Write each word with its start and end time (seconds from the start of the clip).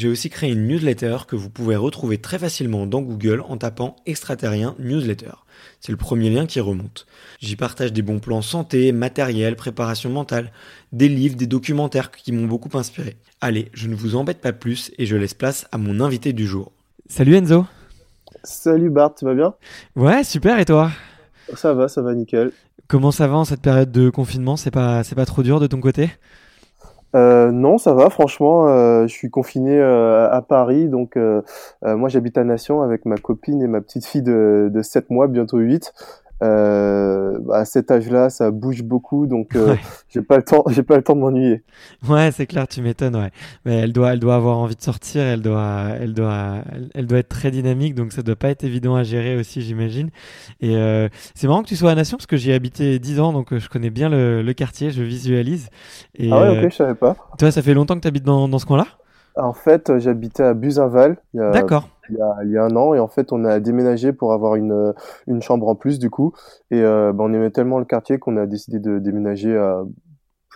j'ai 0.00 0.08
aussi 0.08 0.30
créé 0.30 0.50
une 0.50 0.66
newsletter 0.66 1.18
que 1.28 1.36
vous 1.36 1.50
pouvez 1.50 1.76
retrouver 1.76 2.16
très 2.16 2.38
facilement 2.38 2.86
dans 2.86 3.02
Google 3.02 3.42
en 3.46 3.58
tapant 3.58 3.96
extraterrien 4.06 4.74
newsletter. 4.78 5.32
C'est 5.78 5.92
le 5.92 5.98
premier 5.98 6.30
lien 6.30 6.46
qui 6.46 6.58
remonte. 6.58 7.06
J'y 7.38 7.54
partage 7.54 7.92
des 7.92 8.00
bons 8.00 8.18
plans 8.18 8.40
santé, 8.40 8.92
matériel, 8.92 9.56
préparation 9.56 10.08
mentale, 10.08 10.52
des 10.92 11.10
livres, 11.10 11.36
des 11.36 11.46
documentaires 11.46 12.10
qui 12.12 12.32
m'ont 12.32 12.46
beaucoup 12.46 12.74
inspiré. 12.78 13.18
Allez, 13.42 13.68
je 13.74 13.88
ne 13.88 13.94
vous 13.94 14.16
embête 14.16 14.40
pas 14.40 14.54
plus 14.54 14.90
et 14.96 15.04
je 15.04 15.16
laisse 15.16 15.34
place 15.34 15.66
à 15.70 15.76
mon 15.76 16.00
invité 16.00 16.32
du 16.32 16.46
jour. 16.46 16.72
Salut 17.06 17.36
Enzo 17.36 17.66
Salut 18.42 18.88
Bart, 18.88 19.14
tu 19.14 19.26
vas 19.26 19.34
bien? 19.34 19.52
Ouais, 19.96 20.24
super 20.24 20.58
et 20.58 20.64
toi? 20.64 20.92
Ça 21.54 21.74
va, 21.74 21.88
ça 21.88 22.00
va 22.00 22.14
nickel. 22.14 22.52
Comment 22.88 23.10
ça 23.10 23.26
va 23.26 23.36
en 23.36 23.44
cette 23.44 23.60
période 23.60 23.92
de 23.92 24.08
confinement? 24.08 24.56
C'est 24.56 24.70
pas, 24.70 25.04
c'est 25.04 25.14
pas 25.14 25.26
trop 25.26 25.42
dur 25.42 25.60
de 25.60 25.66
ton 25.66 25.78
côté? 25.78 26.08
Euh, 27.14 27.50
non, 27.50 27.78
ça 27.78 27.92
va, 27.94 28.08
franchement, 28.10 28.68
euh, 28.68 29.06
je 29.06 29.12
suis 29.12 29.30
confiné 29.30 29.78
euh, 29.78 30.30
à 30.30 30.42
Paris, 30.42 30.88
donc 30.88 31.16
euh, 31.16 31.42
moi 31.82 32.08
j'habite 32.08 32.38
à 32.38 32.44
Nation 32.44 32.82
avec 32.82 33.04
ma 33.04 33.16
copine 33.16 33.62
et 33.62 33.66
ma 33.66 33.80
petite 33.80 34.06
fille 34.06 34.22
de, 34.22 34.70
de 34.72 34.82
7 34.82 35.10
mois, 35.10 35.26
bientôt 35.26 35.58
8. 35.58 35.92
Euh, 36.42 37.38
bah, 37.40 37.58
à 37.58 37.64
cet 37.66 37.90
âge-là, 37.90 38.30
ça 38.30 38.50
bouge 38.50 38.82
beaucoup, 38.82 39.26
donc 39.26 39.56
euh, 39.56 39.74
Ouais. 39.74 39.80
j'ai 40.08 40.22
pas 40.22 40.36
le 40.38 40.42
temps, 40.42 40.64
j'ai 40.68 40.82
pas 40.82 40.96
le 40.96 41.02
temps 41.02 41.14
de 41.14 41.20
m'ennuyer. 41.20 41.62
Ouais, 42.08 42.30
c'est 42.32 42.46
clair, 42.46 42.66
tu 42.66 42.80
m'étonnes, 42.80 43.16
ouais. 43.16 43.30
Mais 43.66 43.76
elle 43.76 43.92
doit, 43.92 44.12
elle 44.14 44.20
doit 44.20 44.36
avoir 44.36 44.58
envie 44.58 44.74
de 44.76 44.80
sortir, 44.82 45.22
elle 45.22 45.42
doit, 45.42 45.88
elle 46.00 46.14
doit, 46.14 46.62
elle, 46.94 47.06
doit 47.06 47.18
être 47.18 47.28
très 47.28 47.50
dynamique, 47.50 47.94
donc 47.94 48.12
ça 48.12 48.22
doit 48.22 48.36
pas 48.36 48.48
être 48.48 48.64
évident 48.64 48.94
à 48.96 49.02
gérer 49.02 49.36
aussi, 49.36 49.60
j'imagine. 49.60 50.10
Et 50.60 50.76
euh, 50.76 51.08
c'est 51.34 51.46
marrant 51.46 51.62
que 51.62 51.68
tu 51.68 51.76
sois 51.76 51.90
à 51.90 51.94
Nation 51.94 52.16
parce 52.16 52.26
que 52.26 52.36
j'y 52.38 52.50
ai 52.50 52.54
habité 52.54 52.98
10 52.98 53.20
ans, 53.20 53.32
donc 53.32 53.52
euh, 53.52 53.58
je 53.58 53.68
connais 53.68 53.90
bien 53.90 54.08
le, 54.08 54.42
le 54.42 54.52
quartier, 54.54 54.90
je 54.90 55.02
visualise. 55.02 55.68
Et 56.14 56.30
Ah 56.32 56.40
ouais, 56.40 56.48
euh, 56.48 56.64
ok, 56.64 56.70
je 56.70 56.76
savais 56.76 56.94
pas. 56.94 57.16
toi, 57.38 57.50
ça 57.50 57.62
fait 57.62 57.74
longtemps 57.74 57.96
que 57.96 58.00
tu 58.00 58.08
habites 58.08 58.24
dans, 58.24 58.48
dans 58.48 58.58
ce 58.58 58.66
coin-là? 58.66 58.86
En 59.36 59.52
fait, 59.52 59.98
j'habitais 59.98 60.42
à 60.42 60.54
Buzinval 60.54 61.16
D'accord. 61.34 61.88
Il 62.10 62.18
y 62.18 62.20
a, 62.20 62.36
il 62.44 62.50
y 62.50 62.58
a 62.58 62.64
un 62.64 62.76
an, 62.76 62.94
et 62.94 62.98
en 62.98 63.08
fait, 63.08 63.32
on 63.32 63.44
a 63.44 63.60
déménagé 63.60 64.12
pour 64.12 64.32
avoir 64.32 64.56
une, 64.56 64.94
une 65.26 65.42
chambre 65.42 65.68
en 65.68 65.74
plus, 65.74 65.98
du 65.98 66.10
coup. 66.10 66.32
Et 66.70 66.80
euh, 66.82 67.12
bah, 67.12 67.24
on 67.26 67.32
aimait 67.32 67.50
tellement 67.50 67.78
le 67.78 67.84
quartier 67.84 68.18
qu'on 68.18 68.36
a 68.36 68.46
décidé 68.46 68.78
de 68.78 68.98
déménager 68.98 69.56
à, 69.56 69.82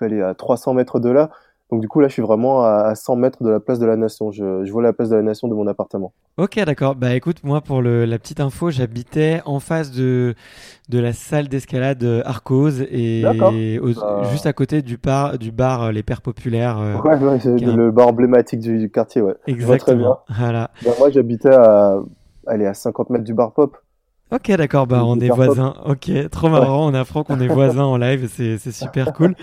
aller 0.01 0.23
à 0.23 0.35
300 0.35 0.75
mètres 0.75 1.01
de 1.01 1.11
là. 1.11 1.31
Donc 1.71 1.81
du 1.81 1.89
coup, 1.89 2.01
là, 2.01 2.09
je 2.09 2.13
suis 2.13 2.23
vraiment 2.23 2.63
à, 2.63 2.85
à 2.89 2.95
100 2.95 3.17
mètres 3.17 3.43
de 3.43 3.51
la 3.51 3.59
place 3.59 3.79
de 3.79 3.87
la 3.87 3.97
Nation. 3.97 4.31
Je, 4.31 4.65
je 4.65 4.71
vois 4.73 4.83
la 4.83 4.93
place 4.93 5.09
de 5.09 5.17
la 5.17 5.23
Nation 5.23 5.49
de 5.49 5.55
mon 5.55 5.67
appartement. 5.67 6.13
Ok, 6.37 6.57
d'accord. 6.65 6.95
Bah 6.95 7.15
écoute, 7.15 7.43
moi 7.45 7.61
pour 7.61 7.81
le, 7.81 8.05
la 8.05 8.19
petite 8.19 8.41
info, 8.41 8.71
j'habitais 8.71 9.41
en 9.47 9.61
face 9.61 9.91
de, 9.93 10.35
de 10.89 10.99
la 10.99 11.13
salle 11.13 11.49
d'escalade 11.49 12.23
Arcos 12.25 12.81
et 12.91 13.23
Bah. 13.23 13.51
juste 14.31 14.47
à 14.47 14.53
côté 14.53 14.83
du 14.83 14.97
bar, 14.97 15.39
du 15.39 15.53
bar 15.53 15.85
euh, 15.85 15.93
Les 15.93 16.03
Pères 16.03 16.23
Populaires. 16.23 16.79
euh, 16.79 16.95
Ouais, 17.01 17.17
ouais, 17.17 17.65
un- 17.65 17.77
le 17.77 17.91
bar 17.91 18.09
emblématique 18.09 18.61
du, 18.61 18.79
du 18.79 18.91
quartier, 18.91 19.23
ouais. 19.23 19.35
Très 19.35 19.53
bien. 19.55 19.65
exactement. 19.65 20.19
Voilà. 20.29 20.71
Bah, 20.85 20.91
moi, 20.99 21.11
j'habitais 21.11 21.55
à, 21.55 21.99
allez, 22.47 22.67
à 22.67 22.75
50 22.75 23.11
mètres 23.11 23.25
du 23.25 23.35
bar 23.35 23.53
pop. 23.53 23.77
Ok, 24.35 24.51
d'accord, 24.57 24.89
bah 24.89 25.05
on 25.05 25.21
est 25.21 25.29
voisins. 25.29 25.75
Ok, 25.85 26.11
trop 26.29 26.49
marrant, 26.49 26.91
on 26.91 26.95
apprend 26.95 27.23
qu'on 27.23 27.39
est 27.39 27.47
voisins 27.47 27.85
en 27.85 27.97
live, 27.97 28.29
c'est 28.29 28.73
super 28.73 29.13
cool. 29.13 29.37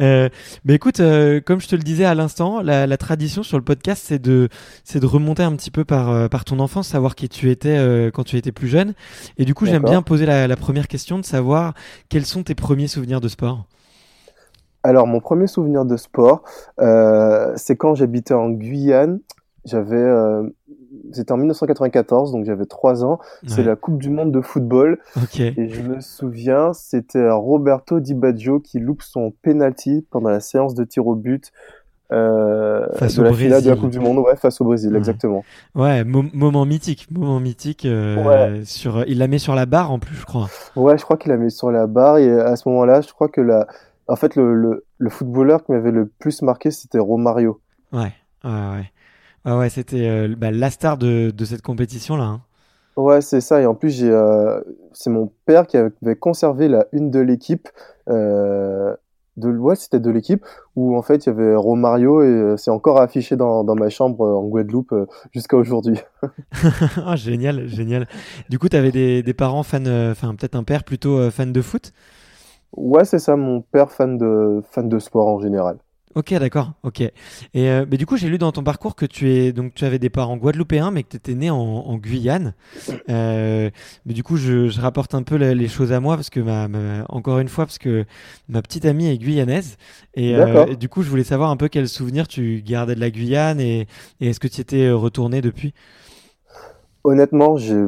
Euh, 0.00 0.28
bah 0.64 0.74
écoute, 0.74 0.98
euh, 0.98 1.40
comme 1.40 1.60
je 1.60 1.68
te 1.68 1.76
le 1.76 1.82
disais 1.82 2.04
à 2.04 2.16
l'instant, 2.16 2.60
la, 2.60 2.88
la 2.88 2.96
tradition 2.96 3.44
sur 3.44 3.56
le 3.56 3.62
podcast, 3.62 4.02
c'est 4.04 4.18
de 4.18 4.48
c'est 4.82 4.98
de 4.98 5.06
remonter 5.06 5.44
un 5.44 5.54
petit 5.54 5.70
peu 5.70 5.84
par 5.84 6.10
euh, 6.10 6.26
par 6.26 6.44
ton 6.44 6.58
enfance, 6.58 6.88
savoir 6.88 7.14
qui 7.14 7.28
tu 7.28 7.50
étais 7.50 7.76
euh, 7.78 8.10
quand 8.10 8.24
tu 8.24 8.36
étais 8.36 8.50
plus 8.50 8.66
jeune. 8.66 8.94
Et 9.38 9.44
du 9.44 9.54
coup, 9.54 9.64
j'aime 9.64 9.84
bien 9.84 10.02
poser 10.02 10.26
la, 10.26 10.48
la 10.48 10.56
première 10.56 10.88
question 10.88 11.20
de 11.20 11.24
savoir 11.24 11.74
quels 12.08 12.26
sont 12.26 12.42
tes 12.42 12.56
premiers 12.56 12.88
souvenirs 12.88 13.20
de 13.20 13.28
sport. 13.28 13.66
Alors, 14.82 15.06
mon 15.06 15.20
premier 15.20 15.46
souvenir 15.46 15.84
de 15.84 15.96
sport, 15.96 16.42
euh, 16.80 17.52
c'est 17.54 17.76
quand 17.76 17.94
j'habitais 17.94 18.34
en 18.34 18.50
Guyane. 18.50 19.20
J'avais, 19.64 19.94
euh, 19.94 20.42
c'était 21.12 21.32
en 21.32 21.36
1994, 21.38 22.32
donc 22.32 22.44
j'avais 22.44 22.66
3 22.66 23.04
ans. 23.04 23.18
C'est 23.46 23.62
la 23.62 23.76
Coupe 23.76 23.98
du 23.98 24.10
Monde 24.10 24.32
de 24.32 24.40
football. 24.40 24.98
Et 25.40 25.68
je 25.68 25.82
me 25.82 26.00
souviens, 26.00 26.72
c'était 26.72 27.30
Roberto 27.30 28.00
Di 28.00 28.14
Baggio 28.14 28.60
qui 28.60 28.78
loupe 28.78 29.02
son 29.02 29.32
penalty 29.42 30.06
pendant 30.10 30.28
la 30.30 30.40
séance 30.40 30.74
de 30.74 30.84
tir 30.84 31.06
au 31.06 31.14
but 31.14 31.50
euh, 32.12 32.86
Face 32.96 33.16
de 33.16 33.20
au 33.20 33.24
la 33.24 33.32
finale 33.32 33.62
de 33.62 33.68
la 33.70 33.74
Brésil. 33.74 33.80
Coupe 33.80 33.90
du 33.90 34.00
Monde, 34.00 34.18
ouais, 34.18 34.36
face 34.36 34.60
au 34.60 34.64
Brésil, 34.64 34.92
Ouais. 34.92 34.98
exactement. 34.98 35.44
Ouais, 35.74 36.04
mo- 36.04 36.24
moment 36.34 36.66
mythique, 36.66 37.08
moment 37.10 37.40
mythique. 37.40 37.86
euh, 37.86 38.22
Ouais. 38.58 38.64
sur, 38.64 39.04
il 39.08 39.18
la 39.18 39.28
met 39.28 39.38
sur 39.38 39.54
la 39.54 39.64
barre 39.66 39.90
en 39.92 39.98
plus, 39.98 40.14
je 40.16 40.26
crois. 40.26 40.48
Ouais, 40.76 40.98
je 40.98 41.04
crois 41.04 41.16
qu'il 41.16 41.32
a 41.32 41.36
mis 41.38 41.50
sur 41.50 41.70
la 41.70 41.86
barre 41.86 42.18
et 42.18 42.30
à 42.38 42.54
ce 42.56 42.68
moment-là, 42.68 43.00
je 43.00 43.10
crois 43.12 43.28
que 43.28 43.40
la, 43.40 43.66
en 44.08 44.16
fait, 44.16 44.36
le, 44.36 44.54
le, 44.54 44.84
le 44.98 45.10
footballeur 45.10 45.64
qui 45.64 45.72
m'avait 45.72 45.90
le 45.90 46.06
plus 46.06 46.42
marqué, 46.42 46.70
c'était 46.70 46.98
Romario. 46.98 47.60
Ouais, 47.94 48.12
ouais, 48.44 48.50
ouais. 48.50 48.91
Ouais, 49.44 49.52
ouais, 49.52 49.70
c'était 49.70 50.08
euh, 50.08 50.34
bah, 50.36 50.50
la 50.50 50.70
star 50.70 50.98
de, 50.98 51.30
de 51.34 51.44
cette 51.44 51.62
compétition-là. 51.62 52.24
hein. 52.24 52.42
Ouais, 52.96 53.22
c'est 53.22 53.40
ça. 53.40 53.60
Et 53.62 53.66
en 53.66 53.74
plus, 53.74 53.90
j'ai, 53.90 54.10
euh, 54.10 54.60
c'est 54.92 55.08
mon 55.10 55.32
père 55.46 55.66
qui 55.66 55.76
avait 55.78 56.16
conservé 56.16 56.68
la 56.68 56.86
une 56.92 57.10
de 57.10 57.20
l'équipe. 57.20 57.68
Euh, 58.08 58.94
de, 59.38 59.48
ouais, 59.56 59.76
c'était 59.76 59.98
de 60.00 60.10
l'équipe 60.10 60.44
où 60.76 60.94
en 60.94 61.00
fait 61.00 61.24
il 61.24 61.30
y 61.30 61.32
avait 61.32 61.54
Romario 61.56 62.22
et 62.22 62.26
euh, 62.26 62.56
c'est 62.58 62.70
encore 62.70 63.00
affiché 63.00 63.34
dans, 63.36 63.64
dans 63.64 63.76
ma 63.76 63.88
chambre 63.88 64.26
euh, 64.26 64.34
en 64.34 64.42
Guadeloupe 64.44 64.94
jusqu'à 65.32 65.56
aujourd'hui. 65.56 65.98
Ah, 67.06 67.16
génial, 67.16 67.66
génial. 67.68 68.06
Du 68.48 68.58
coup, 68.58 68.68
tu 68.68 68.76
avais 68.76 68.92
des, 68.92 69.22
des 69.22 69.34
parents 69.34 69.62
fans, 69.62 69.84
enfin 70.10 70.34
peut-être 70.34 70.54
un 70.54 70.64
père 70.64 70.84
plutôt 70.84 71.30
fan 71.30 71.52
de 71.52 71.62
foot? 71.62 71.92
Ouais, 72.76 73.04
c'est 73.04 73.18
ça, 73.18 73.36
mon 73.36 73.62
père 73.62 73.90
fan 73.92 74.18
de 74.18 74.62
fan 74.72 74.88
de 74.88 74.98
sport 74.98 75.28
en 75.28 75.40
général. 75.40 75.78
Ok, 76.14 76.34
d'accord. 76.34 76.72
Ok. 76.82 77.00
Et 77.00 77.12
euh, 77.56 77.86
mais 77.90 77.96
du 77.96 78.04
coup, 78.04 78.18
j'ai 78.18 78.28
lu 78.28 78.36
dans 78.36 78.52
ton 78.52 78.62
parcours 78.62 78.94
que 78.96 79.06
tu 79.06 79.30
es 79.30 79.52
donc 79.52 79.72
tu 79.74 79.84
avais 79.86 79.98
des 79.98 80.10
parents 80.10 80.36
guadeloupéens, 80.36 80.90
mais 80.90 81.04
que 81.04 81.08
tu 81.08 81.16
étais 81.16 81.34
né 81.34 81.48
en, 81.48 81.56
en 81.56 81.96
Guyane. 81.96 82.54
Euh, 83.10 83.70
mais 84.06 84.14
du 84.14 84.22
coup, 84.22 84.36
je, 84.36 84.68
je 84.68 84.80
rapporte 84.80 85.14
un 85.14 85.22
peu 85.22 85.36
les 85.36 85.68
choses 85.68 85.92
à 85.92 86.00
moi 86.00 86.16
parce 86.16 86.30
que 86.30 86.40
ma, 86.40 86.68
ma- 86.68 87.04
encore 87.10 87.38
une 87.40 87.48
fois 87.48 87.66
parce 87.66 87.78
que 87.78 88.04
ma 88.48 88.62
petite 88.62 88.86
amie 88.86 89.08
est 89.08 89.18
guyanaise 89.18 89.76
et, 90.14 90.36
euh, 90.36 90.64
et 90.66 90.76
du 90.76 90.88
coup, 90.88 91.02
je 91.02 91.10
voulais 91.10 91.24
savoir 91.24 91.50
un 91.50 91.56
peu 91.58 91.68
quels 91.68 91.88
souvenirs 91.88 92.28
tu 92.28 92.62
gardais 92.62 92.94
de 92.96 93.00
la 93.00 93.10
Guyane 93.10 93.60
et, 93.60 93.88
et 94.20 94.28
est-ce 94.30 94.40
que 94.40 94.48
tu 94.48 94.60
étais 94.62 94.90
retourné 94.90 95.42
depuis? 95.42 95.74
Honnêtement, 97.04 97.56
j'ai 97.56 97.84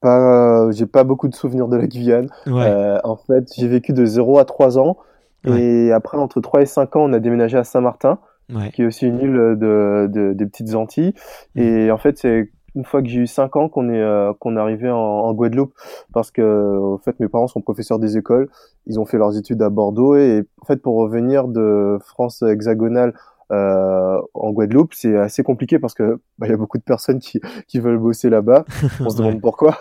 pas 0.00 0.70
j'ai 0.72 0.86
pas 0.86 1.04
beaucoup 1.04 1.28
de 1.28 1.34
souvenirs 1.34 1.68
de 1.68 1.76
la 1.76 1.86
Guyane. 1.86 2.28
Ouais. 2.46 2.62
Euh, 2.62 2.98
en 3.04 3.16
fait, 3.16 3.44
j'ai 3.56 3.68
vécu 3.68 3.92
de 3.92 4.04
0 4.06 4.38
à 4.38 4.44
3 4.44 4.78
ans 4.78 4.96
et 5.46 5.92
après 5.92 6.16
entre 6.18 6.40
3 6.40 6.62
et 6.62 6.66
5 6.66 6.96
ans, 6.96 7.04
on 7.08 7.12
a 7.12 7.18
déménagé 7.20 7.56
à 7.58 7.64
Saint-Martin, 7.64 8.18
Ouais. 8.54 8.70
qui 8.72 8.82
est 8.82 8.86
aussi 8.86 9.06
une 9.06 9.20
île 9.20 9.32
de, 9.58 10.06
de- 10.12 10.32
des 10.34 10.44
petites 10.46 10.74
Antilles. 10.74 11.14
Mm. 11.54 11.60
Et 11.60 11.90
en 11.90 11.96
fait, 11.96 12.18
c'est 12.18 12.50
une 12.74 12.84
fois 12.84 13.00
que 13.02 13.08
j'ai 13.08 13.20
eu 13.20 13.26
5 13.26 13.54
ans 13.56 13.68
qu'on 13.68 13.88
est 13.88 14.02
euh, 14.02 14.32
qu'on 14.38 14.56
est 14.56 14.60
arrivé 14.60 14.90
en, 14.90 14.96
en 14.98 15.32
Guadeloupe 15.32 15.72
parce 16.12 16.30
que 16.32 16.78
en 16.94 16.98
fait 16.98 17.18
mes 17.20 17.28
parents 17.28 17.46
sont 17.46 17.60
professeurs 17.62 17.98
des 18.00 18.16
écoles, 18.18 18.48
ils 18.86 18.98
ont 18.98 19.04
fait 19.04 19.16
leurs 19.16 19.38
études 19.38 19.62
à 19.62 19.70
Bordeaux 19.70 20.16
et 20.16 20.44
en 20.60 20.64
fait 20.66 20.82
pour 20.82 20.96
revenir 20.96 21.46
de 21.48 21.98
France 22.04 22.42
hexagonale 22.42 23.14
euh, 23.54 24.20
en 24.34 24.50
Guadeloupe, 24.52 24.92
c'est 24.94 25.16
assez 25.16 25.42
compliqué 25.42 25.78
parce 25.78 25.94
que 25.94 26.20
bah, 26.38 26.46
il 26.46 26.50
y 26.50 26.52
a 26.52 26.56
beaucoup 26.56 26.78
de 26.78 26.82
personnes 26.82 27.18
qui 27.20 27.40
qui 27.68 27.78
veulent 27.80 27.98
bosser 27.98 28.30
là-bas. 28.30 28.64
On 29.00 29.08
se 29.10 29.16
demande 29.18 29.40
pourquoi. 29.40 29.78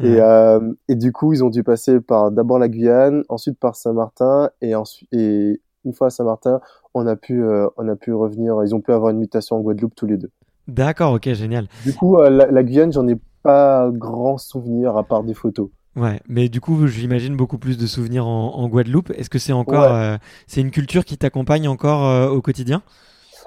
Et, 0.00 0.20
euh, 0.20 0.60
et 0.88 0.94
du 0.94 1.12
coup, 1.12 1.32
ils 1.32 1.42
ont 1.42 1.50
dû 1.50 1.62
passer 1.62 2.00
par 2.00 2.30
d'abord 2.30 2.58
la 2.58 2.68
Guyane, 2.68 3.24
ensuite 3.28 3.58
par 3.58 3.76
Saint-Martin, 3.76 4.50
et 4.60 4.74
ensuite, 4.74 5.08
et 5.12 5.60
une 5.84 5.92
fois 5.92 6.06
à 6.08 6.10
Saint-Martin, 6.10 6.60
on 6.94 7.06
a 7.06 7.16
pu, 7.16 7.42
euh, 7.42 7.66
on 7.76 7.88
a 7.88 7.96
pu 7.96 8.12
revenir. 8.12 8.62
Ils 8.64 8.74
ont 8.74 8.80
pu 8.80 8.92
avoir 8.92 9.10
une 9.10 9.18
mutation 9.18 9.56
en 9.56 9.60
Guadeloupe 9.60 9.94
tous 9.94 10.06
les 10.06 10.16
deux. 10.16 10.30
D'accord. 10.68 11.12
Ok. 11.12 11.32
Génial. 11.34 11.66
Du 11.84 11.92
coup, 11.92 12.16
la, 12.20 12.46
la 12.50 12.62
Guyane, 12.62 12.92
j'en 12.92 13.06
ai 13.08 13.16
pas 13.42 13.90
grand 13.92 14.38
souvenir 14.38 14.96
à 14.96 15.02
part 15.04 15.22
des 15.24 15.34
photos. 15.34 15.68
Ouais, 15.96 16.18
mais 16.26 16.48
du 16.48 16.60
coup, 16.60 16.86
j'imagine 16.88 17.36
beaucoup 17.36 17.58
plus 17.58 17.78
de 17.78 17.86
souvenirs 17.86 18.26
en, 18.26 18.54
en 18.56 18.68
Guadeloupe. 18.68 19.10
Est-ce 19.10 19.30
que 19.30 19.38
c'est 19.38 19.52
encore, 19.52 19.82
Ouais. 19.84 20.14
euh, 20.14 20.18
c'est 20.48 20.60
une 20.60 20.70
culture 20.72 21.04
qui 21.04 21.16
t'accompagne 21.18 21.68
encore 21.68 22.04
euh, 22.08 22.28
au 22.28 22.40
quotidien? 22.40 22.82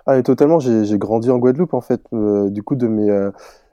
Ah, 0.07 0.18
et 0.18 0.24
totalement, 0.24 0.59
j'ai, 0.59 0.98
grandi 0.98 1.30
en 1.30 1.38
Guadeloupe 1.38 1.74
en 1.74 1.81
fait. 1.81 2.01
Euh, 2.13 2.50
du 2.50 2.63
coup, 2.63 2.75
de 2.75 2.88
mes, 2.88 3.09
euh, 3.09 3.30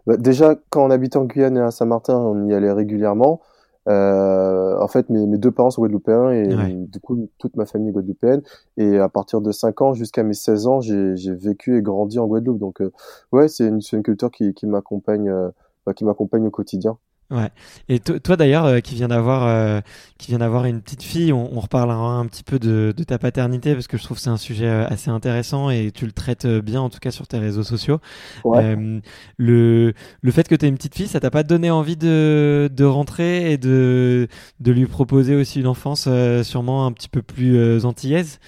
bah, 0.06 0.16
déjà 0.16 0.56
quand 0.70 0.84
on 0.84 0.90
habitait 0.90 1.16
en 1.16 1.24
Guyane 1.24 1.56
et 1.56 1.60
à 1.60 1.70
Saint-Martin, 1.70 2.16
on 2.16 2.46
y 2.46 2.52
allait 2.54 2.72
régulièrement. 2.72 3.40
Euh, 3.88 4.78
en 4.80 4.88
fait, 4.88 5.10
mes, 5.10 5.26
mes 5.26 5.38
deux 5.38 5.50
parents 5.50 5.70
sont 5.70 5.82
guadeloupéens 5.82 6.30
et 6.30 6.54
Ouais. 6.54 6.72
du 6.74 7.00
coup, 7.00 7.28
toute 7.38 7.56
ma 7.56 7.66
famille 7.66 7.90
est 7.90 7.92
guadeloupéenne. 7.92 8.42
Et 8.76 8.98
à 8.98 9.08
partir 9.08 9.40
de 9.40 9.52
5 9.52 9.82
ans 9.82 9.94
jusqu'à 9.94 10.22
mes 10.22 10.34
16 10.34 10.66
ans, 10.66 10.80
j'ai, 10.80 11.14
vécu 11.34 11.76
et 11.78 11.82
grandi 11.82 12.18
en 12.18 12.26
Guadeloupe. 12.26 12.58
Donc, 12.58 12.80
euh, 12.80 12.90
ouais, 13.32 13.48
c'est 13.48 13.66
une, 13.66 13.80
une 13.92 14.02
culture 14.02 14.30
qui, 14.30 14.54
qui 14.54 14.66
m'accompagne, 14.66 15.28
euh, 15.28 15.50
bah, 15.86 15.94
qui 15.94 16.04
m'accompagne 16.04 16.46
au 16.46 16.50
quotidien. 16.50 16.98
Ouais. 17.30 17.48
Et 17.88 18.00
to- 18.00 18.18
toi 18.18 18.36
d'ailleurs, 18.36 18.66
euh, 18.66 18.80
qui 18.80 18.94
vient 18.94 19.08
d'avoir, 19.08 19.44
euh, 19.46 19.80
qui 20.18 20.28
vient 20.28 20.38
d'avoir 20.38 20.66
une 20.66 20.82
petite 20.82 21.02
fille, 21.02 21.32
on, 21.32 21.56
on 21.56 21.60
reparlera 21.60 22.12
un 22.18 22.26
petit 22.26 22.44
peu 22.44 22.58
de, 22.58 22.92
de 22.96 23.02
ta 23.02 23.18
paternité 23.18 23.72
parce 23.74 23.88
que 23.88 23.96
je 23.96 24.04
trouve 24.04 24.18
que 24.18 24.22
c'est 24.22 24.30
un 24.30 24.36
sujet 24.36 24.66
euh, 24.68 24.86
assez 24.86 25.10
intéressant 25.10 25.70
et 25.70 25.90
tu 25.92 26.04
le 26.04 26.12
traites 26.12 26.44
euh, 26.44 26.60
bien 26.60 26.80
en 26.82 26.90
tout 26.90 26.98
cas 27.00 27.10
sur 27.10 27.26
tes 27.26 27.38
réseaux 27.38 27.62
sociaux. 27.62 27.98
Ouais. 28.44 28.62
Euh, 28.62 29.00
le, 29.38 29.94
le 30.22 30.32
fait 30.32 30.48
que 30.48 30.54
tu 30.56 30.66
aies 30.66 30.68
une 30.68 30.76
petite 30.76 30.96
fille, 30.96 31.08
ça 31.08 31.20
t'a 31.20 31.30
pas 31.30 31.44
donné 31.44 31.70
envie 31.70 31.96
de, 31.96 32.70
de 32.72 32.84
rentrer 32.84 33.52
et 33.52 33.58
de, 33.58 34.28
de 34.60 34.72
lui 34.72 34.86
proposer 34.86 35.36
aussi 35.36 35.60
une 35.60 35.68
enfance 35.68 36.06
euh, 36.08 36.42
sûrement 36.44 36.86
un 36.86 36.92
petit 36.92 37.08
peu 37.08 37.22
plus 37.22 37.56
euh, 37.56 37.84
antillaise 37.84 38.40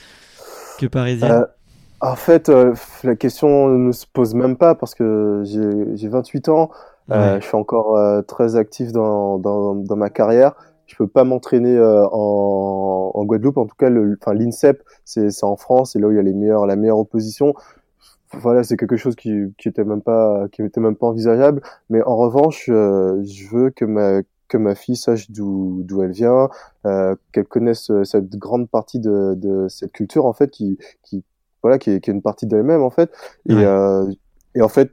que 0.79 0.87
parisienne? 0.87 1.33
Euh, 1.33 1.47
en 2.01 2.17
fait, 2.17 2.49
euh, 2.49 2.75
la 3.05 3.17
question 3.17 3.69
ne 3.69 3.93
se 3.93 4.07
pose 4.07 4.35
même 4.35 4.57
pas 4.57 4.75
parce 4.75 4.95
que 4.95 5.43
j'ai, 5.45 5.97
j'ai 5.97 6.09
28 6.09 6.49
ans. 6.49 6.71
Euh, 7.13 7.35
Ouais. 7.35 7.41
je 7.41 7.47
suis 7.47 7.57
encore 7.57 7.97
euh, 7.97 8.23
très 8.23 8.57
actif 8.57 8.93
dans, 8.93 9.39
dans, 9.39 9.75
dans 9.75 9.97
ma 9.97 10.11
carrière. 10.11 10.55
Je 10.87 10.97
peux 10.97 11.07
pas 11.09 11.25
m'entraîner 11.25 11.77
euh, 11.77 12.07
en, 12.13 13.11
en 13.15 13.25
Guadeloupe. 13.25 13.57
En 13.59 13.67
tout 13.67 13.77
cas, 13.79 13.91
enfin, 14.21 14.35
l'INSEP, 14.35 14.83
c'est, 15.05 15.43
en 15.45 15.57
France, 15.57 15.93
c'est 15.93 15.99
là 15.99 16.09
où 16.09 16.13
il 16.13 16.17
y 16.17 16.21
a 16.21 16.23
les 16.23 16.33
meilleurs, 16.35 16.67
la 16.67 16.77
meilleure 16.77 16.99
opposition. 16.99 17.55
Voilà, 18.33 18.65
c'est 18.65 18.77
quelque 18.77 18.97
chose 18.97 19.15
qui, 19.17 19.33
qui 19.59 19.69
était 19.69 19.85
même 19.85 20.03
pas, 20.03 20.47
qui 20.53 20.63
était 20.63 20.81
même 20.81 20.97
pas 20.97 21.07
envisageable. 21.07 21.63
Mais 21.91 22.03
en 22.03 22.17
revanche, 22.17 22.69
euh, 22.69 23.23
je 23.25 23.49
veux 23.49 23.71
que 23.71 23.85
ma, 23.85 24.23
que 24.49 24.59
ma 24.59 24.75
fille 24.75 24.97
sache 24.97 25.31
d'où, 25.31 25.83
d'où 25.85 26.03
elle 26.03 26.11
vient, 26.13 26.49
euh, 26.87 27.15
qu'elle 27.33 27.47
connaisse 27.47 27.91
euh, 27.91 28.05
cette 28.05 28.31
grande 28.37 28.69
partie 28.69 28.99
de, 29.01 29.35
de 29.37 29.69
cette 29.69 29.93
culture 29.93 30.27
en 30.27 30.33
fait, 30.33 30.51
qui, 30.51 30.77
qui, 31.03 31.25
voilà, 31.63 31.79
qui 31.79 31.91
est, 31.93 32.01
qui 32.01 32.11
est 32.11 32.15
une 32.15 32.23
partie 32.23 32.47
d'elle-même 32.47 32.83
en 32.83 32.91
fait. 32.91 33.11
Et, 33.49 33.55
Ouais. 33.55 33.65
euh, 33.65 34.07
et 34.55 34.63
en 34.63 34.69
fait, 34.69 34.93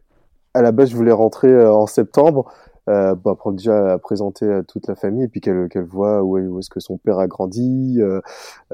à 0.54 0.62
la 0.62 0.72
base, 0.72 0.90
je 0.92 0.96
voulais 0.96 1.12
rentrer 1.12 1.50
euh, 1.50 1.74
en 1.74 1.88
septembre, 1.88 2.52
euh, 2.90 3.16
bah, 3.16 3.36
pour 3.40 3.54
déjà 3.54 3.98
présenter 4.00 4.52
à 4.52 4.64
toute 4.64 4.88
la 4.88 4.96
famille 4.96 5.24
et 5.24 5.28
puis 5.28 5.42
qu'elle 5.42 5.70
qu'elle 5.70 5.86
voit 5.86 6.22
où, 6.24 6.38
où 6.38 6.60
est-ce 6.60 6.70
que 6.70 6.80
son 6.82 6.98
père 6.98 7.20
a 7.20 7.28
grandi, 7.28 7.98
euh, 8.02 8.20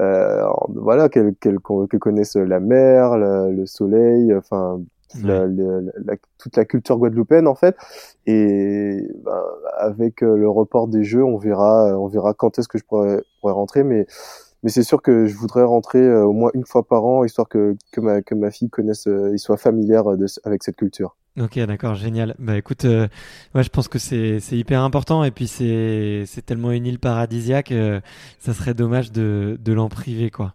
euh, 0.00 0.44
voilà, 0.70 1.08
qu'elle 1.08 1.34
qu'elle 1.36 1.58
qu'elle 1.90 2.00
connaisse 2.00 2.36
la 2.36 2.60
mer, 2.60 3.16
le, 3.18 3.52
le 3.52 3.66
soleil, 3.66 4.34
enfin 4.34 4.80
la- 5.22 5.46
la- 5.46 5.80
la- 6.04 6.16
toute 6.38 6.56
la 6.56 6.64
culture 6.64 6.98
guadeloupéenne 6.98 7.46
en 7.48 7.54
fait. 7.54 7.76
Et 8.26 9.08
bah, 9.24 9.44
avec 9.78 10.22
euh, 10.22 10.36
le 10.36 10.48
report 10.48 10.88
des 10.88 11.04
jeux, 11.04 11.24
on 11.24 11.36
verra, 11.38 11.98
on 11.98 12.06
verra 12.08 12.34
quand 12.34 12.58
est-ce 12.58 12.68
que 12.68 12.78
je 12.78 12.84
pourrais, 12.84 13.22
pourrais 13.40 13.52
rentrer, 13.54 13.84
mais 13.84 14.06
mais 14.62 14.70
c'est 14.70 14.82
sûr 14.84 15.02
que 15.02 15.26
je 15.26 15.36
voudrais 15.36 15.64
rentrer 15.64 16.00
euh, 16.00 16.24
au 16.26 16.32
moins 16.32 16.50
une 16.54 16.66
fois 16.66 16.82
par 16.84 17.04
an, 17.04 17.24
histoire 17.24 17.48
que, 17.48 17.76
que, 17.92 18.00
ma, 18.00 18.22
que 18.22 18.34
ma 18.34 18.50
fille 18.50 18.70
connaisse 18.70 19.06
euh, 19.08 19.32
et 19.34 19.38
soit 19.38 19.56
familière 19.56 20.04
de, 20.16 20.26
avec 20.44 20.62
cette 20.64 20.76
culture. 20.76 21.16
Ok, 21.40 21.58
d'accord, 21.60 21.94
génial. 21.94 22.34
Bah 22.38 22.58
écoute, 22.58 22.84
euh, 22.84 23.08
ouais, 23.54 23.62
je 23.62 23.70
pense 23.70 23.88
que 23.88 23.98
c'est 23.98 24.40
hyper 24.52 24.82
important 24.82 25.24
et 25.24 25.30
puis 25.30 25.46
c'est 25.46 26.26
tellement 26.44 26.70
une 26.70 26.86
île 26.86 26.98
paradisiaque, 26.98 27.72
euh, 27.72 28.00
ça 28.38 28.52
serait 28.52 28.74
dommage 28.74 29.10
de 29.10 29.58
de 29.62 29.72
l'en 29.72 29.88
priver 29.88 30.30
quoi. 30.30 30.54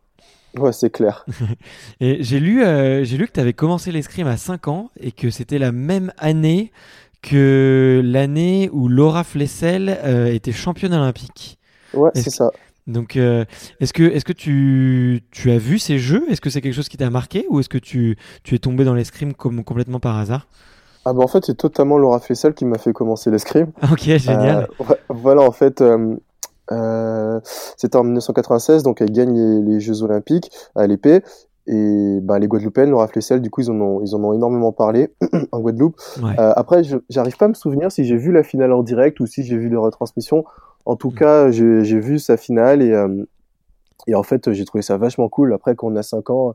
Ouais, 0.57 0.71
c'est 0.71 0.89
clair. 0.89 1.25
Et 1.99 2.23
j'ai 2.23 2.39
lu 2.39 2.63
euh, 2.63 3.03
j'ai 3.03 3.17
lu 3.17 3.27
que 3.27 3.33
tu 3.33 3.39
avais 3.39 3.53
commencé 3.53 3.91
l'escrime 3.91 4.27
à 4.27 4.37
5 4.37 4.67
ans 4.67 4.89
et 4.99 5.11
que 5.11 5.29
c'était 5.29 5.59
la 5.59 5.71
même 5.71 6.13
année 6.17 6.71
que 7.21 8.01
l'année 8.03 8.69
où 8.71 8.87
Laura 8.87 9.23
Flessel 9.23 9.97
euh, 10.03 10.27
était 10.27 10.51
championne 10.51 10.93
olympique. 10.93 11.57
Ouais, 11.93 12.11
c'est 12.13 12.29
ça. 12.29 12.51
Donc 12.87 13.17
euh, 13.17 13.45
est-ce 13.79 13.93
que 13.93 14.03
est-ce 14.03 14.23
que 14.25 14.33
tu 14.33 15.23
tu 15.31 15.51
as 15.51 15.57
vu 15.57 15.79
ces 15.79 15.97
jeux? 15.99 16.23
Est-ce 16.29 16.39
que 16.39 16.49
c'est 16.49 16.61
quelque 16.61 16.75
chose 16.75 16.89
qui 16.89 16.97
t'a 16.97 17.09
marqué 17.09 17.45
ou 17.49 17.59
est-ce 17.59 17.69
que 17.69 17.79
tu 17.79 18.17
tu 18.43 18.55
es 18.55 18.59
tombé 18.59 18.85
dans 18.85 18.93
l'escrime 18.93 19.33
comme 19.33 19.63
complètement 19.63 19.99
par 19.99 20.17
hasard? 20.17 20.47
Ah 21.05 21.13
bah 21.13 21.23
en 21.23 21.27
fait, 21.27 21.45
c'est 21.45 21.55
totalement 21.55 21.97
Laura 21.97 22.19
Flessel 22.19 22.53
qui 22.53 22.65
m'a 22.65 22.77
fait 22.77 22.93
commencer 22.93 23.29
l'escrime. 23.31 23.71
Ok, 23.91 24.01
génial. 24.01 24.67
Euh, 24.81 24.93
voilà, 25.09 25.41
en 25.43 25.51
fait, 25.51 25.81
euh, 25.81 26.15
euh, 26.71 27.39
c'était 27.77 27.95
en 27.97 28.03
1996, 28.03 28.83
donc 28.83 29.01
elle 29.01 29.11
gagne 29.11 29.33
les, 29.35 29.61
les 29.61 29.79
Jeux 29.79 30.01
Olympiques 30.03 30.51
à 30.75 30.87
l'épée. 30.87 31.21
Et 31.67 32.19
bah, 32.21 32.37
les 32.37 32.47
Guadeloupéennes, 32.47 32.91
Laura 32.91 33.07
Flessel, 33.07 33.41
du 33.41 33.49
coup, 33.49 33.61
ils 33.61 33.71
en 33.71 33.81
ont, 33.81 34.01
ils 34.03 34.13
en 34.15 34.23
ont 34.23 34.33
énormément 34.33 34.71
parlé 34.71 35.13
en 35.51 35.59
Guadeloupe. 35.59 35.95
Ouais. 36.21 36.39
Euh, 36.39 36.53
après, 36.55 36.83
j'arrive 37.09 37.37
pas 37.37 37.45
à 37.45 37.47
me 37.49 37.53
souvenir 37.55 37.91
si 37.91 38.03
j'ai 38.05 38.17
vu 38.17 38.31
la 38.31 38.43
finale 38.43 38.71
en 38.71 38.83
direct 38.83 39.19
ou 39.19 39.25
si 39.25 39.43
j'ai 39.43 39.57
vu 39.57 39.69
les 39.69 39.75
retransmissions. 39.77 40.43
En 40.85 40.95
tout 40.95 41.09
Mm. 41.09 41.15
cas, 41.15 41.49
j'ai 41.51 41.83
j'ai 41.83 41.99
vu 41.99 42.19
sa 42.19 42.37
finale 42.37 42.83
et, 42.83 42.91
euh, 42.91 43.25
et 44.05 44.13
en 44.13 44.21
fait, 44.21 44.51
j'ai 44.53 44.63
trouvé 44.65 44.83
ça 44.83 44.97
vachement 44.97 45.27
cool. 45.27 45.53
Après, 45.53 45.75
quand 45.75 45.87
on 45.87 45.95
a 45.95 46.03
5 46.03 46.29
ans, 46.29 46.53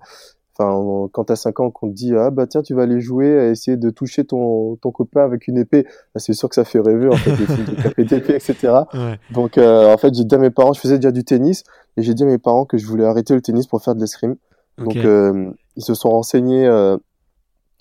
enfin, 0.60 1.08
quand 1.12 1.24
t'as 1.24 1.36
5 1.36 1.60
ans, 1.60 1.70
qu'on 1.70 1.88
te 1.88 1.94
dit, 1.94 2.14
ah 2.16 2.30
bah 2.30 2.46
tiens, 2.46 2.62
tu 2.62 2.74
vas 2.74 2.82
aller 2.82 3.00
jouer 3.00 3.38
à 3.38 3.48
essayer 3.48 3.76
de 3.76 3.90
toucher 3.90 4.24
ton, 4.24 4.76
ton 4.76 4.90
copain 4.90 5.22
avec 5.22 5.48
une 5.48 5.58
épée, 5.58 5.84
bah, 6.14 6.20
c'est 6.20 6.32
sûr 6.32 6.48
que 6.48 6.54
ça 6.54 6.64
fait 6.64 6.80
rêver, 6.80 7.08
en 7.08 7.16
fait, 7.16 7.34
films 7.34 7.64
de 7.64 7.82
taper 7.82 8.04
d'épée, 8.04 8.34
etc. 8.34 8.54
Ouais. 8.94 9.18
Donc, 9.32 9.56
euh, 9.56 9.92
en 9.92 9.96
fait, 9.96 10.14
j'ai 10.14 10.24
dit 10.24 10.34
à 10.34 10.38
mes 10.38 10.50
parents, 10.50 10.72
je 10.72 10.80
faisais 10.80 10.96
déjà 10.96 11.12
du 11.12 11.24
tennis, 11.24 11.64
et 11.96 12.02
j'ai 12.02 12.12
dit 12.12 12.22
à 12.22 12.26
mes 12.26 12.38
parents 12.38 12.64
que 12.64 12.76
je 12.76 12.86
voulais 12.86 13.04
arrêter 13.04 13.34
le 13.34 13.40
tennis 13.40 13.66
pour 13.66 13.82
faire 13.82 13.94
de 13.94 14.00
l'escrime. 14.00 14.36
Donc, 14.78 14.96
euh, 14.96 15.50
ils 15.76 15.82
se 15.82 15.94
sont 15.94 16.10
renseignés 16.10 16.66
euh, 16.66 16.96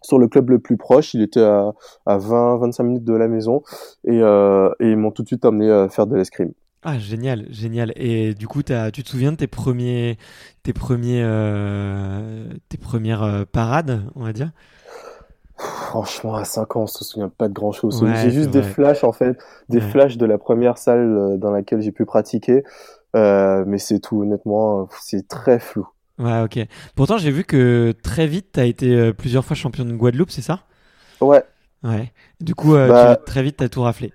sur 0.01 0.19
le 0.19 0.27
club 0.27 0.49
le 0.49 0.59
plus 0.59 0.77
proche. 0.77 1.13
Il 1.13 1.21
était 1.21 1.41
à, 1.41 1.71
à 2.05 2.17
20-25 2.17 2.83
minutes 2.83 3.03
de 3.03 3.13
la 3.13 3.27
maison. 3.27 3.63
Et, 4.05 4.17
et 4.17 4.89
ils 4.89 4.97
m'ont 4.97 5.11
tout 5.11 5.23
de 5.23 5.27
suite 5.27 5.45
amené 5.45 5.71
à 5.71 5.89
faire 5.89 6.07
de 6.07 6.15
l'escrime. 6.15 6.51
Ah, 6.81 6.97
génial, 6.97 7.45
génial. 7.51 7.91
Et 7.97 8.33
du 8.33 8.47
coup, 8.47 8.63
t'as, 8.63 8.89
tu 8.91 9.03
te 9.03 9.09
souviens 9.09 9.33
de 9.33 9.37
tes 9.37 9.47
premiers, 9.47 10.17
tes 10.63 10.71
premiers, 10.71 11.21
euh, 11.23 12.53
tes 12.69 12.77
premières 12.77 13.21
euh, 13.23 13.43
parades, 13.45 14.05
on 14.15 14.23
va 14.23 14.31
dire? 14.31 14.51
Franchement, 15.57 16.35
à 16.35 16.45
5 16.45 16.75
ans, 16.77 16.83
on 16.83 16.87
se 16.87 17.03
souvient 17.03 17.29
pas 17.29 17.47
de 17.49 17.53
grand 17.53 17.71
chose. 17.71 18.01
Ouais, 18.01 18.15
j'ai 18.15 18.31
juste 18.31 18.49
des 18.49 18.61
vrai. 18.61 18.63
flashs, 18.63 19.03
en 19.03 19.11
fait, 19.11 19.37
des 19.69 19.79
Ouais. 19.79 19.81
flashs 19.81 20.17
de 20.17 20.25
la 20.25 20.37
première 20.37 20.77
salle 20.77 21.17
euh, 21.17 21.37
dans 21.37 21.51
laquelle 21.51 21.81
j'ai 21.81 21.91
pu 21.91 22.05
pratiquer. 22.05 22.63
Euh, 23.15 23.63
mais 23.67 23.77
c'est 23.77 23.99
tout, 23.99 24.21
honnêtement, 24.21 24.87
c'est 25.01 25.27
très 25.27 25.59
flou. 25.59 25.87
Ouais, 26.19 26.41
ok. 26.41 26.59
Pourtant, 26.95 27.17
j'ai 27.17 27.31
vu 27.31 27.45
que 27.45 27.93
très 28.03 28.27
vite, 28.27 28.49
t'as 28.51 28.65
été 28.65 28.93
euh, 28.93 29.13
plusieurs 29.13 29.45
fois 29.45 29.55
champion 29.55 29.85
de 29.85 29.93
Guadeloupe, 29.93 30.31
c'est 30.31 30.41
ça? 30.41 30.65
Ouais, 31.21 31.43
Ouais. 31.83 32.13
Du 32.41 32.55
coup, 32.55 32.75
Bah, 32.83 32.91
tu- 32.91 33.17
très 33.25 33.43
vite, 33.43 33.57
t'as 33.57 33.69
tout 33.69 33.81
raflé. 33.81 34.13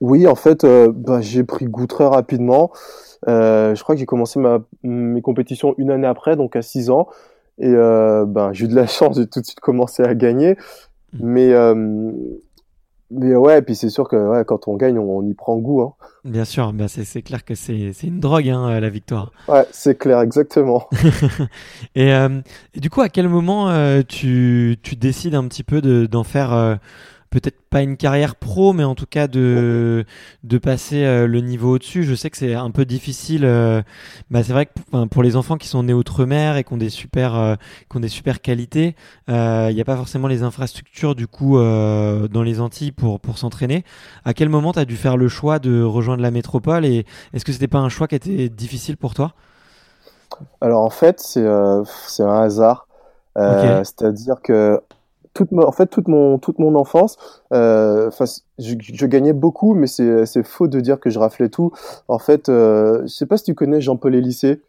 Oui, 0.00 0.26
en 0.26 0.34
fait, 0.34 0.64
euh, 0.64 0.92
bah, 0.94 1.20
j'ai 1.20 1.44
pris 1.44 1.66
goût 1.66 1.86
très 1.86 2.06
rapidement. 2.06 2.70
je 3.26 3.80
crois 3.82 3.94
que 3.94 3.98
j'ai 3.98 4.06
commencé 4.06 4.38
ma, 4.38 4.60
mes 4.82 5.22
compétitions 5.22 5.74
une 5.78 5.90
année 5.90 6.06
après, 6.06 6.36
donc 6.36 6.56
à 6.56 6.62
6 6.62 6.90
ans. 6.90 7.08
Et 7.58 7.72
ben, 7.72 8.50
j'ai 8.52 8.64
eu 8.64 8.68
de 8.68 8.74
la 8.74 8.86
chance, 8.88 9.16
j'ai 9.16 9.26
tout 9.26 9.40
de 9.40 9.46
suite 9.46 9.60
commencé 9.60 10.02
à 10.02 10.14
gagner. 10.14 10.56
Mmh. 11.12 11.18
Mais 11.22 11.54
mais 13.10 13.34
ouais, 13.34 13.58
et 13.58 13.62
puis 13.62 13.74
c'est 13.74 13.88
sûr 13.88 14.08
que 14.08 14.16
ouais, 14.16 14.44
quand 14.44 14.68
on 14.68 14.76
gagne, 14.76 14.98
on, 14.98 15.26
y 15.26 15.34
prend 15.34 15.56
goût. 15.56 15.82
Hein. 15.82 15.94
Bien 16.24 16.44
sûr, 16.44 16.72
bah 16.72 16.86
c'est 16.86 17.22
clair 17.22 17.44
que 17.44 17.56
c'est 17.56 17.92
une 18.04 18.20
drogue, 18.20 18.48
hein, 18.48 18.78
la 18.78 18.88
victoire. 18.88 19.32
Ouais, 19.48 19.66
c'est 19.72 19.98
clair, 19.98 20.20
exactement. 20.20 20.88
et, 21.96 22.14
euh, 22.14 22.40
et, 22.74 22.80
du 22.80 22.88
coup, 22.88 23.00
à 23.00 23.08
quel 23.08 23.28
moment 23.28 23.68
euh, 23.68 24.02
tu, 24.06 24.78
tu 24.82 24.94
décides 24.94 25.34
un 25.34 25.46
petit 25.48 25.64
peu 25.64 25.80
d'en 25.80 26.22
faire 26.22 26.52
euh, 26.52 26.76
peut-être 27.30 27.60
pas 27.70 27.82
une 27.82 27.96
carrière 27.96 28.34
pro, 28.34 28.72
mais 28.72 28.82
en 28.82 28.96
tout 28.96 29.06
cas 29.06 29.28
de, 29.28 30.04
de 30.42 30.58
passer 30.58 31.04
euh, 31.04 31.28
le 31.28 31.40
niveau 31.40 31.76
au-dessus. 31.76 32.02
Je 32.02 32.14
sais 32.16 32.28
que 32.28 32.36
c'est 32.36 32.54
un 32.54 32.70
peu 32.72 32.84
difficile. 32.84 33.44
Euh, 33.44 33.82
bah, 34.30 34.42
c'est 34.42 34.52
vrai 34.52 34.66
que 34.66 35.04
pour 35.06 35.22
les 35.22 35.36
enfants 35.36 35.56
qui 35.56 35.68
sont 35.68 35.84
nés 35.84 35.92
outre-mer 35.94 36.56
et 36.56 36.64
qui 36.64 36.72
ont 36.72 36.76
des 36.76 36.90
super, 36.90 37.36
euh, 37.36 37.54
qui 37.88 37.96
ont 37.96 38.00
des 38.00 38.08
super 38.08 38.40
qualités, 38.40 38.96
il 39.28 39.74
n'y 39.74 39.80
a 39.80 39.84
pas 39.84 39.96
forcément 39.96 40.26
les 40.26 40.42
infrastructures 40.42 41.14
du 41.14 41.26
coup 41.28 41.56
dans 41.56 42.42
les 42.42 42.60
Antilles 42.60 42.92
pour, 42.92 43.20
pour 43.20 43.38
s'entraîner. 43.38 43.84
À 44.24 44.34
quel 44.34 44.48
moment 44.48 44.72
tu 44.72 44.80
as 44.80 44.84
dû 44.84 44.96
faire 44.96 45.16
le 45.16 45.28
choix 45.28 45.58
de 45.60 45.82
rejoindre 45.82 46.22
la 46.22 46.32
métropole 46.32 46.84
et 46.84 47.06
est-ce 47.32 47.44
que 47.44 47.52
c'était 47.52 47.68
pas 47.68 47.78
un 47.78 47.88
choix 47.88 48.08
qui 48.08 48.16
était 48.16 48.48
difficile 48.48 48.96
pour 48.96 49.14
toi? 49.14 49.34
Alors 50.60 50.82
en 50.82 50.90
fait, 50.90 51.20
c'est 51.20 51.46
c'est 52.08 52.24
un 52.24 52.42
hasard. 52.42 52.88
C'est-à-dire 53.36 54.42
que 54.42 54.80
toute 55.34 55.52
en 55.52 55.72
fait 55.72 55.86
toute 55.86 56.08
mon 56.08 56.38
toute 56.38 56.58
mon 56.58 56.74
enfance 56.74 57.16
euh, 57.52 58.10
je, 58.58 58.74
je, 58.80 59.06
gagnais 59.06 59.32
beaucoup 59.32 59.74
mais 59.74 59.86
c'est 59.86 60.26
c'est 60.26 60.42
faux 60.42 60.66
de 60.66 60.80
dire 60.80 60.98
que 60.98 61.10
je 61.10 61.18
raflais 61.18 61.48
tout. 61.48 61.72
En 62.08 62.18
fait 62.18 62.48
euh, 62.48 63.02
je 63.02 63.08
sais 63.08 63.26
pas 63.26 63.36
si 63.36 63.44
tu 63.44 63.54
connais 63.54 63.80
Jean-Paul 63.80 64.14
Élysée 64.14 64.62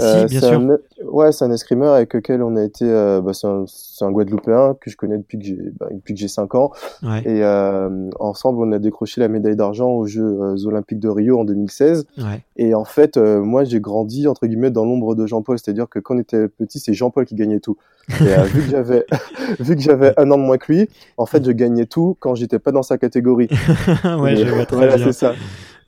euh, 0.00 0.26
bien 0.26 0.40
sûr. 0.40 0.78
ouais, 1.04 1.32
c'est 1.32 1.44
un 1.44 1.50
escrimeur 1.50 1.92
avec 1.92 2.14
lequel 2.14 2.42
on 2.42 2.56
a 2.56 2.62
été. 2.62 2.86
Euh, 2.88 3.20
bah, 3.20 3.32
c'est 3.34 3.46
un, 3.46 3.64
un, 4.00 4.10
Guadeloupéen 4.10 4.74
que 4.80 4.90
je 4.90 4.96
connais 4.96 5.18
depuis 5.18 5.38
que 5.38 5.44
j'ai 5.44 5.58
bah, 5.78 5.88
depuis 5.90 6.14
que 6.14 6.20
j'ai 6.20 6.28
5 6.28 6.54
ans. 6.54 6.72
Ouais. 7.02 7.22
Et 7.26 7.44
euh, 7.44 8.08
ensemble, 8.18 8.60
on 8.62 8.72
a 8.72 8.78
décroché 8.78 9.20
la 9.20 9.28
médaille 9.28 9.56
d'argent 9.56 9.90
aux 9.90 10.06
Jeux 10.06 10.66
Olympiques 10.66 11.00
de 11.00 11.08
Rio 11.08 11.38
en 11.38 11.44
2016. 11.44 12.06
Ouais. 12.18 12.42
Et 12.56 12.74
en 12.74 12.84
fait, 12.84 13.16
euh, 13.16 13.42
moi, 13.42 13.64
j'ai 13.64 13.80
grandi 13.80 14.26
entre 14.28 14.46
guillemets 14.46 14.70
dans 14.70 14.84
l'ombre 14.84 15.14
de 15.14 15.26
Jean-Paul, 15.26 15.58
c'est-à-dire 15.58 15.88
que 15.88 15.98
quand 15.98 16.14
on 16.14 16.18
était 16.18 16.48
petit, 16.48 16.78
c'est 16.78 16.94
Jean-Paul 16.94 17.26
qui 17.26 17.34
gagnait 17.34 17.60
tout. 17.60 17.76
Et 18.08 18.24
vu 18.46 18.62
que 18.62 18.70
j'avais 18.70 19.06
vu 19.60 19.76
que 19.76 19.82
j'avais 19.82 20.18
un 20.18 20.30
an 20.30 20.38
de 20.38 20.42
moins 20.42 20.58
que 20.58 20.72
lui, 20.72 20.88
en 21.18 21.26
fait, 21.26 21.44
je 21.44 21.52
gagnais 21.52 21.86
tout 21.86 22.16
quand 22.18 22.34
j'étais 22.34 22.58
pas 22.58 22.72
dans 22.72 22.82
sa 22.82 22.96
catégorie. 22.96 23.48
ouais, 24.04 24.36
je 24.36 24.50
vois 24.52 24.66
très 24.66 24.76
voilà, 24.76 24.98
c'est 24.98 25.12
ça. 25.12 25.34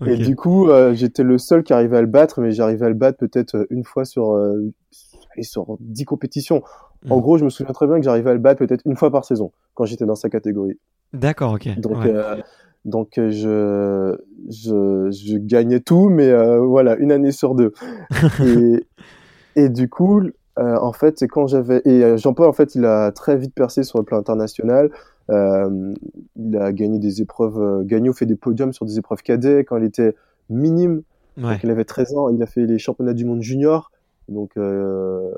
Et 0.07 0.17
du 0.17 0.37
coup, 0.37 0.69
euh, 0.69 0.95
j'étais 0.95 1.23
le 1.23 1.39
seul 1.39 1.63
qui 1.63 1.73
arrivait 1.73 1.97
à 1.97 2.01
le 2.01 2.07
battre, 2.07 2.41
mais 2.41 2.53
j'arrivais 2.53 2.87
à 2.87 2.89
le 2.89 2.95
battre 2.95 3.19
peut-être 3.19 3.57
euh, 3.57 3.67
une 3.71 3.85
fois 3.85 4.05
sur, 4.05 4.33
euh, 4.33 4.73
sur 5.41 5.77
10 5.81 6.05
compétitions. 6.05 6.63
En 7.09 7.19
hmm. 7.19 7.21
gros, 7.21 7.39
je 7.39 7.45
me 7.45 7.51
souviens 7.51 7.73
très 7.73 7.87
bien 7.87 7.97
que 7.97 8.03
j'arrivais 8.03 8.31
à 8.31 8.35
le 8.35 8.41
battre 8.41 8.59
peut-être 8.65 8.83
une 8.87 8.97
fois 8.97 9.11
par 9.11 9.25
saison 9.25 9.53
quand 9.75 9.85
j'étais 9.85 10.07
dans 10.07 10.15
sa 10.15 10.29
catégorie. 10.31 10.79
D'accord, 11.13 11.53
ok. 11.53 11.79
Donc, 11.79 12.05
euh, 12.07 12.37
donc 12.85 13.13
je, 13.17 14.17
je, 14.49 15.11
je, 15.11 15.37
gagnais 15.37 15.81
tout, 15.81 16.09
mais 16.09 16.33
voilà, 16.59 16.97
une 16.97 17.13
année 17.13 17.33
sur 17.33 17.55
deux. 17.55 17.73
et, 18.45 18.87
et 19.57 19.69
du 19.69 19.89
coup, 19.89 20.23
en 20.57 20.93
fait, 20.93 21.19
c'est 21.19 21.29
quand 21.29 21.47
j'avais 21.47 21.83
et 21.85 22.17
Jean-Paul, 22.19 22.49
en 22.49 22.53
fait, 22.53 22.75
il 22.75 22.85
a 22.85 23.13
très 23.13 23.37
vite 23.37 23.55
percé 23.55 23.85
sur 23.85 23.99
le 23.99 24.05
plan 24.05 24.19
international. 24.19 24.91
Euh, 25.31 25.95
il 26.37 26.57
a 26.57 26.73
gagné 26.73 26.99
des 26.99 27.23
épreuves, 27.23 27.59
euh, 27.59 27.83
Gagnon 27.85 28.13
fait 28.13 28.27
des 28.27 28.37
podiums 28.37 28.73
sur 28.73 28.85
des 28.85 28.99
épreuves 28.99 29.23
cadets 29.23 29.65
quand 29.65 29.77
il 29.77 29.85
était 29.85 30.15
minime. 30.51 31.03
Ouais. 31.37 31.59
il 31.65 31.71
avait 31.71 31.85
13 31.85 32.15
ans, 32.15 32.29
il 32.29 32.41
a 32.43 32.47
fait 32.47 32.65
les 32.65 32.79
championnats 32.79 33.15
du 33.15 33.25
monde 33.25 33.43
junior. 33.43 33.91
Donc, 34.29 34.53
euh, 34.57 35.31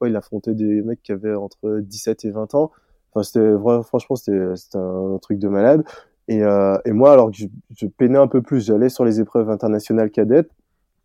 ouais, 0.00 0.10
il 0.10 0.16
a 0.16 0.18
affronté 0.20 0.54
des 0.54 0.82
mecs 0.82 1.02
qui 1.02 1.12
avaient 1.12 1.34
entre 1.34 1.80
17 1.80 2.24
et 2.24 2.30
20 2.30 2.54
ans. 2.54 2.70
Enfin, 3.12 3.24
c'était 3.24 3.54
franchement, 3.82 4.16
c'était, 4.16 4.56
c'était 4.56 4.78
un 4.78 5.18
truc 5.20 5.38
de 5.38 5.48
malade. 5.48 5.84
Et, 6.28 6.44
euh, 6.44 6.78
et 6.84 6.92
moi, 6.92 7.12
alors 7.12 7.30
que 7.30 7.36
je, 7.36 7.46
je, 7.76 7.86
peinais 7.86 8.18
un 8.18 8.28
peu 8.28 8.40
plus, 8.40 8.64
j'allais 8.66 8.88
sur 8.88 9.04
les 9.04 9.20
épreuves 9.20 9.50
internationales 9.50 10.10
cadettes. 10.10 10.50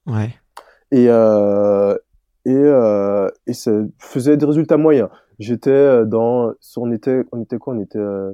Ouais. 0.05 0.29
Et, 0.91 1.07
euh, 1.09 1.95
et, 2.45 2.53
euh, 2.53 3.27
et 3.47 3.53
ça 3.53 3.71
faisait 3.97 4.37
des 4.37 4.45
résultats 4.45 4.77
moyens. 4.77 5.09
J'étais 5.39 5.71
euh, 5.71 6.05
dans, 6.05 6.53
on 6.77 6.91
était, 6.91 7.23
on 7.31 7.41
était 7.41 7.57
quoi? 7.57 7.73
On 7.73 7.79
était 7.79 7.99
euh, 7.99 8.33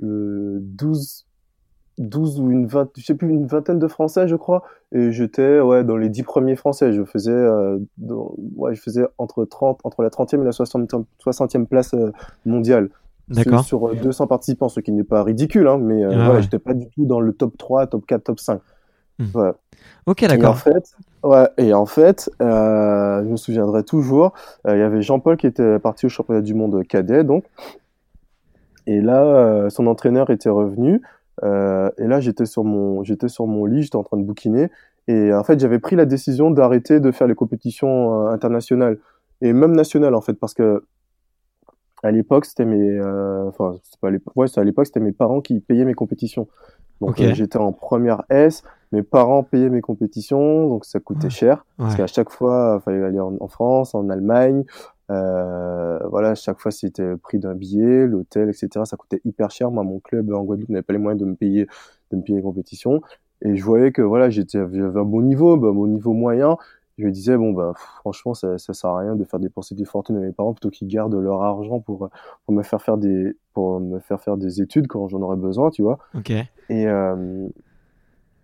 12, 0.00 1.26
12 1.98 2.40
ou 2.40 2.50
une 2.50 2.66
vingt, 2.66 2.88
je 2.96 3.04
sais 3.04 3.14
plus, 3.14 3.28
une 3.28 3.46
vingtaine 3.46 3.78
de 3.78 3.88
Français, 3.88 4.28
je 4.28 4.36
crois. 4.36 4.62
Et 4.92 5.12
j'étais, 5.12 5.60
ouais, 5.60 5.84
dans 5.84 5.96
les 5.96 6.08
10 6.08 6.22
premiers 6.22 6.56
Français. 6.56 6.92
Je 6.92 7.04
faisais, 7.04 7.30
euh, 7.30 7.78
dans, 7.98 8.34
ouais, 8.56 8.74
je 8.74 8.80
faisais 8.80 9.04
entre 9.18 9.44
30, 9.44 9.80
entre 9.84 10.02
la 10.02 10.08
30e 10.08 10.40
et 10.40 10.44
la 10.44 10.50
60e, 10.50 11.04
60e 11.24 11.66
place 11.66 11.94
euh, 11.94 12.12
mondiale. 12.46 12.90
D'accord. 13.28 13.62
Sur 13.62 13.94
200 13.94 14.26
participants, 14.26 14.70
ce 14.70 14.80
qui 14.80 14.90
n'est 14.90 15.04
pas 15.04 15.22
ridicule, 15.22 15.66
hein, 15.68 15.76
mais 15.78 16.02
euh, 16.02 16.10
ah, 16.14 16.32
ouais. 16.32 16.42
j'étais 16.42 16.58
pas 16.58 16.72
du 16.72 16.86
tout 16.88 17.04
dans 17.04 17.20
le 17.20 17.34
top 17.34 17.58
3, 17.58 17.86
top 17.88 18.06
4, 18.06 18.24
top 18.24 18.40
5. 18.40 18.60
Hmm. 19.18 19.26
Ouais. 19.34 19.52
Ok, 20.06 20.24
d'accord. 20.26 20.52
En 20.52 20.54
fait, 20.54 20.96
ouais, 21.22 21.48
et 21.58 21.74
en 21.74 21.86
fait, 21.86 22.30
euh, 22.40 23.22
je 23.22 23.28
me 23.28 23.36
souviendrai 23.36 23.84
toujours, 23.84 24.32
euh, 24.66 24.76
il 24.76 24.80
y 24.80 24.82
avait 24.82 25.02
Jean-Paul 25.02 25.36
qui 25.36 25.46
était 25.46 25.78
parti 25.78 26.06
au 26.06 26.08
championnat 26.08 26.40
du 26.40 26.54
monde 26.54 26.82
cadet, 26.86 27.24
donc. 27.24 27.44
Et 28.86 29.00
là, 29.00 29.22
euh, 29.22 29.70
son 29.70 29.86
entraîneur 29.86 30.30
était 30.30 30.48
revenu. 30.48 31.02
Et 31.42 32.06
là, 32.06 32.20
j'étais 32.20 32.46
sur 32.46 32.64
mon, 32.64 33.04
j'étais 33.04 33.28
sur 33.28 33.46
mon 33.46 33.64
lit, 33.64 33.82
j'étais 33.82 33.96
en 33.96 34.02
train 34.02 34.16
de 34.16 34.24
bouquiner. 34.24 34.70
Et 35.06 35.32
en 35.32 35.44
fait, 35.44 35.60
j'avais 35.60 35.78
pris 35.78 35.94
la 35.94 36.04
décision 36.04 36.50
d'arrêter 36.50 36.98
de 37.00 37.10
faire 37.12 37.26
les 37.28 37.36
compétitions 37.36 38.26
internationales 38.28 38.98
et 39.40 39.52
même 39.52 39.76
nationales 39.76 40.16
en 40.16 40.20
fait, 40.20 40.34
parce 40.34 40.52
que 40.52 40.84
à 42.02 42.10
l'époque, 42.10 42.44
c'était 42.44 42.64
mes, 42.64 43.00
enfin, 43.46 43.76
c'est 43.84 44.00
pas 44.00 44.08
à 44.08 44.10
l'époque, 44.10 44.34
ouais, 44.36 44.46
à 44.56 44.64
l'époque, 44.64 44.86
c'était 44.86 45.00
mes 45.00 45.12
parents 45.12 45.40
qui 45.40 45.60
payaient 45.60 45.84
mes 45.84 45.94
compétitions. 45.94 46.48
Donc 47.00 47.10
okay. 47.10 47.34
j'étais 47.34 47.58
en 47.58 47.72
première 47.72 48.22
S, 48.28 48.62
mes 48.92 49.02
parents 49.02 49.42
payaient 49.42 49.70
mes 49.70 49.80
compétitions, 49.80 50.68
donc 50.68 50.84
ça 50.84 50.98
coûtait 51.00 51.30
cher. 51.30 51.64
Ouais. 51.78 51.84
Parce 51.84 51.96
qu'à 51.96 52.06
chaque 52.06 52.30
fois, 52.30 52.80
il 52.80 52.84
fallait 52.84 53.04
aller 53.04 53.20
en, 53.20 53.36
en, 53.38 53.48
France, 53.48 53.94
en 53.94 54.08
Allemagne. 54.08 54.64
Euh, 55.10 55.98
voilà, 56.10 56.34
chaque 56.34 56.58
fois 56.58 56.70
c'était 56.70 57.04
le 57.04 57.16
prix 57.16 57.38
d'un 57.38 57.54
billet, 57.54 58.06
l'hôtel, 58.06 58.48
etc. 58.50 58.68
Ça 58.84 58.96
coûtait 58.96 59.20
hyper 59.24 59.50
cher. 59.50 59.70
Moi, 59.70 59.84
mon 59.84 60.00
club 60.00 60.32
en 60.32 60.42
Guadeloupe 60.42 60.68
n'avait 60.68 60.82
pas 60.82 60.92
les 60.92 60.98
moyens 60.98 61.20
de 61.20 61.26
me 61.26 61.34
payer, 61.34 61.66
de 62.10 62.16
me 62.16 62.22
payer 62.22 62.36
les 62.36 62.42
compétitions. 62.42 63.00
Et 63.42 63.56
je 63.56 63.64
voyais 63.64 63.92
que 63.92 64.02
voilà, 64.02 64.30
j'étais, 64.30 64.58
j'avais 64.58 65.00
un 65.00 65.04
bon 65.04 65.22
niveau, 65.22 65.56
bah, 65.56 65.70
mon 65.72 65.86
niveau 65.86 66.12
moyen. 66.12 66.56
Je 66.98 67.04
me 67.04 67.12
disais 67.12 67.36
bon 67.36 67.52
bah 67.52 67.72
franchement 68.00 68.34
ça, 68.34 68.58
ça 68.58 68.74
sert 68.74 68.90
à 68.90 68.98
rien 68.98 69.14
de 69.14 69.24
faire 69.24 69.38
dépenser 69.40 69.74
des 69.74 69.84
fortunes 69.84 70.16
à 70.16 70.20
mes 70.20 70.32
parents 70.32 70.52
plutôt 70.52 70.70
qu'ils 70.70 70.88
gardent 70.88 71.14
leur 71.14 71.42
argent 71.42 71.80
pour 71.80 72.10
pour 72.44 72.54
me 72.54 72.62
faire 72.62 72.82
faire 72.82 72.98
des 72.98 73.36
pour 73.52 73.80
me 73.80 74.00
faire 74.00 74.20
faire 74.20 74.36
des 74.36 74.60
études 74.60 74.88
quand 74.88 75.08
j'en 75.08 75.22
aurais 75.22 75.36
besoin, 75.36 75.70
tu 75.70 75.82
vois. 75.82 75.98
Ok. 76.14 76.30
Et 76.30 76.86
euh, 76.86 77.48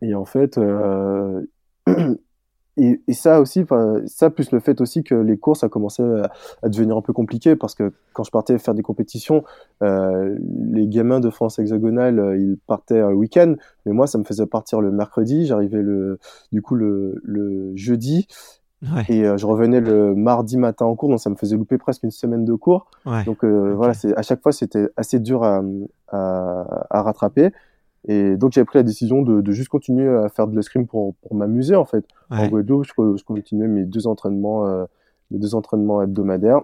et 0.02 0.14
en 0.14 0.24
fait, 0.24 0.58
euh, 0.58 1.46
et, 2.76 3.00
et, 3.06 3.12
ça 3.12 3.40
aussi, 3.40 3.64
ça 4.06 4.30
plus 4.30 4.50
le 4.50 4.58
fait 4.58 4.80
aussi 4.80 5.04
que 5.04 5.14
les 5.14 5.38
courses 5.38 5.62
a 5.62 5.68
commencé 5.68 6.02
à, 6.02 6.30
à, 6.62 6.68
devenir 6.68 6.96
un 6.96 7.02
peu 7.02 7.12
compliqué 7.12 7.54
parce 7.54 7.74
que 7.74 7.92
quand 8.12 8.24
je 8.24 8.30
partais 8.30 8.58
faire 8.58 8.74
des 8.74 8.82
compétitions, 8.82 9.44
euh, 9.82 10.36
les 10.72 10.88
gamins 10.88 11.20
de 11.20 11.30
France 11.30 11.58
hexagonale, 11.58 12.18
euh, 12.18 12.36
ils 12.36 12.56
partaient 12.66 13.00
un 13.00 13.12
week-end, 13.12 13.54
mais 13.86 13.92
moi 13.92 14.06
ça 14.06 14.18
me 14.18 14.24
faisait 14.24 14.46
partir 14.46 14.80
le 14.80 14.90
mercredi, 14.90 15.46
j'arrivais 15.46 15.82
le, 15.82 16.18
du 16.52 16.62
coup 16.62 16.74
le, 16.74 17.20
le 17.22 17.76
jeudi. 17.76 18.26
Ouais. 18.82 19.04
Et 19.08 19.24
euh, 19.24 19.38
je 19.38 19.46
revenais 19.46 19.80
le 19.80 20.14
mardi 20.14 20.58
matin 20.58 20.84
en 20.84 20.94
cours, 20.94 21.08
donc 21.08 21.20
ça 21.20 21.30
me 21.30 21.36
faisait 21.36 21.56
louper 21.56 21.78
presque 21.78 22.02
une 22.02 22.10
semaine 22.10 22.44
de 22.44 22.54
cours. 22.54 22.86
Ouais. 23.06 23.24
Donc 23.24 23.44
euh, 23.44 23.68
okay. 23.68 23.76
voilà, 23.76 23.94
à 24.16 24.22
chaque 24.22 24.42
fois 24.42 24.52
c'était 24.52 24.88
assez 24.96 25.20
dur 25.20 25.44
à, 25.44 25.62
à, 26.08 26.86
à 26.90 27.02
rattraper. 27.02 27.50
Et 28.06 28.36
donc 28.36 28.52
j'avais 28.52 28.64
pris 28.64 28.78
la 28.78 28.82
décision 28.82 29.22
de, 29.22 29.40
de, 29.40 29.52
juste 29.52 29.68
continuer 29.68 30.08
à 30.08 30.28
faire 30.28 30.46
de 30.46 30.54
l'escrime 30.54 30.86
pour, 30.86 31.14
pour 31.16 31.34
m'amuser 31.34 31.74
en 31.74 31.84
fait. 31.84 32.04
Ouais. 32.30 32.38
En 32.38 32.48
Guadeloupe, 32.48 32.84
je, 32.84 32.92
je, 33.16 33.24
continuais 33.24 33.66
mes 33.66 33.84
deux 33.84 34.06
entraînements, 34.06 34.66
euh, 34.66 34.84
mes 35.30 35.38
deux 35.38 35.54
entraînements 35.54 36.02
hebdomadaires. 36.02 36.60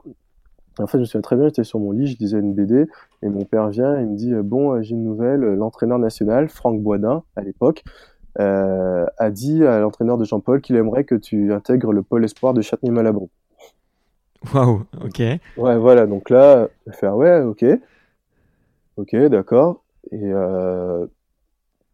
En 0.78 0.86
fait, 0.86 0.98
je 0.98 1.00
me 1.00 1.04
souviens 1.04 1.20
très 1.22 1.36
bien, 1.36 1.46
j'étais 1.46 1.64
sur 1.64 1.78
mon 1.78 1.92
lit, 1.92 2.06
je 2.06 2.18
lisais 2.18 2.38
une 2.38 2.54
BD 2.54 2.86
et 3.22 3.28
mon 3.28 3.44
père 3.44 3.68
vient 3.68 3.98
et 3.98 4.02
il 4.02 4.08
me 4.08 4.16
dit 4.16 4.32
bon, 4.34 4.80
j'ai 4.82 4.94
une 4.94 5.04
nouvelle, 5.04 5.40
l'entraîneur 5.40 5.98
national 5.98 6.48
Franck 6.48 6.80
Boisdin 6.80 7.22
à 7.36 7.42
l'époque 7.42 7.84
euh, 8.38 9.06
a 9.18 9.30
dit 9.30 9.64
à 9.64 9.80
l'entraîneur 9.80 10.16
de 10.16 10.24
Jean-Paul 10.24 10.60
qu'il 10.60 10.76
aimerait 10.76 11.04
que 11.04 11.14
tu 11.14 11.52
intègres 11.52 11.92
le 11.92 12.02
pôle 12.02 12.24
espoir 12.24 12.54
de 12.54 12.62
Châtenay-Malabon. 12.62 13.28
Waouh, 14.54 14.84
ok. 15.04 15.18
Ouais, 15.56 15.78
voilà, 15.78 16.06
donc 16.06 16.30
là, 16.30 16.68
je 16.86 16.92
fais 16.92 17.06
ah 17.06 17.16
ouais, 17.16 17.40
ok, 17.40 17.64
ok, 18.96 19.16
d'accord. 19.26 19.82
Et 20.12 20.32
euh, 20.32 21.06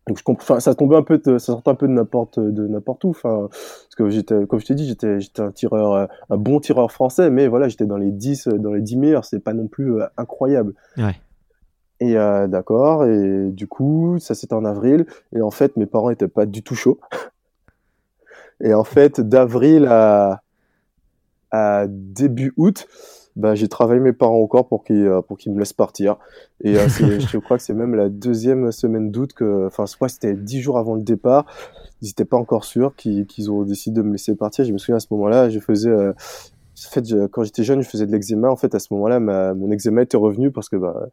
donc 0.07 0.19
je 0.19 0.61
ça 0.61 0.75
tombait 0.75 0.97
un 0.97 1.03
peu 1.03 1.19
de, 1.19 1.39
ça 1.39 1.47
sortait 1.47 1.71
un 1.71 1.75
peu 1.75 1.89
de 1.89 1.93
n'importe 1.93 2.39
de 2.39 2.67
n'importe 2.69 3.03
où. 3.05 3.11
Enfin 3.11 3.49
parce 3.51 3.95
que 3.97 4.09
j'étais 4.09 4.47
comme 4.47 4.61
je 4.61 4.67
t'ai 4.67 4.75
dit 4.75 4.87
j'étais 4.87 5.21
j'étais 5.21 5.43
un 5.43 5.51
tireur 5.51 5.93
euh, 5.95 6.07
un 6.31 6.37
bon 6.37 6.61
tireur 6.61 6.93
français 6.93 7.29
mais 7.29 7.49
voilà 7.49 7.69
j'étais 7.69 7.87
dans 7.87 7.97
les 7.97 8.13
10 8.13 8.49
dans 8.49 8.73
les 8.73 8.83
10 8.83 8.97
meilleurs. 8.97 9.25
C'est 9.25 9.41
pas 9.41 9.53
non 9.53 9.67
plus 9.67 10.01
euh, 10.01 10.07
incroyable. 10.17 10.75
Ouais. 10.97 11.17
et 11.99 12.17
euh, 12.17 12.47
d'accord. 12.47 13.05
Et 13.05 13.51
du 13.51 13.67
coup 13.67 14.19
ça 14.21 14.35
c'était 14.35 14.55
en 14.55 14.65
avril. 14.65 15.07
Et 15.35 15.43
en 15.43 15.51
fait 15.51 15.77
mes 15.77 15.87
parents 15.87 16.11
étaient 16.11 16.29
pas 16.29 16.47
du 16.47 16.63
tout 16.63 16.77
chauds. 16.77 17.01
Et 18.61 18.75
en 18.75 18.85
fait, 18.85 19.21
d'avril 19.21 19.87
à, 19.87 20.43
à 21.51 21.87
début 21.89 22.53
août, 22.57 22.87
bah, 23.37 23.55
j'ai 23.55 23.69
travaillé 23.69 24.01
mes 24.01 24.15
parents 24.15 24.41
encore 24.41 24.67
pour 24.67 24.83
qu'ils 24.83 25.07
euh, 25.07 25.21
pour 25.21 25.37
qu'ils 25.37 25.53
me 25.53 25.59
laissent 25.59 25.75
partir. 25.75 26.17
Et 26.63 26.77
euh, 26.79 26.89
je 26.89 27.39
crois 27.39 27.59
que 27.59 27.63
c'est 27.63 27.75
même 27.75 27.95
la 27.95 28.09
deuxième 28.09 28.73
semaine 28.73 29.11
d'août 29.11 29.33
que, 29.35 29.67
enfin, 29.67 29.85
je 29.87 29.95
crois 29.95 30.09
que 30.09 30.15
c'était 30.15 30.35
dix 30.35 30.61
jours 30.61 30.79
avant 30.79 30.95
le 30.95 31.03
départ. 31.03 31.45
Ils 32.03 32.07
n'étaient 32.07 32.25
pas 32.25 32.39
encore 32.39 32.65
sûrs 32.65 32.95
qu'ils 32.97 33.51
ont 33.51 33.63
décidé 33.63 34.01
de 34.01 34.03
me 34.03 34.13
laisser 34.13 34.35
partir. 34.35 34.65
Je 34.65 34.73
me 34.73 34.79
souviens 34.79 34.97
à 34.97 35.01
ce 35.01 35.09
moment-là, 35.11 35.51
je 35.51 35.59
faisais, 35.61 35.91
euh, 35.91 36.13
en 36.13 36.91
fait, 36.91 37.05
quand 37.31 37.43
j'étais 37.43 37.63
jeune, 37.63 37.83
je 37.83 37.89
faisais 37.89 38.07
de 38.07 38.13
l'eczéma. 38.13 38.51
En 38.51 38.57
fait, 38.57 38.75
à 38.75 38.79
ce 38.79 38.93
moment-là, 38.93 39.21
mon 39.55 39.71
eczéma 39.71 40.03
était 40.03 40.17
revenu 40.17 40.51
parce 40.51 40.69
que 40.69 40.77
bah, 40.77 41.09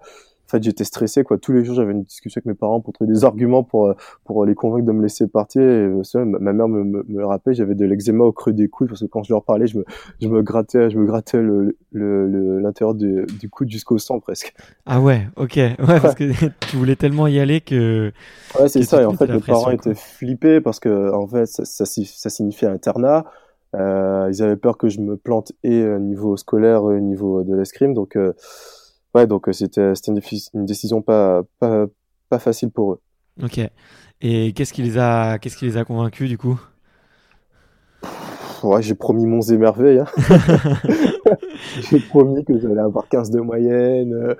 fait, 0.47 0.63
j'étais 0.63 0.83
stressé, 0.83 1.23
quoi. 1.23 1.37
Tous 1.37 1.51
les 1.51 1.63
jours, 1.63 1.75
j'avais 1.75 1.91
une 1.91 2.03
discussion 2.03 2.39
avec 2.39 2.45
mes 2.45 2.53
parents 2.53 2.81
pour 2.81 2.93
trouver 2.93 3.11
des 3.11 3.23
arguments 3.23 3.63
pour, 3.63 3.87
euh, 3.87 3.93
pour 4.23 4.45
les 4.45 4.55
convaincre 4.55 4.85
de 4.85 4.91
me 4.91 5.01
laisser 5.01 5.27
partir. 5.27 5.61
Et 5.61 5.65
euh, 5.65 6.25
ma 6.25 6.53
mère 6.53 6.67
me, 6.67 6.83
me, 6.83 7.05
me 7.07 7.25
rappelait, 7.25 7.53
j'avais 7.53 7.75
de 7.75 7.85
l'eczéma 7.85 8.23
au 8.23 8.31
creux 8.31 8.53
des 8.53 8.67
coudes 8.67 8.89
parce 8.89 9.01
que 9.01 9.05
quand 9.05 9.23
je 9.23 9.33
leur 9.33 9.43
parlais, 9.43 9.67
je 9.67 9.77
me, 9.77 9.85
je 10.21 10.27
me 10.27 10.41
grattais, 10.41 10.89
je 10.89 10.97
me 10.97 11.05
grattais 11.05 11.41
le, 11.41 11.77
le, 11.91 12.59
l'intérieur 12.59 12.95
du, 12.95 13.25
du 13.39 13.49
coude 13.49 13.69
jusqu'au 13.69 13.97
sang 13.97 14.19
presque. 14.19 14.53
Ah 14.85 15.01
ouais, 15.01 15.27
ok. 15.35 15.55
Ouais, 15.55 15.75
parce 16.01 16.15
que 16.15 16.31
tu 16.69 16.77
voulais 16.77 16.95
tellement 16.95 17.27
y 17.27 17.39
aller 17.39 17.61
que. 17.61 18.11
Ouais, 18.59 18.67
c'est 18.67 18.83
ça. 18.83 19.01
Et 19.01 19.05
en 19.05 19.13
fait, 19.13 19.27
mes 19.27 19.39
parents 19.39 19.71
étaient 19.71 19.95
flippés 19.95 20.61
parce 20.61 20.79
que, 20.79 21.13
en 21.13 21.27
fait, 21.27 21.45
ça, 21.45 21.65
ça, 21.65 21.85
ça 21.85 22.29
signifiait 22.29 22.67
internat. 22.67 23.25
Euh, 23.75 24.29
ils 24.31 24.43
avaient 24.43 24.55
peur 24.55 24.77
que 24.77 24.87
je 24.87 24.99
me 24.99 25.17
plante 25.17 25.51
et 25.63 25.83
au 25.83 25.99
niveau 25.99 26.37
scolaire 26.37 26.83
au 26.83 26.99
niveau 26.99 27.43
de 27.43 27.55
l'escrime. 27.55 27.93
Donc, 27.93 28.15
euh, 28.15 28.33
ouais, 29.13 29.27
donc 29.27 29.47
euh, 29.47 29.53
c'était 29.53 29.95
c'était 29.95 30.11
une, 30.11 30.21
une, 30.53 30.65
décision 30.65 31.01
pas, 31.01 31.41
pas 31.59 31.85
pas 32.29 32.39
facile 32.39 32.71
pour 32.71 32.93
eux. 32.93 33.01
Ok. 33.41 33.59
Et 34.21 34.53
qu'est-ce 34.53 34.73
qui 34.73 34.83
les 34.83 34.97
a 34.97 35.37
qu'est-ce 35.39 35.57
qui 35.57 35.65
les 35.65 35.77
a 35.77 35.85
convaincus 35.85 36.29
du 36.29 36.37
coup? 36.37 36.59
Ouais, 38.63 38.81
j'ai 38.81 38.95
promis 38.95 39.25
mon 39.25 39.41
émerveil. 39.41 39.99
Hein. 39.99 40.05
j'ai 41.89 41.99
promis 41.99 42.43
que 42.45 42.57
j'allais 42.59 42.81
avoir 42.81 43.07
15 43.07 43.29
de 43.31 43.41
moyenne, 43.41 44.13
euh, 44.13 44.35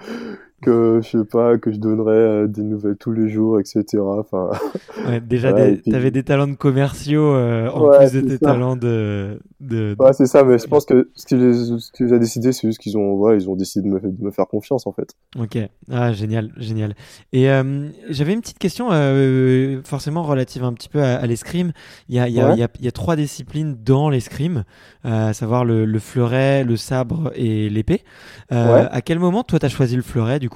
que 0.64 1.00
je 1.02 1.10
sais 1.10 1.26
pas 1.26 1.58
que 1.58 1.72
je 1.72 1.78
donnerais 1.78 2.12
euh, 2.12 2.48
des 2.48 2.64
nouvelles 2.64 2.98
tous 2.98 3.12
les 3.12 3.30
jours 3.30 3.60
etc 3.60 3.84
enfin 4.00 4.50
ouais, 5.08 5.22
déjà 5.22 5.54
ouais, 5.54 5.82
tu 5.86 5.96
avais 5.96 6.12
des 6.12 6.24
talents 6.24 6.48
de 6.48 6.56
commerciaux 6.56 7.34
euh, 7.36 7.70
en 7.70 7.88
ouais, 7.88 7.98
plus 8.00 8.14
de 8.14 8.22
tes 8.22 8.38
ça. 8.38 8.52
talents 8.52 8.76
de, 8.76 9.40
de, 9.60 9.96
ouais 10.00 10.14
c'est 10.14 10.26
ça 10.26 10.44
mais 10.44 10.58
je 10.58 10.68
pense 10.68 10.86
que 10.86 11.10
ce 11.16 11.26
qui 11.26 11.36
les, 11.36 11.54
ce 11.54 11.92
qui 11.92 12.04
les 12.04 12.14
a 12.14 12.20
décidé 12.20 12.52
c'est 12.52 12.68
juste 12.68 12.80
qu'ils 12.80 12.98
ont 12.98 13.14
ouais, 13.14 13.38
ils 13.38 13.50
ont 13.50 13.56
décidé 13.56 13.88
de 13.88 13.94
me, 13.94 14.00
de 14.00 14.24
me, 14.24 14.32
faire 14.32 14.48
confiance 14.48 14.88
en 14.88 14.92
fait. 14.92 15.16
Ok. 15.40 15.58
Ah 15.92 16.14
génial 16.14 16.52
génial. 16.58 16.96
Et 17.32 17.50
euh, 17.50 17.90
j'avais 18.10 18.34
une 18.34 18.42
petite 18.42 18.60
question 18.60 18.90
euh, 18.92 19.82
forcément 19.84 20.24
relative 20.24 20.64
un 20.64 20.74
petit 20.74 20.90
peu 20.90 21.02
à, 21.02 21.16
à 21.16 21.26
l'escrime. 21.26 21.72
Il 22.10 22.16
y 22.16 22.20
a 22.20 22.28
il 22.28 22.36
y 22.36 22.42
a, 22.42 22.56
y, 22.56 22.64
a, 22.64 22.68
y 22.80 22.88
a 22.88 22.92
trois 22.92 23.16
disciplines 23.16 23.78
dans 23.84 24.10
l'escrime 24.10 24.64
à 25.04 25.34
savoir 25.34 25.66
le, 25.66 25.86
le, 25.86 26.00
fleuret 26.00 26.64
le 26.64 26.78
sabre 26.78 27.32
et 27.36 27.70
l'épée. 27.70 28.04
À 28.50 29.02
quel 29.02 29.20
moment 29.20 29.44
toi 29.44 29.60
tu 29.60 29.66
as 29.66 29.70
choisi 29.70 29.96
le 29.96 30.02
fleuret 30.02 30.40
du 30.40 30.50
coup 30.50 30.53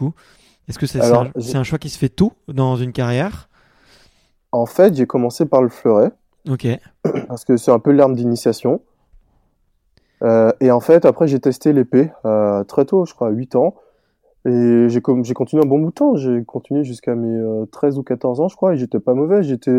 Est-ce 0.67 0.79
que 0.79 0.85
c'est 0.85 1.01
un, 1.01 1.31
un, 1.35 1.63
choix 1.63 1.79
qui 1.79 1.89
se 1.89 1.97
fait 1.97 2.09
tôt 2.09 2.33
dans 2.47 2.75
une 2.75 2.91
carrière? 2.91 3.49
En 4.51 4.65
fait, 4.65 4.95
j'ai 4.95 5.05
commencé 5.05 5.45
par 5.45 5.61
le 5.61 5.69
fleuret. 5.69 6.11
Ok. 6.49 6.67
Parce 7.27 7.45
que 7.45 7.57
c'est 7.57 7.71
un 7.71 7.79
peu 7.79 7.91
l'arme 7.91 8.15
d'initiation. 8.15 8.81
Euh, 10.23 10.51
et 10.59 10.71
en 10.71 10.79
fait, 10.79 11.05
après, 11.05 11.27
j'ai 11.27 11.39
testé 11.39 11.73
l'épée 11.73 12.11
euh, 12.25 12.63
très 12.63 12.85
tôt, 12.85 13.05
je 13.05 13.13
crois, 13.13 13.27
à 13.27 13.31
8 13.31 13.55
ans. 13.55 13.75
Et 14.45 14.87
j'ai 14.89 15.01
continué 15.01 15.63
un 15.63 15.67
bon 15.67 15.79
bout 15.79 15.89
de 15.89 15.95
temps. 15.95 16.15
J'ai 16.15 16.43
continué 16.43 16.83
jusqu'à 16.83 17.15
mes 17.15 17.37
euh, 17.37 17.65
13 17.65 17.97
ou 17.97 18.03
14 18.03 18.39
ans, 18.39 18.47
je 18.47 18.55
crois, 18.55 18.73
et 18.73 18.77
j'étais 18.77 18.99
pas 18.99 19.13
mauvais. 19.13 19.43
J'étais 19.43 19.71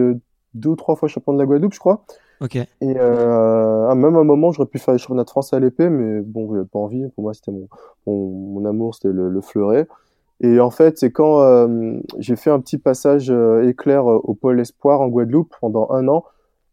deux 0.55 0.71
ou 0.71 0.77
trois 0.77 0.97
fois 0.97 1.09
champion 1.09 1.33
de 1.33 1.39
la 1.39 1.47
Guadeloupe, 1.47 1.75
je 1.75 1.79
crois. 1.79 2.05
Ok. 2.41 2.57
Et 2.57 2.67
euh, 2.83 3.95
même 3.95 4.17
à 4.17 4.21
un 4.21 4.25
moment, 4.25 4.53
j'aurais 4.53 4.69
pu 4.69 4.79
faire 4.79 4.93
les 4.93 4.99
championnats 4.99 5.25
de 5.25 5.31
France 5.31 5.53
à 5.53 5.59
l'épée, 5.59 5.89
mais 5.89 6.21
bon, 6.21 6.53
j'avais 6.53 6.67
pas 6.67 6.79
envie. 6.79 7.09
Pour 7.15 7.25
moi, 7.25 7.35
c'était 7.35 7.51
mon, 7.51 7.69
mon, 8.07 8.61
mon, 8.61 8.65
amour, 8.65 8.95
c'était 8.95 9.13
le, 9.13 9.29
le, 9.29 9.41
fleuret. 9.41 9.89
Et 10.41 10.61
en 10.61 10.71
fait, 10.71 10.99
c'est 10.99 11.11
quand 11.11 11.43
euh, 11.43 11.99
j'ai 12.19 12.37
fait 12.37 12.51
un 12.51 12.61
petit 12.61 12.79
passage 12.79 13.31
euh, 13.31 13.69
éclair 13.69 14.07
au 14.07 14.35
pôle 14.35 14.61
espoir 14.61 15.01
en 15.01 15.09
Guadeloupe 15.09 15.53
pendant 15.61 15.91
un 15.91 16.07
an. 16.09 16.25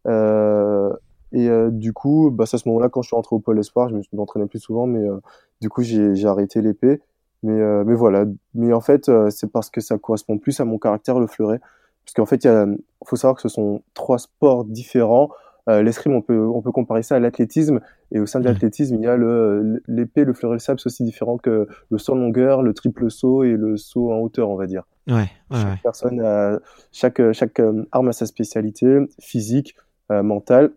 Euh, 0.06 0.92
et 1.32 1.48
euh, 1.48 1.70
du 1.70 1.92
coup, 1.92 2.30
bah, 2.30 2.46
c'est 2.46 2.56
à 2.56 2.58
ce 2.58 2.68
moment-là, 2.68 2.88
quand 2.88 3.02
je 3.02 3.08
suis 3.08 3.16
rentré 3.16 3.34
au 3.34 3.40
pôle 3.40 3.58
espoir, 3.58 3.88
je 3.88 3.96
me 3.96 4.02
suis 4.02 4.16
entraîné 4.18 4.46
plus 4.46 4.60
souvent, 4.60 4.86
mais 4.86 5.06
euh, 5.06 5.18
du 5.60 5.68
coup, 5.68 5.82
j'ai 5.82 6.26
arrêté 6.26 6.62
l'épée. 6.62 7.00
Mais, 7.42 7.60
euh, 7.60 7.84
mais 7.84 7.94
voilà. 7.94 8.24
Mais 8.54 8.72
en 8.72 8.80
fait, 8.80 9.10
c'est 9.30 9.50
parce 9.50 9.70
que 9.70 9.80
ça 9.80 9.98
correspond 9.98 10.38
plus 10.38 10.58
à 10.60 10.64
mon 10.64 10.78
caractère, 10.78 11.18
le 11.18 11.26
fleuret. 11.26 11.60
Parce 12.04 12.14
qu'en 12.14 12.26
fait, 12.26 12.44
il 12.44 12.78
faut 13.04 13.16
savoir 13.16 13.34
que 13.34 13.42
ce 13.42 13.48
sont 13.48 13.82
trois 13.94 14.18
sports 14.18 14.64
différents. 14.64 15.30
Euh, 15.68 15.82
l'escrime, 15.82 16.14
on 16.14 16.22
peut, 16.22 16.38
on 16.38 16.62
peut 16.62 16.70
comparer 16.70 17.02
ça 17.02 17.16
à 17.16 17.18
l'athlétisme. 17.18 17.80
Et 18.12 18.20
au 18.20 18.26
sein 18.26 18.38
de 18.40 18.44
l'athlétisme, 18.44 18.94
il 18.94 19.02
y 19.02 19.06
a 19.06 19.16
le, 19.16 19.82
l'épée, 19.88 20.24
le 20.24 20.32
fleuret, 20.32 20.54
le 20.54 20.58
sabre, 20.60 20.80
c'est 20.80 20.86
aussi 20.86 21.02
différent 21.02 21.38
que 21.38 21.66
le 21.90 21.98
saut 21.98 22.12
en 22.12 22.16
longueur, 22.16 22.62
le 22.62 22.72
triple 22.72 23.10
saut 23.10 23.42
et 23.42 23.52
le 23.52 23.76
saut 23.76 24.12
en 24.12 24.18
hauteur, 24.18 24.48
on 24.48 24.56
va 24.56 24.66
dire. 24.66 24.84
Ouais, 25.08 25.14
ouais, 25.14 25.28
chaque 25.50 25.66
ouais. 25.66 25.80
personne 25.82 26.20
a, 26.20 26.58
chaque, 26.92 27.32
chaque 27.32 27.60
euh, 27.60 27.84
arme 27.92 28.08
a 28.08 28.12
sa 28.12 28.26
spécialité 28.26 28.98
physique, 29.20 29.76
euh, 30.12 30.22
mentale 30.22 30.70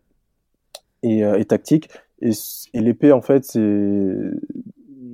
et, 1.04 1.24
euh, 1.24 1.38
et 1.38 1.46
tactique. 1.46 1.90
Et, 2.22 2.32
et 2.74 2.80
l'épée, 2.80 3.12
en 3.12 3.22
fait, 3.22 3.46
c'est 3.46 4.16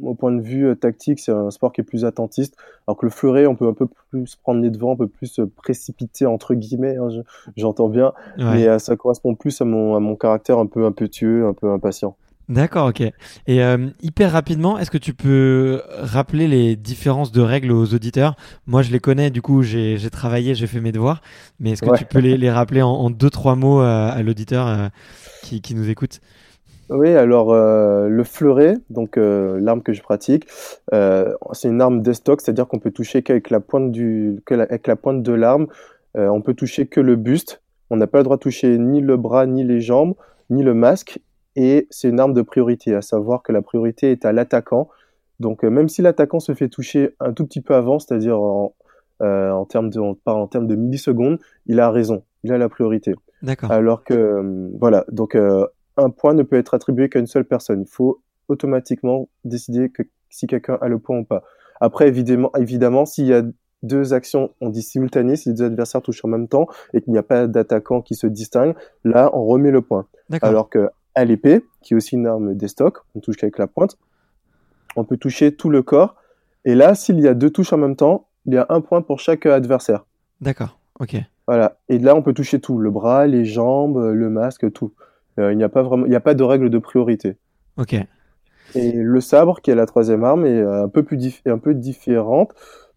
au 0.01 0.15
point 0.15 0.31
de 0.31 0.41
vue 0.41 0.67
euh, 0.67 0.75
tactique, 0.75 1.19
c'est 1.19 1.31
un 1.31 1.51
sport 1.51 1.71
qui 1.73 1.81
est 1.81 1.84
plus 1.84 2.05
attentiste, 2.05 2.55
alors 2.88 2.97
que 2.97 3.05
le 3.05 3.12
fleuret, 3.12 3.45
on 3.47 3.55
peut 3.55 3.67
un 3.67 3.73
peu 3.73 3.88
plus 4.10 4.36
prendre 4.36 4.62
les 4.62 4.69
devants, 4.69 4.93
un 4.93 4.97
peu 4.97 5.08
plus 5.08 5.27
se 5.27 5.41
précipiter 5.41 6.25
entre 6.25 6.53
guillemets, 6.55 6.97
hein, 6.97 7.10
j'entends 7.58 7.89
bien, 7.89 8.13
Ouais. 8.38 8.43
mais 8.53 8.67
euh, 8.67 8.79
ça 8.79 8.95
correspond 8.95 9.36
plus 9.36 9.60
à 9.62 9.65
mon, 9.65 9.95
à 9.95 9.99
mon 9.99 10.15
caractère 10.15 10.60
un 10.60 10.65
peu 10.67 10.86
impétueux, 10.86 11.47
un 11.47 11.53
peu 11.53 11.71
impatient. 11.71 12.15
D'accord, 12.47 12.89
ok. 12.89 13.01
Et 13.01 13.63
euh, 13.63 13.89
hyper 14.03 14.31
rapidement, 14.31 14.77
est-ce 14.77 14.91
que 14.91 14.99
tu 14.99 15.15
peux 15.15 15.81
rappeler 15.89 16.47
les 16.47 16.75
différences 16.75 17.31
de 17.31 17.41
règles 17.41 17.71
aux 17.71 17.95
auditeurs? 17.95 18.36
Moi, 18.67 18.84
je 18.84 18.91
les 18.91 18.99
connais, 18.99 19.31
du 19.31 19.41
coup, 19.41 19.63
j'ai 19.63 19.97
j'ai 19.97 20.12
travaillé, 20.12 20.53
j'ai 20.53 20.67
fait 20.67 20.79
mes 20.79 20.91
devoirs, 20.91 21.21
mais 21.60 21.71
est-ce 21.71 21.81
que 21.81 21.89
Ouais. 21.89 21.97
tu 21.97 22.05
peux 22.05 22.19
les, 22.19 22.38
les 22.38 22.51
rappeler 22.51 22.84
en, 22.84 22.91
en 22.91 23.10
deux, 23.10 23.31
trois 23.31 23.55
mots 23.55 23.79
à, 23.79 24.10
à 24.10 24.21
l'auditeur 24.21 24.67
euh, 24.67 24.89
qui, 25.41 25.62
qui 25.62 25.73
nous 25.73 25.89
écoute? 25.89 26.19
Oui, 26.89 27.10
alors 27.10 27.52
euh, 27.52 28.08
le 28.08 28.24
fleuret, 28.24 28.76
donc 28.89 29.17
euh, 29.17 29.60
l'arme 29.60 29.82
que 29.82 29.91
je 29.91 30.02
pratique, 30.02 30.48
euh, 30.93 31.34
c'est 31.54 31.67
une 31.67 31.82
arme 31.82 32.02
destock, 32.02 32.41
c'est-à-dire 32.41 32.67
qu'on 32.67 32.80
peut 32.80 32.91
toucher 32.91 33.24
qu'avec 33.24 33.50
la 33.50 33.60
pointe 33.60 33.91
du, 33.91 34.41
que 34.45 34.54
la- 34.54 34.65
avec 34.65 34.86
la 34.88 34.95
pointe 34.95 35.24
de 35.24 35.34
l'arme. 35.34 35.67
On 36.17 36.41
peut 36.41 36.54
toucher 36.54 36.86
que 36.88 37.02
le 37.02 37.17
buste. 37.17 37.62
On 37.89 37.98
n'a 37.98 38.08
pas 38.08 38.19
le 38.19 38.24
droit 38.24 38.38
de 38.38 38.41
toucher 38.41 38.78
ni 38.78 39.02
le 39.02 39.17
bras, 39.17 39.45
ni 39.45 39.65
les 39.65 39.82
jambes, 39.82 40.13
ni 40.50 40.63
le 40.63 40.74
masque. 40.74 41.19
Et 41.58 41.88
c'est 41.89 42.08
une 42.08 42.21
arme 42.21 42.34
de 42.34 42.41
priorité, 42.41 42.95
à 42.95 43.02
savoir 43.02 43.43
que 43.43 43.52
la 43.52 43.62
priorité 43.62 44.12
est 44.12 44.24
à 44.24 44.32
l'attaquant. 44.32 44.88
Donc 45.41 45.63
même 45.63 45.89
si 45.89 46.02
l'attaquant 46.02 46.39
se 46.39 46.54
fait 46.54 46.69
toucher 46.69 47.15
un 47.19 47.34
tout 47.34 47.45
petit 47.45 47.60
peu 47.60 47.76
avant, 47.76 48.00
c'est-à-dire 48.00 48.39
en, 48.39 48.74
en 49.19 49.65
termes 49.65 49.89
de, 49.89 50.00
on 50.00 50.15
parle 50.15 50.39
en 50.39 50.48
termes 50.48 50.67
de 50.67 50.76
millisecondes, 50.76 51.38
il 51.65 51.82
a 51.82 51.91
raison, 51.91 52.24
il 52.45 52.54
a 52.54 52.58
la 52.58 52.69
priorité. 52.69 53.13
D'accord. 53.41 53.69
Alors 53.74 54.06
que, 54.06 54.69
voilà, 54.80 55.04
donc 55.12 55.38
un 55.97 56.10
point 56.10 56.34
ne 56.34 56.43
peut 56.43 56.58
être 56.58 56.73
attribué 56.73 57.10
qu'à 57.10 57.19
une 57.19 57.27
seule 57.27 57.45
personne. 57.45 57.81
Il 57.81 57.88
faut 57.88 58.21
automatiquement 58.47 59.29
décider 59.43 59.89
que 59.89 60.03
si 60.29 60.47
quelqu'un 60.47 60.77
a 60.81 60.88
le 60.88 60.99
point 60.99 61.19
ou 61.19 61.23
pas. 61.23 61.43
Après, 61.81 62.08
évidemment, 62.08 62.51
évidemment 62.58 63.05
s'il 63.05 63.27
y 63.27 63.34
a 63.34 63.43
deux 63.84 64.13
actions, 64.13 64.51
on 64.62 64.69
dit 64.69 64.81
simultanées, 64.81 65.36
si 65.36 65.49
les 65.49 65.55
deux 65.55 65.65
adversaires 65.65 66.01
touchent 66.01 66.25
en 66.25 66.27
même 66.27 66.47
temps 66.47 66.67
et 66.93 67.01
qu'il 67.01 67.13
n'y 67.13 67.19
a 67.19 67.23
pas 67.23 67.47
d'attaquant 67.47 68.01
qui 68.01 68.15
se 68.15 68.27
distingue, 68.27 68.75
là, 69.03 69.29
on 69.34 69.45
remet 69.45 69.71
le 69.71 69.81
point. 69.81 70.08
D'accord. 70.29 70.49
Alors 70.49 70.69
que 70.69 70.89
à 71.13 71.23
l'épée, 71.23 71.63
qui 71.81 71.93
est 71.93 71.97
aussi 71.97 72.15
une 72.15 72.27
arme 72.27 72.55
des 72.55 72.67
stocks, 72.67 72.97
on 73.15 73.19
touche 73.19 73.38
qu'avec 73.38 73.58
la 73.58 73.67
pointe, 73.67 73.97
on 74.95 75.03
peut 75.03 75.17
toucher 75.17 75.55
tout 75.55 75.69
le 75.69 75.81
corps. 75.81 76.15
Et 76.65 76.75
là, 76.75 76.95
s'il 76.95 77.19
y 77.19 77.27
a 77.27 77.34
deux 77.34 77.49
touches 77.49 77.73
en 77.73 77.77
même 77.77 77.95
temps, 77.95 78.27
il 78.45 78.53
y 78.53 78.58
a 78.58 78.65
un 78.69 78.81
point 78.81 79.01
pour 79.01 79.19
chaque 79.19 79.45
adversaire. 79.45 80.05
D'accord. 80.41 80.77
Ok. 80.99 81.15
Voilà. 81.47 81.77
Et 81.89 81.99
là, 81.99 82.15
on 82.15 82.21
peut 82.21 82.34
toucher 82.34 82.60
tout, 82.60 82.79
le 82.79 82.89
bras, 82.89 83.27
les 83.27 83.45
jambes, 83.45 83.97
le 83.97 84.29
masque, 84.29 84.71
tout. 84.73 84.93
Euh, 85.39 85.52
il 85.52 85.58
n'y 85.58 85.63
a 85.63 85.69
pas 85.69 85.84
vraiment, 85.84 86.06
il 86.06 86.10
n'y 86.10 86.15
a 86.15 86.19
pas 86.21 86.34
de 86.34 86.43
règle 86.43 86.69
de 86.69 86.78
priorité. 86.78 87.36
Ok. 87.78 87.95
Et 88.76 88.91
le 88.93 89.21
sabre, 89.21 89.62
qui 89.62 89.71
est 89.71 89.76
la 89.76 89.86
troisième 89.86 90.24
arme, 90.24 90.45
est 90.45 90.62
un 90.62 90.89
peu 90.89 91.04
plus 91.04 91.17
dif- 91.17 91.41
est 91.45 91.50
un 91.52 91.58
peu 91.60 91.74
différente 91.74 92.52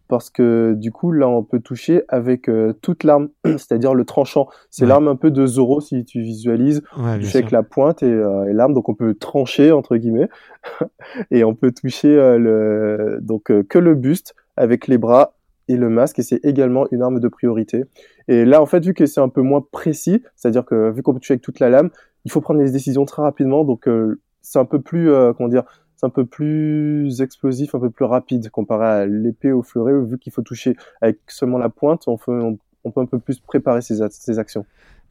parce 0.07 0.31
que 0.31 0.73
du 0.75 0.91
coup, 0.91 1.11
là, 1.11 1.29
on 1.29 1.43
peut 1.43 1.59
toucher 1.59 2.01
avec 2.07 2.49
euh, 2.49 2.73
toute 2.81 3.03
l'arme, 3.03 3.29
c'est-à-dire 3.45 3.93
le 3.93 4.05
tranchant. 4.05 4.47
C'est 4.71 4.83
Ouais. 4.83 4.89
l'arme 4.89 5.07
un 5.07 5.15
peu 5.15 5.29
de 5.31 5.45
Zoro 5.45 5.81
si 5.81 6.03
tu 6.05 6.21
visualises. 6.21 6.81
Ouais, 6.97 7.17
toucher 7.19 7.29
sûr. 7.29 7.37
avec 7.41 7.51
la 7.51 7.61
pointe 7.63 8.01
et, 8.03 8.11
euh, 8.11 8.45
et 8.49 8.53
l'arme, 8.53 8.73
donc 8.73 8.89
on 8.89 8.95
peut 8.95 9.13
trancher 9.13 9.71
entre 9.71 9.95
guillemets, 9.97 10.27
et 11.31 11.43
on 11.43 11.53
peut 11.53 11.71
toucher 11.71 12.15
euh, 12.17 12.37
le 12.39 13.19
donc 13.21 13.51
euh, 13.51 13.63
que 13.63 13.77
le 13.79 13.95
buste 13.95 14.33
avec 14.57 14.87
les 14.87 14.97
bras 14.97 15.35
et 15.67 15.77
le 15.77 15.89
masque, 15.89 16.17
et 16.17 16.23
c'est 16.23 16.43
également 16.43 16.87
une 16.91 17.03
arme 17.03 17.19
de 17.19 17.27
priorité. 17.27 17.83
Et 18.27 18.43
là, 18.43 18.59
en 18.59 18.65
fait, 18.65 18.83
vu 18.83 18.95
que 18.95 19.05
c'est 19.05 19.21
un 19.21 19.29
peu 19.29 19.41
moins 19.43 19.63
précis, 19.71 20.23
c'est-à-dire 20.35 20.65
que 20.65 20.89
vu 20.89 21.03
qu'on 21.03 21.13
peut 21.13 21.19
toucher 21.19 21.33
avec 21.33 21.43
toute 21.43 21.59
la 21.59 21.69
lame, 21.69 21.91
il 22.25 22.31
faut 22.31 22.41
prendre 22.41 22.61
les 22.61 22.71
décisions 22.71 23.05
très 23.05 23.21
rapidement, 23.21 23.63
donc 23.63 23.87
euh, 23.87 24.19
c'est 24.41 24.59
un 24.59 24.65
peu 24.65 24.81
plus, 24.81 25.11
euh, 25.11 25.33
comment 25.33 25.49
dire, 25.49 25.63
c'est 25.95 26.05
un 26.05 26.09
peu 26.09 26.25
plus 26.25 27.21
explosif, 27.21 27.75
un 27.75 27.79
peu 27.79 27.89
plus 27.89 28.05
rapide 28.05 28.49
comparé 28.49 28.85
à 28.85 29.05
l'épée 29.05 29.51
au 29.51 29.63
fleuret, 29.63 29.93
vu 30.05 30.17
qu'il 30.17 30.31
faut 30.31 30.41
toucher 30.41 30.75
avec 31.01 31.19
seulement 31.27 31.57
la 31.57 31.69
pointe, 31.69 32.07
on, 32.07 32.17
fait, 32.17 32.31
peut 32.31 33.01
un 33.01 33.05
peu 33.05 33.19
plus 33.19 33.39
préparer 33.39 33.81
ses, 33.81 33.99
ses 34.09 34.39
actions. 34.39 34.65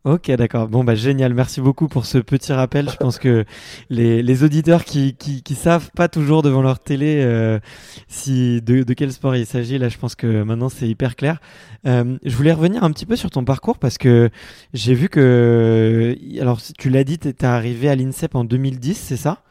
Ok, 0.05 0.31
d'accord. 0.31 0.69
Bon, 0.69 0.85
bah 0.85 0.95
génial. 0.95 1.35
Merci 1.35 1.61
beaucoup 1.61 1.89
pour 1.89 2.07
ce 2.07 2.19
petit 2.19 2.53
rappel. 2.53 2.89
Je 2.89 2.97
pense 2.97 3.19
que 3.19 3.45
les, 3.91 4.23
les 4.23 4.45
auditeurs 4.45 4.85
qui, 4.85 5.15
qui, 5.15 5.43
qui, 5.43 5.55
savent 5.55 5.91
pas 5.91 6.09
toujours 6.09 6.43
devant 6.43 6.63
leur 6.63 6.79
télé 6.79 7.21
euh, 7.21 7.59
si 8.07 8.63
de, 8.63 8.85
de, 8.85 8.95
quel 8.95 9.13
sport 9.13 9.35
il 9.35 9.45
s'agit, 9.45 9.77
là, 9.77 9.89
je 9.89 9.99
pense 9.99 10.15
que 10.15 10.43
maintenant 10.45 10.69
c'est 10.69 10.89
hyper 10.89 11.17
clair. 11.17 11.41
Euh, 11.87 12.17
je 12.25 12.37
voulais 12.37 12.53
revenir 12.53 12.85
un 12.85 12.93
petit 12.93 13.07
peu 13.07 13.17
sur 13.17 13.31
ton 13.31 13.45
parcours 13.45 13.79
parce 13.79 13.99
que 13.99 14.31
j'ai 14.73 14.95
vu 14.95 15.09
que, 15.09 16.17
alors 16.41 16.61
tu 16.79 16.91
l'as 16.91 17.05
dit, 17.05 17.19
tu 17.19 17.29
es 17.29 17.45
arrivé 17.45 17.89
à 17.89 17.97
l'INSEP 17.97 18.35
en 18.35 18.45
2010, 18.45 18.95
c'est 18.95 19.17
ça? 19.17 19.43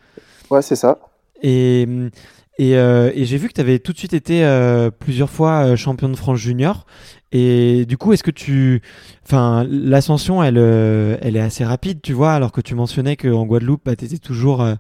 Ouais, 0.50 0.62
c'est 0.62 0.78
ça. 0.78 0.98
Et 1.44 1.88
et, 2.60 2.76
euh, 2.76 3.12
et 3.14 3.26
j'ai 3.26 3.38
vu 3.38 3.48
que 3.50 3.54
tu 3.54 3.62
avais 3.62 3.78
tout 3.78 3.94
de 3.94 3.98
suite 3.98 4.14
été 4.14 4.44
euh, 4.44 4.90
plusieurs 4.90 5.30
fois 5.30 5.66
euh, 5.66 5.76
champion 5.76 6.10
de 6.10 6.16
France 6.16 6.40
junior. 6.40 6.86
Et 7.32 7.86
du 7.86 7.98
coup, 7.98 8.14
est-ce 8.14 8.24
que 8.24 8.32
tu, 8.32 8.82
enfin, 9.26 9.66
l'ascension, 9.70 10.42
elle, 10.42 10.58
euh, 10.58 11.18
elle 11.22 11.36
est 11.36 11.42
assez 11.42 11.66
rapide, 11.66 12.02
tu 12.02 12.14
vois, 12.14 12.34
alors 12.34 12.52
que 12.54 12.62
tu 12.62 12.74
mentionnais 12.74 13.18
qu'en 13.18 13.46
Guadeloupe, 13.46 13.82
bah, 13.86 13.96
t'étais 13.96 14.18
toujours, 14.18 14.62
euh, 14.62 14.76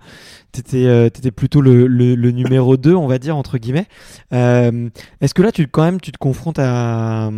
t'étais, 0.61 0.85
euh, 0.85 1.09
plutôt 1.35 1.61
le, 1.61 2.31
numéro 2.31 2.77
2, 2.77 2.93
on 2.95 3.07
va 3.07 3.19
dire 3.19 3.37
entre 3.37 3.57
guillemets. 3.57 3.87
est-ce 4.31 5.33
que 5.33 5.41
là, 5.41 5.51
tu 5.51 5.67
quand 5.67 5.83
même, 5.83 6.01
tu 6.01 6.11
te 6.11 6.17
confrontes 6.17 6.59
à, 6.59 7.29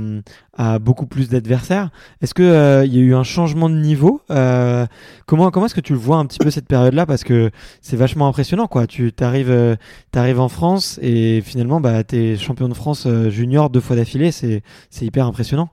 beaucoup 0.81 1.05
plus 1.05 1.29
d'adversaires? 1.29 1.89
Est-ce 2.21 2.33
que 2.33 2.83
il 2.85 2.93
y 2.93 2.97
a 2.97 3.01
eu 3.01 3.15
un 3.15 3.23
changement 3.23 3.69
de 3.69 3.75
niveau? 3.75 4.21
Comment, 4.27 5.51
comment 5.51 5.65
est-ce 5.65 5.75
que 5.75 5.81
tu 5.81 5.93
le 5.93 5.99
vois 5.99 6.17
un 6.17 6.25
petit 6.25 6.39
peu 6.39 6.51
cette 6.51 6.67
période-là? 6.67 7.05
Parce 7.05 7.23
que 7.23 7.51
c'est 7.81 7.97
vachement 7.97 8.27
impressionnant, 8.27 8.67
quoi. 8.67 8.87
Tu 8.87 9.11
t'arrives, 9.11 9.77
t'arrives 10.11 10.39
en 10.39 10.49
France 10.49 10.99
et 11.01 11.41
finalement, 11.41 11.79
bah, 11.81 12.03
t'es 12.03 12.37
champion 12.37 12.69
de 12.69 12.73
France 12.73 13.07
junior 13.29 13.69
deux 13.69 13.81
fois 13.81 13.95
d'affilée. 13.95 14.31
C'est 14.31 14.61
hyper 15.01 15.25
impressionnant. 15.25 15.69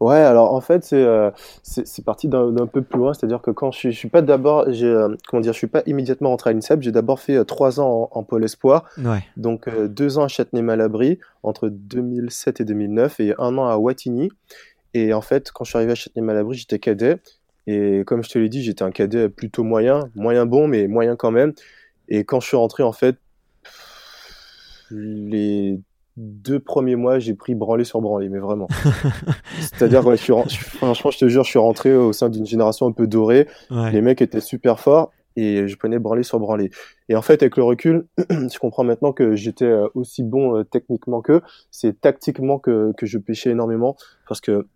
Ouais, 0.00 0.16
alors 0.16 0.52
en 0.52 0.60
fait, 0.60 0.84
c'est 0.84 1.02
euh, 1.02 1.30
c'est 1.62 2.04
parti 2.04 2.28
d'un 2.28 2.66
peu 2.66 2.82
plus 2.82 2.98
loin, 2.98 3.14
c'est-à-dire 3.14 3.40
que 3.40 3.50
quand 3.50 3.70
je 3.72 3.90
je 3.90 3.96
suis 3.96 4.08
pas 4.08 4.22
d'abord, 4.22 4.66
euh, 4.68 5.16
comment 5.28 5.40
dire, 5.40 5.52
je 5.52 5.58
suis 5.58 5.66
pas 5.66 5.82
immédiatement 5.86 6.30
rentré 6.30 6.50
à 6.50 6.52
l'INSEP, 6.52 6.82
j'ai 6.82 6.92
d'abord 6.92 7.20
fait 7.20 7.36
euh, 7.36 7.44
trois 7.44 7.80
ans 7.80 8.08
en, 8.12 8.22
pôle 8.22 8.44
espoir, 8.44 8.84
ouais. 8.98 9.24
donc 9.36 9.68
deux 9.86 10.18
ans 10.18 10.24
à 10.24 10.28
Châtenay-Malabry 10.28 11.18
entre 11.42 11.68
2007 11.68 12.60
et 12.60 12.64
2009 12.64 13.20
et 13.20 13.34
un 13.38 13.56
an 13.58 13.66
à 13.66 13.76
Wattignies. 13.76 14.30
Et 14.94 15.12
en 15.12 15.20
fait, 15.20 15.50
quand 15.52 15.64
je 15.64 15.70
suis 15.70 15.76
arrivé 15.76 15.92
à 15.92 15.94
Châtenay-Malabry, 15.94 16.56
j'étais 16.56 16.78
cadet 16.78 17.20
et 17.66 18.04
comme 18.06 18.22
je 18.22 18.30
te 18.30 18.38
l'ai 18.38 18.48
dit, 18.48 18.62
j'étais 18.62 18.84
un 18.84 18.90
cadet 18.90 19.28
plutôt 19.28 19.64
moyen, 19.64 20.08
moyen 20.14 20.46
bon, 20.46 20.68
mais 20.68 20.86
moyen 20.86 21.16
quand 21.16 21.30
même. 21.30 21.52
Et 22.08 22.24
quand 22.24 22.40
je 22.40 22.46
suis 22.46 22.56
rentré, 22.56 22.82
en 22.82 22.92
fait, 22.92 23.16
les 24.90 25.80
deux 26.16 26.60
premiers 26.60 26.96
mois, 26.96 27.18
j'ai 27.18 27.34
pris 27.34 27.54
branlé 27.54 27.84
sur 27.84 28.00
branlé, 28.00 28.28
mais 28.28 28.38
vraiment. 28.38 28.68
C'est-à-dire, 29.60 30.06
ouais, 30.06 30.16
je 30.16 30.22
suis, 30.22 30.32
franchement, 30.56 31.10
je 31.10 31.18
te 31.18 31.28
jure, 31.28 31.44
je 31.44 31.50
suis 31.50 31.58
rentré 31.58 31.94
au 31.94 32.12
sein 32.12 32.28
d'une 32.28 32.46
génération 32.46 32.86
un 32.86 32.92
peu 32.92 33.06
dorée. 33.06 33.46
Ouais. 33.70 33.90
Les 33.92 34.00
mecs 34.00 34.22
étaient 34.22 34.40
super 34.40 34.80
forts 34.80 35.10
et 35.36 35.68
je 35.68 35.76
prenais 35.76 35.98
branlé 35.98 36.22
sur 36.22 36.38
branlé. 36.40 36.70
Et 37.10 37.16
en 37.16 37.22
fait, 37.22 37.42
avec 37.42 37.56
le 37.58 37.62
recul, 37.64 38.06
je 38.30 38.58
comprends 38.58 38.84
maintenant 38.84 39.12
que 39.12 39.36
j'étais 39.36 39.66
euh, 39.66 39.88
aussi 39.94 40.22
bon 40.22 40.56
euh, 40.56 40.64
techniquement 40.64 41.20
qu'eux. 41.20 41.42
C'est 41.70 42.00
tactiquement 42.00 42.58
que, 42.58 42.92
que 42.96 43.04
je 43.04 43.18
pêchais 43.18 43.50
énormément 43.50 43.96
parce 44.28 44.40
que 44.40 44.66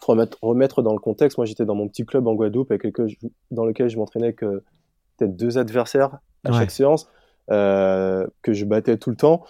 faut 0.00 0.12
remettre, 0.12 0.38
remettre 0.42 0.82
dans 0.82 0.92
le 0.92 1.00
contexte. 1.00 1.38
Moi, 1.38 1.44
j'étais 1.46 1.64
dans 1.64 1.74
mon 1.74 1.88
petit 1.88 2.06
club 2.06 2.28
en 2.28 2.34
Guadeloupe 2.34 2.70
avec 2.70 2.84
lequel 2.84 3.08
je, 3.08 3.16
dans 3.50 3.64
lequel 3.64 3.88
je 3.88 3.96
m'entraînais 3.98 4.26
avec 4.26 4.44
euh, 4.44 4.62
peut-être 5.16 5.34
deux 5.36 5.58
adversaires 5.58 6.18
à 6.44 6.52
Ouais. 6.52 6.58
chaque 6.58 6.70
séance 6.70 7.10
euh, 7.50 8.24
que 8.42 8.52
je 8.52 8.64
battais 8.64 8.96
tout 8.98 9.10
le 9.10 9.16
temps. 9.16 9.42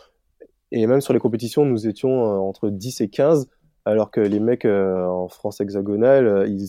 Et 0.73 0.87
même 0.87 1.01
sur 1.01 1.13
les 1.13 1.19
compétitions, 1.19 1.65
nous 1.65 1.87
étions 1.87 2.25
euh, 2.25 2.39
entre 2.39 2.71
10 2.71 3.01
et 3.01 3.09
15, 3.09 3.49
alors 3.85 4.11
que 4.11 4.21
les 4.21 4.41
mecs 4.41 4.65
euh, 4.65 5.07
en 5.07 5.29
France 5.29 5.61
hexagonale, 5.61 6.27
euh, 6.27 6.47
ils, 6.47 6.69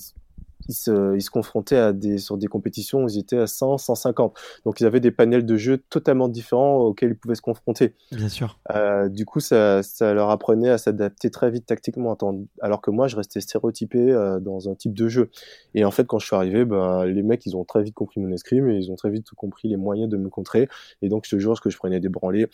ils, 0.69 0.73
se, 0.73 1.15
ils 1.15 1.21
se 1.21 1.29
confrontaient 1.29 1.77
à 1.77 1.91
des, 1.91 2.17
sur 2.17 2.37
des 2.37 2.47
compétitions 2.47 3.03
où 3.03 3.09
ils 3.09 3.17
étaient 3.17 3.37
à 3.37 3.47
100, 3.47 3.77
150. 3.77 4.39
Donc 4.63 4.79
ils 4.79 4.85
avaient 4.85 5.01
des 5.01 5.11
panels 5.11 5.45
de 5.45 5.57
jeux 5.57 5.79
totalement 5.89 6.29
différents 6.29 6.77
auxquels 6.77 7.09
ils 7.09 7.17
pouvaient 7.17 7.35
se 7.35 7.41
confronter. 7.41 7.93
Bien 8.13 8.29
sûr. 8.29 8.57
Euh, 8.73 9.09
du 9.09 9.25
coup, 9.25 9.41
ça, 9.41 9.83
ça 9.83 10.13
leur 10.13 10.29
apprenait 10.29 10.69
à 10.69 10.77
s'adapter 10.77 11.29
très 11.29 11.51
vite 11.51 11.65
tactiquement, 11.65 12.17
alors 12.61 12.81
que 12.81 12.89
moi, 12.89 13.07
je 13.09 13.17
restais 13.17 13.41
stéréotypé 13.41 14.13
dans 14.41 14.69
un 14.69 14.75
type 14.75 14.93
de 14.93 15.09
jeu. 15.09 15.29
Et 15.75 15.83
en 15.83 15.91
fait, 15.91 16.07
quand 16.07 16.19
je 16.19 16.25
suis 16.27 16.35
arrivé, 16.35 16.63
ben, 16.63 17.03
les 17.03 17.23
mecs, 17.23 17.45
ils 17.45 17.57
ont 17.57 17.65
très 17.65 17.83
vite 17.83 17.95
compris 17.95 18.21
mon 18.21 18.31
escrime 18.31 18.69
et 18.69 18.77
ils 18.77 18.91
ont 18.91 18.95
très 18.95 19.09
vite 19.09 19.29
compris 19.31 19.67
les 19.67 19.77
moyens 19.77 20.09
de 20.09 20.15
me 20.15 20.29
contrer. 20.29 20.69
Et 21.01 21.09
donc, 21.09 21.25
je 21.25 21.35
te 21.35 21.39
jure 21.39 21.59
que 21.59 21.69
je 21.69 21.77
prenais 21.77 21.99
des 21.99 22.09
branlés. 22.09 22.47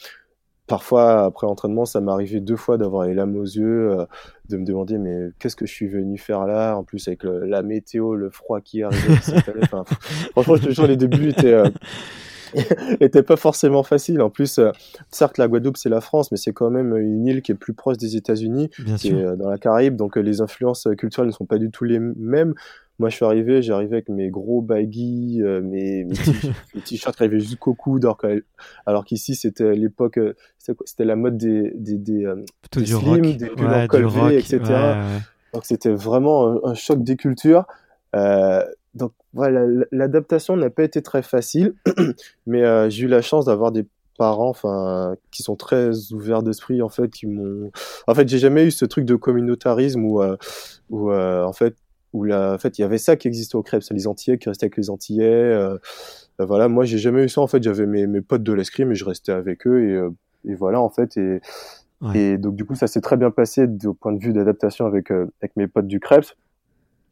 Parfois, 0.68 1.26
après 1.26 1.46
l'entraînement, 1.46 1.86
ça 1.86 2.02
m'est 2.02 2.12
arrivé 2.12 2.40
deux 2.40 2.56
fois 2.56 2.78
d'avoir 2.78 3.06
les 3.06 3.14
larmes 3.14 3.36
aux 3.36 3.44
yeux, 3.44 3.92
euh, 3.92 4.06
de 4.50 4.58
me 4.58 4.66
demander 4.66 4.98
mais 4.98 5.30
qu'est-ce 5.38 5.56
que 5.56 5.68
je 5.68 5.72
suis 5.72 5.88
venu 5.88 6.18
faire 6.18 6.48
là? 6.48 6.76
En 6.76 6.84
plus 6.84 7.08
avec 7.08 7.24
le, 7.24 7.46
la 7.46 7.62
météo, 7.62 8.16
le 8.16 8.32
froid 8.32 8.62
qui. 8.62 8.84
Enfin, 8.86 9.84
pff, 9.84 10.30
franchement, 10.32 10.56
je 10.56 10.64
te 10.64 10.72
jure, 10.72 10.88
les 10.88 10.98
débuts 10.98 11.30
étaient, 11.30 11.54
euh, 11.54 11.70
étaient 13.00 13.24
pas 13.24 13.36
forcément 13.36 13.84
faciles. 13.84 14.22
En 14.22 14.30
plus, 14.30 14.60
euh, 14.60 14.72
certes, 15.10 15.38
la 15.38 15.48
Guadeloupe 15.48 15.78
c'est 15.78 15.90
la 15.90 16.02
France, 16.02 16.32
mais 16.32 16.38
c'est 16.38 16.54
quand 16.54 16.70
même 16.70 16.96
une 16.98 17.26
île 17.26 17.42
qui 17.42 17.52
est 17.52 17.56
plus 17.56 17.74
proche 17.74 17.98
des 17.98 18.16
États-Unis, 18.16 18.70
qui 18.98 19.10
sûr. 19.10 19.20
est 19.20 19.24
euh, 19.24 19.36
dans 19.36 19.50
la 19.50 19.58
Caraïbe, 19.58 19.96
donc 19.96 20.18
euh, 20.18 20.22
les 20.22 20.42
influences 20.42 20.88
culturelles 20.98 21.28
ne 21.28 21.34
sont 21.34 21.46
pas 21.46 21.58
du 21.58 21.72
tout 21.72 21.84
les 21.84 22.00
mêmes. 22.00 22.54
Moi, 22.98 23.10
je 23.10 23.16
suis 23.16 23.26
arrivé, 23.26 23.56
arrivé 23.72 23.96
avec 23.96 24.08
mes 24.08 24.30
gros 24.30 24.62
baggy, 24.62 25.42
euh, 25.42 25.62
mes, 25.62 26.08
t-shirts 26.86 27.18
qui 27.18 27.24
arrivaient 27.24 27.42
jusqu'au 27.42 27.74
coude, 27.74 28.06
alors 28.06 28.22
alors 28.86 29.04
qu'ici 29.04 29.36
c'était 29.36 29.76
l'époque, 29.76 30.18
c'était 30.58 31.04
la 31.04 31.18
mode 31.18 31.38
des 31.38 31.74
des, 31.76 31.98
des, 31.98 32.26
euh, 32.26 32.36
des 32.72 32.82
du 32.84 32.86
slim, 32.94 33.26
rock. 33.26 33.38
des 33.38 33.48
pulls 33.50 33.66
en 33.68 33.72
Ouais, 33.82 33.88
col 33.88 34.06
rock. 34.06 34.32
etc. 34.32 34.60
Ouais, 34.64 34.70
ouais. 34.70 35.20
Donc 35.54 35.66
c'était 35.66 35.92
vraiment 35.92 36.66
un, 36.66 36.70
un 36.72 36.74
choc 36.74 37.04
des 37.04 37.18
cultures. 37.18 37.66
Euh, 38.16 38.64
donc 38.96 39.12
voilà, 39.34 39.66
l'adaptation 39.92 40.56
n'a 40.58 40.70
pas 40.70 40.84
été 40.84 41.02
très 41.02 41.22
facile, 41.22 41.76
mais 42.48 42.64
euh, 42.64 42.90
j'ai 42.90 43.04
eu 43.04 43.08
la 43.08 43.22
chance 43.22 43.46
d'avoir 43.46 43.72
des 43.72 43.86
parents, 44.18 44.48
enfin, 44.50 45.16
qui 45.32 45.44
sont 45.44 45.56
très 45.58 46.14
ouverts 46.14 46.42
d'esprit 46.42 46.82
en 46.82 46.90
fait, 46.90 47.10
qui 47.10 47.28
m'ont. 47.28 47.72
En 48.08 48.16
fait, 48.16 48.28
j'ai 48.30 48.40
jamais 48.40 48.66
eu 48.66 48.72
ce 48.72 48.86
truc 48.86 49.06
de 49.06 49.16
communautarisme 49.16 50.04
où, 50.06 50.22
euh, 50.22 50.38
où 50.90 51.12
euh, 51.12 51.44
en 51.44 51.52
fait, 51.54 51.76
où 52.14 52.24
la, 52.24 52.54
en 52.54 52.58
fait, 52.58 52.80
il 52.80 52.82
y 52.82 52.86
avait 52.86 52.98
ça 52.98 53.18
qui 53.18 53.28
existait 53.28 53.58
au 53.58 53.64
c'est 53.68 53.94
les 53.94 54.08
Antillais 54.08 54.38
qui 54.38 54.48
restaient 54.48 54.66
avec 54.68 54.78
les 54.78 54.90
Antillais. 54.90 55.26
euh, 55.26 55.78
euh, 56.40 56.46
voilà, 56.46 56.70
moi 56.70 56.86
j'ai 56.86 56.98
jamais 56.98 57.24
eu 57.26 57.30
ça 57.30 57.42
en 57.42 57.48
fait. 57.48 57.62
J'avais 57.62 57.86
mes, 57.86 58.08
mes 58.08 58.22
potes 58.22 58.44
de 58.44 58.54
l'escrime 58.54 58.92
et 58.92 58.96
je 58.96 59.04
restais 59.06 59.34
avec 59.34 59.68
eux 59.68 59.84
et, 59.84 59.94
euh, 59.96 60.10
et 60.48 60.56
voilà 60.56 60.80
en 60.82 60.90
fait 60.90 61.18
et 61.18 61.42
Ouais. 62.02 62.18
et 62.20 62.38
donc 62.38 62.58
du 62.58 62.66
coup 62.66 62.76
ça 62.76 62.88
s'est 62.88 63.00
très 63.00 63.16
bien 63.16 63.32
passé 63.32 63.68
du 63.68 63.88
point 63.94 64.12
de 64.12 64.20
vue 64.20 64.34
d'adaptation 64.34 64.86
avec 64.86 65.12
euh, 65.12 65.28
avec 65.42 65.56
mes 65.56 65.66
potes 65.66 65.88
du 65.88 66.02
Crêpes. 66.02 66.26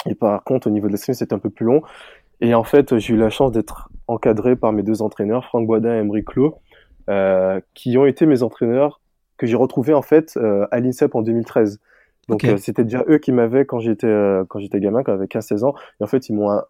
Et 0.08 0.16
par 0.16 0.44
contre 0.44 0.68
au 0.68 0.70
niveau 0.70 0.88
de 0.88 0.94
l'escrime 0.94 1.16
c'était 1.16 1.34
un 1.34 1.40
peu 1.40 1.50
plus 1.50 1.66
long. 1.66 1.82
Et 2.42 2.54
en 2.56 2.64
fait 2.64 2.98
j'ai 3.00 3.14
eu 3.14 3.18
la 3.18 3.30
chance 3.30 3.52
d'être 3.52 3.90
encadré 4.08 4.56
par 4.56 4.74
mes 4.74 4.84
deux 4.84 5.02
entraîneurs, 5.02 5.46
Franck 5.46 5.66
Boisdin 5.68 5.96
et 5.96 6.00
Emery 6.00 6.24
Clos, 6.26 6.60
euh, 7.10 7.60
qui 7.74 7.98
ont 7.98 8.06
été 8.06 8.26
mes 8.26 8.44
entraîneurs 8.44 9.02
que 9.38 9.48
j'ai 9.48 9.56
retrouvés 9.56 9.94
en 9.94 10.02
fait 10.02 10.38
euh, 10.38 10.68
à 10.72 10.80
l'INSEP 10.80 11.16
en 11.16 11.22
2013. 11.22 11.80
Donc 12.30 12.48
euh, 12.48 12.58
c'était 12.58 12.84
déjà 12.84 13.04
eux 13.10 13.18
qui 13.18 13.32
m'avaient 13.32 13.66
quand 13.66 13.80
j'étais 13.80 14.08
euh, 14.08 14.46
quand 14.48 14.60
j'étais 14.60 14.80
gamin, 14.80 15.04
quand 15.04 15.14
j'avais 15.14 15.28
15-16 15.28 15.64
ans. 15.66 15.76
Et 16.00 16.04
en 16.04 16.08
fait 16.08 16.30
ils 16.30 16.34
m'ont 16.36 16.50
in- 16.52 16.66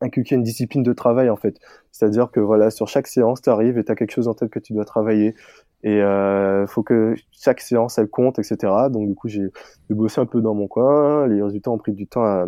inculqué 0.00 0.34
une 0.34 0.42
discipline 0.42 0.82
de 0.82 0.92
travail 0.92 1.30
en 1.30 1.36
fait. 1.36 1.58
C'est-à-dire 1.92 2.30
que 2.30 2.40
voilà 2.40 2.70
sur 2.70 2.88
chaque 2.88 3.06
séance 3.06 3.40
tu 3.42 3.50
arrives 3.50 3.78
et 3.78 3.84
tu 3.84 3.92
as 3.92 3.94
quelque 3.96 4.12
chose 4.12 4.28
en 4.28 4.34
tête 4.34 4.50
que 4.50 4.58
tu 4.58 4.72
dois 4.74 4.84
travailler. 4.84 5.34
Et 5.82 6.02
euh, 6.02 6.66
faut 6.66 6.82
que 6.82 7.14
chaque 7.32 7.60
séance 7.60 7.98
elle 7.98 8.08
compte, 8.08 8.38
etc. 8.38 8.90
Donc 8.90 9.08
du 9.08 9.14
coup 9.14 9.28
j'ai 9.28 9.50
bossé 9.90 10.20
un 10.20 10.26
peu 10.26 10.40
dans 10.40 10.54
mon 10.54 10.68
coin. 10.68 11.26
Les 11.28 11.42
résultats 11.42 11.70
ont 11.70 11.78
pris 11.78 11.92
du 11.92 12.06
temps 12.06 12.24
à, 12.24 12.46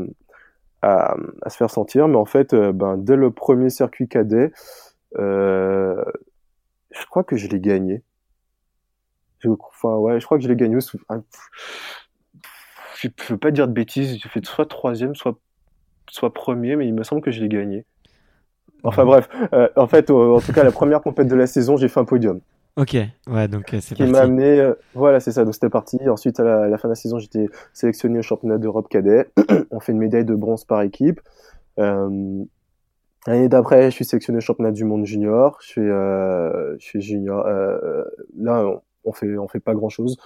à, 0.82 1.16
à 1.42 1.50
se 1.50 1.56
faire 1.56 1.70
sentir, 1.70 2.08
mais 2.08 2.16
en 2.16 2.24
fait, 2.26 2.54
euh, 2.54 2.72
ben, 2.72 2.96
dès 2.98 3.16
le 3.16 3.30
premier 3.30 3.70
circuit 3.70 4.08
cadet, 4.08 4.52
euh, 5.18 6.02
je 6.90 7.06
crois 7.06 7.24
que 7.24 7.36
je 7.36 7.48
l'ai 7.48 7.60
gagné. 7.60 8.02
Je, 9.40 9.48
enfin, 9.48 9.96
ouais, 9.96 10.20
je 10.20 10.26
crois 10.26 10.38
que 10.38 10.44
je 10.44 10.48
l'ai 10.48 10.56
gagné. 10.56 10.80
sous- 10.80 11.00
ah, 11.08 11.18
Je 12.96 13.08
ne 13.08 13.12
veux 13.30 13.38
pas 13.38 13.50
dire 13.50 13.68
de 13.68 13.72
bêtises, 13.72 14.18
j'ai 14.20 14.28
fait 14.28 14.44
soit 14.44 14.66
troisième, 14.66 15.14
soit, 15.14 15.38
soit 16.10 16.34
premier, 16.34 16.76
mais 16.76 16.86
il 16.86 16.94
me 16.94 17.04
semble 17.04 17.22
que 17.22 17.30
je 17.30 17.40
l'ai 17.40 17.48
gagné. 17.48 17.84
Enfin 18.82 19.04
bref, 19.04 19.28
euh, 19.52 19.68
en 19.76 19.86
fait, 19.86 20.10
euh, 20.10 20.34
en 20.36 20.40
tout 20.40 20.52
cas, 20.52 20.64
la 20.64 20.72
première 20.72 21.02
compète 21.02 21.28
de 21.28 21.36
la 21.36 21.46
saison, 21.46 21.76
j'ai 21.76 21.88
fait 21.88 22.00
un 22.00 22.04
podium. 22.04 22.40
Ok, 22.78 22.96
ouais, 23.26 23.48
donc 23.48 23.74
euh, 23.74 23.80
c'est 23.80 23.96
qui 23.96 24.04
m'a 24.04 24.20
amené, 24.20 24.60
euh, 24.60 24.74
voilà, 24.94 25.18
c'est 25.18 25.32
ça, 25.32 25.44
donc 25.44 25.52
c'était 25.52 25.68
parti. 25.68 25.98
Ensuite, 26.08 26.38
à 26.38 26.44
la, 26.44 26.62
à 26.62 26.68
la 26.68 26.78
fin 26.78 26.86
de 26.86 26.92
la 26.92 26.94
saison, 26.94 27.18
j'étais 27.18 27.48
sélectionné 27.72 28.20
au 28.20 28.22
championnat 28.22 28.56
d'Europe 28.56 28.88
cadet. 28.88 29.32
On 29.72 29.80
fait 29.80 29.90
une 29.90 29.98
médaille 29.98 30.24
de 30.24 30.36
bronze 30.36 30.64
par 30.64 30.82
équipe. 30.82 31.20
Euh, 31.80 32.44
L'année 33.26 33.48
d'après, 33.48 33.90
je 33.90 33.96
suis 33.96 34.04
sélectionné 34.04 34.36
au 34.38 34.40
championnat 34.40 34.70
du 34.70 34.84
monde 34.84 35.04
junior. 35.04 35.58
Je 35.60 35.80
euh, 35.80 36.78
fais 36.78 37.00
junior. 37.00 37.44
Là, 38.38 38.64
on, 38.64 38.80
on 39.02 39.12
fait, 39.12 39.36
on 39.36 39.48
fait 39.48 39.58
pas 39.58 39.74
grand 39.74 39.88
chose. 39.88 40.16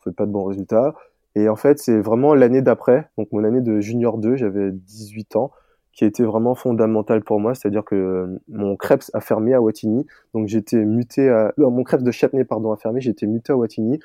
On 0.00 0.10
fait 0.10 0.16
pas 0.16 0.26
de 0.26 0.32
bons 0.32 0.44
résultats. 0.44 0.94
Et 1.36 1.48
en 1.48 1.56
fait, 1.56 1.78
c'est 1.78 2.00
vraiment 2.00 2.34
l'année 2.34 2.62
d'après, 2.62 3.08
donc 3.16 3.28
mon 3.30 3.44
année 3.44 3.60
de 3.60 3.80
junior 3.80 4.18
2, 4.18 4.36
j'avais 4.36 4.70
18 4.72 5.36
ans, 5.36 5.52
qui 5.92 6.04
a 6.04 6.06
été 6.06 6.24
vraiment 6.24 6.54
fondamentale 6.54 7.22
pour 7.22 7.40
moi. 7.40 7.54
C'est-à-dire 7.54 7.84
que 7.84 7.94
euh, 7.94 8.40
mon 8.48 8.76
Krebs 8.76 9.10
a 9.14 9.20
fermé 9.20 9.54
à 9.54 9.60
Wattignies. 9.60 10.06
Donc 10.34 10.48
j'étais 10.48 10.84
muté 10.84 11.28
à, 11.28 11.52
non, 11.58 11.70
mon 11.70 11.84
Krebs 11.84 12.02
de 12.02 12.10
Châtenay, 12.10 12.44
pardon, 12.44 12.72
a 12.72 12.76
fermé. 12.76 13.00
J'étais 13.00 13.26
muté 13.26 13.52
à 13.52 13.56
Wattignies. 13.56 14.00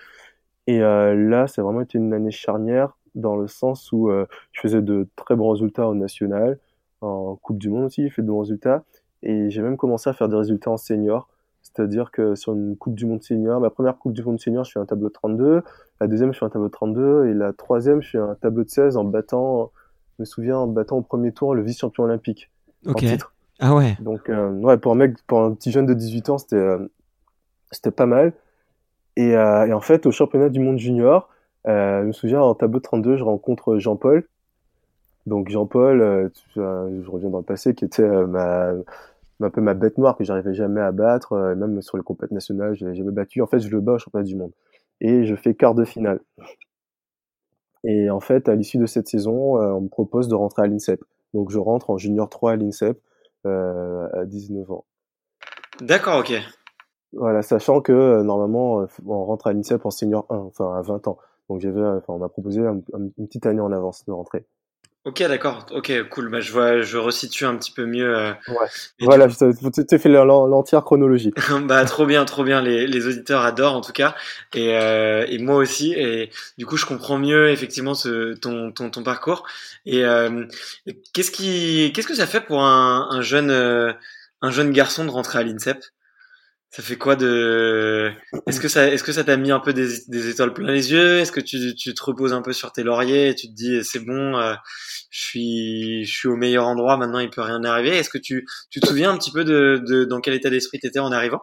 Et 0.67 0.81
euh, 0.81 1.15
là, 1.15 1.47
c'est 1.47 1.61
vraiment 1.61 1.81
été 1.81 1.97
une 1.97 2.13
année 2.13 2.31
charnière 2.31 2.97
dans 3.15 3.35
le 3.35 3.47
sens 3.47 3.91
où 3.91 4.11
je 4.11 4.61
faisais 4.61 4.81
de 4.83 5.07
très 5.15 5.35
bons 5.35 5.49
résultats 5.49 5.87
au 5.87 5.95
national, 5.95 6.59
en 7.01 7.35
Coupe 7.35 7.57
du 7.57 7.69
Monde 7.69 7.85
aussi, 7.85 8.03
j'ai 8.03 8.09
fait 8.09 8.21
de 8.21 8.27
bons 8.27 8.39
résultats. 8.39 8.83
Et 9.23 9.49
j'ai 9.49 9.61
même 9.61 9.77
commencé 9.77 10.09
à 10.09 10.13
faire 10.13 10.29
des 10.29 10.35
résultats 10.35 10.71
en 10.71 10.77
senior. 10.77 11.27
C'est-à-dire 11.61 12.11
que 12.11 12.35
sur 12.35 12.53
une 12.53 12.77
Coupe 12.77 12.95
du 12.95 13.05
Monde 13.05 13.21
senior, 13.23 13.59
ma 13.59 13.69
première 13.69 13.97
Coupe 13.97 14.13
du 14.13 14.23
Monde 14.23 14.39
senior, 14.39 14.63
je 14.63 14.71
fais 14.71 14.79
un 14.79 14.85
tableau 14.85 15.09
de 15.09 15.13
32. 15.13 15.63
La 15.99 16.07
deuxième, 16.07 16.33
je 16.33 16.39
fais 16.39 16.45
un 16.45 16.49
tableau 16.49 16.67
de 16.67 16.73
32. 16.73 17.27
Et 17.27 17.33
la 17.33 17.53
troisième, 17.53 18.01
je 18.01 18.11
fais 18.11 18.17
un 18.17 18.35
tableau 18.35 18.63
de 18.63 18.69
16 18.69 18.97
en 18.97 19.03
battant, 19.03 19.71
me 20.19 20.25
souviens, 20.25 20.57
en 20.57 20.67
battant 20.67 20.97
au 20.97 21.01
premier 21.01 21.31
tour 21.31 21.55
le 21.55 21.63
vice-champion 21.63 22.03
olympique. 22.03 22.49
Ok. 22.85 23.03
Ah 23.59 23.75
ouais. 23.75 23.97
Donc, 23.99 24.29
euh, 24.29 24.51
ouais, 24.51 24.77
pour 24.77 24.91
un 24.91 24.95
mec, 24.95 25.15
pour 25.25 25.41
un 25.41 25.53
petit 25.53 25.71
jeune 25.71 25.85
de 25.85 25.93
18 25.93 26.29
ans, 26.29 26.37
c'était, 26.37 26.55
euh, 26.55 26.77
c'était 27.71 27.91
pas 27.91 28.05
mal. 28.05 28.33
Et, 29.15 29.35
euh, 29.35 29.65
et, 29.65 29.73
en 29.73 29.81
fait, 29.81 30.05
au 30.05 30.11
championnat 30.11 30.49
du 30.49 30.59
monde 30.59 30.77
junior, 30.77 31.29
je 31.65 32.03
me 32.03 32.11
souviens, 32.13 32.41
en 32.41 32.53
tableau 32.53 32.79
de 32.79 32.83
32, 32.83 33.17
je 33.17 33.23
rencontre 33.23 33.77
Jean-Paul. 33.77 34.27
Donc, 35.25 35.49
Jean-Paul, 35.49 36.31
je 36.55 37.09
reviens 37.09 37.29
dans 37.29 37.39
le 37.39 37.43
passé, 37.43 37.73
qui 37.75 37.83
était 37.83 38.07
ma, 38.07 38.69
un 39.41 39.49
peu 39.49 39.59
ma 39.59 39.73
bête 39.73 39.97
noire 39.97 40.15
que 40.15 40.23
j'arrivais 40.23 40.53
jamais 40.53 40.79
à 40.79 40.93
battre, 40.93 41.35
même 41.55 41.81
sur 41.81 41.97
les 41.97 42.03
compétitions 42.03 42.35
nationales, 42.35 42.75
je 42.75 42.85
l'ai 42.85 42.95
jamais 42.95 43.11
battu. 43.11 43.41
En 43.41 43.47
fait, 43.47 43.59
je 43.59 43.69
le 43.69 43.81
bats 43.81 43.93
au 43.93 43.97
championnat 43.97 44.23
du 44.23 44.35
monde. 44.35 44.51
Et 45.01 45.25
je 45.25 45.35
fais 45.35 45.55
quart 45.55 45.75
de 45.75 45.83
finale. 45.83 46.21
Et 47.87 48.09
en 48.09 48.19
fait, 48.19 48.49
à 48.49 48.55
l'issue 48.55 48.77
de 48.77 48.85
cette 48.85 49.07
saison, 49.07 49.61
euh, 49.61 49.71
on 49.71 49.81
me 49.81 49.87
propose 49.87 50.27
de 50.27 50.35
rentrer 50.35 50.63
à 50.63 50.67
l'INSEP. 50.67 51.01
Donc 51.33 51.51
je 51.51 51.57
rentre 51.57 51.89
en 51.89 51.97
junior 51.97 52.27
3 52.27 52.51
à 52.51 52.55
l'INSEP 52.57 53.01
euh, 53.45 54.09
à 54.13 54.25
19 54.25 54.69
ans. 54.71 54.85
D'accord, 55.79 56.19
ok. 56.19 56.33
Voilà, 57.13 57.41
sachant 57.41 57.79
que 57.79 57.93
euh, 57.93 58.23
normalement, 58.23 58.85
on 59.05 59.23
rentre 59.23 59.47
à 59.47 59.53
l'INSEP 59.53 59.85
en 59.85 59.89
senior 59.89 60.25
1, 60.29 60.35
enfin 60.35 60.75
à 60.75 60.81
20 60.81 61.07
ans. 61.07 61.17
Donc 61.49 61.61
j'avais, 61.61 61.81
enfin, 61.81 62.13
on 62.13 62.17
m'a 62.17 62.27
proposé 62.27 62.59
une 62.59 63.13
petite 63.27 63.45
année 63.45 63.61
en 63.61 63.71
avance 63.71 64.03
de 64.03 64.11
rentrer. 64.11 64.45
Ok, 65.07 65.19
d'accord. 65.19 65.65
Ok, 65.71 65.89
cool. 66.09 66.29
Bah, 66.29 66.41
je 66.41 66.51
vois, 66.51 66.81
je 66.81 66.97
resitue 66.97 67.45
un 67.45 67.55
petit 67.55 67.71
peu 67.71 67.85
mieux. 67.85 68.13
Euh, 68.13 68.33
ouais. 68.49 68.67
Voilà, 68.99 69.29
tu 69.29 69.85
t'es 69.85 69.97
fait 69.97 70.09
l'entière 70.09 70.83
chronologie. 70.83 71.31
bah, 71.63 71.85
trop 71.85 72.05
bien, 72.05 72.25
trop 72.25 72.43
bien. 72.43 72.61
Les, 72.61 72.85
les 72.87 73.07
auditeurs 73.07 73.45
adorent 73.45 73.75
en 73.75 73.79
tout 73.79 73.93
cas, 73.93 74.15
et, 74.53 74.75
euh, 74.75 75.25
et 75.29 75.37
moi 75.37 75.55
aussi. 75.55 75.93
Et 75.93 76.29
du 76.57 76.65
coup, 76.65 76.75
je 76.75 76.85
comprends 76.85 77.17
mieux 77.17 77.51
effectivement 77.51 77.93
ce, 77.93 78.33
ton, 78.33 78.73
ton, 78.73 78.89
ton 78.89 79.01
parcours. 79.01 79.45
Et 79.85 80.03
euh, 80.03 80.45
qu'est-ce 81.13 81.31
qui, 81.31 81.93
qu'est-ce 81.95 82.07
que 82.07 82.15
ça 82.15 82.27
fait 82.27 82.41
pour 82.41 82.61
un, 82.65 83.07
un 83.09 83.21
jeune, 83.21 83.49
euh, 83.49 83.93
un 84.41 84.51
jeune 84.51 84.73
garçon 84.73 85.05
de 85.05 85.09
rentrer 85.09 85.39
à 85.39 85.43
l'INSEP? 85.43 85.77
Ça 86.69 86.83
fait 86.83 86.97
quoi 86.97 87.15
de 87.15 88.11
Est-ce 88.45 88.59
que 88.59 88.67
ça 88.67 88.87
est-ce 88.87 89.03
que 89.03 89.11
ça 89.11 89.23
t'a 89.23 89.37
mis 89.37 89.51
un 89.51 89.59
peu 89.59 89.73
des, 89.73 89.87
des, 90.09 90.29
étoiles 90.29 90.53
plein 90.53 90.71
les 90.71 90.91
yeux? 90.91 91.19
Est-ce 91.19 91.31
que 91.31 91.39
tu, 91.39 91.73
tu 91.75 91.93
te 91.93 92.03
reposes 92.03 92.33
un 92.33 92.41
peu 92.41 92.53
sur 92.53 92.71
tes 92.71 92.83
lauriers 92.83 93.29
et 93.29 93.35
tu 93.35 93.47
te 93.47 93.53
dis 93.53 93.83
c'est 93.83 93.99
bon, 94.05 94.37
euh, 94.37 94.53
je 95.09 95.21
suis 95.21 96.05
je 96.05 96.13
suis 96.13 96.27
au 96.27 96.35
meilleur 96.35 96.65
endroit 96.67 96.97
maintenant, 96.97 97.19
il 97.19 97.29
peut 97.29 97.41
rien 97.41 97.63
arriver? 97.63 97.97
Est-ce 97.97 98.09
que 98.09 98.17
tu 98.17 98.45
tu 98.69 98.79
te 98.79 98.87
souviens 98.87 99.11
un 99.11 99.17
petit 99.17 99.31
peu 99.31 99.43
de, 99.45 99.81
de 99.87 100.03
dans 100.03 100.19
quel 100.19 100.33
état 100.33 100.49
d'esprit 100.49 100.79
t'étais 100.79 100.99
en 100.99 101.11
arrivant? 101.11 101.41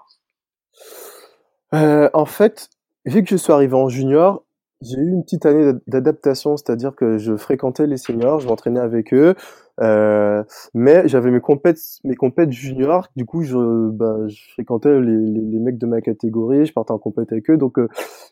Euh, 1.74 2.10
En 2.12 2.26
fait, 2.26 2.68
vu 3.06 3.22
que 3.24 3.30
je 3.30 3.36
suis 3.36 3.52
arrivé 3.52 3.74
en 3.74 3.88
junior, 3.88 4.44
j'ai 4.82 4.98
eu 4.98 5.10
une 5.10 5.22
petite 5.22 5.46
année 5.46 5.72
d'adaptation, 5.86 6.56
c'est-à-dire 6.56 6.94
que 6.94 7.18
je 7.18 7.36
fréquentais 7.36 7.86
les 7.86 7.96
seniors, 7.96 8.40
je 8.40 8.48
m'entraînais 8.48 8.80
avec 8.80 9.14
eux, 9.14 9.34
euh, 9.80 10.44
mais 10.72 11.08
j'avais 11.08 11.30
mes 11.30 11.40
compètes, 11.40 11.80
mes 12.04 12.14
compètes 12.14 12.52
juniors. 12.52 13.08
Du 13.16 13.24
coup, 13.24 13.42
je, 13.42 13.90
bah, 13.90 14.16
je 14.28 14.36
fréquentais 14.52 15.00
les, 15.00 15.16
les, 15.16 15.40
les, 15.40 15.58
mecs 15.58 15.78
de 15.78 15.86
ma 15.86 16.00
catégorie. 16.00 16.66
Je 16.66 16.72
partais 16.72 16.92
en 16.92 16.98
compète 16.98 17.32
avec 17.32 17.50
eux. 17.50 17.56
Donc, 17.56 17.78
euh, 17.78 17.88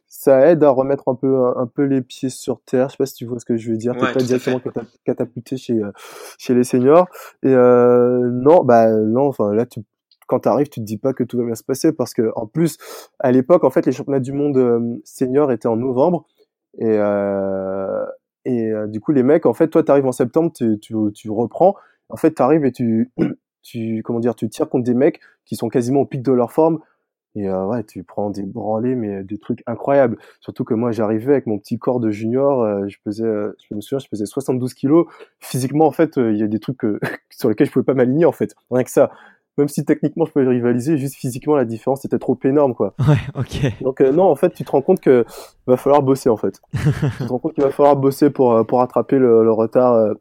ça 0.09 0.49
aide 0.49 0.63
à 0.63 0.71
remettre 0.71 1.09
un 1.09 1.15
peu, 1.15 1.47
un, 1.57 1.67
peu 1.67 1.83
les 1.83 2.01
pieds 2.01 2.29
sur 2.29 2.61
terre. 2.61 2.89
Je 2.89 2.93
sais 2.93 2.99
pas 2.99 3.07
si 3.07 3.15
tu 3.15 3.27
vois 3.27 3.41
ce 3.41 3.45
que 3.45 3.57
je 3.57 3.71
veux 3.71 3.77
dire. 3.77 3.95
Ouais, 3.95 4.13
pas 4.13 4.21
directement 4.21 4.61
catapulté 5.05 5.57
chez, 5.57 5.75
euh, 5.75 5.91
chez 6.39 6.55
les 6.55 6.65
seniors. 6.65 7.09
Et 7.43 7.53
euh, 7.53 8.31
non, 8.31 8.63
bah 8.63 8.91
non. 8.93 9.27
Enfin, 9.27 9.53
là, 9.53 9.67
tu, 9.67 9.81
quand 10.33 10.41
tu 10.41 10.49
arrives, 10.49 10.71
tu 10.71 10.81
te 10.81 10.87
dis 10.87 10.97
pas 10.97 11.13
que 11.13 11.25
tout 11.25 11.37
va 11.37 11.45
bien 11.45 11.55
se 11.55 11.63
passer 11.63 11.93
parce 11.93 12.15
que 12.15 12.33
en 12.37 12.47
plus, 12.47 12.79
à 13.19 13.31
l'époque, 13.33 13.65
en 13.65 13.71
fait, 13.71 13.85
les 13.85 13.93
championnats 13.93 14.19
du 14.19 14.33
monde 14.33 14.57
euh, 14.57 14.97
senior 15.05 15.53
étaient 15.53 15.69
en 15.69 15.77
novembre. 15.77 16.25
Et, 16.79 16.87
euh, 16.89 18.07
et 18.47 18.71
euh, 18.71 18.87
du 18.87 18.99
coup, 18.99 19.13
les 19.13 19.23
mecs, 19.23 19.45
en 19.45 19.53
fait, 19.53 19.69
toi, 19.69 19.83
tu 19.83 19.91
arrives 19.91 20.07
en 20.07 20.13
septembre, 20.13 20.51
tu, 20.55 20.79
tu, 20.81 21.31
reprends. 21.31 21.77
En 22.09 22.17
fait, 22.17 22.35
tu 22.35 22.41
arrives 22.41 22.65
et 22.65 22.73
tu, 22.73 23.13
tu, 23.63 24.03
comment 24.03 24.21
dire, 24.21 24.35
tu 24.35 24.49
tires 24.49 24.71
contre 24.71 24.85
des 24.85 24.95
mecs 24.95 25.21
qui 25.45 25.55
sont 25.55 25.69
quasiment 25.69 26.01
au 26.01 26.07
pic 26.07 26.23
de 26.23 26.33
leur 26.33 26.51
forme. 26.51 26.81
Et 27.35 27.51
ouais, 27.51 27.85
tu 27.85 28.03
prends 28.05 28.31
des 28.31 28.43
branlés, 28.43 28.95
mais 28.95 29.23
des 29.23 29.39
trucs 29.39 29.63
incroyables. 29.67 30.19
Surtout 30.41 30.65
que 30.65 30.75
moi, 30.75 30.93
j'arrivais 30.93 31.33
avec 31.33 31.47
mon 31.47 31.59
petit 31.59 31.79
corps 31.79 32.01
de 32.01 32.11
junior, 32.11 32.89
je 32.89 32.97
pesais, 33.05 33.25
je 33.25 33.75
me 33.75 33.81
souviens, 33.81 33.99
je 33.99 34.09
pesais 34.09 34.27
72 34.27 34.75
kilos. 34.75 35.07
Physiquement, 35.41 35.87
en 35.87 35.93
fait, 35.93 36.19
il 36.19 36.37
y 36.37 36.43
a 36.43 36.47
des 36.47 36.61
trucs 36.61 36.83
sur 37.31 37.49
lesquels 37.49 37.67
je 37.67 37.73
pouvais 37.73 37.87
pas 37.87 37.95
m'aligner, 37.95 38.27
en 38.27 38.33
fait. 38.33 38.55
Rien 38.71 38.85
que 38.85 38.91
ça 38.91 39.11
même 39.59 39.69
si 39.69 39.85
techniquement 39.85 40.25
je 40.25 40.33
pouvais 40.33 40.47
rivaliser, 40.47 40.97
juste 40.97 41.17
physiquement 41.17 41.57
la 41.57 41.65
différence 41.65 42.05
était 42.05 42.19
trop 42.19 42.39
énorme 42.45 42.75
quoi. 42.75 42.95
Ouais, 43.01 43.19
ok. 43.35 43.83
Donc 43.83 44.01
euh, 44.01 44.13
non, 44.13 44.25
en 44.25 44.37
fait, 44.37 44.51
tu 44.51 44.65
te 44.65 44.71
rends 44.71 44.83
compte 44.83 45.01
que 45.01 45.25
va 45.67 45.77
falloir 45.77 46.03
bosser 46.03 46.31
en 46.31 46.37
fait. 46.37 46.61
tu 46.73 47.25
te 47.25 47.29
rends 47.29 47.39
compte 47.39 47.55
qu'il 47.55 47.65
va 47.65 47.71
falloir 47.71 47.97
bosser 47.97 48.31
pour 48.31 48.53
euh, 48.53 48.65
pour 48.65 48.79
rattraper 48.79 49.19
le, 49.19 49.45
le 49.45 49.53
retard 49.53 49.93
euh, 49.93 50.15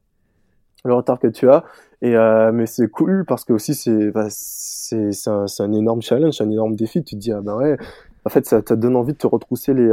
le 0.83 0.93
retard 0.93 1.19
que 1.19 1.27
tu 1.27 1.49
as. 1.49 1.63
Et 2.01 2.15
mais 2.51 2.65
c'est 2.65 2.87
cool 2.87 3.25
parce 3.27 3.45
que 3.45 3.53
aussi 3.53 3.75
c'est 3.75 4.09
bah, 4.09 4.25
c'est 4.29 5.11
c'est 5.11 5.29
un, 5.29 5.45
un, 5.59 5.73
énorme 5.73 6.01
challenge, 6.01 6.41
un 6.41 6.49
énorme 6.49 6.75
défi. 6.75 7.03
Tu 7.03 7.15
te 7.15 7.19
dis 7.19 7.31
ah 7.31 7.41
ben 7.41 7.55
ouais, 7.55 7.77
en 8.25 8.29
fait 8.29 8.47
ça, 8.47 8.63
te 8.63 8.73
donne 8.73 8.95
envie 8.95 9.13
de 9.13 9.19
te 9.19 9.27
retrousser 9.27 9.75
les 9.75 9.91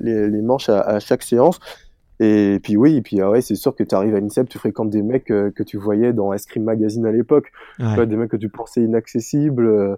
les, 0.00 0.28
les, 0.28 0.42
manches 0.42 0.68
à, 0.68 0.80
à 0.80 0.98
chaque 0.98 1.22
séance. 1.22 1.60
Et 2.20 2.60
puis 2.62 2.76
oui, 2.76 2.96
et 2.96 3.02
puis 3.02 3.20
ah 3.20 3.30
ouais, 3.30 3.40
c'est 3.40 3.56
sûr 3.56 3.74
que 3.74 3.82
tu 3.82 3.94
arrives 3.94 4.14
à 4.14 4.20
l'INSEP, 4.20 4.48
tu 4.48 4.58
fréquentes 4.58 4.90
des 4.90 5.02
mecs 5.02 5.30
euh, 5.30 5.50
que 5.50 5.62
tu 5.62 5.78
voyais 5.78 6.12
dans 6.12 6.30
Cream 6.48 6.64
Magazine 6.64 7.06
à 7.06 7.12
l'époque, 7.12 7.50
ouais. 7.80 8.06
des 8.06 8.16
mecs 8.16 8.30
que 8.30 8.36
tu 8.36 8.48
pensais 8.48 8.82
inaccessibles. 8.82 9.66
Euh, 9.66 9.96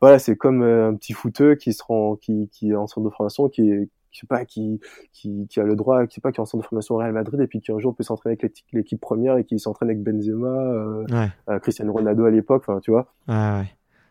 voilà, 0.00 0.20
c'est 0.20 0.36
comme 0.36 0.62
euh, 0.62 0.90
un 0.90 0.94
petit 0.94 1.12
footeux 1.12 1.56
qui 1.56 1.72
se 1.72 1.82
rend, 1.82 2.14
qui, 2.14 2.48
qui 2.52 2.70
est 2.70 2.76
en 2.76 2.86
centre 2.86 3.08
de 3.08 3.12
formation, 3.12 3.48
qui 3.48 3.70
est, 3.70 3.88
sais 4.12 4.28
pas, 4.28 4.44
qui, 4.44 4.80
qui, 5.12 5.48
qui 5.48 5.58
a 5.58 5.64
le 5.64 5.74
droit, 5.74 6.06
qui 6.06 6.20
pas, 6.20 6.30
qui 6.30 6.38
est 6.38 6.40
en 6.40 6.46
centre 6.46 6.62
de 6.62 6.68
formation 6.68 6.94
au 6.94 6.98
Real 6.98 7.12
Madrid 7.12 7.40
et 7.40 7.48
puis 7.48 7.60
qui 7.60 7.72
un 7.72 7.80
jour 7.80 7.94
peut 7.94 8.04
s'entraîner 8.04 8.38
avec 8.40 8.62
l'équipe 8.72 9.00
première 9.00 9.36
et 9.36 9.44
qui 9.44 9.58
s'entraîne 9.58 9.90
avec 9.90 10.02
Benzema, 10.02 11.04
ouais. 11.10 11.58
Cristiano 11.60 11.92
Ronaldo 11.92 12.24
à 12.24 12.30
l'époque, 12.30 12.62
enfin 12.66 12.80
tu 12.80 12.92
vois. 12.92 13.12
Ouais, 13.26 13.64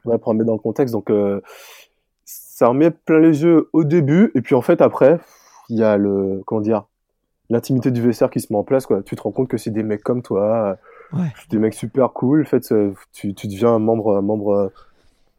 ouais. 0.05 0.17
pour 0.17 0.27
remettre 0.27 0.47
dans 0.47 0.53
le 0.53 0.59
contexte, 0.59 0.93
donc 0.93 1.09
ça 2.25 2.67
remet 2.67 2.91
plein 2.91 3.19
les 3.19 3.43
yeux 3.43 3.69
au 3.71 3.85
début 3.85 4.31
et 4.35 4.41
puis 4.41 4.55
en 4.55 4.61
fait 4.61 4.81
après, 4.81 5.19
il 5.69 5.77
y 5.77 5.83
a 5.83 5.97
le, 5.97 6.41
comment 6.45 6.61
dire 6.61 6.85
l'intimité 7.49 7.91
du 7.91 8.01
vestiaire 8.01 8.29
qui 8.29 8.39
se 8.39 8.51
met 8.51 8.59
en 8.59 8.63
place 8.63 8.85
quoi 8.85 9.01
tu 9.03 9.15
te 9.15 9.21
rends 9.21 9.31
compte 9.31 9.47
que 9.47 9.57
c'est 9.57 9.71
des 9.71 9.83
mecs 9.83 10.03
comme 10.03 10.21
toi 10.21 10.77
ouais. 11.13 11.31
des 11.49 11.57
mecs 11.59 11.73
super 11.73 12.13
cool 12.13 12.41
en 12.41 12.45
fait 12.45 12.73
tu, 13.13 13.33
tu 13.33 13.47
deviens 13.47 13.75
un 13.75 13.79
membre 13.79 14.17
un 14.17 14.21
membre 14.21 14.71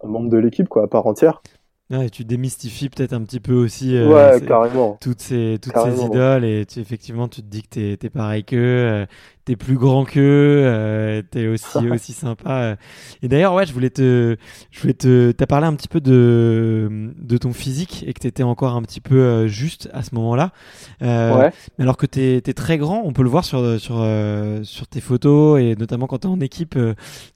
un 0.03 0.09
membre 0.09 0.31
de 0.31 0.39
l'équipe 0.39 0.69
quoi 0.69 0.85
à 0.85 0.87
part 0.89 1.07
entière 1.07 1.43
Ouais, 1.91 2.11
tu 2.11 2.23
démystifies 2.27 2.91
peut-être 2.91 3.15
un 3.15 3.23
petit 3.23 3.41
peu 3.41 3.55
aussi 3.55 3.97
euh, 3.97 4.35
ouais, 4.35 4.47
carrément. 4.47 4.99
toutes 5.01 5.23
ces 5.23 5.59
toutes 5.63 5.75
ces 5.79 6.05
idoles 6.05 6.45
et 6.45 6.67
tu, 6.67 6.81
effectivement 6.81 7.29
tu 7.29 7.41
te 7.41 7.47
dis 7.47 7.63
que 7.63 7.69
t'es 7.95 7.99
es 8.07 8.11
pareil 8.11 8.45
qu'eux, 8.45 8.59
euh, 8.59 9.07
t'es 9.49 9.57
plus 9.57 9.79
grand 9.79 10.05
qu'eux, 10.05 10.21
euh, 10.21 11.23
t'es 11.31 11.47
aussi 11.47 11.79
aussi 11.91 12.13
sympa. 12.13 12.51
Euh. 12.51 12.77
Et 13.23 13.29
d'ailleurs 13.29 13.55
ouais, 13.55 13.65
je 13.65 13.73
voulais 13.73 13.89
te 13.89 14.37
je 14.71 14.81
voulais 14.81 14.93
te 14.93 15.31
t'as 15.33 15.47
parlé 15.47 15.67
un 15.67 15.75
petit 15.75 15.89
peu 15.89 16.03
de 16.03 17.13
de 17.17 17.39
ton 17.39 17.55
physique 17.55 18.05
et 18.07 18.13
que 18.13 18.21
t'étais 18.21 18.43
encore 18.43 18.75
un 18.75 18.83
petit 18.83 19.01
peu 19.01 19.17
euh, 19.17 19.47
juste 19.47 19.89
à 19.95 20.03
ce 20.03 20.15
moment-là. 20.17 20.51
Euh, 21.01 21.35
ouais. 21.39 21.53
Mais 21.79 21.85
alors 21.85 21.97
que 21.97 22.05
t'es 22.05 22.43
es 22.47 22.53
très 22.53 22.77
grand, 22.77 23.01
on 23.07 23.15
peut 23.15 23.23
le 23.23 23.31
voir 23.31 23.45
sur 23.47 23.81
sur 23.81 24.07
sur 24.65 24.87
tes 24.87 25.01
photos 25.01 25.61
et 25.61 25.77
notamment 25.77 26.07
quand 26.07 26.19
t'es 26.19 26.27
en 26.27 26.41
équipe, 26.41 26.79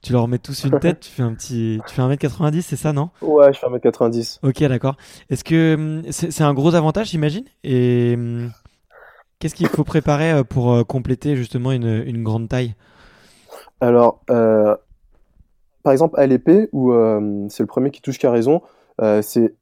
tu 0.03 0.13
leur 0.13 0.29
mets 0.29 0.39
tous 0.39 0.65
une 0.65 0.79
tête, 0.81 1.01
tu 1.01 1.11
fais 1.11 1.23
un 1.23 1.33
petit 1.33 1.81
tu 1.89 1.95
fais 1.95 2.03
1m90, 2.03 2.61
c'est 2.61 2.77
ça 2.77 2.93
non? 2.93 3.09
Ouais, 3.23 3.55
je 3.55 3.59
fais 3.59 3.67
1m90. 3.67 4.41
Ok, 4.43 4.63
d'accord. 4.65 4.97
Est-ce 5.31 5.45
que 5.45 5.75
hum, 5.77 6.03
c'est 6.11 6.43
un 6.43 6.53
gros 6.53 6.75
avantage, 6.75 7.09
j'imagine? 7.09 7.45
Et 7.65 8.17
hum, 8.17 8.51
qu'est-ce 9.43 9.57
qu'il 9.57 9.67
faut 9.67 9.83
préparer 9.83 10.31
euh, 10.31 10.45
pour 10.45 10.73
euh, 10.73 10.85
compléter 10.85 11.35
justement 11.35 11.73
une, 11.73 12.05
une 12.07 12.23
grande 12.23 12.49
taille? 12.49 12.77
Alors, 13.81 14.23
euh, 14.31 14.77
par 15.83 15.93
exemple, 15.93 16.19
à 16.21 16.27
l'épée, 16.27 16.69
où 16.71 16.93
euh, 16.93 17.47
c'est 17.49 17.65
le 17.65 17.67
premier 17.67 17.91
qui 17.91 18.01
touche 18.01 18.19
qui 18.19 18.27
a 18.27 18.31
raison, 18.31 18.63
euh, 19.01 19.21
c'est 19.21 19.57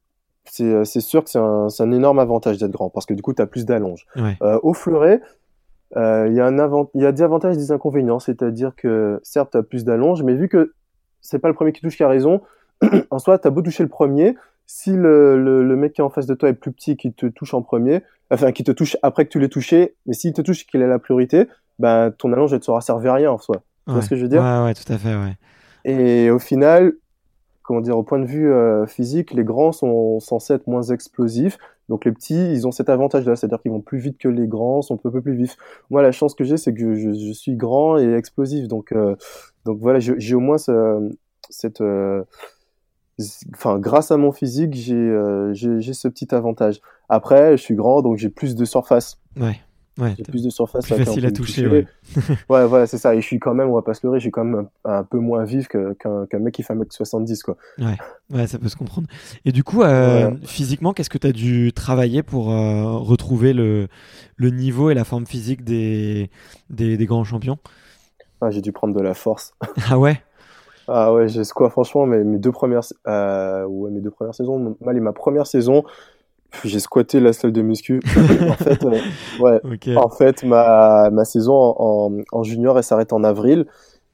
sûr 0.45 1.23
que 1.23 1.31
c'est 1.31 1.39
un, 1.39 1.67
un, 1.79 1.91
énorme 1.91 2.19
avantage 2.19 2.59
d'être 2.59 2.69
grand 2.69 2.91
parce 2.91 3.07
que 3.07 3.15
du 3.15 3.23
coup, 3.23 3.33
tu 3.33 3.41
as 3.41 3.47
plus 3.47 3.65
d'allonge. 3.65 4.05
Ouais. 4.15 4.37
au 4.61 4.73
fleuret, 4.75 5.19
il 5.95 6.33
y, 6.33 6.39
a 6.39 6.45
un 6.45 6.87
il 6.93 7.01
y 7.01 7.05
a 7.05 7.11
des 7.11 7.23
avantages 7.23 7.55
et 7.55 7.57
des 7.57 7.71
inconvénients, 7.71 8.19
c'est-à-dire 8.19 8.75
que 8.75 9.19
certes, 9.23 9.51
tu 9.53 9.57
as 9.57 9.63
plus 9.63 9.83
d'allonge, 9.83 10.21
mais 10.21 10.35
vu 10.35 10.47
que 10.47 10.73
c'est 11.21 11.39
pas 11.39 11.47
le 11.47 11.55
premier 11.55 11.71
qui 11.71 11.81
touche 11.81 11.97
qui 11.97 12.03
a 12.03 12.07
raison, 12.07 12.41
en 13.09 13.17
soi, 13.17 13.39
tu 13.39 13.47
as 13.47 13.51
beau 13.51 13.63
toucher 13.63 13.81
le 13.81 13.89
premier, 13.89 14.35
si 14.67 14.91
le, 14.91 15.41
le, 15.41 15.63
le, 15.63 15.75
mec 15.75 15.93
qui 15.93 16.01
est 16.01 16.03
en 16.03 16.09
face 16.09 16.27
de 16.27 16.35
toi 16.35 16.49
est 16.49 16.53
plus 16.53 16.71
petit 16.71 16.95
qui 16.95 17.11
te 17.11 17.25
touche 17.25 17.53
en 17.53 17.61
premier, 17.61 18.03
enfin 18.31 18.51
qui 18.51 18.63
te 18.63 18.71
touche 18.71 18.97
après 19.01 19.25
que 19.25 19.29
tu 19.29 19.39
l'aies 19.39 19.49
touché, 19.49 19.95
mais 20.05 20.13
s'il 20.13 20.33
te 20.33 20.41
touche 20.41 20.63
et 20.63 20.65
qu'il 20.65 20.81
a 20.81 20.87
la 20.87 20.99
priorité, 20.99 21.47
ben 21.79 22.11
ton 22.11 22.31
allonge 22.33 22.53
ne 22.53 22.57
te 22.57 22.65
sera 22.65 22.81
servi 22.81 23.07
à 23.07 23.13
rien 23.13 23.31
en 23.31 23.37
soi. 23.37 23.63
Tu 23.87 23.93
vois 23.93 24.01
ce 24.01 24.09
que 24.09 24.15
je 24.15 24.23
veux 24.23 24.29
dire? 24.29 24.41
Ouais, 24.41 24.63
ouais, 24.63 24.73
tout 24.73 24.91
à 24.91 24.97
fait, 24.97 25.15
ouais. 25.15 25.35
Et 25.83 26.29
au 26.29 26.39
final, 26.39 26.93
comment 27.63 27.81
dire, 27.81 27.97
au 27.97 28.03
point 28.03 28.19
de 28.19 28.25
vue 28.25 28.53
physique, 28.87 29.31
les 29.31 29.43
grands 29.43 29.71
sont 29.71 30.19
censés 30.19 30.53
être 30.53 30.67
moins 30.67 30.83
explosifs. 30.83 31.57
Donc 31.89 32.05
les 32.05 32.11
petits, 32.11 32.53
ils 32.53 32.67
ont 32.67 32.71
cet 32.71 32.89
avantage-là, 32.89 33.35
c'est-à-dire 33.35 33.61
qu'ils 33.61 33.71
vont 33.71 33.81
plus 33.81 33.97
vite 33.97 34.17
que 34.17 34.29
les 34.29 34.47
grands, 34.47 34.81
sont 34.81 34.99
un 35.03 35.09
peu 35.09 35.21
plus 35.21 35.35
vifs. 35.35 35.57
Moi, 35.89 36.01
la 36.01 36.11
chance 36.11 36.35
que 36.35 36.43
j'ai, 36.43 36.57
c'est 36.57 36.73
que 36.73 36.93
je, 36.93 37.11
je, 37.11 37.31
suis 37.33 37.55
grand 37.55 37.97
et 37.97 38.13
explosif. 38.13 38.67
Donc, 38.67 38.93
donc 39.65 39.79
voilà, 39.79 39.99
j'ai 39.99 40.35
au 40.35 40.39
moins 40.39 40.57
ce, 40.57 41.09
cette 41.49 41.81
enfin, 43.53 43.79
grâce 43.79 44.11
à 44.11 44.17
mon 44.17 44.31
physique, 44.31 44.73
j'ai 44.73 45.11
j'ai 45.53 45.93
ce 45.93 46.07
petit 46.07 46.33
avantage. 46.33 46.81
Après, 47.09 47.57
je 47.57 47.61
suis 47.61 47.75
grand, 47.75 48.01
donc 48.01 48.17
j'ai 48.17 48.29
plus 48.29 48.55
de 48.55 48.65
surface. 48.65 49.17
Ouais. 49.39 49.59
Ouais, 49.99 50.13
j'ai 50.17 50.23
plus 50.23 50.43
de 50.43 50.49
surface. 50.49 50.85
Plus 50.85 51.03
facile 51.03 51.25
à 51.25 51.31
toucher. 51.31 51.67
Ouais. 51.67 51.85
ouais, 52.49 52.65
voilà, 52.65 52.87
c'est 52.87 52.97
ça. 52.97 53.13
Et 53.13 53.21
je 53.21 53.25
suis 53.25 53.39
quand 53.39 53.53
même, 53.53 53.69
on 53.69 53.75
va 53.75 53.81
pas 53.81 53.93
se 53.93 54.05
leurrer, 54.05 54.19
je 54.19 54.23
suis 54.23 54.31
quand 54.31 54.45
même 54.45 54.67
un, 54.85 55.03
peu 55.03 55.19
moins 55.19 55.43
vif 55.43 55.67
qu'un 55.67 56.39
mec 56.39 56.53
qui 56.53 56.63
fait 56.63 56.73
1m70, 56.73 57.41
quoi. 57.41 57.57
Ouais. 57.77 57.97
ouais, 58.31 58.47
ça 58.47 58.57
peut 58.57 58.69
se 58.69 58.77
comprendre. 58.77 59.07
Et 59.43 59.51
du 59.51 59.63
coup, 59.63 59.83
euh, 59.83 60.31
physiquement, 60.45 60.93
qu'est-ce 60.93 61.09
que 61.09 61.17
tu 61.17 61.27
as 61.27 61.33
dû 61.33 61.73
travailler 61.73 62.23
pour 62.23 62.51
euh, 62.51 62.97
retrouver 62.97 63.53
le, 63.53 63.89
le 64.37 64.49
niveau 64.49 64.89
et 64.89 64.93
la 64.93 65.03
forme 65.03 65.25
physique 65.25 65.63
des, 65.63 66.29
des, 66.69 66.95
des 66.95 67.05
grands 67.05 67.25
champions? 67.25 67.57
Ah, 68.39 68.49
J'ai 68.49 68.61
dû 68.61 68.71
prendre 68.71 68.95
de 68.95 69.01
la 69.01 69.13
force. 69.13 69.53
ah 69.89 69.99
ouais? 69.99 70.21
Ah 70.87 71.13
ouais, 71.13 71.27
j'ai 71.27 71.43
quoi 71.53 71.69
franchement 71.69 72.05
mes, 72.05 72.23
mes 72.23 72.37
deux 72.37 72.51
premières 72.51 72.81
euh, 73.07 73.65
ouais, 73.65 73.91
mes 73.91 74.01
deux 74.01 74.11
premières 74.11 74.35
saisons, 74.35 74.75
mal 74.81 74.97
et 74.97 74.99
ma 74.99 75.13
première 75.13 75.47
saison, 75.47 75.83
j'ai 76.63 76.79
squatté 76.79 77.19
la 77.19 77.33
salle 77.33 77.51
de 77.51 77.61
muscu. 77.61 78.01
en 78.49 78.53
fait, 78.53 78.83
euh, 78.85 78.99
ouais. 79.39 79.95
En 79.95 80.09
fait, 80.09 80.43
ma, 80.43 81.09
ma 81.11 81.25
saison 81.25 81.75
en, 81.77 82.11
en 82.31 82.43
junior 82.43 82.77
elle 82.77 82.83
s'arrête 82.83 83.13
en 83.13 83.23
avril. 83.23 83.65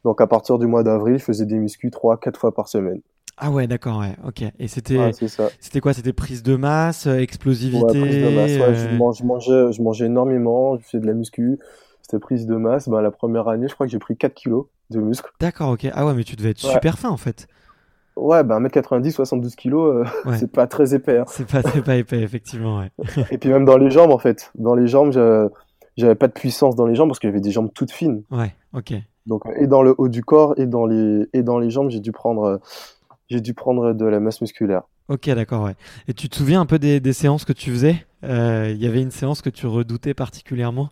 Donc 0.03 0.21
à 0.21 0.27
partir 0.27 0.57
du 0.57 0.67
mois 0.67 0.83
d'avril, 0.83 1.17
je 1.17 1.23
faisais 1.23 1.45
des 1.45 1.57
muscu 1.57 1.91
3 1.91 2.17
4 2.17 2.39
fois 2.39 2.53
par 2.53 2.67
semaine. 2.67 3.01
Ah 3.39 3.51
ouais, 3.51 3.67
d'accord, 3.67 3.99
ouais, 3.99 4.15
ok. 4.25 4.43
Et 4.57 4.67
c'était, 4.67 5.11
c'était 5.59 5.79
quoi? 5.79 5.93
C'était 5.93 6.13
prise 6.13 6.41
de 6.41 6.55
masse, 6.55 7.05
explosivité. 7.05 7.83
Ouais, 7.83 8.01
prise 8.01 8.23
de 8.23 8.35
masse. 8.35 8.51
Ouais, 8.51 8.73
je, 8.73 8.87
euh, 8.87 9.11
je, 9.13 9.23
mangeais, 9.23 9.71
je 9.71 9.81
mangeais 9.81 10.05
énormément, 10.07 10.77
je 10.77 10.83
faisais 10.83 10.99
de 10.99 11.05
la 11.05 11.13
muscu. 11.13 11.59
C'était 12.01 12.17
prise 12.19 12.47
de 12.47 12.55
masse. 12.55 12.89
Ben, 12.89 13.01
la 13.01 13.11
première 13.11 13.47
année, 13.47 13.67
je 13.67 13.75
crois 13.75 13.85
que 13.85 13.91
j'ai 13.91 13.99
pris 13.99 14.17
4 14.17 14.33
kilos 14.33 14.65
de 14.89 14.99
muscle. 14.99 15.29
D'accord, 15.39 15.71
ok. 15.71 15.87
Ah 15.93 16.05
ouais, 16.05 16.13
mais 16.13 16.23
tu 16.23 16.35
devais 16.35 16.51
être 16.51 16.59
super 16.59 16.97
fin 16.97 17.09
en 17.09 17.17
fait. 17.17 17.47
Ouais, 18.15 18.43
ben 18.43 18.59
1m90, 18.59 19.11
72 19.11 19.55
kilos, 19.55 20.05
euh, 20.25 20.31
c'est 20.39 20.51
pas 20.51 20.65
très 20.65 20.95
épais. 20.95 21.19
Hein. 21.19 21.25
C'est 21.27 21.47
pas, 21.47 21.61
très 21.61 21.81
pas 21.81 21.95
épais, 21.97 22.19
effectivement, 22.19 22.79
ouais. 22.79 22.91
Et 23.31 23.37
puis 23.37 23.49
même 23.49 23.65
dans 23.65 23.77
les 23.77 23.91
jambes, 23.91 24.11
en 24.11 24.17
fait. 24.17 24.51
Dans 24.55 24.73
les 24.73 24.87
jambes, 24.87 25.11
j'avais 25.97 26.15
pas 26.15 26.27
de 26.27 26.33
puissance 26.33 26.75
dans 26.75 26.87
les 26.87 26.95
jambes 26.95 27.09
parce 27.09 27.19
qu'il 27.19 27.29
y 27.29 27.31
avait 27.31 27.41
des 27.41 27.51
jambes 27.51 27.69
toutes 27.73 27.91
fines. 27.91 28.23
Ouais, 28.31 28.55
ok. 28.73 28.93
Donc, 29.27 29.43
et 29.59 29.67
dans 29.67 29.83
le 29.83 29.93
haut 29.97 30.07
du 30.07 30.23
corps 30.23 30.55
et 30.57 30.65
dans 30.65 30.85
les, 30.85 31.27
et 31.33 31.43
dans 31.43 31.59
les 31.59 31.69
jambes, 31.69 31.89
j'ai 31.89 31.99
dû 31.99 32.11
prendre, 32.11 32.59
j'ai 33.29 33.41
dû 33.41 33.53
prendre 33.53 33.93
de 33.93 34.05
la 34.05 34.19
masse 34.19 34.41
musculaire. 34.41 34.83
Ok, 35.09 35.29
d'accord, 35.29 35.63
ouais. 35.63 35.75
Et 36.07 36.13
tu 36.13 36.27
te 36.27 36.35
souviens 36.35 36.59
un 36.61 36.65
peu 36.65 36.79
des, 36.79 36.99
des 36.99 37.13
séances 37.13 37.45
que 37.45 37.53
tu 37.53 37.71
faisais? 37.71 38.05
Euh, 38.23 38.71
Il 38.73 38.81
y 38.81 38.87
avait 38.87 39.01
une 39.01 39.11
séance 39.11 39.41
que 39.41 39.49
tu 39.49 39.65
redoutais 39.67 40.13
particulièrement? 40.13 40.89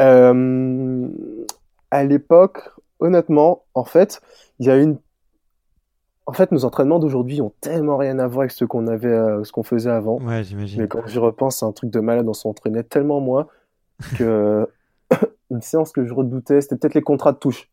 Euh, 0.00 1.08
à 1.90 2.04
l'époque, 2.04 2.70
honnêtement, 3.00 3.64
en 3.74 3.84
fait, 3.84 4.20
il 4.58 4.66
y 4.66 4.70
a 4.70 4.76
une. 4.76 4.98
En 6.26 6.32
fait, 6.32 6.52
nos 6.52 6.66
entraînements 6.66 6.98
d'aujourd'hui 6.98 7.40
ont 7.40 7.52
tellement 7.62 7.96
rien 7.96 8.18
à 8.18 8.26
voir 8.26 8.40
avec 8.40 8.50
ce 8.50 8.66
qu'on 8.66 8.86
avait, 8.86 9.08
euh, 9.08 9.44
ce 9.44 9.52
qu'on 9.52 9.62
faisait 9.62 9.90
avant. 9.90 10.20
Ouais, 10.20 10.44
j'imagine. 10.44 10.82
Mais 10.82 10.88
quand 10.88 11.06
j'y 11.06 11.18
repense, 11.18 11.60
c'est 11.60 11.64
un 11.64 11.72
truc 11.72 11.90
de 11.90 12.00
malade. 12.00 12.28
On 12.28 12.34
s'entraînait 12.34 12.82
tellement 12.82 13.20
moins 13.20 13.46
que 14.18 14.68
une 15.50 15.62
séance 15.62 15.92
que 15.92 16.04
je 16.04 16.12
redoutais, 16.12 16.60
c'était 16.60 16.76
peut-être 16.76 16.94
les 16.94 17.02
contrats 17.02 17.32
de 17.32 17.38
touche. 17.38 17.70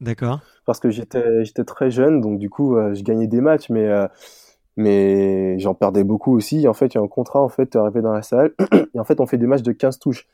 D'accord. 0.00 0.40
Parce 0.66 0.80
que 0.80 0.90
j'étais, 0.90 1.44
j'étais 1.44 1.64
très 1.64 1.90
jeune, 1.90 2.20
donc 2.20 2.38
du 2.38 2.48
coup, 2.50 2.76
euh, 2.76 2.94
je 2.94 3.02
gagnais 3.02 3.26
des 3.26 3.40
matchs, 3.40 3.70
mais 3.70 3.86
euh, 3.86 4.06
mais 4.76 5.58
j'en 5.58 5.74
perdais 5.74 6.04
beaucoup 6.04 6.34
aussi. 6.34 6.66
En 6.68 6.74
fait, 6.74 6.94
il 6.94 6.94
y 6.96 6.98
a 6.98 7.02
un 7.02 7.08
contrat, 7.08 7.42
en 7.42 7.48
fait, 7.48 7.76
arrivé 7.76 8.00
dans 8.00 8.12
la 8.12 8.22
salle, 8.22 8.52
et 8.94 8.98
en 8.98 9.04
fait, 9.04 9.20
on 9.20 9.26
fait 9.26 9.38
des 9.38 9.46
matchs 9.46 9.62
de 9.62 9.72
15 9.72 9.98
touches 9.98 10.26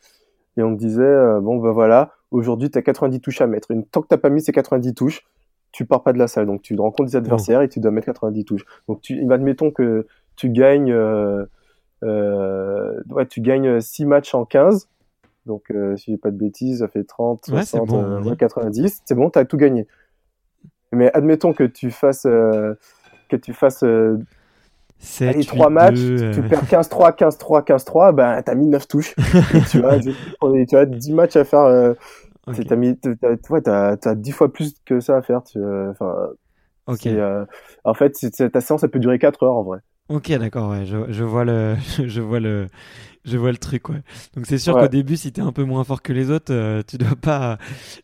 et 0.56 0.62
on 0.62 0.74
te 0.74 0.78
disait 0.78 1.02
euh, 1.02 1.40
bon 1.40 1.56
ben 1.56 1.70
voilà 1.70 2.12
aujourd'hui 2.30 2.70
tu 2.70 2.78
as 2.78 2.82
90 2.82 3.20
touches 3.20 3.40
à 3.40 3.46
mettre. 3.46 3.70
Une 3.70 3.84
tant 3.84 4.02
que 4.02 4.08
t'as 4.08 4.16
pas 4.16 4.30
mis 4.30 4.40
ces 4.40 4.52
90 4.52 4.94
touches 4.94 5.26
tu 5.72 5.84
pars 5.84 6.02
pas 6.02 6.12
de 6.12 6.18
la 6.18 6.28
salle. 6.28 6.46
Donc 6.46 6.62
tu 6.62 6.74
rencontres 6.78 7.10
des 7.10 7.16
adversaires 7.16 7.60
et 7.60 7.68
tu 7.68 7.80
dois 7.80 7.90
mettre 7.90 8.06
90 8.06 8.44
touches. 8.44 8.64
Donc 8.88 9.00
tu 9.00 9.30
admettons 9.30 9.70
que 9.70 10.06
tu 10.36 10.50
gagnes 10.50 10.92
euh, 10.92 11.44
euh, 12.02 13.02
ouais, 13.10 13.26
tu 13.26 13.40
gagnes 13.40 13.80
6 13.80 14.04
matchs 14.06 14.34
en 14.34 14.44
15 14.44 14.88
donc 15.46 15.72
si 15.96 16.10
j'ai 16.10 16.16
pas 16.16 16.32
de 16.32 16.36
bêtises 16.36 16.80
ça 16.80 16.88
fait 16.88 17.04
30 17.04 17.46
60 17.46 17.88
bon, 17.88 18.34
90 18.34 19.02
c'est 19.04 19.14
bon 19.14 19.30
tu 19.30 19.38
as 19.38 19.44
tout 19.44 19.56
gagné. 19.56 19.86
Mais 20.92 21.12
admettons 21.12 21.52
que 21.52 21.64
tu 21.64 21.90
fasses 21.90 22.24
que 22.24 23.36
tu 23.36 23.52
fasses 23.52 23.84
7, 24.98 25.34
Allez, 25.34 25.44
3 25.44 25.70
matchs, 25.70 26.00
tu 26.32 26.42
perds 26.42 26.64
15-3, 26.64 27.16
15-3, 27.16 27.64
15-3, 27.64 28.14
ben 28.14 28.42
t'as 28.42 28.54
mis 28.54 28.66
9 28.66 28.88
touches. 28.88 29.14
tu, 29.70 29.80
vois, 29.80 29.98
tu 30.00 30.76
as 30.76 30.86
10 30.86 31.12
matchs 31.12 31.36
à 31.36 31.44
faire. 31.44 31.60
Euh, 31.60 31.94
okay. 32.46 32.64
T'as 32.64 32.76
mis, 32.76 32.98
ouais, 33.50 33.60
t'as, 33.62 33.96
t'as 33.96 34.14
10 34.14 34.32
fois 34.32 34.52
plus 34.52 34.74
que 34.84 35.00
ça 35.00 35.16
à 35.16 35.22
faire. 35.22 35.42
Tu, 35.44 35.58
enfin, 35.90 36.14
ok. 36.86 37.06
Euh, 37.06 37.44
en 37.84 37.94
fait, 37.94 38.12
ta 38.52 38.60
séance, 38.60 38.80
ça 38.80 38.88
peut 38.88 38.98
durer 38.98 39.18
4 39.18 39.42
heures 39.42 39.56
en 39.56 39.62
vrai. 39.62 39.78
Ok, 40.08 40.30
d'accord, 40.38 40.70
ouais, 40.70 40.86
je, 40.86 40.98
je 41.08 41.24
vois 41.24 41.44
le, 41.44 41.74
je 42.06 42.20
vois 42.20 42.38
le, 42.38 42.68
je 43.24 43.36
vois 43.36 43.50
le 43.50 43.58
truc, 43.58 43.88
ouais. 43.88 44.02
Donc 44.34 44.46
c'est 44.46 44.58
sûr 44.58 44.74
qu'au 44.74 44.88
début, 44.88 45.16
si 45.16 45.32
t'es 45.32 45.42
un 45.42 45.50
peu 45.52 45.64
moins 45.64 45.82
fort 45.82 46.00
que 46.00 46.12
les 46.12 46.30
autres, 46.30 46.54
euh, 46.54 46.82
tu 46.86 46.96
dois 46.96 47.16
pas, 47.20 47.58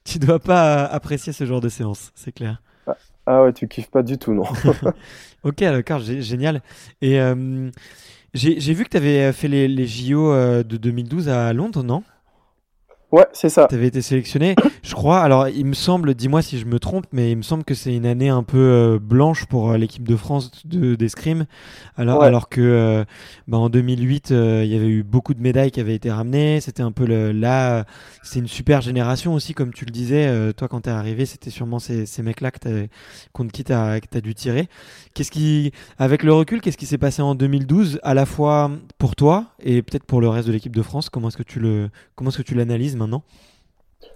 tu 0.04 0.18
dois 0.18 0.40
pas 0.40 0.84
apprécier 0.84 1.32
ce 1.32 1.46
genre 1.46 1.60
de 1.60 1.68
séance, 1.68 2.10
c'est 2.16 2.32
clair. 2.32 2.60
Ah 3.26 3.42
ouais, 3.44 3.52
tu 3.52 3.68
kiffes 3.68 3.90
pas 3.90 4.02
du 4.02 4.18
tout, 4.18 4.34
non. 4.34 4.44
ok, 5.44 5.56
d'accord, 5.58 6.00
génial. 6.00 6.62
Et 7.00 7.20
euh, 7.20 7.70
j'ai 8.34 8.74
vu 8.74 8.84
que 8.84 8.90
tu 8.90 8.96
avais 8.96 9.32
fait 9.32 9.48
les, 9.48 9.68
les 9.68 9.86
JO 9.86 10.32
euh, 10.32 10.62
de 10.62 10.76
2012 10.76 11.28
à 11.28 11.52
Londres, 11.52 11.82
non? 11.82 12.02
Ouais, 13.12 13.26
c'est 13.34 13.50
ça. 13.50 13.66
Tu 13.68 13.74
avais 13.74 13.88
été 13.88 14.00
sélectionné, 14.00 14.54
je 14.82 14.94
crois. 14.94 15.20
Alors, 15.20 15.46
il 15.46 15.66
me 15.66 15.74
semble, 15.74 16.14
dis-moi 16.14 16.40
si 16.40 16.58
je 16.58 16.64
me 16.64 16.78
trompe, 16.78 17.04
mais 17.12 17.30
il 17.30 17.36
me 17.36 17.42
semble 17.42 17.62
que 17.62 17.74
c'est 17.74 17.94
une 17.94 18.06
année 18.06 18.30
un 18.30 18.42
peu 18.42 18.56
euh, 18.56 18.98
blanche 18.98 19.44
pour 19.44 19.70
euh, 19.70 19.76
l'équipe 19.76 20.08
de 20.08 20.16
France 20.16 20.50
d'escrime. 20.64 21.44
alors, 21.98 22.22
alors 22.22 22.48
que 22.48 22.62
euh, 22.62 23.04
bah, 23.48 23.58
en 23.58 23.68
2008, 23.68 24.30
il 24.30 24.66
y 24.66 24.74
avait 24.74 24.88
eu 24.88 25.02
beaucoup 25.02 25.34
de 25.34 25.42
médailles 25.42 25.70
qui 25.70 25.80
avaient 25.80 25.94
été 25.94 26.10
ramenées. 26.10 26.62
C'était 26.62 26.82
un 26.82 26.90
peu 26.90 27.04
le, 27.04 27.32
là, 27.32 27.84
c'est 28.22 28.38
une 28.38 28.48
super 28.48 28.80
génération 28.80 29.34
aussi, 29.34 29.52
comme 29.52 29.74
tu 29.74 29.84
le 29.84 29.90
disais. 29.90 30.52
toi, 30.54 30.68
quand 30.68 30.80
t'es 30.80 30.90
arrivé, 30.90 31.26
c'était 31.26 31.50
sûrement 31.50 31.78
ces, 31.78 32.06
ces 32.06 32.22
mecs-là 32.22 32.50
contre 33.32 33.52
qui 33.52 33.62
t'as 33.64 33.92
as 33.92 34.20
dû 34.22 34.34
tirer. 34.34 34.68
Qu'est-ce 35.12 35.30
qui, 35.30 35.72
avec 35.98 36.22
le 36.22 36.32
recul, 36.32 36.62
qu'est-ce 36.62 36.78
qui 36.78 36.86
s'est 36.86 36.96
passé 36.96 37.20
en 37.20 37.34
2012, 37.34 38.00
à 38.02 38.14
la 38.14 38.24
fois 38.24 38.70
pour 38.96 39.16
toi 39.16 39.48
et 39.62 39.82
peut-être 39.82 40.04
pour 40.04 40.22
le 40.22 40.30
reste 40.30 40.48
de 40.48 40.52
l'équipe 40.52 40.74
de 40.74 40.82
France? 40.82 41.10
Comment 41.10 41.28
est-ce 41.28 41.36
que 41.36 41.42
tu 41.42 41.60
le, 41.60 41.90
comment 42.14 42.30
est-ce 42.30 42.38
que 42.38 42.42
tu 42.42 42.54
l'analyses 42.54 42.96
maintenant 43.02 43.22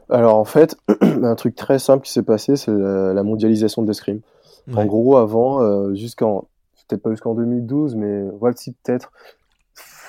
Alors 0.09 0.37
en 0.37 0.44
fait, 0.44 0.77
un 1.01 1.35
truc 1.35 1.55
très 1.55 1.79
simple 1.79 2.05
qui 2.05 2.12
s'est 2.12 2.22
passé, 2.22 2.57
c'est 2.57 2.72
la, 2.72 3.22
mondialisation 3.22 3.83
de 3.83 3.88
l'escrime. 3.88 4.20
En 4.75 4.85
gros, 4.85 5.16
avant, 5.16 5.62
euh, 5.62 5.94
jusqu'en, 5.94 6.49
peut-être 6.88 7.03
pas 7.03 7.11
jusqu'en 7.11 7.35
2012, 7.35 7.94
mais 7.94 8.22
ouais, 8.40 8.51
si 8.57 8.72
peut-être, 8.72 9.12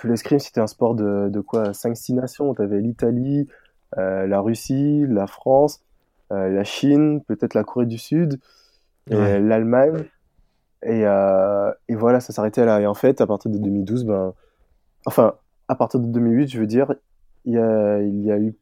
l'escrime 0.04 0.40
c'était 0.40 0.62
un 0.62 0.68
sport 0.68 0.96
de, 0.96 1.30
de 1.30 1.40
quoi 1.42 1.72
5-6 1.72 2.16
nations. 2.16 2.54
Tu 2.56 2.62
avais 2.62 2.80
l'Italie, 2.80 3.48
euh, 3.98 4.26
la 4.26 4.40
Russie, 4.40 5.06
la 5.08 5.28
France, 5.28 5.82
euh, 6.32 6.50
la 6.50 6.64
Chine, 6.64 7.22
peut-être 7.28 7.54
la 7.54 7.64
Corée 7.64 7.86
du 7.86 7.98
Sud, 7.98 8.40
l'Allemagne. 9.08 10.06
Et, 10.84 11.02
et, 11.02 11.96
voilà, 11.96 12.20
ça 12.20 12.34
s'arrêtait 12.34 12.66
là. 12.66 12.80
Et 12.82 12.88
en 12.88 12.94
fait, 12.94 13.22
à 13.22 13.28
partir 13.28 13.52
de 13.52 13.58
2012, 13.58 14.06
ben, 14.06 14.34
enfin, 15.06 15.36
à 15.68 15.76
partir 15.76 16.00
de 16.00 16.06
2008, 16.06 16.48
je 16.48 16.60
veux 16.60 16.68
dire, 16.68 16.94
il 17.46 17.54
y 17.54 17.58
a, 17.58 18.02
il 18.02 18.24
y 18.24 18.32
a 18.32 18.38
eu 18.38 18.56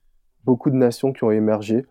beaucoup 0.45 0.69
de 0.69 0.75
nations 0.75 1.11
qui 1.13 1.23
ont 1.23 1.31
émergé. 1.31 1.85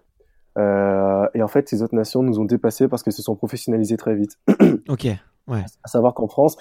Euh, 0.57 1.27
et 1.35 1.43
en 1.43 1.49
fait, 1.49 1.69
ces 1.69 1.83
autres 1.83 1.95
nations 1.95 2.23
nous 2.23 2.39
ont 2.39 2.45
dépassés 2.45 2.89
parce 2.89 3.03
qu'elles 3.03 3.15
se 3.15 3.23
sont 3.23 3.37
professionnalisées 3.37 3.97
très 3.97 4.15
vite. 4.15 4.39
ok, 4.89 5.05
ouais. 5.49 5.65
À 5.83 5.89
savoir 5.89 6.15
qu'en 6.15 6.29
France, 6.29 6.57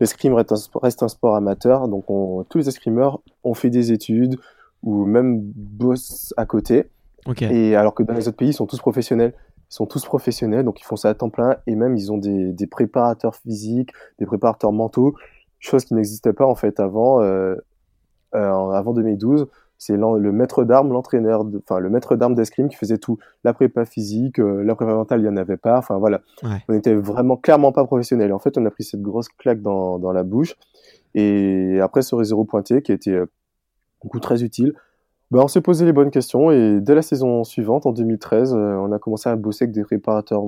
l'escrime 0.00 0.34
reste, 0.34 1.02
un 1.02 1.08
sport 1.08 1.34
amateur, 1.34 1.88
donc 1.88 2.10
on, 2.10 2.44
tous 2.44 2.58
les 2.58 2.68
escrimeurs 2.68 3.20
ont 3.44 3.54
fait 3.54 3.70
des 3.70 3.92
études 3.92 4.38
ou 4.82 5.06
même 5.06 5.40
bossent 5.40 6.34
à 6.36 6.46
côté. 6.46 6.90
Ok. 7.26 7.42
Et 7.42 7.74
alors 7.74 7.94
que 7.94 8.02
dans 8.02 8.14
les 8.14 8.28
autres 8.28 8.36
pays, 8.36 8.50
ils 8.50 8.54
sont 8.54 8.66
tous 8.66 8.78
professionnels. 8.78 9.34
Ils 9.70 9.74
sont 9.74 9.86
tous 9.86 10.04
professionnels, 10.04 10.64
donc 10.64 10.80
ils 10.80 10.84
font 10.84 10.96
ça 10.96 11.10
à 11.10 11.14
temps 11.14 11.28
plein 11.28 11.56
et 11.66 11.74
même 11.74 11.94
ils 11.94 12.10
ont 12.10 12.16
des, 12.16 12.52
des 12.52 12.66
préparateurs 12.66 13.36
physiques, 13.36 13.90
des 14.18 14.24
préparateurs 14.24 14.72
mentaux, 14.72 15.14
chose 15.58 15.84
qui 15.84 15.94
n'existait 15.94 16.32
pas 16.32 16.46
en 16.46 16.54
fait 16.54 16.80
avant, 16.80 17.20
euh, 17.20 17.54
euh, 18.34 18.70
avant 18.70 18.94
2012 18.94 19.46
c'est 19.78 19.96
le 19.96 20.32
maître 20.32 20.64
d'armes, 20.64 20.92
l'entraîneur, 20.92 21.46
enfin 21.62 21.78
le 21.78 21.88
maître 21.88 22.16
d'armes 22.16 22.34
d'escrime 22.34 22.68
qui 22.68 22.76
faisait 22.76 22.98
tout. 22.98 23.18
La 23.44 23.54
prépa 23.54 23.84
physique, 23.84 24.40
euh, 24.40 24.64
la 24.64 24.74
prépa 24.74 24.92
mentale, 24.92 25.20
il 25.20 25.22
n'y 25.22 25.28
en 25.28 25.36
avait 25.36 25.56
pas. 25.56 25.78
Enfin 25.78 25.98
voilà, 25.98 26.20
on 26.68 26.74
était 26.74 26.94
vraiment 26.94 27.36
clairement 27.36 27.70
pas 27.70 27.84
professionnels. 27.84 28.32
En 28.32 28.40
fait, 28.40 28.58
on 28.58 28.66
a 28.66 28.70
pris 28.70 28.82
cette 28.82 29.02
grosse 29.02 29.28
claque 29.28 29.62
dans, 29.62 30.00
dans 30.00 30.12
la 30.12 30.24
bouche. 30.24 30.56
Et 31.14 31.78
après 31.80 32.02
ce 32.02 32.16
réseau 32.16 32.44
pointé 32.44 32.82
qui 32.82 32.90
a 32.90 32.96
été 32.96 33.12
euh, 33.12 33.26
coup 34.00 34.18
très 34.18 34.42
utile, 34.42 34.74
ben, 35.30 35.40
on 35.40 35.48
s'est 35.48 35.60
posé 35.60 35.84
les 35.84 35.92
bonnes 35.92 36.10
questions 36.10 36.50
et 36.50 36.80
dès 36.80 36.94
la 36.94 37.02
saison 37.02 37.44
suivante, 37.44 37.86
en 37.86 37.92
2013, 37.92 38.54
euh, 38.54 38.76
on 38.76 38.90
a 38.90 38.98
commencé 38.98 39.28
à 39.28 39.36
bosser 39.36 39.64
avec 39.64 39.74
des 39.74 39.84
préparateurs 39.84 40.42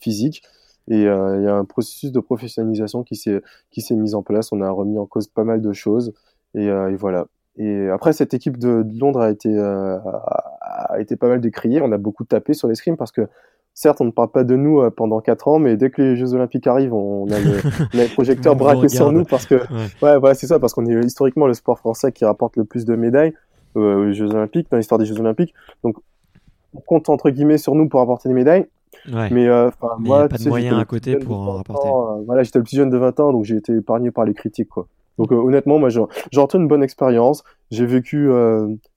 physiques 0.00 0.42
Et 0.88 1.00
il 1.00 1.02
y 1.02 1.06
a 1.06 1.54
un 1.54 1.64
processus 1.66 2.12
de 2.12 2.20
professionnalisation 2.20 3.02
qui 3.02 3.16
s'est 3.16 3.42
qui 3.70 3.82
s'est 3.82 3.96
mis 3.96 4.14
en 4.14 4.22
place. 4.22 4.52
On 4.52 4.62
a 4.62 4.70
remis 4.70 4.98
en 4.98 5.06
cause 5.06 5.28
pas 5.28 5.44
mal 5.44 5.60
de 5.60 5.72
choses. 5.74 6.14
Et, 6.54 6.66
et 6.66 6.96
voilà. 6.96 7.26
Et 7.56 7.88
après, 7.88 8.12
cette 8.12 8.34
équipe 8.34 8.58
de, 8.58 8.84
Londres 8.98 9.20
a 9.20 9.30
été, 9.30 9.56
a 9.58 10.96
été 10.98 11.16
pas 11.16 11.28
mal 11.28 11.40
décriée. 11.40 11.80
On 11.82 11.92
a 11.92 11.98
beaucoup 11.98 12.24
tapé 12.24 12.52
sur 12.52 12.68
les 12.68 12.74
scrims 12.74 12.96
parce 12.96 13.12
que 13.12 13.28
certes, 13.74 14.00
on 14.00 14.04
ne 14.04 14.10
parle 14.10 14.30
pas 14.30 14.44
de 14.44 14.56
nous 14.56 14.80
euh, 14.80 14.90
pendant 14.90 15.20
quatre 15.20 15.48
ans, 15.48 15.58
mais 15.58 15.76
dès 15.76 15.90
que 15.90 16.00
les 16.00 16.16
Jeux 16.16 16.32
Olympiques 16.32 16.66
arrivent, 16.66 16.94
on 16.94 17.26
a 17.30 17.38
le, 17.38 18.12
projecteur 18.14 18.56
braqué 18.56 18.88
sur 18.88 19.12
nous 19.12 19.24
parce 19.24 19.46
que, 19.46 19.56
ouais, 20.02 20.16
ouais, 20.16 20.34
c'est 20.34 20.46
ça, 20.46 20.58
parce 20.58 20.72
qu'on 20.72 20.86
est 20.86 21.04
historiquement 21.04 21.46
le 21.46 21.54
sport 21.54 21.78
français 21.78 22.12
qui 22.12 22.24
rapporte 22.24 22.56
le 22.56 22.64
plus 22.64 22.84
de 22.84 22.94
médailles 22.94 23.34
euh, 23.76 24.08
aux 24.08 24.12
Jeux 24.12 24.30
Olympiques, 24.30 24.68
dans 24.70 24.76
l'histoire 24.76 24.98
des 24.98 25.06
Jeux 25.06 25.20
Olympiques. 25.20 25.52
Donc, 25.82 25.96
on 26.74 26.80
compte 26.80 27.08
entre 27.08 27.30
guillemets 27.30 27.58
sur 27.58 27.74
nous 27.74 27.88
pour 27.88 28.00
apporter 28.00 28.28
des 28.28 28.34
médailles. 28.34 28.66
Mais, 29.08 29.48
euh, 29.48 29.70
moi, 29.98 30.22
a 30.22 30.28
pas 30.28 30.38
de 30.38 30.48
moyens 30.48 30.78
à 30.78 30.84
côté 30.84 31.16
pour 31.16 31.36
en 31.36 31.52
rapporter. 31.56 31.88
Euh, 31.88 32.22
voilà, 32.24 32.42
j'étais 32.42 32.60
le 32.60 32.64
plus 32.64 32.76
jeune 32.76 32.90
de 32.90 32.96
20 32.96 33.20
ans, 33.20 33.32
donc 33.32 33.44
j'ai 33.44 33.56
été 33.56 33.74
épargné 33.74 34.10
par 34.10 34.24
les 34.24 34.34
critiques, 34.34 34.68
quoi. 34.68 34.86
Donc 35.18 35.32
honnêtement, 35.32 35.78
moi, 35.78 35.88
j'en 35.90 36.08
retiens 36.34 36.60
une 36.60 36.68
bonne 36.68 36.82
expérience. 36.82 37.44
J'ai 37.70 37.86
vécu 37.86 38.28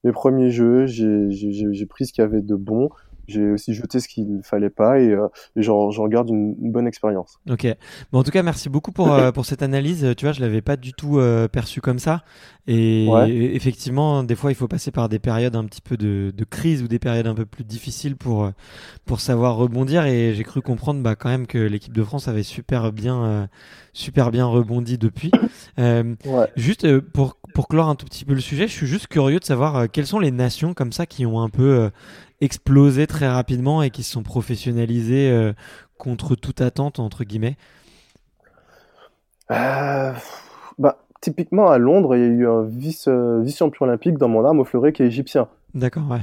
mes 0.04 0.12
premiers 0.12 0.52
jeux, 0.52 0.86
j'ai 0.88 1.86
pris 1.88 2.06
ce 2.06 2.14
qu'il 2.14 2.22
y 2.22 2.26
avait 2.26 2.42
de 2.42 2.56
bon 2.56 2.90
j'ai 3.28 3.52
aussi 3.52 3.74
jeté 3.74 4.00
ce 4.00 4.08
qu'il 4.08 4.38
ne 4.38 4.42
fallait 4.42 4.70
pas 4.70 5.00
et, 5.00 5.12
euh, 5.12 5.28
j'en 5.58 6.08
garde 6.08 6.30
une, 6.30 6.56
bonne 6.72 6.88
expérience. 6.88 7.40
Ok. 7.50 7.68
Bon, 8.12 8.20
en 8.20 8.24
tout 8.24 8.32
cas, 8.32 8.44
merci 8.44 8.70
beaucoup 8.70 8.92
pour, 8.92 9.14
euh, 9.14 9.32
pour 9.32 9.46
cette 9.46 9.62
analyse. 9.62 10.14
Tu 10.18 10.26
vois, 10.26 10.32
je 10.32 10.42
l'avais 10.42 10.62
pas 10.62 10.78
du 10.78 10.94
tout 10.94 11.20
euh, 11.20 11.48
perçu 11.48 11.82
comme 11.82 12.00
ça. 12.00 12.24
Et 12.70 13.08
effectivement, 13.56 14.24
des 14.24 14.36
fois, 14.36 14.52
il 14.52 14.56
faut 14.56 14.68
passer 14.68 14.92
par 14.92 15.08
des 15.08 15.20
périodes 15.20 15.56
un 15.56 15.64
petit 15.64 15.80
peu 15.82 15.96
de, 15.96 16.34
de 16.36 16.44
crise 16.44 16.84
ou 16.84 16.90
des 16.90 17.00
périodes 17.00 17.28
un 17.28 17.34
peu 17.34 17.46
plus 17.46 17.64
difficiles 17.64 18.18
pour, 18.18 18.44
euh, 18.44 18.52
pour 19.06 19.22
savoir 19.22 19.56
rebondir. 19.56 20.06
Et 20.06 20.34
j'ai 20.34 20.44
cru 20.44 20.62
comprendre 20.62 21.02
bah, 21.02 21.16
quand 21.16 21.30
même 21.30 21.48
que 21.48 21.58
l'équipe 21.58 21.94
de 21.94 22.04
France 22.04 22.28
avait 22.28 22.44
super 22.44 22.92
bien, 22.92 23.48
super 23.94 24.32
bien 24.32 24.46
rebondi 24.46 24.98
depuis. 24.98 25.32
Juste 26.58 27.00
pour, 27.00 27.38
pour 27.54 27.70
clore 27.70 27.88
un 27.88 27.96
tout 27.96 28.06
petit 28.06 28.26
peu 28.26 28.34
le 28.34 28.42
sujet, 28.42 28.68
je 28.68 28.74
suis 28.74 28.88
juste 28.88 29.08
curieux 29.08 29.40
de 29.40 29.46
savoir 29.46 29.90
quelles 29.90 30.08
sont 30.08 30.20
les 30.20 30.32
nations 30.32 30.74
comme 30.74 30.92
ça 30.92 31.06
qui 31.06 31.26
ont 31.26 31.42
un 31.42 31.50
peu 31.50 31.90
explosé 32.42 33.08
très 33.08 33.28
rapidement 33.28 33.82
et 33.82 33.90
qui 33.90 34.04
se 34.04 34.12
sont 34.12 34.24
professionnalisés 34.24 35.32
euh, 35.32 35.54
contre 35.98 36.36
toute 36.36 36.62
attente, 36.62 37.00
entre 37.00 37.24
guillemets 37.24 37.58
euh, 39.52 40.14
bah, 40.78 41.00
Typiquement, 41.22 41.70
à 41.70 41.78
Londres, 41.78 42.16
il 42.16 42.22
y 42.22 42.26
a 42.26 42.28
eu 42.28 42.48
un 42.48 42.64
vice, 42.64 43.08
euh, 43.08 43.42
vice-champion 43.42 43.88
olympique 43.88 44.18
dans 44.18 44.28
mon 44.28 44.46
arme 44.46 44.60
au 44.60 44.66
fleuret 44.66 44.94
qui 44.94 45.02
est 45.02 45.08
égyptien. 45.08 45.48
D'accord, 45.74 46.10
ouais. 46.12 46.22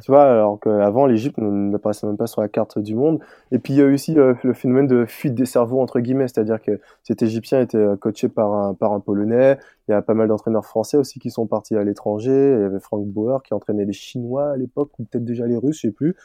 Tu 0.00 0.10
vois, 0.10 0.24
alors 0.24 0.58
qu'avant, 0.60 1.06
l'Égypte 1.06 1.38
n'apparaissait 1.38 2.06
même 2.06 2.16
pas 2.16 2.26
sur 2.26 2.40
la 2.40 2.48
carte 2.48 2.78
du 2.78 2.94
monde. 2.94 3.20
Et 3.52 3.58
puis, 3.58 3.74
il 3.74 3.76
y 3.76 3.82
a 3.82 3.84
eu 3.84 3.94
aussi 3.94 4.18
euh, 4.18 4.34
le 4.42 4.54
phénomène 4.54 4.86
de 4.86 5.04
fuite 5.04 5.34
des 5.34 5.46
cerveaux, 5.46 5.80
entre 5.80 6.00
guillemets, 6.00 6.28
c'est-à-dire 6.28 6.60
que 6.60 6.80
cet 7.02 7.22
Égyptien 7.22 7.60
était 7.60 7.76
euh, 7.76 7.96
coaché 7.96 8.28
par 8.28 8.52
un, 8.52 8.74
par 8.74 8.92
un 8.92 9.00
Polonais. 9.00 9.58
Il 9.88 9.92
y 9.92 9.94
a 9.94 10.02
pas 10.02 10.14
mal 10.14 10.28
d'entraîneurs 10.28 10.64
français 10.64 10.96
aussi 10.96 11.18
qui 11.18 11.30
sont 11.30 11.46
partis 11.46 11.76
à 11.76 11.84
l'étranger. 11.84 12.54
Il 12.56 12.60
y 12.60 12.64
avait 12.64 12.80
Frank 12.80 13.06
Bauer 13.06 13.42
qui 13.42 13.54
entraînait 13.54 13.84
les 13.84 13.92
Chinois 13.92 14.50
à 14.50 14.56
l'époque, 14.56 14.90
ou 14.98 15.04
peut-être 15.04 15.24
déjà 15.24 15.46
les 15.46 15.56
Russes, 15.56 15.76
je 15.76 15.88
sais 15.88 15.92
plus. 15.92 16.16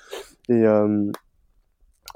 Et 0.49 0.65
euh, 0.65 1.09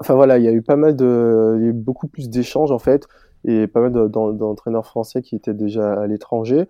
enfin 0.00 0.14
voilà, 0.14 0.38
il 0.38 0.44
y 0.44 0.48
a 0.48 0.52
eu 0.52 0.62
pas 0.62 0.76
mal 0.76 0.96
de, 0.96 1.56
il 1.58 1.62
y 1.62 1.66
a 1.66 1.68
eu 1.70 1.72
beaucoup 1.72 2.08
plus 2.08 2.28
d'échanges 2.28 2.70
en 2.70 2.78
fait, 2.78 3.06
et 3.44 3.66
pas 3.66 3.80
mal 3.80 3.92
d'entraîneurs 3.92 4.86
français 4.86 5.22
qui 5.22 5.36
étaient 5.36 5.54
déjà 5.54 5.92
à 5.94 6.06
l'étranger. 6.06 6.68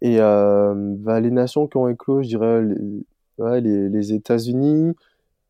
Et 0.00 0.16
euh, 0.20 0.74
bah, 0.76 1.20
les 1.20 1.30
nations 1.30 1.66
qui 1.66 1.76
ont 1.76 1.88
éclos, 1.88 2.22
je 2.22 2.28
dirais, 2.28 2.62
les, 3.38 3.88
les 3.88 4.12
États-Unis, 4.12 4.94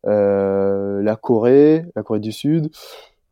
euh, 0.07 1.03
la 1.03 1.17
Corée, 1.17 1.85
la 1.97 2.03
Corée 2.03 2.21
du 2.21 2.33
Sud. 2.33 2.71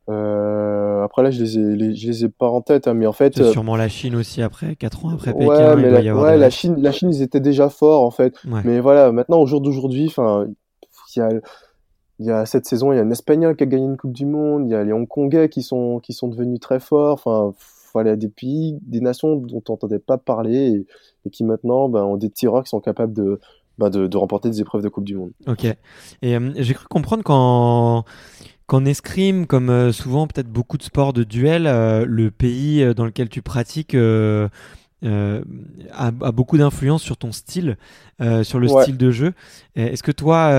Euh, 0.09 1.03
après 1.05 1.23
là, 1.23 1.31
je 1.31 1.43
les 1.43 1.59
ai, 1.59 1.95
je 1.95 2.07
les 2.09 2.25
ai 2.25 2.29
pas 2.29 2.49
en 2.49 2.61
tête, 2.61 2.89
hein, 2.89 2.95
mais 2.95 3.07
en 3.07 3.13
fait. 3.13 3.39
Euh, 3.41 3.53
sûrement 3.53 3.77
la 3.77 3.89
Chine 3.89 4.17
aussi 4.17 4.43
après, 4.43 4.75
4 4.75 5.05
ans 5.05 5.11
après 5.11 5.33
Pékin. 5.33 5.77
Mais 5.77 6.03
la, 6.03 6.17
ouais, 6.17 6.37
la 6.37 6.51
Chine, 6.51 6.77
la 6.81 6.93
Chine, 6.93 7.11
ils 7.11 7.23
étaient 7.23 7.41
déjà 7.41 7.69
forts 7.69 8.03
en 8.03 8.11
fait. 8.11 8.35
Mais 8.65 8.81
voilà, 8.81 9.13
maintenant 9.13 9.41
au 9.41 9.47
jour 9.47 9.61
d'aujourd'hui, 9.61 10.07
enfin, 10.07 10.47
il 11.15 11.19
y 11.19 11.23
a, 11.23 11.29
il 12.19 12.27
y 12.27 12.31
a 12.31 12.47
cette 12.47 12.67
saison, 12.67 12.93
il 12.93 12.97
y 12.97 12.99
a 12.99 13.03
un 13.03 13.11
Espagnol 13.11 13.55
qui 13.55 13.63
a 13.63 13.67
gagné 13.67 13.85
une 13.85 13.97
Coupe 13.97 14.13
du 14.13 14.27
Monde, 14.27 14.67
il 14.67 14.73
y 14.73 14.75
a 14.75 14.83
les 14.83 14.93
Hongkongais 14.93 15.49
qui 15.49 15.63
sont, 15.63 16.01
qui 16.01 16.13
sont 16.13 16.29
devenus 16.29 16.59
très 16.61 16.81
forts. 16.81 17.15
Enfin, 17.15 17.55
voilà, 17.93 18.17
des 18.17 18.29
pays, 18.29 18.79
des 18.83 19.01
nations 19.01 19.37
dont 19.37 19.63
on 19.69 19.73
n'entendait 19.73 19.99
pas 19.99 20.17
parler 20.17 20.57
et, 20.57 20.87
et, 21.27 21.31
qui 21.31 21.45
maintenant 21.45 21.89
ben, 21.89 22.03
ont 22.03 22.17
des 22.17 22.31
tireurs 22.31 22.65
qui 22.65 22.71
sont 22.71 22.81
capables 22.81 23.13
de, 23.13 23.39
bah, 23.79 23.91
de, 23.91 24.17
remporter 24.17 24.51
des 24.51 24.61
épreuves 24.61 24.83
de 24.83 24.89
Coupe 24.89 25.05
du 25.05 25.17
Monde. 25.17 25.33
Ok. 25.47 25.65
Et 25.65 25.77
euh, 26.37 26.53
j'ai 26.57 26.75
cru 26.75 26.87
comprendre 26.89 27.23
qu'en 27.23 28.05
qu'en 28.67 28.85
escrime, 28.85 29.47
comme 29.47 29.71
euh, 29.71 29.93
souvent 29.93 30.27
peut-être 30.27 30.49
beaucoup 30.49 30.79
de 30.79 30.83
sports 30.83 31.13
de 31.13 31.25
duel, 31.25 31.67
euh, 31.67 32.05
le 32.07 32.31
pays 32.31 32.95
dans 32.95 33.05
lequel 33.05 33.29
tu 33.29 33.43
pratiques 33.43 33.95
a, 33.95 34.49
a, 35.93 36.33
beaucoup 36.33 36.57
d'influence 36.57 37.03
sur 37.03 37.17
ton 37.17 37.33
style, 37.33 37.77
sur 38.43 38.61
le 38.61 38.69
style 38.69 38.97
de 38.97 39.11
jeu. 39.11 39.33
Est-ce 39.75 40.03
que 40.03 40.13
toi, 40.13 40.51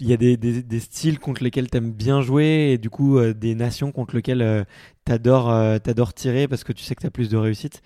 il 0.00 0.06
y 0.06 0.12
a 0.12 0.16
des, 0.16 0.36
des, 0.36 0.62
des, 0.62 0.80
styles 0.80 1.18
contre 1.18 1.42
lesquels 1.42 1.70
tu 1.70 1.78
aimes 1.78 1.92
bien 1.92 2.20
jouer 2.20 2.72
et 2.72 2.78
du 2.78 2.90
coup 2.90 3.18
des 3.32 3.54
nations 3.54 3.90
contre 3.90 4.14
lesquelles 4.14 4.66
tu 5.06 5.12
adores, 5.12 6.14
tirer 6.14 6.46
parce 6.46 6.62
que 6.62 6.72
tu 6.72 6.84
sais 6.84 6.94
que 6.94 7.00
tu 7.00 7.06
as 7.06 7.10
plus 7.10 7.30
de 7.30 7.38
réussite? 7.38 7.82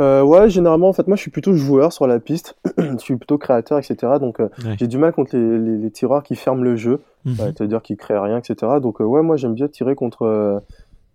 Euh, 0.00 0.22
ouais, 0.22 0.48
généralement, 0.48 0.88
en 0.88 0.92
fait, 0.92 1.06
moi, 1.06 1.16
je 1.16 1.22
suis 1.22 1.30
plutôt 1.30 1.54
joueur 1.54 1.92
sur 1.92 2.06
la 2.06 2.20
piste. 2.20 2.56
je 2.78 2.96
suis 2.98 3.16
plutôt 3.16 3.36
créateur, 3.36 3.78
etc. 3.78 4.14
Donc, 4.18 4.40
euh, 4.40 4.48
j'ai 4.78 4.86
du 4.86 4.96
mal 4.96 5.12
contre 5.12 5.36
les, 5.36 5.58
les, 5.58 5.76
les, 5.76 5.90
tireurs 5.90 6.22
qui 6.22 6.36
ferment 6.36 6.62
le 6.62 6.76
jeu, 6.76 7.00
mhm. 7.26 7.34
c'est-à-dire 7.36 7.82
qui 7.82 7.96
créent 7.96 8.18
rien, 8.18 8.38
etc. 8.38 8.80
Donc, 8.80 9.00
euh, 9.00 9.04
ouais, 9.04 9.22
moi, 9.22 9.36
j'aime 9.36 9.54
bien 9.54 9.68
tirer 9.68 9.94
contre. 9.94 10.62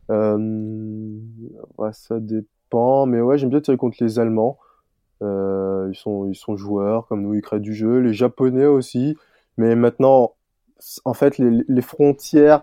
ouais, 0.09 1.89
ça 1.93 2.19
dépend, 2.19 3.05
mais 3.07 3.21
ouais, 3.21 3.37
j'aime 3.37 3.49
bien 3.49 3.61
tirer 3.61 3.77
contre 3.77 3.97
les 4.01 4.19
Allemands. 4.19 4.57
ils 5.21 5.95
sont, 5.95 6.27
ils 6.27 6.35
sont 6.35 6.55
joueurs, 6.55 7.07
comme 7.07 7.23
nous, 7.23 7.33
ils 7.33 7.41
créent 7.41 7.59
du 7.59 7.73
jeu. 7.73 7.99
Les 7.99 8.13
Japonais 8.13 8.67
aussi. 8.67 9.17
Mais 9.57 9.75
maintenant, 9.75 10.33
en 11.05 11.13
fait, 11.13 11.39
les, 11.39 11.63
les 11.67 11.81
frontières 11.81 12.61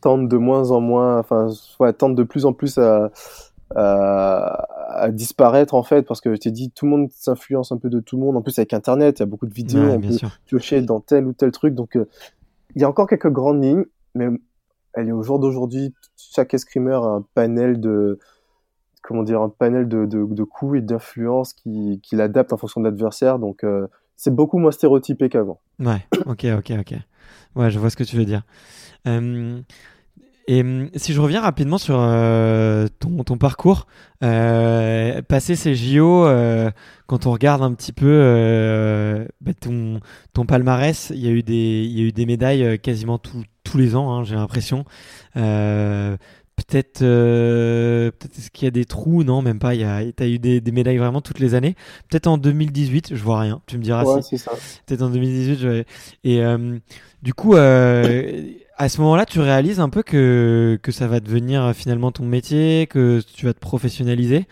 tendent 0.00 0.28
de 0.28 0.36
moins 0.36 0.70
en 0.70 0.80
moins, 0.80 1.18
enfin, 1.18 1.48
ouais, 1.80 1.92
tendent 1.92 2.14
de 2.14 2.22
plus 2.22 2.44
en 2.44 2.52
plus 2.52 2.78
à 2.78 3.10
à, 3.74 4.66
disparaître 5.10 5.74
en 5.74 5.82
fait 5.82 6.02
parce 6.02 6.20
que 6.20 6.34
je 6.34 6.40
t'ai 6.40 6.50
dit 6.50 6.70
tout 6.70 6.84
le 6.86 6.90
monde 6.90 7.10
s'influence 7.10 7.72
un 7.72 7.78
peu 7.78 7.90
de 7.90 8.00
tout 8.00 8.16
le 8.16 8.22
monde. 8.22 8.36
En 8.36 8.42
plus 8.42 8.58
avec 8.58 8.72
internet 8.72 9.18
il 9.18 9.22
y 9.22 9.24
a 9.24 9.26
beaucoup 9.26 9.46
de 9.46 9.54
vidéos 9.54 9.82
on 9.82 10.00
peut 10.00 10.16
piocher 10.46 10.82
dans 10.82 11.00
tel 11.00 11.26
ou 11.26 11.32
tel 11.32 11.50
truc. 11.50 11.74
Donc 11.74 11.96
euh, 11.96 12.08
il 12.74 12.82
y 12.82 12.84
a 12.84 12.88
encore 12.88 13.08
quelques 13.08 13.30
grandes 13.30 13.62
lignes 13.62 13.84
mais 14.14 14.28
elle 14.92 15.08
est 15.08 15.12
au 15.12 15.22
jour 15.22 15.38
d'aujourd'hui 15.38 15.94
chaque 16.16 16.54
escrimeur 16.54 17.04
a 17.04 17.16
un 17.16 17.24
panel 17.34 17.80
de 17.80 18.18
comment 19.02 19.22
dire 19.22 19.40
un 19.42 19.48
panel 19.48 19.88
de, 19.88 20.06
de, 20.06 20.24
de 20.24 20.42
coups 20.44 20.78
et 20.78 20.80
d'influences 20.80 21.52
qui, 21.52 22.00
qui 22.02 22.16
l'adapte 22.16 22.52
en 22.52 22.56
fonction 22.56 22.80
de 22.80 22.86
l'adversaire. 22.86 23.38
Donc 23.38 23.64
euh, 23.64 23.86
c'est 24.16 24.34
beaucoup 24.34 24.58
moins 24.58 24.70
stéréotypé 24.70 25.28
qu'avant. 25.28 25.60
Ouais 25.78 26.06
ok 26.26 26.46
ok 26.58 26.72
ok. 26.80 26.94
Ouais 27.56 27.70
je 27.70 27.78
vois 27.78 27.90
ce 27.90 27.96
que 27.96 28.04
tu 28.04 28.16
veux 28.16 28.24
dire. 28.24 28.42
Euh, 29.06 29.60
et 30.46 30.60
hum, 30.60 30.90
si 30.94 31.12
je 31.12 31.20
reviens 31.20 31.40
rapidement 31.40 31.78
sur 31.78 31.96
euh, 31.98 32.86
ton, 33.00 33.24
ton, 33.24 33.38
parcours, 33.38 33.86
euh, 34.22 35.22
passer 35.22 35.56
ces 35.56 35.74
JO, 35.74 36.26
euh, 36.26 36.70
quand 37.06 37.26
on 37.26 37.32
regarde 37.32 37.62
un 37.62 37.72
petit 37.72 37.92
peu 37.92 38.06
euh, 38.08 39.26
bah, 39.40 39.52
ton, 39.58 40.00
ton 40.34 40.44
palmarès, 40.44 41.10
il 41.14 41.24
y 41.24 41.28
a 41.28 41.30
eu 41.30 41.42
des, 41.42 41.84
il 41.84 41.98
y 41.98 42.02
a 42.02 42.04
eu 42.04 42.12
des 42.12 42.26
médailles 42.26 42.64
euh, 42.64 42.76
quasiment 42.76 43.18
tous 43.18 43.78
les 43.78 43.96
ans, 43.96 44.12
hein, 44.12 44.24
j'ai 44.24 44.34
l'impression. 44.34 44.84
peut-être, 45.34 46.98
peut-être 47.00 48.38
est-ce 48.38 48.50
qu'il 48.50 48.66
y 48.66 48.68
a 48.68 48.70
des 48.70 48.84
trous? 48.84 49.24
Non, 49.24 49.40
même 49.40 49.58
pas. 49.58 49.74
Il 49.74 49.80
y 49.80 49.84
a, 49.84 50.02
t'as 50.12 50.26
eu 50.26 50.38
des, 50.38 50.60
des, 50.60 50.72
médailles 50.72 50.98
vraiment 50.98 51.22
toutes 51.22 51.40
les 51.40 51.54
années. 51.54 51.74
Peut-être 52.10 52.26
en 52.26 52.36
2018, 52.36 53.14
je 53.14 53.22
vois 53.22 53.40
rien. 53.40 53.62
Tu 53.66 53.78
me 53.78 53.82
diras 53.82 54.04
ouais, 54.04 54.22
si. 54.22 54.36
c'est 54.36 54.44
ça. 54.44 54.52
Peut-être 54.86 55.02
en 55.02 55.10
2018. 55.10 55.58
Je... 55.58 55.84
Et 56.22 56.42
du 57.22 57.32
coup 57.32 57.54
à 58.76 58.88
ce 58.88 59.00
moment-là, 59.00 59.24
tu 59.24 59.40
réalises 59.40 59.80
un 59.80 59.88
peu 59.88 60.02
que, 60.02 60.78
que 60.82 60.92
ça 60.92 61.06
va 61.06 61.20
devenir 61.20 61.64
euh, 61.64 61.72
finalement 61.72 62.10
ton 62.10 62.24
métier, 62.24 62.86
que 62.88 63.20
tu 63.20 63.46
vas 63.46 63.54
te 63.54 63.60
professionnaliser. 63.60 64.46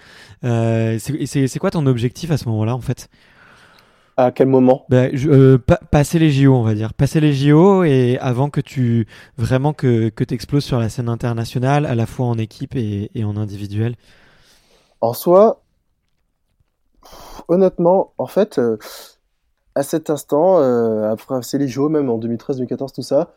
Euh, 0.44 0.98
c'est 0.98 1.58
quoi 1.58 1.70
ton 1.70 1.86
objectif 1.86 2.30
à 2.30 2.36
ce 2.36 2.48
moment-là, 2.48 2.74
en 2.74 2.80
fait? 2.80 3.08
À 4.16 4.30
quel 4.30 4.46
moment? 4.46 4.84
Ben, 4.88 5.10
euh, 5.26 5.58
Passer 5.90 6.18
les 6.18 6.30
JO, 6.30 6.54
on 6.54 6.62
va 6.62 6.74
dire. 6.74 6.94
Passer 6.94 7.18
les 7.18 7.32
JO 7.32 7.82
et 7.82 8.18
avant 8.20 8.50
que 8.50 8.60
tu 8.60 9.06
vraiment 9.38 9.72
que, 9.72 10.10
que 10.10 10.22
tu 10.22 10.34
exploses 10.34 10.64
sur 10.64 10.78
la 10.78 10.88
scène 10.88 11.08
internationale, 11.08 11.86
à 11.86 11.94
la 11.94 12.06
fois 12.06 12.26
en 12.26 12.38
équipe 12.38 12.76
et, 12.76 13.10
et 13.14 13.24
en 13.24 13.36
individuel. 13.36 13.96
En 15.00 15.14
soi, 15.14 15.62
honnêtement, 17.48 18.12
en 18.18 18.26
fait, 18.26 18.58
euh, 18.58 18.76
à 19.74 19.82
cet 19.82 20.10
instant, 20.10 20.58
après 21.10 21.36
passer 21.36 21.58
les 21.58 21.66
JO, 21.66 21.88
même 21.88 22.10
en 22.10 22.18
2013, 22.18 22.56
2014, 22.58 22.92
tout 22.92 23.02
ça, 23.02 23.32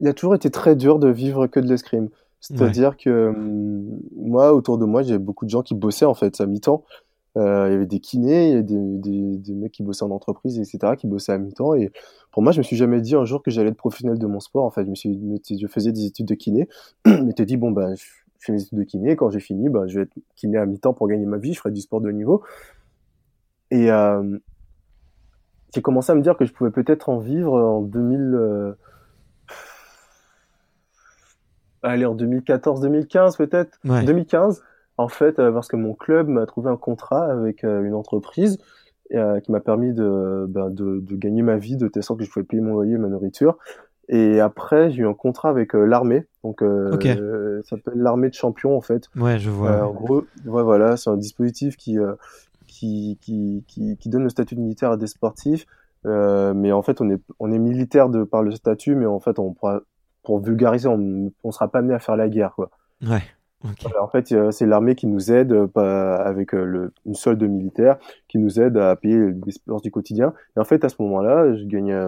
il 0.00 0.08
a 0.08 0.12
toujours 0.12 0.34
été 0.34 0.50
très 0.50 0.76
dur 0.76 0.98
de 0.98 1.08
vivre 1.08 1.46
que 1.46 1.60
de 1.60 1.68
l'escrime. 1.68 2.08
C'est-à-dire 2.40 2.98
que 2.98 3.28
hum, 3.28 3.98
moi, 4.16 4.52
autour 4.52 4.76
de 4.76 4.84
moi, 4.84 5.02
j'ai 5.02 5.18
beaucoup 5.18 5.46
de 5.46 5.50
gens 5.50 5.62
qui 5.62 5.74
bossaient 5.74 6.04
en 6.04 6.14
fait 6.14 6.40
à 6.40 6.46
mi-temps. 6.46 6.84
Euh, 7.36 7.66
il 7.68 7.72
y 7.72 7.74
avait 7.74 7.86
des 7.86 8.00
kinés, 8.00 8.48
il 8.48 8.50
y 8.50 8.52
avait 8.52 8.62
des, 8.62 8.98
des, 8.98 9.38
des, 9.38 9.54
mecs 9.54 9.72
qui 9.72 9.82
bossaient 9.82 10.04
en 10.04 10.10
entreprise, 10.10 10.58
etc., 10.58 10.94
qui 10.96 11.06
bossaient 11.06 11.32
à 11.32 11.38
mi-temps. 11.38 11.74
Et 11.74 11.90
pour 12.30 12.42
moi, 12.42 12.52
je 12.52 12.58
me 12.58 12.62
suis 12.62 12.76
jamais 12.76 13.00
dit 13.00 13.16
un 13.16 13.24
jour 13.24 13.42
que 13.42 13.50
j'allais 13.50 13.70
être 13.70 13.76
professionnel 13.76 14.18
de 14.18 14.26
mon 14.26 14.40
sport. 14.40 14.64
En 14.64 14.70
fait, 14.70 14.84
je 14.84 14.90
me 14.90 14.94
suis, 14.94 15.18
je 15.58 15.66
faisais 15.66 15.90
des 15.90 16.04
études 16.04 16.26
de 16.26 16.34
kiné, 16.34 16.68
mais 17.06 17.32
t'es 17.32 17.46
dit 17.46 17.56
bon 17.56 17.70
ben, 17.70 17.94
je 17.96 18.04
fais 18.38 18.52
mes 18.52 18.62
études 18.62 18.78
de 18.78 18.84
kiné. 18.84 19.16
Quand 19.16 19.30
j'ai 19.30 19.40
fini, 19.40 19.68
ben, 19.68 19.86
je 19.88 19.96
vais 19.96 20.02
être 20.02 20.14
kiné 20.36 20.58
à 20.58 20.66
mi-temps 20.66 20.92
pour 20.92 21.08
gagner 21.08 21.26
ma 21.26 21.38
vie. 21.38 21.54
Je 21.54 21.58
ferai 21.58 21.72
du 21.72 21.80
sport 21.80 22.00
de 22.02 22.08
haut 22.08 22.12
niveau. 22.12 22.42
Et 23.70 23.90
euh, 23.90 24.38
j'ai 25.74 25.82
commencé 25.82 26.12
à 26.12 26.14
me 26.14 26.20
dire 26.20 26.36
que 26.36 26.44
je 26.44 26.52
pouvais 26.52 26.70
peut-être 26.70 27.08
en 27.08 27.18
vivre 27.18 27.54
en 27.54 27.80
2000. 27.80 28.20
Euh, 28.20 28.72
allez, 31.84 32.06
en 32.06 32.16
2014-2015 32.16 33.36
peut-être? 33.36 33.78
Ouais. 33.84 34.04
2015 34.04 34.62
en 34.96 35.08
fait, 35.08 35.38
euh, 35.38 35.50
parce 35.50 35.68
que 35.68 35.76
mon 35.76 35.94
club 35.94 36.28
m'a 36.28 36.46
trouvé 36.46 36.70
un 36.70 36.76
contrat 36.76 37.24
avec 37.24 37.64
euh, 37.64 37.82
une 37.82 37.94
entreprise 37.94 38.58
euh, 39.12 39.40
qui 39.40 39.52
m'a 39.52 39.60
permis 39.60 39.92
de, 39.92 40.46
ben, 40.48 40.70
de, 40.70 41.00
de, 41.00 41.16
gagner 41.16 41.42
ma 41.42 41.56
vie, 41.56 41.76
de 41.76 41.88
telle 41.88 42.02
sorte 42.02 42.20
que 42.20 42.24
je 42.24 42.30
pouvais 42.30 42.44
payer 42.44 42.62
mon 42.62 42.72
loyer 42.72 42.94
et 42.94 42.98
ma 42.98 43.08
nourriture. 43.08 43.58
Et 44.08 44.40
après, 44.40 44.90
j'ai 44.90 45.02
eu 45.02 45.06
un 45.06 45.14
contrat 45.14 45.50
avec 45.50 45.74
euh, 45.74 45.84
l'armée. 45.84 46.26
Donc, 46.42 46.62
euh, 46.62 46.92
okay. 46.92 47.14
ça 47.64 47.76
s'appelle 47.76 47.98
l'armée 47.98 48.28
de 48.28 48.34
champions, 48.34 48.76
en 48.76 48.80
fait. 48.80 49.08
Ouais, 49.16 49.38
je 49.38 49.50
vois. 49.50 49.86
En 49.86 49.92
gros, 49.92 50.24
ouais, 50.46 50.62
voilà, 50.62 50.96
c'est 50.96 51.10
un 51.10 51.16
dispositif 51.16 51.76
qui, 51.76 51.96
qui, 52.66 53.18
qui, 53.20 53.64
qui, 53.66 53.96
qui, 53.98 54.08
donne 54.08 54.24
le 54.24 54.30
statut 54.30 54.54
de 54.54 54.60
militaire 54.60 54.90
à 54.90 54.96
des 54.96 55.06
sportifs. 55.06 55.66
mais 56.04 56.72
en 56.72 56.82
fait, 56.82 57.00
on 57.00 57.10
est, 57.10 57.20
on 57.38 57.52
est 57.52 57.58
militaire 57.58 58.08
de, 58.08 58.24
par 58.24 58.42
le 58.42 58.52
statut, 58.52 58.94
mais 58.94 59.06
en 59.06 59.20
fait, 59.20 59.38
on 59.38 59.52
pourra, 59.52 59.82
pour 60.24 60.40
vulgariser, 60.40 60.88
on 60.88 60.98
ne 60.98 61.50
sera 61.50 61.68
pas 61.68 61.78
amené 61.78 61.94
à 61.94 61.98
faire 61.98 62.16
la 62.16 62.28
guerre, 62.28 62.54
quoi. 62.54 62.70
Ouais. 63.02 63.22
Okay. 63.64 63.86
Voilà, 63.88 64.02
en 64.02 64.08
fait, 64.08 64.34
c'est 64.50 64.66
l'armée 64.66 64.94
qui 64.94 65.06
nous 65.06 65.32
aide 65.32 65.52
euh, 65.52 66.16
avec 66.18 66.52
le, 66.52 66.92
une 67.06 67.14
solde 67.14 67.42
militaire, 67.42 67.96
qui 68.28 68.38
nous 68.38 68.60
aide 68.60 68.76
à 68.76 68.94
payer 68.94 69.18
les 69.18 69.32
dépenses 69.32 69.82
du 69.82 69.90
quotidien. 69.90 70.34
Et 70.56 70.60
en 70.60 70.64
fait, 70.64 70.84
à 70.84 70.90
ce 70.90 70.96
moment-là, 71.00 71.54
je 71.54 71.64
gagnais, 71.64 71.98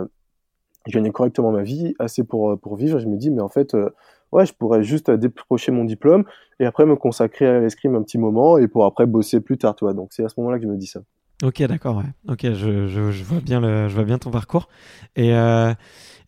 je 0.86 0.92
gagnais 0.92 1.10
correctement 1.10 1.52
ma 1.52 1.62
vie, 1.62 1.94
assez 1.98 2.24
pour, 2.24 2.58
pour 2.60 2.76
vivre. 2.76 2.98
Je 2.98 3.06
me 3.06 3.16
dis, 3.16 3.30
mais 3.30 3.40
en 3.40 3.48
fait, 3.48 3.74
euh, 3.74 3.88
ouais, 4.32 4.44
je 4.44 4.52
pourrais 4.52 4.82
juste 4.82 5.10
décrocher 5.10 5.72
mon 5.72 5.84
diplôme 5.84 6.24
et 6.60 6.66
après 6.66 6.84
me 6.84 6.94
consacrer 6.94 7.46
à 7.46 7.60
l'escrime 7.60 7.94
un 7.94 8.02
petit 8.02 8.18
moment 8.18 8.58
et 8.58 8.68
pour 8.68 8.84
après 8.84 9.06
bosser 9.06 9.40
plus 9.40 9.56
tard, 9.56 9.76
toi. 9.76 9.94
Donc, 9.94 10.12
c'est 10.12 10.24
à 10.24 10.28
ce 10.28 10.38
moment-là 10.38 10.58
que 10.58 10.64
je 10.64 10.68
me 10.68 10.76
dis 10.76 10.86
ça. 10.86 11.00
Ok, 11.42 11.62
d'accord, 11.64 11.98
ouais. 11.98 12.04
Ok, 12.28 12.40
je, 12.44 12.88
je, 12.88 13.24
vois 13.24 13.40
bien 13.40 13.60
le, 13.60 13.88
je 13.88 13.94
vois 13.94 14.04
bien 14.04 14.18
ton 14.18 14.30
parcours. 14.30 14.68
Et, 15.16 15.34
euh, 15.34 15.74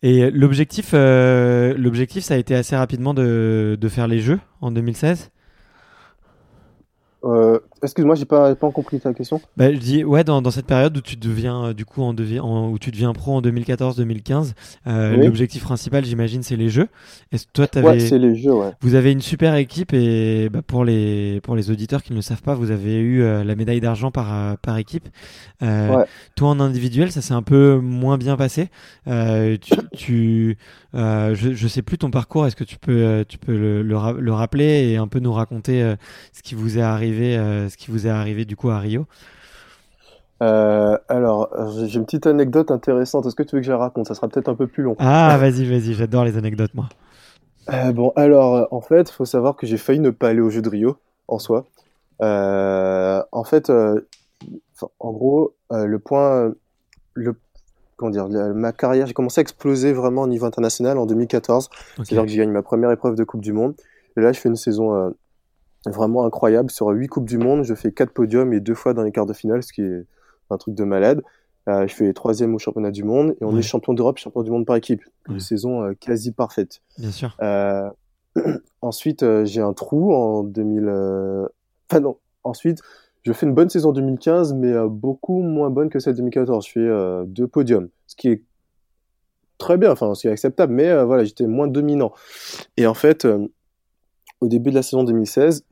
et 0.03 0.29
l'objectif, 0.29 0.91
euh, 0.93 1.73
l'objectif, 1.77 2.23
ça 2.23 2.35
a 2.35 2.37
été 2.37 2.53
assez 2.53 2.75
rapidement 2.75 3.15
de, 3.15 3.75
de 3.79 3.89
faire 3.89 4.07
les 4.07 4.19
Jeux 4.19 4.39
en 4.61 4.71
2016. 4.71 5.31
Euh, 7.23 7.59
Excuse-moi, 7.81 8.15
j'ai 8.15 8.25
pas, 8.25 8.55
pas 8.55 8.71
compris 8.71 8.99
ta 8.99 9.13
question. 9.13 9.39
Bah, 9.55 9.71
je 9.71 9.77
dis 9.77 10.03
ouais, 10.03 10.23
dans, 10.23 10.41
dans 10.41 10.51
cette 10.51 10.65
période 10.65 10.95
où 10.97 11.01
tu 11.01 11.15
deviens 11.15 11.65
euh, 11.65 11.73
du 11.73 11.85
coup 11.85 12.01
en, 12.01 12.13
devi 12.13 12.39
en, 12.39 12.69
où 12.69 12.77
tu 12.77 12.91
deviens 12.91 13.13
pro 13.13 13.35
en 13.35 13.41
2014-2015, 13.41 14.51
euh, 14.87 15.15
oui. 15.15 15.25
l'objectif 15.25 15.63
principal, 15.63 16.03
j'imagine, 16.03 16.43
c'est 16.43 16.57
les 16.57 16.69
Jeux. 16.69 16.87
Et 17.31 17.37
toi, 17.53 17.67
avais, 17.75 17.87
ouais, 17.87 17.99
c'est 17.99 18.19
les 18.19 18.35
Jeux, 18.35 18.53
ouais. 18.53 18.71
Vous 18.81 18.95
avez 18.95 19.11
une 19.11 19.21
super 19.21 19.55
équipe 19.55 19.93
et 19.93 20.49
bah, 20.49 20.61
pour 20.65 20.83
les 20.83 21.39
pour 21.41 21.55
les 21.55 21.71
auditeurs 21.71 22.03
qui 22.03 22.11
ne 22.11 22.17
le 22.17 22.21
savent 22.21 22.41
pas, 22.41 22.53
vous 22.53 22.71
avez 22.71 22.99
eu 22.99 23.21
euh, 23.21 23.43
la 23.45 23.55
médaille 23.55 23.79
d'argent 23.79 24.11
par 24.11 24.33
euh, 24.33 24.55
par 24.61 24.77
équipe. 24.77 25.07
ouais. 25.61 26.05
Toi 26.35 26.49
en 26.49 26.59
individuel, 26.59 27.11
ça 27.11 27.21
s'est 27.21 27.33
un 27.33 27.43
peu 27.43 27.77
moins 27.77 28.17
bien 28.17 28.35
passé. 28.35 28.69
tu, 29.05 29.71
tu 29.95 30.57
je 30.93 31.53
je 31.53 31.67
sais 31.67 31.81
plus 31.81 31.97
ton 31.97 32.11
parcours. 32.11 32.47
Est-ce 32.47 32.55
que 32.55 32.63
tu 32.63 32.77
peux 32.77 33.25
tu 33.27 33.37
peux 33.37 33.55
le, 33.55 33.81
le, 33.81 34.19
le, 34.19 34.33
rappeler 34.33 34.89
et 34.89 34.97
un 34.97 35.07
peu 35.07 35.19
nous 35.19 35.33
raconter 35.33 35.95
ce 36.33 36.41
qui 36.41 36.55
vous 36.55 36.77
est 36.77 36.81
arrivé 36.81 37.35
ce 37.69 37.77
qui 37.77 37.91
vous 37.91 38.07
est 38.07 38.11
arrivé 38.11 38.45
du 38.45 38.55
coup 38.55 38.69
à 38.69 38.79
Rio? 38.79 39.05
Euh, 40.41 40.97
alors, 41.09 41.49
j'ai 41.85 41.97
une 41.97 42.05
petite 42.05 42.27
anecdote 42.27 42.71
intéressante. 42.71 43.25
Est-ce 43.25 43.35
que 43.35 43.43
tu 43.43 43.55
veux 43.55 43.61
que 43.61 43.65
je 43.65 43.71
la 43.71 43.77
raconte? 43.77 44.07
Ça 44.07 44.15
sera 44.15 44.27
peut-être 44.27 44.49
un 44.49 44.55
peu 44.55 44.67
plus 44.67 44.83
long. 44.83 44.95
Ah, 44.99 45.37
vas-y, 45.37 45.65
vas-y, 45.65 45.93
j'adore 45.93 46.23
les 46.23 46.37
anecdotes, 46.37 46.73
moi. 46.73 46.87
Euh, 47.71 47.91
bon, 47.91 48.13
alors, 48.15 48.67
en 48.71 48.81
fait, 48.81 49.09
il 49.09 49.13
faut 49.13 49.25
savoir 49.25 49.55
que 49.55 49.67
j'ai 49.67 49.77
failli 49.77 49.99
ne 49.99 50.09
pas 50.09 50.29
aller 50.29 50.41
au 50.41 50.49
jeu 50.49 50.61
de 50.61 50.69
Rio, 50.69 50.97
en 51.27 51.39
soi. 51.39 51.65
Euh, 52.21 53.21
en 53.31 53.43
fait, 53.43 53.69
en 53.69 55.11
gros, 55.11 55.55
le 55.69 55.99
point, 55.99 56.53
le, 57.13 57.35
comment 57.99 58.11
dire, 58.11 58.27
ma 58.55 58.71
carrière, 58.71 59.05
j'ai 59.05 59.13
commencé 59.13 59.39
à 59.39 59.43
exploser 59.43 59.93
vraiment 59.93 60.23
au 60.23 60.27
niveau 60.27 60.45
international 60.45 60.97
en 60.97 61.05
2014. 61.05 61.65
Okay. 61.67 61.75
C'est-à-dire 61.97 62.23
que 62.23 62.29
j'ai 62.29 62.37
gagné 62.37 62.51
ma 62.51 62.63
première 62.63 62.91
épreuve 62.91 63.15
de 63.15 63.23
Coupe 63.23 63.41
du 63.41 63.53
Monde. 63.53 63.75
Et 64.17 64.21
là, 64.21 64.31
je 64.31 64.39
fais 64.39 64.49
une 64.49 64.55
saison 64.55 65.13
vraiment 65.85 66.25
incroyable. 66.25 66.71
Sur 66.71 66.87
8 66.87 67.07
Coupes 67.07 67.27
du 67.27 67.37
Monde, 67.37 67.63
je 67.63 67.75
fais 67.75 67.91
4 67.91 68.11
podiums 68.11 68.53
et 68.53 68.59
deux 68.59 68.73
fois 68.73 68.93
dans 68.93 69.03
les 69.03 69.11
quarts 69.11 69.25
de 69.25 69.33
finale, 69.33 69.63
ce 69.63 69.73
qui 69.73 69.81
est 69.81 70.05
un 70.49 70.57
truc 70.57 70.75
de 70.75 70.83
malade. 70.83 71.21
Euh, 71.67 71.85
je 71.87 71.93
fais 71.93 72.11
troisième 72.13 72.55
au 72.55 72.59
championnat 72.59 72.89
du 72.89 73.03
monde 73.03 73.35
et 73.39 73.43
on 73.43 73.53
ouais. 73.53 73.59
est 73.59 73.63
champion 73.63 73.93
d'Europe, 73.93 74.17
champion 74.17 74.41
du 74.41 74.49
monde 74.49 74.65
par 74.65 74.75
équipe. 74.75 75.03
Une 75.27 75.35
ouais. 75.35 75.39
saison 75.39 75.83
euh, 75.83 75.93
quasi 75.93 76.31
parfaite. 76.31 76.81
Bien 76.97 77.11
sûr. 77.11 77.35
Euh, 77.41 77.89
ensuite, 78.81 79.23
euh, 79.23 79.45
j'ai 79.45 79.61
un 79.61 79.73
trou 79.73 80.13
en 80.13 80.43
2000. 80.43 80.89
Enfin 81.89 81.99
non. 81.99 82.17
Ensuite, 82.43 82.81
je 83.29 83.33
fais 83.37 83.45
une 83.45 83.53
bonne 83.53 83.69
saison 83.69 83.91
2015, 83.91 84.53
mais 84.53 84.73
beaucoup 84.89 85.41
moins 85.41 85.69
bonne 85.69 85.89
que 85.89 85.99
celle 85.99 86.15
2014. 86.15 86.65
Je 86.65 86.71
fais 86.71 87.25
deux 87.27 87.47
podiums, 87.47 87.89
ce 88.07 88.15
qui 88.15 88.29
est 88.29 88.43
très 89.59 89.77
bien, 89.77 89.91
enfin, 89.91 90.15
ce 90.15 90.21
qui 90.21 90.27
est 90.27 90.31
acceptable, 90.31 90.73
mais 90.73 91.03
voilà, 91.03 91.23
j'étais 91.23 91.45
moins 91.45 91.67
dominant. 91.67 92.11
Et 92.75 92.87
en 92.87 92.95
fait, 92.95 93.27
au 94.41 94.47
début 94.47 94.71
de 94.71 94.75
la 94.75 94.81
saison 94.81 95.03
2016, 95.03 95.63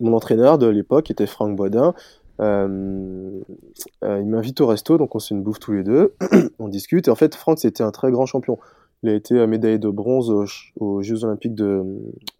mon 0.00 0.14
entraîneur 0.14 0.58
de 0.58 0.66
l'époque 0.66 1.10
était 1.10 1.26
Franck 1.26 1.56
Boisdin. 1.56 1.94
Euh, 2.40 3.40
euh, 4.02 4.18
il 4.18 4.26
m'invite 4.26 4.60
au 4.62 4.66
resto, 4.66 4.96
donc 4.96 5.14
on 5.14 5.18
se 5.18 5.28
fait 5.28 5.34
une 5.34 5.42
bouffe 5.42 5.60
tous 5.60 5.72
les 5.72 5.82
deux, 5.82 6.14
on 6.58 6.68
discute. 6.68 7.08
Et 7.08 7.10
en 7.10 7.14
fait, 7.14 7.34
Franck, 7.34 7.58
c'était 7.58 7.82
un 7.82 7.90
très 7.90 8.10
grand 8.10 8.26
champion. 8.26 8.58
Il 9.02 9.10
a 9.10 9.14
été 9.14 9.46
médaillé 9.46 9.78
de 9.78 9.88
bronze 9.88 10.30
aux, 10.30 10.46
aux 10.78 11.02
Jeux 11.02 11.24
Olympiques 11.24 11.54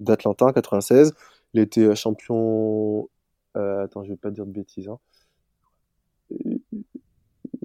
d'Atlanta 0.01 0.47
en 0.47 0.53
96. 0.53 1.15
Il 1.55 1.61
a 1.61 1.63
été 1.63 1.95
champion. 1.95 3.09
Euh, 3.57 3.85
attends, 3.85 4.05
je 4.05 4.11
vais 4.11 4.17
pas 4.17 4.31
dire 4.31 4.47
de 4.47 4.53
bêtises. 4.53 4.89
Hein. 4.89 4.99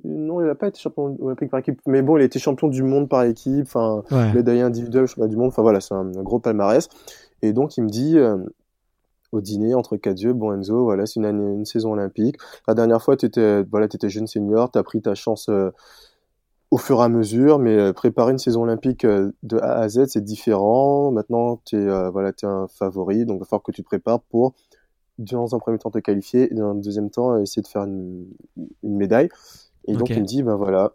Non, 0.04 0.42
il 0.42 0.48
n'a 0.48 0.56
pas 0.56 0.68
été 0.68 0.80
champion 0.80 1.18
olympique 1.20 1.50
par 1.50 1.60
équipe, 1.60 1.82
mais 1.88 2.02
bon, 2.02 2.18
il 2.18 2.22
a 2.22 2.26
été 2.26 2.40
champion 2.40 2.68
du 2.68 2.84
monde 2.84 3.10
par 3.10 3.24
équipe, 3.24 3.64
enfin, 3.64 4.04
ouais. 4.12 4.34
médaillé 4.34 4.62
individuel, 4.62 5.08
championnat 5.08 5.28
du 5.28 5.36
monde. 5.36 5.48
Enfin 5.48 5.62
voilà, 5.62 5.82
c'est 5.82 5.94
un, 5.94 6.16
un, 6.16 6.24
gros 6.24 6.40
palmarès. 6.40 6.88
Et 7.42 7.54
donc, 7.54 7.78
il 7.78 7.84
me 7.84 7.90
dit 7.90 8.18
euh, 8.18 8.38
au 9.32 9.42
dîner 9.42 9.74
entre 9.74 9.98
quatre 9.98 10.20
yeux, 10.20 10.34
bon 10.34 10.54
Enzo, 10.54 10.84
voilà, 10.84 11.06
c'est 11.06 11.20
une, 11.20 11.26
année, 11.26 11.54
une 11.54 11.66
saison 11.66 11.94
olympique. 11.94 12.38
La 12.68 12.76
dernière 12.76 13.02
fois, 13.02 13.18
tu 13.18 13.26
étais, 13.26 13.64
voilà, 13.64 13.88
étais 13.88 14.10
jeune 14.10 14.28
senior, 14.28 14.72
tu 14.72 14.78
as 14.78 14.84
pris 14.84 15.02
ta 15.02 15.16
chance 15.16 15.50
euh, 15.50 15.72
au 16.70 16.78
fur 16.78 17.00
et 17.00 17.04
à 17.04 17.10
mesure, 17.10 17.58
mais 17.58 17.76
euh, 17.76 17.94
préparer 17.94 18.32
une 18.32 18.38
saison 18.38 18.64
olympique 18.64 19.06
de 19.06 19.58
A 19.58 19.80
à 19.80 19.90
Z, 19.90 20.06
c'est 20.08 20.24
différent. 20.24 21.12
Maintenant, 21.12 21.62
tu 21.66 21.78
es, 21.78 22.10
voilà, 22.10 22.30
es 22.30 22.46
un 22.46 22.68
favori, 22.68 23.26
donc 23.26 23.38
il 23.38 23.40
va 23.40 23.46
falloir 23.46 23.64
que 23.64 23.72
tu 23.72 23.82
te 23.82 23.88
prépares 23.88 24.22
pour, 24.22 24.54
dans 25.18 25.55
un 25.55 25.59
premier 25.59 25.78
temps, 25.78 25.91
te 25.91 25.99
qualifier, 25.99 26.51
et 26.51 26.55
dans 26.55 26.72
un 26.72 26.76
deuxième 26.76 27.09
temps, 27.09 27.38
essayer 27.39 27.61
de 27.61 27.68
faire 27.68 27.84
une, 27.84 28.26
une 28.84 28.97
médaille. 28.97 29.30
Et 29.88 29.91
okay. 29.91 29.99
donc, 29.99 30.09
il 30.09 30.22
me 30.22 30.26
dit, 30.26 30.43
ben 30.43 30.55
voilà, 30.55 30.93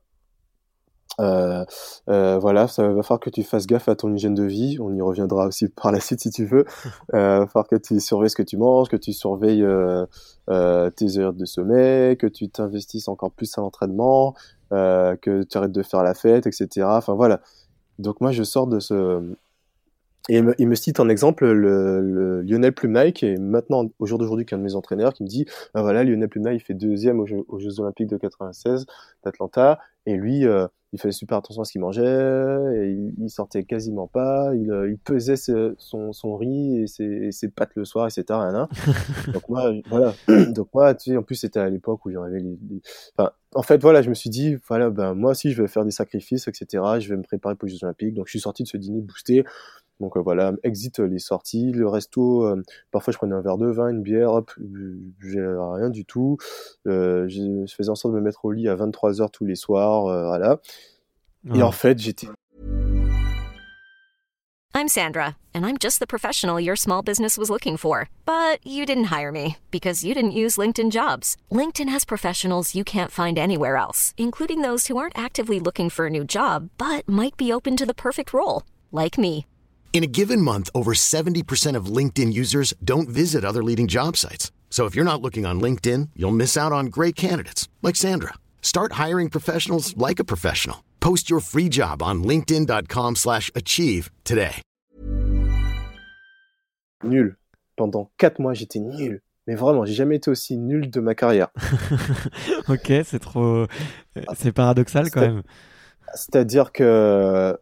euh, 1.21 1.65
euh, 2.09 2.39
voilà, 2.39 2.67
ça 2.69 2.89
va 2.89 3.03
falloir 3.03 3.21
que 3.21 3.31
tu 3.31 3.43
fasses 3.43 3.67
gaffe 3.67 3.89
à 3.89 3.97
ton 3.97 4.15
hygiène 4.15 4.35
de 4.35 4.45
vie. 4.45 4.79
On 4.81 4.95
y 4.95 5.03
reviendra 5.03 5.47
aussi 5.47 5.69
par 5.83 5.93
la 5.93 6.01
suite 6.01 6.21
si 6.21 6.31
tu 6.31 6.45
veux. 6.45 6.65
Euh, 7.15 7.41
va 7.41 7.47
falloir 7.47 7.67
que 7.67 7.77
tu 7.77 7.99
surveilles 7.99 8.31
ce 8.31 8.37
que 8.37 8.43
tu 8.43 8.57
manges, 8.57 8.89
que 8.89 8.97
tu 8.97 9.13
surveilles 9.13 9.65
euh, 9.65 10.07
euh, 10.49 10.91
tes 10.91 11.19
heures 11.19 11.33
de 11.33 11.45
sommeil, 11.45 12.17
que 12.17 12.29
tu 12.29 12.49
t'investisses 12.49 13.09
encore 13.09 13.33
plus 13.33 13.59
à 13.59 13.63
l'entraînement, 13.63 14.35
euh, 14.73 15.17
que 15.17 15.43
tu 15.43 15.59
arrêtes 15.59 15.73
de 15.73 15.83
faire 15.83 16.05
la 16.05 16.15
fête, 16.15 16.47
etc. 16.47 16.87
Enfin 16.87 17.15
voilà. 17.15 17.41
Donc 17.99 18.21
moi 18.21 18.31
je 18.31 18.45
sors 18.45 18.69
de 18.69 18.79
ce 18.79 19.35
et 20.31 20.37
il 20.37 20.45
me, 20.45 20.55
il 20.59 20.69
me 20.69 20.77
cite 20.77 21.01
en 21.01 21.09
exemple 21.09 21.45
le, 21.51 22.01
le 22.01 22.43
Lionel 22.43 22.73
Plumnaille, 22.73 23.13
qui 23.13 23.27
est 23.27 23.37
maintenant, 23.37 23.91
au 23.99 24.07
jour 24.07 24.17
d'aujourd'hui, 24.17 24.47
qu'un 24.47 24.59
de 24.59 24.63
mes 24.63 24.77
entraîneurs, 24.77 25.13
qui 25.13 25.25
me 25.25 25.29
dit, 25.29 25.45
ben 25.75 25.83
voilà, 25.83 26.05
Lionel 26.05 26.29
Plumnaille, 26.29 26.57
il 26.57 26.61
fait 26.61 26.73
deuxième 26.73 27.19
aux 27.19 27.27
Jeux, 27.27 27.43
aux 27.49 27.59
Jeux 27.59 27.81
Olympiques 27.81 28.07
de 28.07 28.17
96 28.17 28.87
d'Atlanta, 29.25 29.81
et 30.07 30.15
lui, 30.15 30.47
euh, 30.47 30.69
il 30.93 31.01
faisait 31.01 31.11
super 31.11 31.39
attention 31.39 31.63
à 31.63 31.65
ce 31.65 31.73
qu'il 31.73 31.81
mangeait, 31.81 32.05
et 32.05 32.91
il, 32.91 33.13
il, 33.19 33.29
sortait 33.29 33.65
quasiment 33.65 34.07
pas, 34.07 34.55
il, 34.55 34.73
il 34.89 34.99
pesait 34.99 35.35
ce, 35.35 35.75
son, 35.79 36.13
son 36.13 36.37
riz 36.37 36.83
et 36.83 36.87
ses, 36.87 37.05
et 37.05 37.33
ses, 37.33 37.49
pâtes 37.49 37.75
le 37.75 37.85
soir, 37.85 38.07
etc. 38.07 38.39
Donc 39.35 39.49
moi, 39.49 39.73
voilà. 39.89 40.15
Donc 40.53 40.69
moi, 40.73 40.95
tu 40.95 41.11
sais, 41.11 41.17
en 41.17 41.25
plus, 41.25 41.35
c'était 41.35 41.59
à 41.59 41.69
l'époque 41.69 42.07
où 42.07 42.11
j'arrivais 42.13 42.39
les, 42.39 42.57
les... 42.71 42.81
Enfin, 43.17 43.33
en 43.57 43.63
fait, 43.63 43.83
voilà, 43.83 44.01
je 44.01 44.09
me 44.09 44.15
suis 44.15 44.31
dit, 44.31 44.57
voilà, 44.69 44.91
ben, 44.91 45.15
moi 45.15 45.33
aussi, 45.33 45.51
je 45.51 45.61
vais 45.61 45.67
faire 45.67 45.85
des 45.85 45.91
sacrifices, 45.91 46.47
etc. 46.47 46.85
Je 47.01 47.09
vais 47.09 47.17
me 47.17 47.25
préparer 47.25 47.57
pour 47.57 47.67
les 47.67 47.75
Jeux 47.75 47.85
Olympiques. 47.85 48.15
Donc, 48.15 48.27
je 48.27 48.31
suis 48.31 48.41
sorti 48.41 48.63
de 48.63 48.69
ce 48.69 48.77
dîner 48.77 49.01
boosté. 49.01 49.45
Donc 50.01 50.17
euh, 50.17 50.21
voilà, 50.21 50.53
exit 50.63 50.99
les 50.99 51.19
sorties, 51.19 51.73
le 51.73 51.87
resto. 51.89 52.47
Euh, 52.47 52.63
parfois, 52.91 53.13
je 53.13 53.19
prenais 53.19 53.35
un 53.35 53.43
verre 53.43 53.59
de 53.59 53.67
vin, 53.67 53.89
une 53.89 54.03
bière, 54.03 54.33
hop, 54.33 54.53
j'ai 55.21 55.41
rien 55.41 55.91
du 55.91 56.05
tout. 56.05 56.39
Euh, 56.87 57.29
je 57.29 57.73
faisais 57.75 57.91
en 57.91 57.95
sorte 57.95 58.15
de 58.15 58.19
me 58.19 58.25
mettre 58.25 58.45
au 58.45 58.53
lit 58.53 58.69
à 58.69 58.75
23 58.75 59.21
heures 59.21 59.31
tous 59.31 59.45
les 59.45 59.57
soirs, 59.57 60.03
voilà. 60.03 60.61
Ouais. 61.45 61.59
Et 61.59 61.63
en 61.63 61.73
fait, 61.73 61.99
j'étais 61.99 62.29
I'm 64.73 64.87
Sandra, 64.87 65.37
and 65.53 65.67
I'm 65.67 65.79
just 65.79 65.99
the 65.99 66.07
professional 66.07 66.61
your 66.61 66.77
small 66.77 67.03
business 67.03 67.37
was 67.37 67.51
looking 67.51 67.77
for. 67.77 68.09
But 68.25 68.65
you 68.65 68.87
didn't 68.87 69.11
hire 69.11 69.33
me 69.33 69.57
because 69.71 70.05
you 70.05 70.15
didn't 70.15 70.31
use 70.31 70.59
LinkedIn 70.59 70.91
jobs. 70.91 71.37
LinkedIn 71.51 71.89
has 71.89 72.05
professionals 72.05 72.75
you 72.75 72.85
can't 72.85 73.11
find 73.11 73.37
anywhere 73.37 73.77
else, 73.77 74.15
including 74.17 74.63
those 74.63 74.87
who 74.87 74.97
aren't 74.97 75.19
actively 75.19 75.59
looking 75.59 75.91
for 75.91 76.07
a 76.07 76.11
new 76.11 76.25
job 76.25 76.71
but 76.79 77.07
might 77.09 77.37
be 77.37 77.53
open 77.53 77.77
to 77.77 77.85
the 77.85 78.01
perfect 78.07 78.33
role, 78.33 78.63
like 78.93 79.19
me. 79.19 79.45
In 79.93 80.05
a 80.05 80.07
given 80.07 80.41
month, 80.41 80.71
over 80.75 80.93
70% 80.95 81.77
of 81.77 81.87
LinkedIn 81.97 82.33
users 82.33 82.73
don't 82.83 83.09
visit 83.09 83.45
other 83.45 83.63
leading 83.63 83.87
job 83.89 84.17
sites. 84.17 84.51
So 84.71 84.87
if 84.87 84.95
you're 84.95 85.05
not 85.05 85.21
looking 85.21 85.45
on 85.45 85.61
LinkedIn, 85.61 86.11
you'll 86.17 86.31
miss 86.31 86.57
out 86.57 86.73
on 86.73 86.87
great 86.87 87.17
candidates 87.17 87.69
like 87.83 87.97
Sandra. 87.97 88.35
Start 88.63 88.93
hiring 88.93 89.29
professionals 89.29 89.95
like 89.99 90.19
a 90.21 90.25
professional. 90.25 90.85
Post 91.01 91.29
your 91.29 91.41
free 91.41 91.69
job 91.69 92.03
on 92.03 92.23
linkedin.com/achieve 92.23 93.17
slash 93.17 93.51
achieve 93.55 94.11
today. 94.25 94.63
Nul. 97.03 97.37
Pendant 97.77 98.11
4 98.19 98.39
mois, 98.41 98.53
j'étais 98.55 98.79
nul. 98.79 99.23
Mais 99.47 99.55
vraiment, 99.57 99.87
j'ai 99.87 99.95
jamais 99.95 100.17
été 100.17 100.31
aussi 100.31 100.59
nul 100.59 100.91
de 100.91 101.01
ma 101.01 101.15
carrière. 101.15 101.49
ok, 102.69 102.93
c'est 103.05 103.19
trop. 103.19 103.43
Euh, 103.65 103.67
c'est 104.37 104.53
paradoxal 104.53 105.11
quand 105.11 105.21
C'est- 105.21 105.29
même. 105.29 105.43
C'est-à-dire 106.15 106.71
que. 106.73 107.59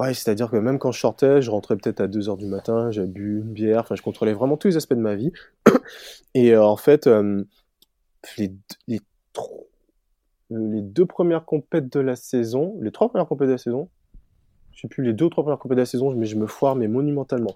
Ouais, 0.00 0.14
c'est-à-dire 0.14 0.50
que 0.50 0.56
même 0.56 0.78
quand 0.78 0.92
je 0.92 0.98
sortais, 0.98 1.42
je 1.42 1.50
rentrais 1.50 1.76
peut-être 1.76 2.00
à 2.00 2.06
2h 2.08 2.38
du 2.38 2.46
matin, 2.46 2.90
j'avais 2.90 3.06
bu 3.06 3.40
une 3.40 3.52
bière, 3.52 3.80
enfin, 3.80 3.96
je 3.96 4.00
contrôlais 4.00 4.32
vraiment 4.32 4.56
tous 4.56 4.68
les 4.68 4.78
aspects 4.78 4.94
de 4.94 5.00
ma 5.00 5.14
vie. 5.14 5.30
Et 6.34 6.54
euh, 6.54 6.64
en 6.64 6.78
fait, 6.78 7.06
euh, 7.06 7.44
euh, 8.40 8.46
les 10.48 10.80
deux 10.80 11.04
premières 11.04 11.44
compètes 11.44 11.92
de 11.92 12.00
la 12.00 12.16
saison, 12.16 12.78
les 12.80 12.92
trois 12.92 13.10
premières 13.10 13.28
compètes 13.28 13.48
de 13.48 13.52
la 13.52 13.58
saison, 13.58 13.90
je 14.72 14.80
sais 14.80 14.88
plus, 14.88 15.04
les 15.04 15.12
deux 15.12 15.26
ou 15.26 15.28
trois 15.28 15.44
premières 15.44 15.58
compètes 15.58 15.76
de 15.76 15.82
la 15.82 15.86
saison, 15.86 16.14
mais 16.14 16.24
je 16.24 16.36
me 16.36 16.46
foire, 16.46 16.76
mais 16.76 16.88
monumentalement. 16.88 17.54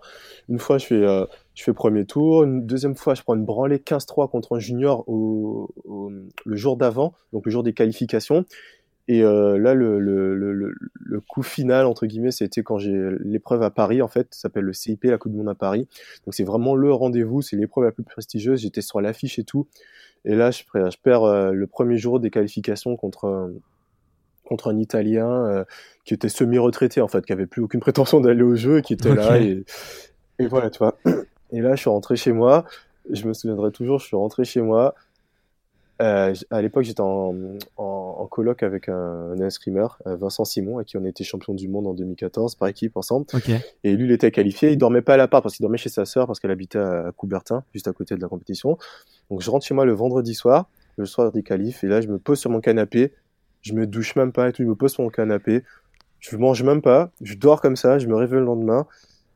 Une 0.51 0.59
fois, 0.59 0.77
je 0.77 0.85
fais, 0.85 1.27
je 1.55 1.63
fais 1.63 1.73
premier 1.73 2.05
tour. 2.05 2.45
Une 2.45 2.67
deuxième 2.67 2.95
fois, 2.95 3.15
je 3.15 3.23
prends 3.23 3.37
une 3.37 3.47
branlée 3.47 3.79
15-3 3.79 4.29
contre 4.29 4.57
un 4.57 4.59
junior 4.59 5.09
au- 5.09 5.71
le 6.45 6.57
jour 6.57 6.77
d'avant, 6.77 7.15
donc 7.33 7.47
le 7.47 7.51
jour 7.51 7.63
des 7.63 7.73
qualifications. 7.73 8.45
Et 9.07 9.23
euh, 9.23 9.59
là, 9.59 9.75
le, 9.75 9.99
le, 10.01 10.35
le, 10.35 10.53
le- 10.53 11.21
coup 11.21 11.43
final, 11.43 11.85
entre 11.85 12.07
guillemets, 12.07 12.31
c'était 12.31 12.63
quand 12.63 12.79
j'ai 12.79 12.99
l'épreuve 13.21 13.63
à 13.63 13.71
Paris, 13.71 14.01
en 14.01 14.09
fait, 14.09 14.29
ça 14.31 14.43
s'appelle 14.43 14.65
le 14.65 14.73
CIP, 14.73 15.05
la 15.05 15.19
Coupe 15.19 15.33
du 15.33 15.39
Monde 15.39 15.49
à 15.51 15.55
Paris. 15.55 15.87
Donc 16.25 16.35
c'est 16.35 16.45
vraiment 16.45 16.75
le 16.75 16.93
rendez-vous, 16.93 17.43
c'est 17.43 17.57
l'épreuve 17.57 17.85
la 17.85 17.93
plus 17.93 18.03
prestigieuse. 18.03 18.61
J'étais 18.61 18.81
sur 18.81 19.01
l'affiche 19.03 19.39
et 19.39 19.45
tout. 19.45 19.67
Et 20.25 20.35
là, 20.35 20.51
je, 20.51 20.63
perds- 20.73 20.91
je 20.91 20.99
perds 21.03 21.25
euh, 21.25 21.53
le 21.53 21.67
premier 21.67 21.99
jour 21.99 22.19
des 22.19 22.31
qualifications 22.31 22.97
contre, 22.97 23.53
contre 24.45 24.71
un 24.71 24.79
Italien 24.79 25.31
euh, 25.47 25.65
qui 26.05 26.15
était 26.15 26.29
semi-retraité, 26.31 27.01
en 27.01 27.09
fait, 27.09 27.25
qui 27.27 27.33
avait 27.33 27.47
plus 27.47 27.63
aucune 27.63 27.81
prétention 27.81 28.21
d'aller 28.21 28.43
au 28.43 28.57
jeu 28.57 28.79
et 28.79 28.83
qui 28.83 28.95
était 28.95 29.15
là. 29.15 29.39
Et, 29.39 29.65
et 30.39 30.47
voilà, 30.47 30.71
tu 30.71 30.79
vois. 30.79 30.97
Et 31.53 31.61
là, 31.61 31.75
je 31.75 31.81
suis 31.81 31.91
rentré 31.91 32.17
chez 32.17 32.33
moi. 32.33 32.65
Je 33.11 33.27
me 33.29 33.35
souviendrai 33.35 33.71
toujours, 33.71 33.99
je 33.99 34.07
suis 34.07 34.17
rentré 34.17 34.45
chez 34.45 34.63
moi. 34.63 34.95
Euh, 36.03 36.35
à 36.51 36.63
l'époque, 36.63 36.85
j'étais 36.85 37.01
en, 37.01 37.35
en, 37.77 38.17
en 38.19 38.27
coloc 38.27 38.63
avec 38.63 38.89
un, 38.89 39.33
un 39.33 39.39
escrimeur, 39.47 39.99
euh, 40.07 40.17
Vincent 40.17 40.45
Simon, 40.45 40.79
à 40.79 40.85
qui 40.85 40.97
on 40.97 41.05
était 41.05 41.23
champion 41.25 41.55
du 41.55 41.69
monde 41.69 41.87
en 41.87 41.95
2014 41.95 42.57
par 42.57 42.69
équipe 42.69 42.97
ensemble. 42.97 43.27
Et 43.85 43.93
lui, 43.97 44.07
il 44.07 44.13
était 44.13 44.31
qualifié. 44.31 44.73
Il 44.73 44.79
dormait 44.79 45.03
pas 45.03 45.15
à 45.15 45.17
l'appart 45.17 45.43
parce 45.43 45.57
qu'il 45.57 45.63
dormait 45.63 45.79
chez 45.79 45.89
sa 45.89 46.05
sœur 46.05 46.27
parce 46.27 46.41
qu'elle 46.41 46.51
habitait 46.51 46.79
à 46.79 47.13
Coubertin, 47.17 47.63
juste 47.73 47.87
à 47.89 47.93
côté 47.93 48.17
de 48.17 48.21
la 48.21 48.29
compétition. 48.29 48.77
Donc, 49.31 49.41
je 49.41 49.51
rentre 49.51 49.65
chez 49.65 49.75
moi 49.75 49.85
le 49.85 49.93
vendredi 49.93 50.35
soir, 50.35 50.69
le 50.97 51.07
soir 51.07 51.31
des 51.33 51.43
qualifs, 51.43 51.85
et 51.85 51.87
là, 51.87 52.01
je 52.01 52.09
me 52.09 52.19
pose 52.19 52.39
sur 52.39 52.51
mon 52.51 52.61
canapé. 52.61 53.13
Je 53.63 53.73
me 53.73 53.87
douche 53.87 54.15
même 54.17 54.33
pas 54.33 54.49
et 54.49 54.53
tout. 54.53 54.63
Je 54.63 54.69
me 54.69 54.75
pose 54.75 54.93
sur 54.93 55.03
mon 55.03 55.09
canapé. 55.11 55.63
Je 56.21 56.37
mange 56.37 56.63
même 56.63 56.83
pas. 56.83 57.11
Je 57.23 57.35
dors 57.35 57.61
comme 57.61 57.77
ça. 57.77 57.99
Je 57.99 58.07
me 58.07 58.15
réveille 58.15 58.41
le 58.41 58.45
lendemain. 58.45 58.87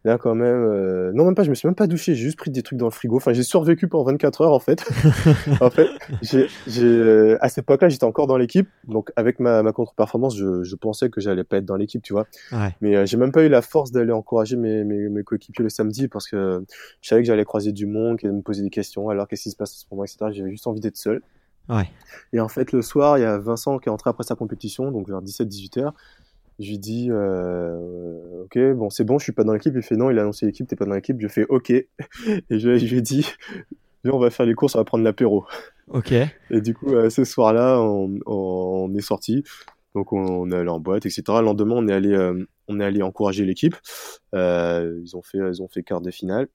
Là, 0.09 0.17
quand 0.17 0.35
même, 0.35 0.65
euh, 0.65 1.13
non, 1.13 1.27
même 1.27 1.35
pas. 1.35 1.43
Je 1.43 1.51
me 1.51 1.55
suis 1.55 1.69
même 1.69 1.75
pas 1.75 1.87
douché. 1.87 2.15
J'ai 2.15 2.25
juste 2.25 2.39
pris 2.39 2.51
des 2.51 2.63
trucs 2.63 2.79
dans 2.79 2.87
le 2.87 2.91
frigo. 2.91 3.17
Enfin, 3.17 3.35
j'ai 3.35 3.43
survécu 3.43 3.89
pendant 3.89 4.05
24 4.05 4.41
heures, 4.41 4.53
en 4.55 4.59
fait. 4.59 4.83
en 5.61 5.69
fait, 5.69 5.87
j'ai, 6.23 6.47
j'ai, 6.67 6.87
euh, 6.87 7.37
à 7.43 7.51
cette 7.51 7.65
époque-là, 7.65 7.91
j'étais 7.91 8.05
encore 8.05 8.27
dans 8.27 8.39
l'équipe. 8.39 8.71
Donc, 8.87 9.13
avec 9.17 9.39
ma, 9.39 9.63
ma 9.63 9.73
contre-performance, 9.73 10.35
je, 10.35 10.63
je 10.63 10.77
pensais 10.77 11.11
que 11.11 11.21
j'allais 11.21 11.45
pas 11.45 11.59
être 11.59 11.67
dans 11.67 11.77
l'équipe, 11.77 12.03
tu 12.03 12.15
vois. 12.15 12.27
Ouais. 12.53 12.75
Mais 12.81 12.97
euh, 12.97 13.05
j'ai 13.05 13.19
même 13.19 13.33
pas 13.33 13.45
eu 13.45 13.51
la 13.51 13.61
force 13.61 13.93
d'aller 13.93 14.13
encourager 14.13 14.57
mes, 14.57 14.83
mes, 14.83 15.11
mes 15.11 15.23
coéquipiers 15.25 15.63
le 15.63 15.69
samedi 15.69 16.09
parce 16.09 16.27
que 16.27 16.65
je 17.03 17.09
savais 17.11 17.21
que 17.21 17.27
j'allais 17.27 17.45
croiser 17.45 17.73
du 17.73 17.85
monde, 17.85 18.19
qui 18.19 18.25
allait 18.25 18.35
me 18.35 18.41
poser 18.41 18.63
des 18.63 18.71
questions. 18.71 19.11
Alors, 19.11 19.29
qu'est-ce 19.29 19.43
qui 19.43 19.51
se 19.51 19.57
passe 19.57 19.75
en 19.75 19.79
ce 19.79 19.85
moment, 19.91 20.05
etc. 20.05 20.19
J'avais 20.31 20.51
juste 20.51 20.67
envie 20.67 20.81
d'être 20.81 20.97
seul. 20.97 21.21
Ouais. 21.69 21.91
Et 22.33 22.41
en 22.41 22.49
fait, 22.49 22.73
le 22.73 22.81
soir, 22.81 23.19
il 23.19 23.21
y 23.21 23.25
a 23.25 23.37
Vincent 23.37 23.79
qui 23.79 23.91
est 23.91 23.93
entré 23.93 24.09
après 24.09 24.25
sa 24.25 24.37
compétition, 24.37 24.91
donc 24.91 25.07
vers 25.07 25.21
17-18 25.21 25.81
heures. 25.81 25.95
Je 26.59 26.71
lui 26.71 26.79
dis, 26.79 27.09
euh, 27.11 28.43
ok, 28.45 28.59
bon, 28.75 28.91
c'est 28.91 29.05
bon, 29.05 29.19
je 29.19 29.25
suis 29.25 29.33
pas 29.33 29.45
dans 29.45 29.53
l'équipe. 29.53 29.73
Il 29.77 29.83
fait 29.83 29.97
non, 29.97 30.11
il 30.11 30.19
a 30.19 30.23
annoncé 30.23 30.47
l'équipe, 30.47 30.67
t'es 30.67 30.75
pas 30.77 30.87
dans 30.87 30.95
l'équipe. 30.95 31.21
Je 31.21 31.29
fais 31.29 31.47
ok. 31.49 31.71
Et 31.71 31.87
je, 32.51 32.79
je 32.79 32.87
lui 32.87 32.99
ai 32.99 33.01
dit, 33.01 33.27
viens, 34.05 34.13
on 34.13 34.19
va 34.19 34.31
faire 34.31 34.47
les 34.47 34.55
courses, 34.55 34.75
on 34.75 34.79
va 34.79 34.85
prendre 34.85 35.05
l'apéro. 35.05 35.47
Ok. 35.89 36.13
Et 36.13 36.61
du 36.61 36.75
coup, 36.75 36.95
euh, 36.95 37.11
ce 37.11 37.25
soir-là, 37.25 37.81
on, 37.81 38.19
on 38.27 38.93
est 38.95 39.01
sorti. 39.01 39.45
Donc, 39.95 40.13
on, 40.13 40.19
on 40.19 40.51
est 40.51 40.57
allé 40.57 40.69
en 40.69 40.81
boîte, 40.81 41.07
etc. 41.07 41.23
Le 41.29 41.45
lendemain, 41.45 41.77
on 41.77 41.89
est 41.89 41.93
allé, 41.93 42.13
euh, 42.13 42.45
on 42.67 42.81
est 42.81 42.85
allé 42.85 43.03
encourager 43.03 43.45
l'équipe. 43.45 43.77
Ils 44.35 45.13
ont 45.15 45.23
fait, 45.23 45.39
ils 45.39 45.63
ont 45.63 45.69
fait 45.69 45.83
quart 45.83 46.01
de 46.01 46.11
finale. 46.11 46.49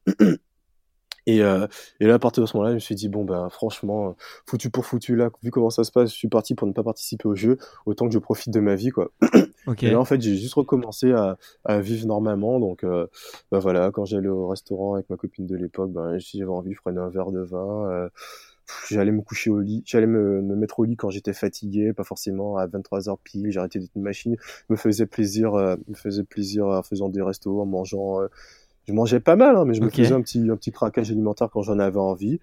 Et, 1.25 1.41
euh, 1.41 1.67
et 1.99 2.05
là, 2.07 2.15
à 2.15 2.19
partir 2.19 2.43
de 2.43 2.47
ce 2.47 2.55
moment-là, 2.57 2.71
je 2.71 2.75
me 2.75 2.79
suis 2.79 2.95
dit, 2.95 3.09
bon, 3.09 3.23
ben, 3.25 3.49
franchement, 3.49 4.09
euh, 4.09 4.13
foutu 4.45 4.69
pour 4.69 4.85
foutu, 4.85 5.15
là, 5.15 5.29
vu 5.41 5.51
comment 5.51 5.69
ça 5.69 5.83
se 5.83 5.91
passe, 5.91 6.11
je 6.11 6.15
suis 6.15 6.27
parti 6.27 6.55
pour 6.55 6.67
ne 6.67 6.73
pas 6.73 6.83
participer 6.83 7.27
au 7.27 7.35
jeu, 7.35 7.57
autant 7.85 8.07
que 8.07 8.13
je 8.13 8.19
profite 8.19 8.53
de 8.53 8.59
ma 8.59 8.75
vie, 8.75 8.89
quoi. 8.89 9.11
Ok. 9.65 9.83
Et 9.85 9.89
là, 9.91 9.99
en 9.99 10.05
fait, 10.05 10.21
j'ai 10.21 10.35
juste 10.35 10.53
recommencé 10.55 11.11
à, 11.13 11.37
à 11.65 11.79
vivre 11.79 12.05
normalement. 12.07 12.59
Donc, 12.59 12.83
euh, 12.83 13.07
bah 13.51 13.59
voilà, 13.59 13.91
quand 13.91 14.05
j'allais 14.05 14.27
au 14.29 14.47
restaurant 14.47 14.95
avec 14.95 15.09
ma 15.09 15.17
copine 15.17 15.45
de 15.45 15.55
l'époque, 15.55 15.91
ben, 15.91 16.19
si 16.19 16.37
j'avais 16.39 16.51
envie, 16.51 16.73
je 16.73 16.81
prenais 16.81 16.99
un 16.99 17.09
verre 17.09 17.31
de 17.31 17.41
vin. 17.41 17.89
euh, 17.89 18.09
j'allais 18.89 19.11
me 19.11 19.21
coucher 19.21 19.49
au 19.49 19.59
lit. 19.59 19.83
J'allais 19.85 20.07
me, 20.07 20.41
me 20.41 20.55
mettre 20.55 20.79
au 20.79 20.83
lit 20.85 20.95
quand 20.95 21.09
j'étais 21.09 21.33
fatigué, 21.33 21.93
pas 21.93 22.03
forcément 22.03 22.57
à 22.57 22.67
23h 22.67 23.17
pile. 23.23 23.51
J'arrêtais 23.51 23.79
d'être 23.79 23.91
une 23.95 24.03
machine. 24.03 24.35
Je 24.39 24.73
me 24.73 24.77
faisais 24.77 25.05
plaisir, 25.05 25.53
euh, 25.55 25.75
me 25.87 25.95
faisais 25.95 26.23
plaisir 26.23 26.67
en 26.67 26.83
faisant 26.83 27.09
des 27.09 27.21
restos, 27.21 27.61
en 27.61 27.65
mangeant. 27.65 28.19
Je 28.85 28.93
mangeais 28.93 29.19
pas 29.21 29.35
mal, 29.37 29.55
hein, 29.55 29.63
mais 29.65 29.73
je 29.73 29.81
me 29.81 29.89
faisais 30.03 30.13
un 30.15 30.21
petit, 30.21 30.39
un 30.49 30.55
petit 30.57 30.71
craquage 30.71 31.09
alimentaire 31.09 31.49
quand 31.49 31.61
j'en 31.61 31.79
avais 31.79 31.99
envie. 31.99 32.39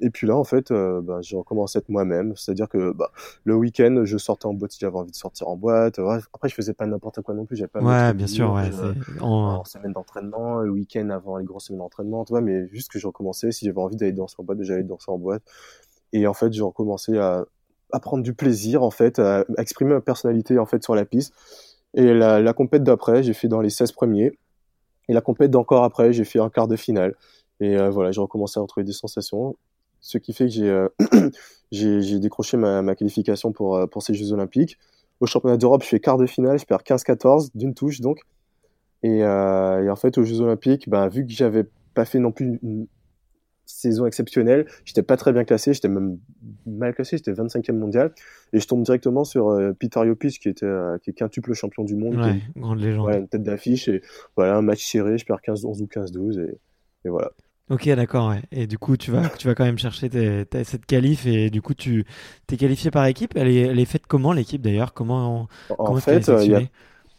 Et 0.00 0.10
puis 0.10 0.26
là, 0.26 0.36
en 0.36 0.42
fait, 0.42 0.70
euh, 0.72 1.00
bah, 1.00 1.18
j'ai 1.22 1.36
recommencé 1.36 1.78
à 1.78 1.80
être 1.80 1.88
moi-même. 1.88 2.34
C'est-à-dire 2.36 2.68
que 2.68 2.92
bah, 2.92 3.10
le 3.44 3.54
week-end, 3.54 4.02
je 4.04 4.18
sortais 4.18 4.46
en 4.46 4.54
boîte 4.54 4.72
si 4.72 4.80
j'avais 4.80 4.96
envie 4.96 5.12
de 5.12 5.16
sortir 5.16 5.48
en 5.48 5.56
boîte. 5.56 6.00
Après, 6.32 6.48
je 6.48 6.54
faisais 6.54 6.74
pas 6.74 6.86
n'importe 6.86 7.20
quoi 7.22 7.34
non 7.34 7.44
plus. 7.46 7.56
J'avais 7.56 7.68
pas 7.68 7.80
Ouais, 7.80 8.12
bien 8.14 8.26
sûr, 8.26 8.52
ouais. 8.52 8.70
euh, 8.82 8.92
en- 9.20 9.60
en 9.60 9.64
semaine 9.64 9.92
d'entraînement, 9.92 10.58
le 10.58 10.70
week-end 10.72 11.10
avant 11.10 11.36
les 11.36 11.44
grosses 11.44 11.66
semaines 11.66 11.78
d'entraînement, 11.78 12.24
tu 12.24 12.32
vois, 12.32 12.40
mais 12.40 12.66
juste 12.72 12.90
que 12.90 12.98
je 12.98 13.06
recommençais, 13.06 13.52
si 13.52 13.64
j'avais 13.66 13.80
envie 13.80 13.96
d'aller 13.96 14.12
danser 14.12 14.34
en 14.38 14.42
boîte, 14.42 14.58
j'allais 14.62 14.82
danser 14.82 15.10
en 15.12 15.18
boîte. 15.18 15.42
Et 16.12 16.26
en 16.26 16.34
fait, 16.34 16.52
j'ai 16.52 16.62
recommencé 16.62 17.16
à, 17.18 17.44
à 17.92 18.00
prendre 18.00 18.24
du 18.24 18.34
plaisir, 18.34 18.82
en 18.82 18.90
fait, 18.90 19.20
à 19.20 19.44
exprimer 19.58 19.92
ma 19.94 20.00
personnalité, 20.00 20.58
en 20.58 20.66
fait, 20.66 20.82
sur 20.82 20.96
la 20.96 21.04
piste. 21.04 21.32
Et 21.94 22.12
la, 22.12 22.40
la 22.40 22.52
compète 22.52 22.82
d'après, 22.82 23.22
j'ai 23.22 23.32
fait 23.34 23.46
dans 23.46 23.60
les 23.60 23.70
16 23.70 23.92
premiers. 23.92 24.32
Et 25.08 25.12
la 25.12 25.20
compète 25.20 25.50
d'encore 25.50 25.84
après, 25.84 26.12
j'ai 26.12 26.24
fait 26.24 26.40
un 26.40 26.50
quart 26.50 26.68
de 26.68 26.76
finale. 26.76 27.14
Et 27.60 27.76
euh, 27.76 27.90
voilà, 27.90 28.10
j'ai 28.10 28.20
recommencé 28.20 28.58
à 28.58 28.62
retrouver 28.62 28.84
des 28.84 28.92
sensations. 28.92 29.56
Ce 30.00 30.18
qui 30.18 30.32
fait 30.32 30.46
que 30.46 30.52
j'ai 30.52 30.68
euh, 30.68 30.88
décroché 32.18 32.56
ma, 32.56 32.82
ma 32.82 32.94
qualification 32.94 33.52
pour, 33.52 33.76
euh, 33.76 33.86
pour 33.86 34.02
ces 34.02 34.14
Jeux 34.14 34.32
Olympiques. 34.32 34.78
Au 35.20 35.26
championnat 35.26 35.56
d'Europe, 35.56 35.82
je 35.82 35.88
fais 35.88 36.00
quart 36.00 36.18
de 36.18 36.26
finale, 36.26 36.58
je 36.58 36.66
perds 36.66 36.82
15-14 36.82 37.50
d'une 37.54 37.74
touche 37.74 38.00
donc. 38.00 38.20
Et, 39.02 39.22
en 39.24 39.96
fait, 39.96 40.16
aux 40.16 40.24
Jeux 40.24 40.40
Olympiques, 40.40 40.88
ben, 40.88 41.08
vu 41.08 41.26
que 41.26 41.32
j'avais 41.32 41.66
pas 41.92 42.06
fait 42.06 42.18
non 42.18 42.32
plus 42.32 42.58
une 42.62 42.86
saison 43.66 44.06
exceptionnelle, 44.06 44.66
j'étais 44.84 45.02
pas 45.02 45.16
très 45.16 45.32
bien 45.32 45.44
classé, 45.44 45.72
j'étais 45.74 45.88
même 45.88 46.18
mal 46.66 46.94
classé, 46.94 47.16
j'étais 47.16 47.32
25e 47.32 47.78
mondial. 47.78 48.12
Et 48.52 48.60
je 48.60 48.66
tombe 48.66 48.82
directement 48.84 49.24
sur 49.24 49.48
euh, 49.50 49.72
Peter 49.72 50.00
Yopis, 50.06 50.38
qui, 50.38 50.48
était, 50.48 50.66
euh, 50.66 50.98
qui 50.98 51.10
est 51.10 51.14
quintuple 51.14 51.52
champion 51.54 51.84
du 51.84 51.96
monde, 51.96 52.18
qui 52.18 52.30
est 52.30 52.34
Ouais, 52.34 52.42
grande 52.56 52.80
légende. 52.80 53.14
ouais, 53.14 53.18
une 53.18 53.28
tête 53.28 53.42
d'affiche. 53.42 53.88
Et 53.88 54.02
voilà, 54.36 54.56
un 54.56 54.62
match 54.62 54.84
serré, 54.84 55.18
je 55.18 55.24
perds 55.26 55.42
15-11 55.42 55.82
ou 55.82 55.86
15-12. 55.86 56.38
Et, 56.38 56.58
et 57.06 57.08
voilà. 57.10 57.32
Ok, 57.70 57.88
d'accord, 57.88 58.28
ouais. 58.28 58.42
Et 58.52 58.66
du 58.66 58.76
coup, 58.78 58.96
tu 58.98 59.10
vas, 59.10 59.30
tu 59.30 59.46
vas 59.46 59.54
quand 59.54 59.64
même 59.64 59.78
chercher 59.78 60.10
tes, 60.10 60.44
tes- 60.44 60.64
cette 60.64 60.84
qualif 60.84 61.24
et 61.26 61.48
du 61.48 61.62
coup, 61.62 61.72
tu 61.72 62.04
t'es 62.46 62.58
qualifié 62.58 62.90
par 62.90 63.06
équipe. 63.06 63.32
Elle 63.36 63.48
est, 63.48 63.60
elle 63.62 63.78
est 63.78 63.84
faite 63.86 64.06
comment 64.06 64.32
l'équipe 64.34 64.60
d'ailleurs? 64.60 64.92
Comment, 64.92 65.48
En, 65.68 65.76
comment 65.82 65.96
en 65.96 65.96
est 65.98 66.02
fait, 66.02 66.28
euh, 66.28 66.44
y 66.46 66.54
a 66.54 66.62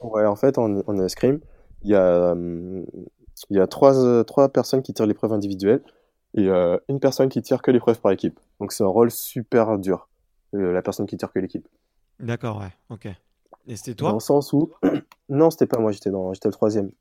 Ouais, 0.01 0.25
en 0.25 0.35
fait, 0.37 0.57
en, 0.57 0.79
en 0.87 0.99
escrime, 1.05 1.39
il 1.83 1.91
y 1.91 1.95
a, 1.95 2.31
hum, 2.33 2.85
il 3.49 3.57
y 3.57 3.59
a 3.59 3.67
trois, 3.67 3.97
euh, 4.05 4.23
trois 4.23 4.49
personnes 4.49 4.81
qui 4.83 4.93
tirent 4.93 5.07
l'épreuve 5.07 5.33
individuelle 5.33 5.81
et 6.35 6.49
euh, 6.49 6.77
une 6.89 6.99
personne 6.99 7.29
qui 7.29 7.41
tire 7.41 7.61
que 7.61 7.71
l'épreuve 7.71 7.99
par 7.99 8.11
équipe. 8.11 8.39
Donc 8.59 8.71
c'est 8.71 8.83
un 8.83 8.87
rôle 8.87 9.09
super 9.09 9.79
dur, 9.79 10.09
euh, 10.53 10.73
la 10.73 10.81
personne 10.81 11.05
qui 11.05 11.17
tire 11.17 11.31
que 11.31 11.39
l'équipe. 11.39 11.67
D'accord, 12.19 12.59
ouais. 12.59 12.73
Ok. 12.89 13.07
Et 13.67 13.75
c'était 13.75 13.91
Dans 13.91 14.09
toi 14.09 14.13
le 14.13 14.19
sens 14.19 14.53
où, 14.53 14.71
non, 15.29 15.49
c'était 15.49 15.65
pas 15.65 15.79
moi, 15.79 15.91
j'étais 15.91 16.11
dans, 16.11 16.33
j'étais 16.33 16.49
le 16.49 16.53
troisième. 16.53 16.91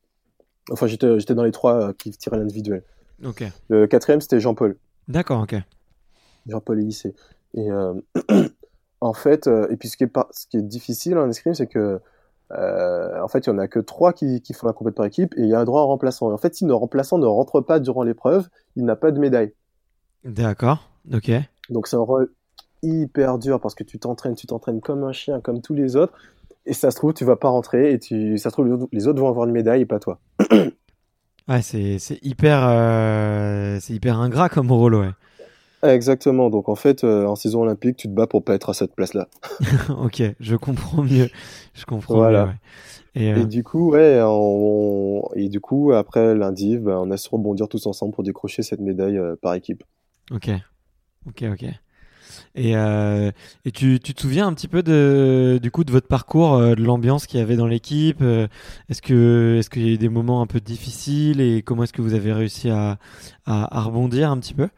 Enfin, 0.70 0.87
j'étais, 0.87 1.35
dans 1.35 1.45
les 1.45 1.51
trois 1.51 1.89
euh, 1.89 1.93
qui 1.93 2.11
tiraient 2.12 2.39
l'individuel. 2.39 2.85
Ok. 3.24 3.45
Le 3.68 3.87
quatrième, 3.87 4.20
c'était 4.20 4.41
Jean-Paul, 4.41 4.76
D'accord, 5.09 5.43
ok. 5.43 5.57
Jean-Paul 6.47 6.80
Élysée. 6.80 7.14
Et 7.55 7.70
euh, 7.70 7.95
en 9.01 9.12
fait, 9.12 9.49
et 9.68 9.76
puis 9.76 9.89
ce 9.89 9.97
qui 9.97 10.05
est, 10.05 10.09
pas, 10.09 10.28
ce 10.30 10.47
qui 10.47 10.57
est 10.57 10.62
difficile 10.62 11.18
en 11.18 11.28
escrime, 11.28 11.55
c'est 11.55 11.66
que 11.66 12.01
euh, 12.57 13.20
en 13.22 13.28
fait, 13.28 13.46
il 13.46 13.50
y 13.50 13.52
en 13.52 13.59
a 13.59 13.68
que 13.68 13.78
trois 13.78 14.12
qui, 14.12 14.40
qui 14.40 14.52
font 14.52 14.66
la 14.66 14.72
compétition 14.72 14.96
par 14.96 15.07
équipe 15.07 15.34
et 15.36 15.42
il 15.42 15.48
y 15.48 15.55
a 15.55 15.61
un 15.61 15.64
droit 15.64 15.82
à 15.82 15.84
remplaçant. 15.84 16.30
Et 16.30 16.34
en 16.34 16.38
fait, 16.38 16.55
si 16.55 16.64
le 16.64 16.74
remplaçant 16.74 17.18
ne 17.18 17.26
rentre 17.26 17.61
pas 17.61 17.80
durant 17.80 18.02
l'épreuve, 18.02 18.48
il 18.76 18.84
n'a 18.84 18.96
pas 18.96 19.11
de 19.11 19.18
médaille. 19.18 19.52
D'accord, 20.24 20.88
ok. 21.12 21.30
Donc 21.70 21.86
c'est 21.86 21.96
un 21.96 22.00
rôle 22.00 22.30
hyper 22.82 23.38
dur 23.38 23.61
parce 23.61 23.74
que 23.74 23.84
tu 23.84 23.98
t'entraînes, 23.98 24.34
tu 24.34 24.46
t'entraînes 24.46 24.80
comme 24.80 25.05
un 25.05 25.12
chien, 25.12 25.40
comme 25.40 25.61
tous 25.61 25.74
les 25.74 25.96
autres. 25.96 26.12
Et 26.66 26.72
ça 26.72 26.90
se 26.90 26.96
trouve, 26.96 27.12
tu 27.12 27.24
vas 27.24 27.36
pas 27.36 27.48
rentrer 27.48 27.92
et 27.92 27.98
tu, 27.98 28.38
ça 28.38 28.50
se 28.50 28.55
trouve, 28.55 28.88
les 28.92 29.07
autres 29.07 29.20
vont 29.20 29.28
avoir 29.28 29.46
une 29.46 29.52
médaille 29.52 29.82
et 29.82 29.86
pas 29.86 29.98
toi. 29.98 30.18
ouais, 31.48 31.62
c'est, 31.62 31.98
c'est 31.98 32.18
hyper, 32.22 32.66
euh, 32.66 33.78
c'est 33.80 33.92
hyper 33.92 34.18
ingrat 34.18 34.48
comme 34.48 34.70
rôle, 34.70 34.94
ouais. 34.94 35.11
Exactement. 35.85 36.51
Donc 36.51 36.68
en 36.68 36.74
fait, 36.74 37.05
euh, 37.05 37.26
en 37.26 37.37
saison 37.37 37.62
olympique, 37.62 37.97
tu 37.97 38.09
te 38.09 38.12
bats 38.12 38.26
pour 38.26 38.43
pas 38.43 38.55
être 38.55 38.70
à 38.70 38.74
cette 38.74 38.95
place-là. 38.95 39.28
ok, 40.03 40.22
je 40.41 40.57
comprends 40.57 41.03
mieux. 41.03 41.28
Je 41.74 41.85
comprends 41.85 42.14
voilà. 42.14 42.47
mieux. 42.47 42.53
Et, 43.16 43.32
euh... 43.32 43.43
et, 43.43 43.45
du 43.45 43.62
coup, 43.62 43.93
ouais, 43.93 44.20
on... 44.24 45.22
et 45.37 45.49
du 45.49 45.61
coup, 45.61 45.93
après 45.93 46.35
lundi, 46.35 46.78
bah, 46.78 46.99
on 47.01 47.11
a 47.11 47.16
su 47.16 47.28
rebondir 47.30 47.68
tous 47.68 47.87
ensemble 47.87 48.14
pour 48.14 48.24
décrocher 48.24 48.62
cette 48.62 48.80
médaille 48.80 49.18
euh, 49.18 49.37
par 49.41 49.55
équipe. 49.55 49.85
Ok, 50.30 50.51
ok, 51.28 51.45
ok. 51.53 51.64
Et, 52.57 52.72
et 52.72 53.70
tu, 53.72 54.01
tu, 54.01 54.14
te 54.14 54.20
souviens 54.20 54.49
un 54.49 54.55
petit 54.55 54.66
peu 54.66 54.82
de, 54.82 55.61
du 55.62 55.70
coup 55.70 55.85
de 55.85 55.93
votre 55.93 56.09
parcours, 56.09 56.59
de 56.59 56.82
l'ambiance 56.82 57.26
qu'il 57.26 57.39
y 57.39 57.43
avait 57.43 57.55
dans 57.57 57.66
l'équipe 57.66 58.22
Est-ce 58.22 59.03
que 59.03 59.57
est-ce 59.59 59.70
qu'il 59.70 59.87
y 59.87 59.91
a 59.91 59.93
eu 59.93 59.99
des 59.99 60.09
moments 60.09 60.41
un 60.41 60.47
peu 60.47 60.59
difficiles 60.59 61.41
et 61.41 61.62
comment 61.62 61.85
est-ce 61.85 61.93
que 61.93 62.03
vous 62.03 62.14
avez 62.14 62.32
réussi 62.32 62.70
à, 62.70 62.99
à, 63.45 63.78
à 63.78 63.82
rebondir 63.82 64.30
un 64.30 64.39
petit 64.39 64.55
peu? 64.55 64.68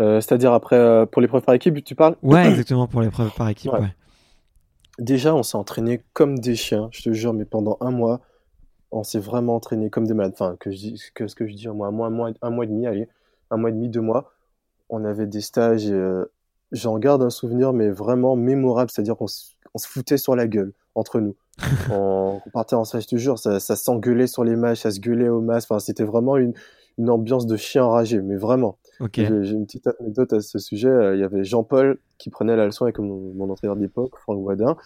Euh, 0.00 0.20
C'est-à-dire 0.20 0.52
après 0.52 1.06
pour 1.06 1.22
l'épreuve 1.22 1.42
par 1.42 1.54
équipe, 1.54 1.82
tu 1.84 1.94
parles 1.94 2.16
Ouais, 2.22 2.48
exactement 2.48 2.86
pour 2.86 3.00
l'épreuve 3.00 3.32
par 3.34 3.48
équipe. 3.48 3.72
Ouais. 3.72 3.80
Ouais. 3.80 3.94
Déjà, 4.98 5.34
on 5.34 5.42
s'est 5.42 5.56
entraîné 5.56 6.02
comme 6.12 6.38
des 6.38 6.56
chiens, 6.56 6.88
je 6.90 7.02
te 7.02 7.12
jure, 7.12 7.32
mais 7.32 7.44
pendant 7.44 7.76
un 7.80 7.90
mois, 7.90 8.20
on 8.90 9.04
s'est 9.04 9.20
vraiment 9.20 9.54
entraîné 9.54 9.90
comme 9.90 10.06
des 10.06 10.14
malades. 10.14 10.32
Enfin, 10.34 10.56
que 10.58 10.70
je 10.70 10.76
dis, 10.76 11.02
que 11.14 11.28
ce 11.28 11.34
que 11.34 11.46
je 11.46 11.54
dis, 11.54 11.68
un 11.68 11.72
mois, 11.72 11.88
un 11.88 11.92
mois, 11.92 12.06
un 12.06 12.10
mois, 12.10 12.30
un 12.42 12.50
mois 12.50 12.64
et 12.64 12.68
demi, 12.68 12.86
allez, 12.86 13.08
un 13.50 13.56
mois 13.56 13.70
et 13.70 13.72
demi, 13.72 13.88
deux 13.88 14.00
mois 14.00 14.32
on 14.88 15.04
avait 15.04 15.26
des 15.26 15.40
stages 15.40 15.86
et 15.86 15.92
euh, 15.92 16.24
j'en 16.72 16.98
garde 16.98 17.22
un 17.22 17.30
souvenir, 17.30 17.72
mais 17.72 17.90
vraiment 17.90 18.36
mémorable. 18.36 18.90
C'est-à-dire 18.90 19.16
qu'on 19.16 19.26
se 19.26 19.54
foutait 19.76 20.18
sur 20.18 20.36
la 20.36 20.46
gueule 20.46 20.72
entre 20.94 21.20
nous. 21.20 21.36
on, 21.90 22.40
partait 22.52 22.76
en 22.76 22.84
stage, 22.84 23.02
je 23.02 23.08
te 23.08 23.16
jure, 23.16 23.38
ça, 23.38 23.60
ça 23.60 23.76
s'engueulait 23.76 24.26
sur 24.26 24.44
les 24.44 24.56
matchs, 24.56 24.82
ça 24.82 24.90
se 24.90 25.00
gueulait 25.00 25.28
au 25.28 25.40
masque. 25.40 25.70
Enfin, 25.70 25.80
c'était 25.80 26.04
vraiment 26.04 26.36
une, 26.36 26.54
une 26.98 27.10
ambiance 27.10 27.46
de 27.46 27.56
chien 27.56 27.84
enragé, 27.84 28.20
mais 28.20 28.36
vraiment. 28.36 28.78
Okay. 29.00 29.26
J'ai 29.42 29.54
une 29.54 29.64
petite 29.66 29.86
anecdote 30.00 30.32
à 30.32 30.40
ce 30.40 30.58
sujet. 30.58 30.88
Euh, 30.88 31.14
il 31.14 31.20
y 31.20 31.24
avait 31.24 31.44
Jean-Paul 31.44 31.98
qui 32.18 32.30
prenait 32.30 32.56
la 32.56 32.66
leçon 32.66 32.84
avec 32.84 32.98
mon, 32.98 33.32
mon 33.34 33.48
entraîneur 33.50 33.76
d'époque, 33.76 34.18
Franck 34.18 34.44
Wadin. 34.44 34.76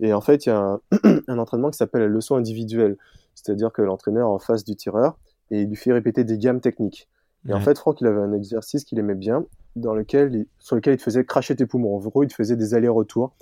Et 0.00 0.12
en 0.12 0.20
fait, 0.20 0.46
il 0.46 0.48
y 0.48 0.52
a 0.52 0.58
un, 0.58 0.80
un 1.28 1.38
entraînement 1.38 1.70
qui 1.70 1.78
s'appelle 1.78 2.02
la 2.02 2.08
leçon 2.08 2.36
individuelle. 2.36 2.96
C'est-à-dire 3.34 3.72
que 3.72 3.82
l'entraîneur 3.82 4.28
en 4.28 4.38
face 4.38 4.64
du 4.64 4.76
tireur 4.76 5.16
et 5.50 5.62
il 5.62 5.68
lui 5.68 5.76
fait 5.76 5.92
répéter 5.92 6.24
des 6.24 6.38
gammes 6.38 6.60
techniques. 6.60 7.08
Et 7.48 7.52
en 7.52 7.60
fait, 7.60 7.76
Franck, 7.76 8.00
il 8.00 8.06
avait 8.06 8.20
un 8.20 8.32
exercice 8.32 8.84
qu'il 8.84 9.00
aimait 9.00 9.16
bien, 9.16 9.44
dans 9.74 9.94
lequel 9.94 10.32
il, 10.32 10.46
sur 10.60 10.76
lequel 10.76 10.94
il 10.94 10.96
te 10.98 11.02
faisait 11.02 11.24
cracher 11.24 11.56
tes 11.56 11.66
poumons. 11.66 11.96
En 11.96 11.98
gros, 11.98 12.22
il 12.22 12.28
te 12.28 12.34
faisait 12.34 12.56
des 12.56 12.74
allers-retours. 12.74 13.34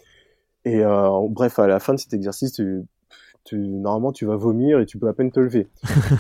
Et 0.64 0.82
euh, 0.82 1.26
bref, 1.28 1.58
à 1.58 1.66
la 1.66 1.80
fin 1.80 1.92
de 1.92 1.98
cet 1.98 2.14
exercice, 2.14 2.52
tu, 2.52 2.82
tu, 3.44 3.56
normalement, 3.56 4.12
tu 4.12 4.26
vas 4.26 4.36
vomir 4.36 4.80
et 4.80 4.86
tu 4.86 4.98
peux 4.98 5.08
à 5.08 5.12
peine 5.12 5.30
te 5.30 5.40
lever. 5.40 5.68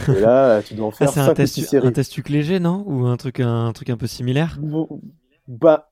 et 0.08 0.20
là, 0.20 0.62
tu 0.62 0.74
dois 0.74 0.86
en 0.86 0.90
faire 0.90 1.08
ah, 1.08 1.12
5 1.12 1.30
un 1.30 1.34
test, 1.34 1.56
ou 1.56 1.60
6 1.60 1.66
séries. 1.66 1.88
un 1.88 1.92
test 1.92 2.28
léger, 2.28 2.60
non? 2.60 2.84
Ou 2.86 3.06
un 3.06 3.16
truc, 3.16 3.40
un, 3.40 3.72
truc 3.72 3.90
un 3.90 3.96
peu 3.96 4.06
similaire? 4.06 4.58
Bah, 5.48 5.90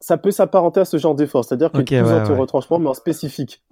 ça 0.00 0.18
peut 0.18 0.30
s'apparenter 0.30 0.80
à 0.80 0.84
ce 0.84 0.96
genre 0.98 1.14
d'effort. 1.14 1.44
C'est-à-dire 1.44 1.72
que 1.72 1.78
okay, 1.78 2.00
plus 2.00 2.10
ouais, 2.10 2.28
ouais. 2.28 2.38
retranchement, 2.38 2.78
mais 2.78 2.88
en 2.88 2.94
spécifique. 2.94 3.62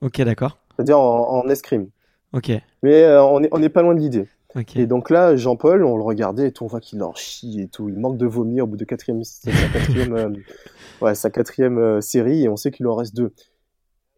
Ok, 0.00 0.20
d'accord. 0.22 0.58
C'est-à-dire 0.74 0.98
en, 0.98 1.44
en 1.44 1.48
escrime. 1.48 1.88
Ok. 2.32 2.50
Mais 2.82 3.02
euh, 3.02 3.24
on 3.24 3.40
n'est 3.40 3.48
on 3.52 3.62
est 3.62 3.68
pas 3.68 3.82
loin 3.82 3.94
de 3.94 4.00
l'idée. 4.00 4.28
Okay. 4.54 4.80
Et 4.80 4.86
donc 4.86 5.10
là, 5.10 5.36
Jean-Paul, 5.36 5.84
on 5.84 5.96
le 5.98 6.02
regardait 6.02 6.48
et 6.48 6.52
tout, 6.52 6.64
on 6.64 6.66
voit 6.66 6.80
qu'il 6.80 7.02
en 7.02 7.14
chie 7.14 7.60
et 7.60 7.68
tout. 7.68 7.90
Il 7.90 7.98
manque 7.98 8.16
de 8.16 8.26
vomir 8.26 8.64
au 8.64 8.66
bout 8.66 8.78
de 8.78 8.86
quatrième, 8.86 9.22
sa 9.22 9.50
quatrième, 9.50 10.14
euh, 10.14 10.30
ouais, 11.02 11.14
sa 11.14 11.28
quatrième 11.28 11.78
euh, 11.78 12.00
série 12.00 12.44
et 12.44 12.48
on 12.48 12.56
sait 12.56 12.70
qu'il 12.70 12.86
en 12.86 12.94
reste 12.94 13.14
deux. 13.14 13.32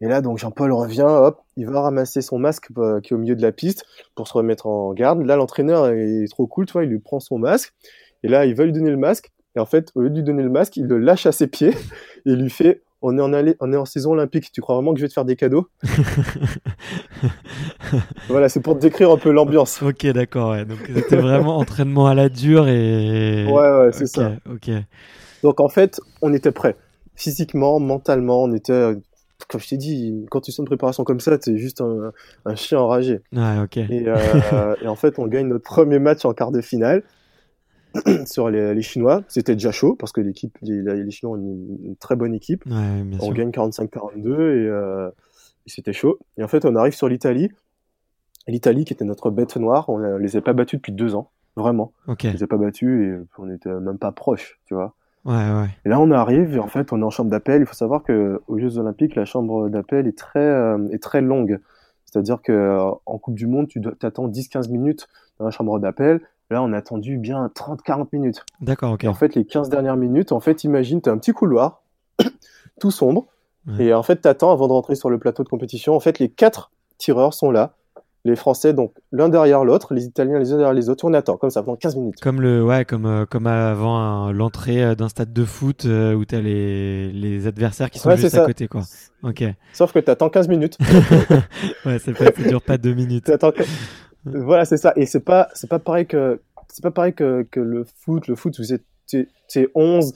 Et 0.01 0.07
là, 0.07 0.21
donc 0.21 0.37
Jean-Paul 0.37 0.71
revient, 0.71 1.05
hop, 1.07 1.41
il 1.57 1.67
va 1.67 1.81
ramasser 1.81 2.21
son 2.21 2.39
masque 2.39 2.67
euh, 2.77 3.01
qui 3.01 3.13
est 3.13 3.15
au 3.15 3.19
milieu 3.19 3.35
de 3.35 3.41
la 3.41 3.51
piste 3.51 3.85
pour 4.15 4.27
se 4.27 4.33
remettre 4.33 4.67
en 4.67 4.93
garde. 4.93 5.21
Là, 5.25 5.35
l'entraîneur 5.35 5.87
est 5.87 6.25
trop 6.29 6.47
cool, 6.47 6.65
tu 6.65 6.73
vois, 6.73 6.83
il 6.83 6.89
lui 6.89 6.99
prend 6.99 7.19
son 7.19 7.37
masque 7.37 7.73
et 8.23 8.27
là, 8.27 8.45
il 8.45 8.55
va 8.55 8.65
lui 8.65 8.71
donner 8.71 8.91
le 8.91 8.97
masque. 8.97 9.31
Et 9.55 9.59
en 9.59 9.65
fait, 9.65 9.91
au 9.95 10.01
lieu 10.01 10.09
de 10.09 10.15
lui 10.15 10.23
donner 10.23 10.43
le 10.43 10.49
masque, 10.49 10.77
il 10.77 10.85
le 10.85 10.99
lâche 10.99 11.25
à 11.25 11.31
ses 11.31 11.47
pieds 11.47 11.73
et 12.25 12.35
lui 12.35 12.49
fait 12.49 12.83
on 13.01 13.17
est 13.17 13.21
en 13.21 13.31
allée, 13.31 13.55
on 13.61 13.71
est 13.71 13.77
en 13.77 13.85
saison 13.85 14.11
olympique. 14.11 14.51
Tu 14.51 14.61
crois 14.61 14.75
vraiment 14.75 14.93
que 14.93 14.99
je 14.99 15.05
vais 15.05 15.07
te 15.07 15.13
faire 15.13 15.25
des 15.25 15.35
cadeaux? 15.35 15.67
Voilà, 18.27 18.49
c'est 18.49 18.59
pour 18.59 18.75
te 18.75 18.81
décrire 18.81 19.09
un 19.09 19.17
peu 19.17 19.31
l'ambiance. 19.31 19.81
Ok, 19.81 20.05
d'accord. 20.07 20.51
Ouais. 20.51 20.63
Donc 20.63 20.77
c'était 20.93 21.15
vraiment 21.15 21.57
entraînement 21.57 22.05
à 22.05 22.13
la 22.13 22.29
dure 22.29 22.67
et. 22.67 23.45
Ouais, 23.47 23.51
ouais, 23.51 23.91
c'est 23.91 24.03
okay, 24.03 24.07
ça. 24.07 24.31
Ok. 24.51 24.69
Donc 25.41 25.59
en 25.59 25.69
fait, 25.69 25.99
on 26.21 26.33
était 26.33 26.51
prêts, 26.51 26.75
physiquement, 27.15 27.79
mentalement, 27.79 28.43
on 28.43 28.53
était. 28.53 28.93
Comme 29.47 29.61
je 29.61 29.69
t'ai 29.69 29.77
dit, 29.77 30.25
quand 30.29 30.41
tu 30.41 30.51
sens 30.51 30.59
une 30.59 30.65
préparation 30.65 31.03
comme 31.03 31.19
ça, 31.19 31.37
t'es 31.37 31.57
juste 31.57 31.81
un, 31.81 32.11
un, 32.45 32.55
chien 32.55 32.79
enragé. 32.79 33.21
Ouais, 33.33 33.59
ok. 33.63 33.77
Et, 33.77 34.07
euh, 34.07 34.75
et 34.81 34.87
en 34.87 34.95
fait, 34.95 35.17
on 35.17 35.27
gagne 35.27 35.47
notre 35.47 35.63
premier 35.63 35.99
match 35.99 36.25
en 36.25 36.33
quart 36.33 36.51
de 36.51 36.61
finale 36.61 37.03
sur 38.25 38.49
les, 38.49 38.75
les 38.75 38.81
Chinois. 38.81 39.23
C'était 39.27 39.53
déjà 39.53 39.71
chaud 39.71 39.95
parce 39.95 40.11
que 40.11 40.21
l'équipe, 40.21 40.57
les, 40.61 40.81
les, 40.81 41.11
Chinois 41.11 41.37
ont 41.37 41.41
une, 41.41 41.77
une, 41.83 41.95
très 41.95 42.15
bonne 42.15 42.33
équipe. 42.33 42.65
Ouais, 42.65 43.03
on 43.19 43.25
sûr. 43.25 43.33
gagne 43.33 43.49
45-42 43.49 44.27
et, 44.27 44.67
euh, 44.67 45.09
et 45.65 45.69
c'était 45.69 45.93
chaud. 45.93 46.19
Et 46.37 46.43
en 46.43 46.47
fait, 46.47 46.65
on 46.65 46.75
arrive 46.75 46.93
sur 46.93 47.07
l'Italie. 47.07 47.49
L'Italie, 48.47 48.83
qui 48.83 48.93
était 48.93 49.05
notre 49.05 49.29
bête 49.29 49.57
noire, 49.57 49.89
on 49.89 49.99
ne 49.99 50.17
les 50.17 50.35
a 50.35 50.41
pas 50.41 50.53
battus 50.53 50.79
depuis 50.79 50.91
deux 50.91 51.15
ans, 51.15 51.31
vraiment. 51.55 51.93
Okay. 52.07 52.29
On 52.29 52.33
les 52.33 52.43
a 52.43 52.47
pas 52.47 52.57
battus 52.57 53.07
et 53.07 53.19
on 53.37 53.45
n'était 53.45 53.69
même 53.69 53.99
pas 53.99 54.11
proches, 54.11 54.59
tu 54.65 54.73
vois. 54.73 54.95
Ouais, 55.29 55.35
ouais. 55.35 55.69
Et 55.85 55.89
là, 55.89 55.99
on 55.99 56.09
arrive 56.09 56.55
et 56.55 56.59
en 56.59 56.67
fait, 56.67 56.91
on 56.91 57.01
est 57.01 57.05
en 57.05 57.11
chambre 57.11 57.29
d'appel. 57.29 57.61
Il 57.61 57.67
faut 57.67 57.75
savoir 57.75 58.01
que 58.01 58.41
aux 58.47 58.57
Jeux 58.57 58.79
Olympiques, 58.79 59.13
la 59.13 59.25
chambre 59.25 59.69
d'appel 59.69 60.07
est 60.07 60.17
très 60.17 60.39
euh, 60.39 60.87
est 60.91 61.01
très 61.01 61.21
longue. 61.21 61.59
C'est-à-dire 62.05 62.41
que 62.41 62.51
euh, 62.51 62.89
en 63.05 63.17
Coupe 63.19 63.35
du 63.35 63.45
Monde, 63.45 63.67
tu 63.67 63.79
t'attends 63.99 64.27
10-15 64.27 64.71
minutes 64.71 65.07
dans 65.37 65.45
la 65.45 65.51
chambre 65.51 65.77
d'appel. 65.77 66.21
Là, 66.49 66.63
on 66.63 66.73
a 66.73 66.77
attendu 66.77 67.19
bien 67.19 67.45
30-40 67.53 68.07
minutes. 68.11 68.43
D'accord, 68.59 68.93
ok. 68.93 69.03
Et 69.03 69.07
en 69.07 69.13
fait, 69.13 69.35
les 69.35 69.45
15 69.45 69.69
dernières 69.69 69.97
minutes, 69.97 70.31
en 70.31 70.39
fait, 70.39 70.63
imagine, 70.63 70.99
tu 70.99 71.09
as 71.09 71.11
un 71.11 71.19
petit 71.19 71.31
couloir, 71.31 71.83
tout 72.79 72.89
sombre, 72.89 73.27
ouais. 73.67 73.85
et 73.85 73.93
en 73.93 74.01
fait, 74.01 74.21
tu 74.23 74.27
attends 74.27 74.51
avant 74.51 74.67
de 74.67 74.73
rentrer 74.73 74.95
sur 74.95 75.11
le 75.11 75.19
plateau 75.19 75.43
de 75.43 75.49
compétition. 75.49 75.93
En 75.95 75.99
fait, 75.99 76.17
les 76.17 76.29
quatre 76.29 76.71
tireurs 76.97 77.35
sont 77.35 77.51
là. 77.51 77.75
Les 78.25 78.35
Français, 78.35 78.73
donc 78.73 78.93
l'un 79.13 79.29
derrière 79.29 79.63
l'autre, 79.63 79.93
les 79.93 80.03
Italiens 80.03 80.39
les 80.39 80.51
uns 80.51 80.57
derrière 80.57 80.73
les 80.73 80.89
autres, 80.89 81.05
on 81.05 81.13
attend 81.13 81.37
comme 81.37 81.49
ça 81.49 81.63
pendant 81.63 81.77
15 81.77 81.95
minutes. 81.95 82.19
Comme 82.21 82.41
le, 82.41 82.61
ouais, 82.63 82.83
comme 82.83 83.05
euh, 83.05 83.25
comme 83.25 83.47
avant 83.47 84.31
l'entrée 84.33 84.93
d'un 84.95 85.07
stade 85.07 85.31
de 85.31 85.45
foot 85.45 85.85
euh, 85.85 86.13
où 86.13 86.25
t'as 86.25 86.41
les 86.41 87.13
les 87.13 87.47
adversaires 87.47 87.89
qui 87.89 87.99
sont 87.99 88.09
ouais, 88.09 88.17
juste 88.17 88.35
à 88.35 88.45
côté, 88.45 88.67
quoi. 88.67 88.81
Ok. 89.23 89.43
Sauf 89.73 89.93
que 89.93 89.99
t'attends 89.99 90.29
15 90.29 90.49
minutes. 90.49 90.77
ouais, 91.85 91.99
ça, 91.99 92.13
fait, 92.13 92.35
ça 92.35 92.49
dure 92.49 92.61
pas 92.61 92.77
deux 92.77 92.93
minutes. 92.93 93.31
Voilà, 94.25 94.65
c'est 94.65 94.77
ça. 94.77 94.93
Et 94.95 95.05
c'est 95.05 95.21
pas, 95.21 95.49
c'est 95.53 95.69
pas 95.69 95.79
pareil 95.79 96.05
que, 96.05 96.41
c'est 96.67 96.83
pas 96.83 96.91
pareil 96.91 97.13
que, 97.13 97.45
que 97.49 97.59
le 97.59 97.85
foot. 97.85 98.27
Le 98.27 98.35
foot, 98.35 98.57
vous 98.59 98.73
êtes, 98.73 98.83
t'es 99.07 99.69
11. 99.75 100.13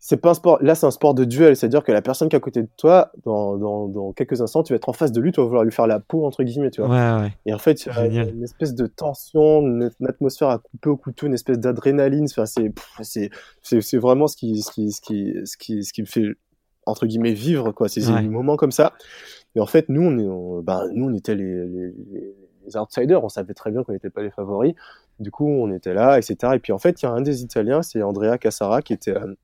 C'est 0.00 0.16
pas 0.16 0.30
un 0.30 0.34
sport. 0.34 0.58
Là, 0.62 0.74
c'est 0.74 0.86
un 0.86 0.90
sport 0.90 1.14
de 1.14 1.24
duel. 1.24 1.56
C'est-à-dire 1.56 1.82
que 1.82 1.90
la 1.90 2.02
personne 2.02 2.28
qui 2.28 2.36
est 2.36 2.38
à 2.38 2.40
côté 2.40 2.62
de 2.62 2.68
toi, 2.76 3.10
dans, 3.24 3.56
dans, 3.56 3.88
dans, 3.88 4.12
quelques 4.12 4.40
instants, 4.40 4.62
tu 4.62 4.72
vas 4.72 4.76
être 4.76 4.88
en 4.88 4.92
face 4.92 5.10
de 5.12 5.20
lui, 5.20 5.32
tu 5.32 5.40
vas 5.40 5.46
vouloir 5.46 5.64
lui 5.64 5.72
faire 5.72 5.86
la 5.86 5.98
peau, 5.98 6.24
entre 6.24 6.44
guillemets, 6.44 6.70
tu 6.70 6.82
vois. 6.82 6.90
Ouais, 6.90 7.22
ouais. 7.22 7.32
Et 7.46 7.52
en 7.52 7.58
fait, 7.58 7.86
il 7.86 8.14
y 8.14 8.18
a 8.18 8.24
une 8.24 8.44
espèce 8.44 8.74
de 8.74 8.86
tension, 8.86 9.60
une, 9.60 9.90
une, 10.00 10.06
atmosphère 10.06 10.50
à 10.50 10.58
couper 10.58 10.90
au 10.90 10.96
couteau, 10.96 11.26
une 11.26 11.34
espèce 11.34 11.58
d'adrénaline. 11.58 12.26
Enfin, 12.30 12.46
c'est, 12.46 12.72
c'est, 13.02 13.80
c'est 13.80 13.98
vraiment 13.98 14.28
ce 14.28 14.36
qui, 14.36 14.62
ce 14.62 14.70
qui, 14.70 14.92
ce 14.92 15.00
qui, 15.00 15.34
ce 15.44 15.56
qui, 15.56 15.82
ce 15.82 15.92
qui 15.92 16.02
me 16.02 16.06
fait, 16.06 16.26
entre 16.86 17.06
guillemets, 17.06 17.32
vivre, 17.32 17.72
quoi. 17.72 17.88
C'est 17.88 18.06
ouais. 18.08 18.22
des 18.22 18.28
moments 18.28 18.56
comme 18.56 18.72
ça. 18.72 18.92
Et 19.56 19.60
en 19.60 19.66
fait, 19.66 19.88
nous, 19.88 20.02
on 20.02 20.18
est, 20.18 20.28
on, 20.28 20.62
bah, 20.62 20.84
nous, 20.92 21.06
on 21.06 21.14
était 21.14 21.34
les 21.34 21.92
les 22.68 22.76
outsiders, 22.76 23.24
on 23.24 23.28
savait 23.28 23.54
très 23.54 23.70
bien 23.70 23.82
qu'on 23.82 23.92
n'était 23.92 24.10
pas 24.10 24.22
les 24.22 24.30
favoris. 24.30 24.74
Du 25.18 25.30
coup, 25.30 25.48
on 25.48 25.72
était 25.72 25.94
là, 25.94 26.18
etc. 26.18 26.52
Et 26.54 26.58
puis 26.58 26.72
en 26.72 26.78
fait, 26.78 27.02
il 27.02 27.06
y 27.06 27.08
a 27.08 27.12
un 27.12 27.20
des 27.20 27.42
Italiens, 27.42 27.82
c'est 27.82 28.02
Andrea 28.02 28.38
Cassara, 28.38 28.82
qui 28.82 28.92
était, 28.92 29.16
euh, 29.16 29.34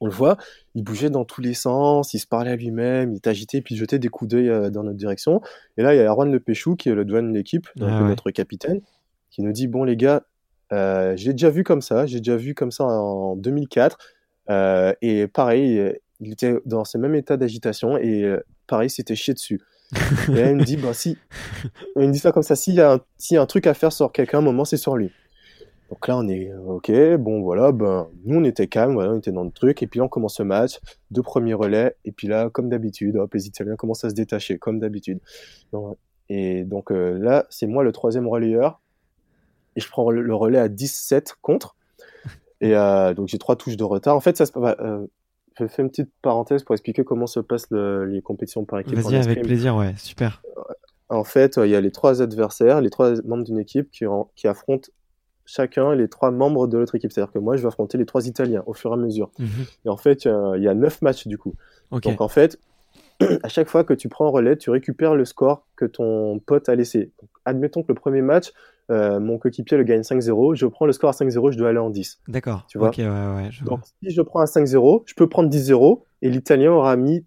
on 0.00 0.06
le 0.06 0.12
voit, 0.12 0.36
il 0.74 0.84
bougeait 0.84 1.10
dans 1.10 1.24
tous 1.24 1.40
les 1.40 1.54
sens, 1.54 2.14
il 2.14 2.18
se 2.18 2.26
parlait 2.26 2.50
à 2.50 2.56
lui-même, 2.56 3.12
il 3.12 3.20
t'agitait, 3.20 3.60
puis 3.60 3.74
il 3.74 3.78
jetait 3.78 3.98
des 3.98 4.08
coups 4.08 4.30
d'œil 4.30 4.48
euh, 4.48 4.70
dans 4.70 4.82
notre 4.82 4.96
direction. 4.96 5.40
Et 5.76 5.82
là, 5.82 5.94
il 5.94 5.98
y 5.98 6.00
a 6.00 6.04
Erwan 6.04 6.30
Le 6.30 6.40
Péchou, 6.40 6.76
qui 6.76 6.88
est 6.88 6.94
le 6.94 7.04
douane 7.04 7.32
de 7.32 7.36
l'équipe, 7.36 7.68
ah 7.80 8.02
ouais. 8.02 8.08
notre 8.08 8.30
capitaine, 8.30 8.80
qui 9.30 9.42
nous 9.42 9.52
dit, 9.52 9.66
bon 9.66 9.84
les 9.84 9.96
gars, 9.96 10.22
euh, 10.72 11.14
j'ai 11.16 11.32
déjà 11.32 11.50
vu 11.50 11.64
comme 11.64 11.82
ça, 11.82 12.06
j'ai 12.06 12.18
déjà 12.18 12.36
vu 12.36 12.54
comme 12.54 12.70
ça 12.70 12.84
en 12.84 13.36
2004. 13.36 13.98
Euh, 14.50 14.92
et 15.02 15.26
pareil, 15.26 15.94
il 16.20 16.32
était 16.32 16.54
dans 16.64 16.84
ce 16.84 16.98
même 16.98 17.14
état 17.14 17.36
d'agitation, 17.36 17.96
et 17.96 18.22
euh, 18.24 18.40
pareil, 18.66 18.90
c'était 18.90 19.14
chié 19.14 19.34
dessus. 19.34 19.60
Et 20.28 20.32
là, 20.32 20.50
il 20.50 20.56
me 20.56 20.64
dit, 20.64 20.76
bah, 20.76 20.92
si, 20.92 21.16
il 21.96 22.08
me 22.08 22.12
dit 22.12 22.18
ça 22.18 22.32
comme 22.32 22.42
ça, 22.42 22.56
s'il 22.56 22.74
y, 22.74 22.80
a 22.80 22.92
un, 22.94 23.00
s'il 23.16 23.36
y 23.36 23.38
a 23.38 23.42
un 23.42 23.46
truc 23.46 23.66
à 23.66 23.74
faire 23.74 23.92
sur 23.92 24.12
quelqu'un, 24.12 24.38
un 24.38 24.42
moment, 24.42 24.64
c'est 24.64 24.76
sur 24.76 24.96
lui. 24.96 25.10
Donc 25.88 26.06
là, 26.06 26.18
on 26.18 26.28
est 26.28 26.52
ok, 26.54 26.92
bon 27.18 27.40
voilà, 27.40 27.72
ben 27.72 28.08
nous 28.24 28.38
on 28.40 28.44
était 28.44 28.66
calme, 28.66 28.92
voilà, 28.92 29.12
on 29.12 29.18
était 29.18 29.32
dans 29.32 29.44
le 29.44 29.50
truc, 29.50 29.82
et 29.82 29.86
puis 29.86 29.98
là, 29.98 30.04
on 30.04 30.08
commence 30.08 30.38
le 30.38 30.44
match, 30.44 30.80
deux 31.10 31.22
premiers 31.22 31.54
relais, 31.54 31.96
et 32.04 32.12
puis 32.12 32.28
là, 32.28 32.50
comme 32.50 32.68
d'habitude, 32.68 33.16
hop, 33.16 33.32
les 33.32 33.46
Italiens 33.46 33.76
commencent 33.76 34.04
à 34.04 34.10
se 34.10 34.14
détacher, 34.14 34.58
comme 34.58 34.80
d'habitude. 34.80 35.20
Et 36.28 36.64
donc 36.64 36.92
euh, 36.92 37.18
là, 37.18 37.46
c'est 37.48 37.66
moi 37.66 37.84
le 37.84 37.92
troisième 37.92 38.28
relayeur, 38.28 38.82
et 39.76 39.80
je 39.80 39.88
prends 39.88 40.10
le 40.10 40.34
relais 40.34 40.58
à 40.58 40.68
17 40.68 41.36
contre, 41.40 41.74
et 42.60 42.76
euh, 42.76 43.14
donc 43.14 43.28
j'ai 43.28 43.38
trois 43.38 43.56
touches 43.56 43.78
de 43.78 43.84
retard. 43.84 44.14
En 44.14 44.20
fait, 44.20 44.36
ça 44.36 44.44
se 44.44 44.52
euh, 44.56 45.06
je 45.58 45.66
fais 45.66 45.82
une 45.82 45.88
petite 45.88 46.10
parenthèse 46.20 46.62
pour 46.64 46.74
expliquer 46.74 47.02
comment 47.02 47.26
se 47.26 47.40
passent 47.40 47.70
les 47.70 48.20
compétitions 48.22 48.64
par 48.64 48.78
équipe. 48.78 48.94
Vas-y, 48.94 49.16
avec 49.16 49.42
plaisir, 49.42 49.74
ouais, 49.74 49.94
super. 49.96 50.42
En 51.08 51.24
fait, 51.24 51.56
il 51.56 51.70
y 51.70 51.74
a 51.74 51.80
les 51.80 51.90
trois 51.90 52.20
adversaires, 52.20 52.82
les 52.82 52.90
trois 52.90 53.14
membres 53.22 53.42
d'une 53.42 53.58
équipe 53.58 53.90
qui, 53.90 54.04
qui 54.36 54.46
affrontent 54.46 54.90
chacun 55.48 55.94
les 55.94 56.08
trois 56.08 56.30
membres 56.30 56.68
de 56.68 56.78
l'autre 56.78 56.94
équipe. 56.94 57.10
C'est-à-dire 57.10 57.32
que 57.32 57.38
moi, 57.38 57.56
je 57.56 57.62
vais 57.62 57.68
affronter 57.68 57.98
les 57.98 58.06
trois 58.06 58.28
Italiens 58.28 58.62
au 58.66 58.74
fur 58.74 58.90
et 58.90 58.94
à 58.94 58.96
mesure. 58.96 59.30
Mhm. 59.38 59.48
Et 59.86 59.88
en 59.88 59.96
fait, 59.96 60.26
il 60.26 60.62
y 60.62 60.68
a 60.68 60.74
neuf 60.74 61.02
matchs 61.02 61.26
du 61.26 61.38
coup. 61.38 61.54
Donc 61.90 62.20
en 62.20 62.28
fait, 62.28 62.58
à 63.42 63.48
chaque 63.48 63.68
fois 63.68 63.82
que 63.82 63.94
tu 63.94 64.08
prends 64.08 64.26
un 64.26 64.30
relais, 64.30 64.56
tu 64.56 64.70
récupères 64.70 65.14
le 65.14 65.24
score 65.24 65.66
que 65.76 65.84
ton 65.84 66.38
pote 66.38 66.68
a 66.68 66.74
laissé. 66.74 67.10
admettons 67.44 67.82
que 67.82 67.88
le 67.88 67.94
premier 67.94 68.22
match, 68.22 68.52
euh, 68.90 69.20
mon 69.20 69.38
coéquipier 69.38 69.76
le 69.76 69.84
gagne 69.84 70.02
5-0, 70.02 70.54
je 70.54 70.66
prends 70.66 70.86
le 70.86 70.92
score 70.92 71.10
à 71.10 71.12
5-0, 71.12 71.52
je 71.52 71.58
dois 71.58 71.70
aller 71.70 71.78
en 71.78 71.90
10. 71.90 72.20
D'accord. 72.28 72.64
Tu 72.68 72.78
vois 72.78 72.90
ouais, 72.90 73.04
ouais, 73.06 73.50
Donc 73.64 73.80
si 74.02 74.10
je 74.10 74.22
prends 74.22 74.40
à 74.40 74.44
5-0, 74.46 75.02
je 75.06 75.14
peux 75.14 75.28
prendre 75.28 75.50
10-0 75.50 76.02
et 76.22 76.30
l'Italien 76.30 76.72
aura 76.72 76.96
mis 76.96 77.24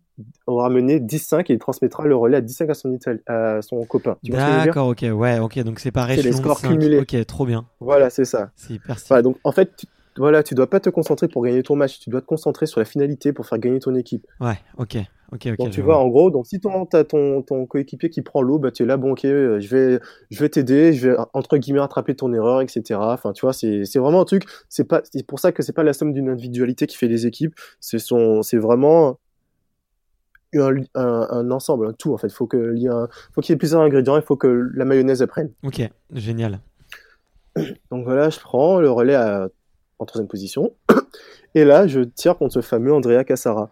aura 0.47 0.69
mené 0.69 0.99
10-5 0.99 1.41
et 1.41 1.53
il 1.53 1.59
transmettra 1.59 2.05
le 2.05 2.15
relais 2.15 2.37
à 2.37 2.41
10-5 2.41 2.69
à 2.69 2.73
son, 2.73 2.99
à 3.27 3.61
son 3.61 3.83
copain. 3.85 4.17
D'accord, 4.23 4.87
ok, 4.89 5.05
ouais, 5.13 5.39
ok, 5.39 5.59
donc 5.63 5.79
c'est 5.79 5.91
pareil. 5.91 6.17
C'est 6.17 6.23
les 6.23 6.33
scores 6.33 6.61
cumulés. 6.61 6.99
Ok, 6.99 7.25
trop 7.25 7.45
bien. 7.45 7.65
Voilà, 7.79 8.09
c'est 8.09 8.25
ça. 8.25 8.51
C'est 8.55 8.73
hyper 8.75 8.97
voilà, 9.07 9.21
donc 9.21 9.37
en 9.43 9.51
fait, 9.51 9.75
tu, 9.75 9.85
voilà, 10.17 10.43
tu 10.43 10.55
dois 10.55 10.69
pas 10.69 10.79
te 10.79 10.89
concentrer 10.89 11.27
pour 11.27 11.43
gagner 11.43 11.63
ton 11.63 11.75
match, 11.75 11.99
tu 11.99 12.09
dois 12.09 12.21
te 12.21 12.25
concentrer 12.25 12.65
sur 12.65 12.79
la 12.79 12.85
finalité 12.85 13.31
pour 13.31 13.45
faire 13.45 13.59
gagner 13.59 13.79
ton 13.79 13.95
équipe. 13.95 14.27
Ouais, 14.41 14.59
ok. 14.77 14.97
ok, 15.31 15.47
ok. 15.47 15.57
donc 15.57 15.69
tu 15.71 15.81
vois, 15.81 15.97
en 15.97 16.07
gros, 16.09 16.31
donc 16.31 16.47
si 16.47 16.59
tu 16.59 16.67
as 16.67 17.03
ton, 17.05 17.41
ton 17.41 17.65
coéquipier 17.65 18.09
qui 18.09 18.21
prend 18.21 18.41
l'eau, 18.41 18.59
bah 18.59 18.71
tu 18.71 18.83
es 18.83 18.85
là, 18.85 18.97
bon 18.97 19.13
ok, 19.13 19.23
euh, 19.25 19.59
je 19.61 19.73
vais, 19.73 19.99
je 20.29 20.39
vais 20.39 20.49
t'aider, 20.49 20.91
je 20.93 21.09
vais 21.09 21.17
entre 21.33 21.57
guillemets 21.57 21.79
rattraper 21.79 22.15
ton 22.15 22.33
erreur, 22.33 22.61
etc. 22.61 22.99
Enfin, 23.01 23.31
tu 23.31 23.45
vois, 23.45 23.53
c'est 23.53 23.97
vraiment 23.97 24.21
un 24.21 24.25
truc. 24.25 24.43
C'est 24.67 24.83
pas, 24.83 25.01
c'est 25.09 25.25
pour 25.25 25.39
ça 25.39 25.53
que 25.53 25.63
c'est 25.63 25.73
pas 25.73 25.83
la 25.83 25.93
somme 25.93 26.11
d'une 26.11 26.29
individualité 26.29 26.87
qui 26.87 26.97
fait 26.97 27.07
des 27.07 27.25
équipes. 27.25 27.55
C'est 27.79 27.99
son, 27.99 28.41
c'est 28.41 28.57
vraiment 28.57 29.17
un, 30.53 30.83
un, 30.95 31.51
ensemble, 31.51 31.87
un 31.87 31.93
tout 31.93 32.13
en 32.13 32.17
fait. 32.17 32.31
Faut 32.31 32.47
que 32.47 32.73
il 32.75 32.83
y 32.83 32.87
a, 32.87 33.07
faut 33.33 33.41
qu'il 33.41 33.53
y 33.53 33.55
ait 33.55 33.57
plusieurs 33.57 33.81
ingrédients. 33.81 34.15
Il 34.17 34.23
faut 34.23 34.35
que 34.35 34.69
la 34.73 34.85
mayonnaise 34.85 35.21
apprenne. 35.21 35.51
Ok, 35.63 35.81
génial. 36.13 36.59
Donc 37.91 38.05
voilà, 38.05 38.29
je 38.29 38.39
prends 38.39 38.79
le 38.79 38.89
relais 38.89 39.17
en 39.99 40.05
troisième 40.05 40.27
position. 40.27 40.73
Et 41.55 41.65
là, 41.65 41.87
je 41.87 42.01
tire 42.01 42.37
contre 42.37 42.53
ce 42.53 42.61
fameux 42.61 42.93
Andrea 42.93 43.23
Cassara. 43.23 43.71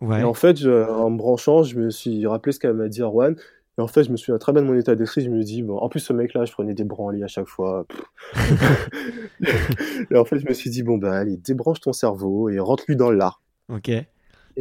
Ouais. 0.00 0.20
Et 0.20 0.24
en 0.24 0.34
fait, 0.34 0.64
en 0.66 1.10
me 1.10 1.16
branchant, 1.16 1.62
je 1.62 1.78
me 1.78 1.90
suis 1.90 2.26
rappelé 2.26 2.52
ce 2.52 2.58
qu'elle 2.58 2.74
m'a 2.74 2.88
dit 2.88 3.02
Arwan. 3.02 3.36
Et 3.76 3.80
en 3.80 3.88
fait, 3.88 4.04
je 4.04 4.10
me 4.10 4.16
souviens 4.16 4.38
très 4.38 4.52
bien 4.52 4.62
de 4.62 4.66
mon 4.66 4.74
état 4.74 4.94
d'esprit. 4.94 5.22
Je 5.22 5.30
me 5.30 5.42
dis, 5.42 5.62
bon, 5.62 5.78
en 5.78 5.88
plus, 5.88 6.00
ce 6.00 6.12
mec-là, 6.12 6.44
je 6.44 6.52
prenais 6.52 6.74
des 6.74 6.84
branlis 6.84 7.24
à 7.24 7.26
chaque 7.26 7.48
fois. 7.48 7.86
et 10.10 10.16
en 10.16 10.24
fait, 10.24 10.38
je 10.38 10.46
me 10.46 10.52
suis 10.52 10.70
dit, 10.70 10.82
bon, 10.82 10.98
ben, 10.98 11.12
allez, 11.12 11.36
débranche 11.36 11.80
ton 11.80 11.92
cerveau 11.92 12.48
et 12.48 12.58
rentre-lui 12.58 12.96
dans 12.96 13.10
l'art. 13.10 13.40
Ok. 13.68 13.88
Et 13.88 14.06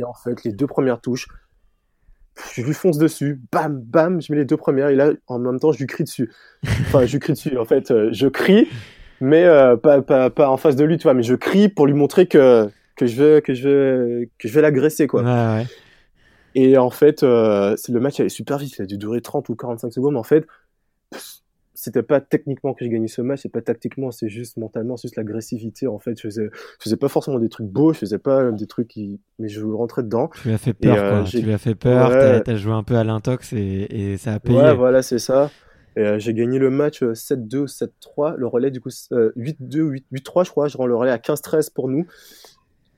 en 0.02 0.14
fait, 0.14 0.44
les 0.44 0.52
deux 0.52 0.66
premières 0.66 1.02
touches, 1.02 1.28
je 2.56 2.62
lui 2.62 2.74
fonce 2.74 2.98
dessus, 2.98 3.42
bam, 3.52 3.80
bam, 3.80 4.22
je 4.22 4.32
mets 4.32 4.40
les 4.40 4.46
deux 4.46 4.58
premières, 4.58 4.90
et 4.90 4.96
là, 4.96 5.12
en 5.28 5.38
même 5.38 5.60
temps, 5.60 5.72
je 5.72 5.80
lui 5.80 5.88
crie 5.88 6.04
dessus. 6.04 6.32
Enfin, 6.64 7.06
je 7.06 7.14
lui 7.14 7.20
crie 7.20 7.34
dessus, 7.34 7.58
en 7.58 7.66
fait, 7.66 7.92
euh, 7.92 8.10
je 8.12 8.28
crie, 8.28 8.68
mais 9.22 9.44
euh, 9.44 9.76
pas, 9.78 10.02
pas, 10.02 10.30
pas 10.30 10.50
en 10.50 10.58
face 10.58 10.76
de 10.76 10.84
lui, 10.84 10.98
tu 10.98 11.04
vois, 11.04 11.14
mais 11.14 11.24
je 11.24 11.36
crie 11.36 11.70
pour 11.70 11.86
lui 11.86 11.94
montrer 11.94 12.28
que, 12.28 12.70
que 12.96 13.06
je 13.06 13.16
veux, 13.22 13.40
que 13.42 13.54
je 13.54 13.68
veux, 13.68 14.30
que 14.40 14.48
je 14.48 14.54
vais 14.54 14.62
l'agresser, 14.62 15.08
quoi. 15.08 15.24
Ouais. 15.24 15.66
Et 16.56 16.78
en 16.78 16.90
fait, 16.90 17.24
euh, 17.24 17.76
le 17.90 18.00
match 18.00 18.20
allait 18.20 18.30
super 18.30 18.58
vite, 18.58 18.78
il 18.78 18.84
a 18.84 18.86
dû 18.86 18.98
durer 18.98 19.22
30 19.22 19.50
ou 19.50 19.56
45 19.56 19.92
secondes, 19.92 20.18
en 20.18 20.24
fait, 20.24 20.48
c'était 21.76 22.04
pas 22.04 22.22
techniquement 22.22 22.74
que 22.74 22.84
j'ai 22.86 22.90
gagné 22.90 23.08
ce 23.08 23.22
match, 23.22 23.42
c'est 23.44 23.52
pas 23.52 23.62
tactiquement, 23.62 24.12
c'est 24.12 24.30
juste 24.30 24.58
mentalement, 24.58 24.96
c'est 24.96 25.08
juste 25.08 25.16
l'agressivité. 25.16 25.88
En 25.88 26.00
fait, 26.00 26.16
je 26.18 26.22
faisais, 26.22 26.50
je 26.54 26.84
faisais 26.84 26.98
pas 26.98 27.08
forcément 27.08 27.40
des 27.40 27.50
trucs 27.50 27.68
beaux, 27.68 27.94
je 27.94 28.00
faisais 28.00 28.20
pas 28.20 28.52
des 28.52 28.68
trucs 28.68 28.90
qui, 28.90 29.20
mais 29.40 29.50
je 29.50 29.64
rentrais 29.64 30.04
dedans. 30.04 30.30
Tu 30.42 30.50
lui 30.50 30.54
as 30.54 30.60
fait 30.60 30.74
peur, 30.74 30.96
quoi. 30.96 31.24
Tu 31.24 31.42
lui 31.42 31.54
as 31.54 31.58
fait 31.58 31.76
peur, 31.76 32.10
ouais. 32.10 32.42
t'as 32.42 32.52
as 32.52 32.56
joué 32.56 32.74
un 32.74 32.84
peu 32.84 32.96
à 32.96 33.04
l'intox 33.04 33.54
et, 33.54 33.88
et, 33.90 34.18
ça 34.18 34.34
a 34.34 34.40
payé. 34.40 34.58
Ouais, 34.58 34.76
voilà, 34.76 35.02
c'est 35.02 35.20
ça. 35.20 35.50
Euh, 35.98 36.18
j'ai 36.18 36.34
gagné 36.34 36.60
le 36.60 36.70
match 36.70 37.04
7-2, 37.04 37.56
euh, 37.56 37.66
7-3. 37.66 38.36
Le 38.38 38.48
relais, 38.48 38.72
du 38.72 38.82
coup, 38.82 38.90
8-2, 38.90 40.04
8-3, 40.12 40.46
je 40.46 40.50
crois. 40.50 40.68
Je 40.68 40.78
rends 40.78 40.88
le 40.88 40.96
relais 40.96 41.12
à 41.12 41.18
15-13 41.18 41.72
pour 41.74 41.88
nous. 41.88 42.08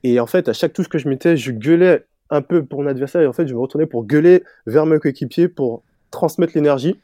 Et 0.02 0.20
en 0.20 0.26
fait, 0.26 0.48
à 0.48 0.52
chaque 0.52 0.72
touche 0.72 0.88
que 0.88 0.98
je 0.98 1.08
mettais, 1.08 1.36
je 1.36 1.52
gueulais 1.52 2.06
un 2.30 2.42
peu 2.42 2.64
pour 2.64 2.82
mon 2.82 2.88
adversaire. 2.88 3.20
Et 3.20 3.26
en 3.26 3.32
fait, 3.32 3.46
je 3.46 3.54
me 3.54 3.58
retournais 3.58 3.86
pour 3.86 4.04
gueuler 4.04 4.44
vers 4.66 4.86
mes 4.86 4.98
coéquipiers 4.98 5.48
pour 5.48 5.82
transmettre 6.10 6.52
l'énergie. 6.54 6.98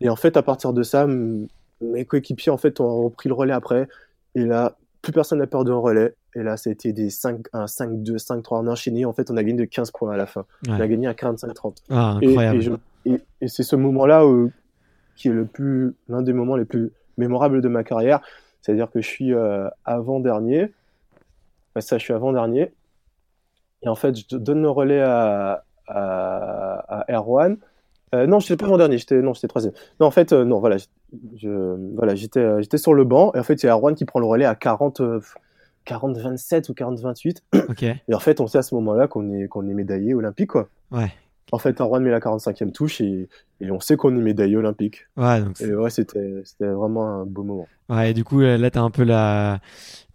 Et 0.00 0.08
en 0.08 0.16
fait, 0.16 0.36
à 0.36 0.42
partir 0.42 0.72
de 0.72 0.82
ça, 0.82 1.06
mes 1.06 2.04
coéquipiers 2.04 2.52
en 2.52 2.56
fait 2.56 2.80
ont 2.80 3.04
repris 3.04 3.28
le 3.28 3.34
relais 3.34 3.52
après. 3.52 3.88
Et 4.34 4.44
là, 4.44 4.76
plus 5.02 5.12
personne 5.12 5.38
n'a 5.38 5.46
peur 5.46 5.64
d'un 5.64 5.76
relais. 5.76 6.14
Et 6.34 6.42
là, 6.42 6.56
ça 6.56 6.70
a 6.70 6.72
été 6.72 6.92
des 6.92 7.10
5, 7.10 7.46
1, 7.52 7.66
5, 7.66 8.02
2, 8.02 8.18
5, 8.18 8.42
3 8.42 8.58
en 8.58 8.66
enchaîné. 8.66 9.04
En 9.04 9.12
fait, 9.12 9.30
on 9.30 9.36
a 9.36 9.42
gagné 9.42 9.58
de 9.58 9.64
15 9.64 9.90
points 9.90 10.12
à 10.12 10.16
la 10.16 10.26
fin. 10.26 10.46
On 10.68 10.80
a 10.80 10.86
gagné 10.86 11.06
à 11.06 11.12
45-30. 11.12 11.76
Ah, 11.90 12.18
incroyable. 12.22 12.78
Et, 13.04 13.20
et, 13.40 13.48
c'est 13.48 13.64
ce 13.64 13.76
moment-là 13.76 14.24
qui 15.16 15.28
est 15.28 15.32
le 15.32 15.44
plus, 15.44 15.94
l'un 16.08 16.22
des 16.22 16.32
moments 16.32 16.56
les 16.56 16.64
plus 16.64 16.92
mémorables 17.18 17.60
de 17.60 17.68
ma 17.68 17.84
carrière. 17.84 18.20
C'est-à-dire 18.62 18.90
que 18.90 19.00
je 19.00 19.06
suis 19.06 19.34
euh, 19.34 19.68
avant-dernier. 19.84 20.72
ça, 21.78 21.98
je 21.98 22.04
suis 22.04 22.14
avant-dernier. 22.14 22.72
Et 23.82 23.88
en 23.88 23.96
fait, 23.96 24.16
je 24.16 24.36
donne 24.36 24.62
le 24.62 24.70
relais 24.70 25.00
à, 25.00 25.64
à, 25.88 27.02
à 27.02 27.12
Erwan. 27.12 27.56
Euh, 28.14 28.26
non, 28.26 28.40
j'étais 28.40 28.56
pas 28.56 28.66
avant 28.66 28.76
dernier, 28.76 28.98
j'étais 28.98 29.20
non, 29.22 29.32
j'étais 29.34 29.48
troisième. 29.48 29.72
Non, 30.00 30.06
en 30.06 30.10
fait, 30.10 30.32
euh, 30.32 30.44
non, 30.44 30.60
voilà, 30.60 30.76
je, 31.36 31.94
voilà, 31.94 32.14
j'étais, 32.14 32.40
euh, 32.40 32.60
j'étais 32.60 32.78
sur 32.78 32.92
le 32.92 33.04
banc 33.04 33.32
et 33.34 33.38
en 33.38 33.42
fait, 33.42 33.64
a 33.64 33.70
Arwan 33.70 33.94
qui 33.94 34.04
prend 34.04 34.20
le 34.20 34.26
relais 34.26 34.44
à 34.44 34.54
40, 34.54 35.00
40 35.84 36.18
27 36.18 36.68
ou 36.68 36.74
40 36.74 37.00
28. 37.00 37.42
Ok. 37.68 37.82
Et 37.82 38.14
en 38.14 38.20
fait, 38.20 38.40
on 38.40 38.46
sait 38.46 38.58
à 38.58 38.62
ce 38.62 38.74
moment-là 38.74 39.08
qu'on 39.08 39.32
est 39.32 39.48
qu'on 39.48 39.66
est 39.68 39.74
médaillé 39.74 40.14
olympique, 40.14 40.50
quoi. 40.50 40.68
Ouais. 40.90 41.12
En 41.50 41.58
fait, 41.58 41.80
Arwan 41.80 42.02
met 42.02 42.10
la 42.10 42.20
45e 42.20 42.72
touche 42.72 43.00
et, 43.00 43.28
et 43.60 43.70
on 43.70 43.80
sait 43.80 43.96
qu'on 43.96 44.16
est 44.16 44.22
médaillé 44.22 44.56
olympique. 44.56 45.06
Ouais, 45.16 45.42
donc. 45.42 45.60
Et 45.60 45.74
ouais, 45.74 45.90
c'était 45.90 46.42
c'était 46.44 46.68
vraiment 46.68 47.06
un 47.06 47.26
beau 47.26 47.42
moment. 47.42 47.68
Ouais, 47.88 48.10
et 48.10 48.14
du 48.14 48.24
coup, 48.24 48.40
là, 48.40 48.70
t'as 48.70 48.80
un 48.80 48.90
peu 48.90 49.04
la 49.04 49.60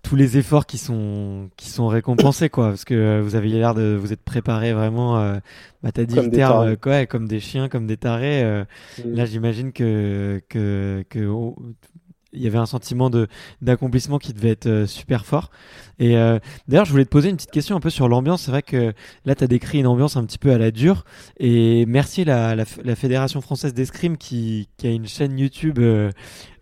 tous 0.08 0.16
les 0.16 0.38
efforts 0.38 0.66
qui 0.66 0.78
sont 0.78 1.50
qui 1.58 1.70
sont 1.70 1.88
récompensés 1.88 2.50
quoi 2.50 2.70
parce 2.70 2.86
que 2.86 3.20
vous 3.20 3.36
avez 3.36 3.50
l'air 3.50 3.76
de 3.76 3.98
vous 4.00 4.14
être 4.14 4.22
préparé 4.22 4.72
vraiment 4.72 5.20
euh, 5.20 5.38
bah 5.84 5.92
t'as 5.92 6.06
dit 6.06 6.16
le 6.16 6.30
terme 6.30 6.78
quoi 6.78 7.06
comme 7.06 7.28
des 7.28 7.42
chiens 7.42 7.68
comme 7.68 7.88
des 7.88 7.98
tarés 7.98 8.42
euh, 8.42 8.64
mm. 9.04 9.14
là 9.14 9.26
j'imagine 9.26 9.74
que 9.74 10.42
que 10.48 11.04
que 11.10 11.28
il 12.34 12.42
y 12.42 12.48
avait 12.48 12.58
un 12.58 12.66
sentiment 12.66 13.10
de 13.10 13.28
d'accomplissement 13.62 14.20
qui 14.20 14.34
devait 14.34 14.50
être 14.50 14.68
euh, 14.68 14.86
super 14.86 15.26
fort. 15.26 15.50
Et 16.00 16.18
euh, 16.18 16.40
d'ailleurs, 16.68 16.86
je 16.86 16.92
voulais 16.92 17.06
te 17.06 17.10
poser 17.10 17.30
une 17.30 17.38
petite 17.38 17.52
question 17.52 17.76
un 17.76 17.80
peu 17.80 17.90
sur 17.90 18.08
l'ambiance. 18.08 18.44
C'est 18.44 18.52
vrai 18.52 18.62
que 18.62 18.94
là, 19.26 19.36
tu 19.36 19.44
as 19.44 19.48
décrit 19.48 19.80
une 19.80 19.88
ambiance 19.88 20.18
un 20.18 20.26
petit 20.26 20.38
peu 20.38 20.52
à 20.52 20.58
la 20.58 20.72
dure. 20.72 21.06
Et 21.40 21.86
merci 21.86 22.26
la, 22.26 22.56
la, 22.56 22.66
la 22.84 22.96
Fédération 22.96 23.42
française 23.42 23.74
d'escrime 23.74 24.18
qui, 24.18 24.70
qui 24.78 24.88
a 24.88 24.92
une 24.92 25.08
chaîne 25.08 25.40
YouTube 25.40 25.80
euh, 25.80 26.12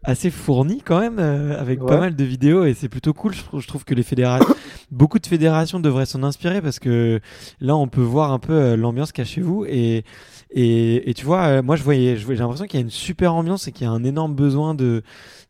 assez 0.03 0.29
fournie 0.29 0.81
quand 0.85 0.99
même, 0.99 1.17
avec 1.17 1.79
pas 1.79 1.97
mal 1.97 2.15
de 2.15 2.23
vidéos. 2.23 2.63
Et 2.63 2.75
c'est 2.75 2.89
plutôt 2.89 3.13
cool. 3.13 3.33
Je, 3.33 3.59
je, 3.59 3.67
trouve 3.67 3.83
que 3.83 3.95
les 3.95 4.03
fédérations, 4.03 4.55
beaucoup 4.91 5.19
de 5.19 5.25
fédérations 5.25 5.79
devraient 5.79 6.05
s'en 6.05 6.23
inspirer 6.23 6.61
parce 6.61 6.79
que 6.79 7.19
là, 7.59 7.75
on 7.75 7.87
peut 7.87 8.01
voir 8.01 8.31
un 8.31 8.39
peu 8.39 8.75
l'ambiance 8.75 9.11
qu'a 9.11 9.25
chez 9.25 9.41
vous. 9.41 9.65
Et 9.67 10.05
et, 10.55 11.09
et, 11.09 11.13
tu 11.13 11.25
vois, 11.25 11.61
moi 11.61 11.75
je 11.75 11.83
voyais, 11.83 12.15
j'ai 12.15 12.35
l'impression 12.35 12.65
qu'il 12.65 12.79
y 12.79 12.83
a 12.83 12.85
une 12.85 12.89
super 12.89 13.35
ambiance 13.35 13.67
et 13.67 13.71
qu'il 13.71 13.85
y 13.85 13.87
a 13.87 13.91
un 13.91 14.03
énorme 14.03 14.33
besoin 14.35 14.73
de 14.73 15.03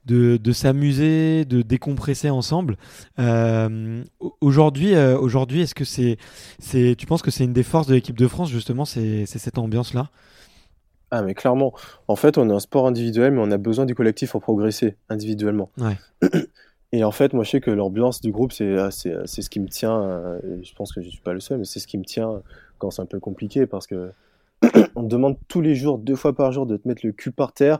de, 0.05 0.37
de 0.37 0.51
s'amuser, 0.51 1.45
de 1.45 1.61
décompresser 1.61 2.29
ensemble. 2.29 2.77
Euh, 3.19 4.03
aujourd'hui, 4.41 4.95
euh, 4.95 5.17
aujourd'hui, 5.17 5.61
est-ce 5.61 5.75
que 5.75 5.85
c'est, 5.85 6.17
c'est, 6.59 6.95
tu 6.97 7.05
penses 7.05 7.21
que 7.21 7.31
c'est 7.31 7.43
une 7.43 7.53
des 7.53 7.63
forces 7.63 7.87
de 7.87 7.95
l'équipe 7.95 8.17
de 8.17 8.27
France 8.27 8.49
justement, 8.49 8.85
c'est, 8.85 9.25
cette 9.25 9.57
ambiance-là? 9.57 10.09
Ah 11.11 11.21
mais 11.21 11.33
clairement. 11.33 11.73
En 12.07 12.15
fait, 12.15 12.37
on 12.37 12.49
est 12.49 12.53
un 12.53 12.59
sport 12.59 12.87
individuel, 12.87 13.31
mais 13.31 13.41
on 13.41 13.51
a 13.51 13.57
besoin 13.57 13.85
du 13.85 13.95
collectif 13.95 14.31
pour 14.31 14.41
progresser 14.41 14.97
individuellement. 15.09 15.71
Ouais. 15.77 15.97
Et 16.91 17.03
en 17.03 17.11
fait, 17.11 17.33
moi, 17.33 17.43
je 17.43 17.51
sais 17.51 17.61
que 17.61 17.71
l'ambiance 17.71 18.21
du 18.21 18.31
groupe, 18.31 18.51
c'est, 18.51 18.75
c'est, 18.91 19.13
c'est 19.25 19.41
ce 19.41 19.49
qui 19.49 19.59
me 19.59 19.67
tient. 19.67 20.01
Euh, 20.01 20.39
je 20.63 20.73
pense 20.75 20.93
que 20.93 21.01
je 21.01 21.09
suis 21.09 21.21
pas 21.21 21.33
le 21.33 21.39
seul, 21.39 21.59
mais 21.59 21.65
c'est 21.65 21.79
ce 21.79 21.87
qui 21.87 21.97
me 21.97 22.05
tient 22.05 22.41
quand 22.77 22.91
c'est 22.91 23.01
un 23.01 23.05
peu 23.05 23.19
compliqué 23.19 23.65
parce 23.65 23.85
que 23.87 24.11
on 24.95 25.03
te 25.03 25.07
demande 25.07 25.37
tous 25.47 25.61
les 25.61 25.75
jours, 25.75 25.97
deux 25.97 26.15
fois 26.15 26.33
par 26.33 26.51
jour, 26.51 26.65
de 26.65 26.77
te 26.77 26.87
mettre 26.87 27.05
le 27.05 27.11
cul 27.11 27.31
par 27.31 27.53
terre 27.53 27.79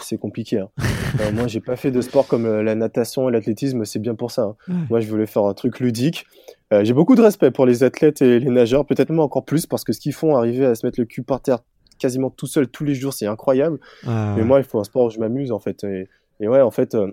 c'est 0.00 0.18
compliqué. 0.18 0.58
Hein. 0.58 0.68
euh, 1.20 1.32
moi, 1.32 1.46
j'ai 1.46 1.60
pas 1.60 1.76
fait 1.76 1.90
de 1.90 2.00
sport 2.00 2.26
comme 2.26 2.46
euh, 2.46 2.62
la 2.62 2.74
natation 2.74 3.28
et 3.28 3.32
l'athlétisme, 3.32 3.84
c'est 3.84 3.98
bien 3.98 4.14
pour 4.14 4.30
ça. 4.30 4.54
Hein. 4.68 4.74
Moi, 4.90 5.00
je 5.00 5.08
voulais 5.08 5.26
faire 5.26 5.44
un 5.44 5.54
truc 5.54 5.80
ludique. 5.80 6.26
Euh, 6.72 6.84
j'ai 6.84 6.92
beaucoup 6.92 7.14
de 7.14 7.22
respect 7.22 7.50
pour 7.50 7.66
les 7.66 7.82
athlètes 7.82 8.22
et 8.22 8.38
les 8.38 8.50
nageurs, 8.50 8.86
peut-être 8.86 9.10
même 9.10 9.20
encore 9.20 9.44
plus, 9.44 9.66
parce 9.66 9.84
que 9.84 9.92
ce 9.92 10.00
qu'ils 10.00 10.12
font, 10.12 10.36
arriver 10.36 10.66
à 10.66 10.74
se 10.74 10.86
mettre 10.86 11.00
le 11.00 11.06
cul 11.06 11.22
par 11.22 11.40
terre 11.40 11.58
quasiment 11.98 12.30
tout 12.30 12.46
seul 12.46 12.68
tous 12.68 12.84
les 12.84 12.94
jours, 12.94 13.12
c'est 13.12 13.26
incroyable. 13.26 13.78
Mais 14.04 14.42
moi, 14.42 14.58
il 14.58 14.64
faut 14.64 14.80
un 14.80 14.84
sport 14.84 15.04
où 15.06 15.10
je 15.10 15.18
m'amuse, 15.18 15.52
en 15.52 15.60
fait. 15.60 15.84
Et, 15.84 16.08
ouais, 16.48 16.60
en 16.60 16.70
fait, 16.70 16.94
euh, 16.94 17.12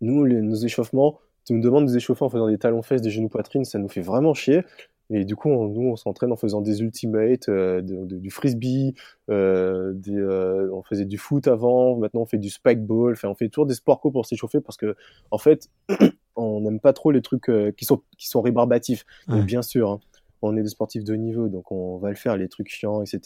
nous, 0.00 0.26
nos 0.26 0.56
échauffements, 0.56 1.18
tu 1.46 1.54
nous 1.54 1.62
demandes 1.62 1.86
des 1.86 1.96
échauffer 1.96 2.24
en 2.24 2.28
faisant 2.28 2.48
des 2.48 2.58
talons 2.58 2.82
fesses, 2.82 3.00
des 3.00 3.10
genoux 3.10 3.28
poitrine, 3.28 3.64
ça 3.64 3.78
nous 3.78 3.88
fait 3.88 4.00
vraiment 4.00 4.34
chier. 4.34 4.64
Et 5.10 5.24
du 5.24 5.36
coup, 5.36 5.50
nous, 5.50 5.88
on 5.90 5.96
s'entraîne 5.96 6.32
en 6.32 6.36
faisant 6.36 6.60
des 6.60 6.82
ultimates, 6.82 7.48
euh, 7.48 7.80
du 7.82 8.30
frisbee, 8.30 8.94
euh, 9.30 9.92
des, 9.94 10.16
euh, 10.16 10.68
on 10.72 10.82
faisait 10.82 11.04
du 11.04 11.16
foot 11.16 11.46
avant, 11.46 11.96
maintenant 11.96 12.22
on 12.22 12.26
fait 12.26 12.38
du 12.38 12.50
spike 12.50 12.84
ball, 12.84 13.12
enfin, 13.12 13.28
on 13.28 13.34
fait 13.34 13.48
toujours 13.48 13.66
des 13.66 13.74
sports 13.74 14.00
co 14.00 14.10
pour 14.10 14.26
s'échauffer 14.26 14.60
parce 14.60 14.76
que, 14.76 14.96
en 15.30 15.38
fait, 15.38 15.70
on 16.36 16.60
n'aime 16.60 16.80
pas 16.80 16.92
trop 16.92 17.12
les 17.12 17.22
trucs 17.22 17.50
qui 17.76 17.84
sont 17.84 18.02
qui 18.18 18.28
sont 18.28 18.40
rébarbatifs. 18.40 19.04
bien 19.28 19.62
sûr, 19.62 19.90
hein, 19.90 20.00
on 20.42 20.56
est 20.56 20.62
des 20.62 20.68
sportifs 20.68 21.04
de 21.04 21.14
haut 21.14 21.16
niveau, 21.16 21.48
donc 21.48 21.70
on 21.70 21.98
va 21.98 22.08
le 22.08 22.16
faire, 22.16 22.36
les 22.36 22.48
trucs 22.48 22.68
chiants, 22.68 23.02
etc. 23.02 23.20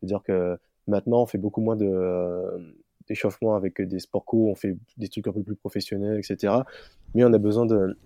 C'est-à-dire 0.00 0.22
que 0.22 0.56
maintenant, 0.86 1.22
on 1.22 1.26
fait 1.26 1.38
beaucoup 1.38 1.60
moins 1.60 1.76
de 1.76 2.74
d'échauffement 3.08 3.56
avec 3.56 3.80
des 3.80 3.98
sports 3.98 4.24
co, 4.24 4.48
on 4.50 4.54
fait 4.54 4.76
des 4.98 5.08
trucs 5.08 5.26
un 5.26 5.32
peu 5.32 5.42
plus 5.42 5.56
professionnels, 5.56 6.18
etc. 6.18 6.54
Mais 7.14 7.24
on 7.24 7.32
a 7.32 7.38
besoin 7.38 7.66
de 7.66 7.96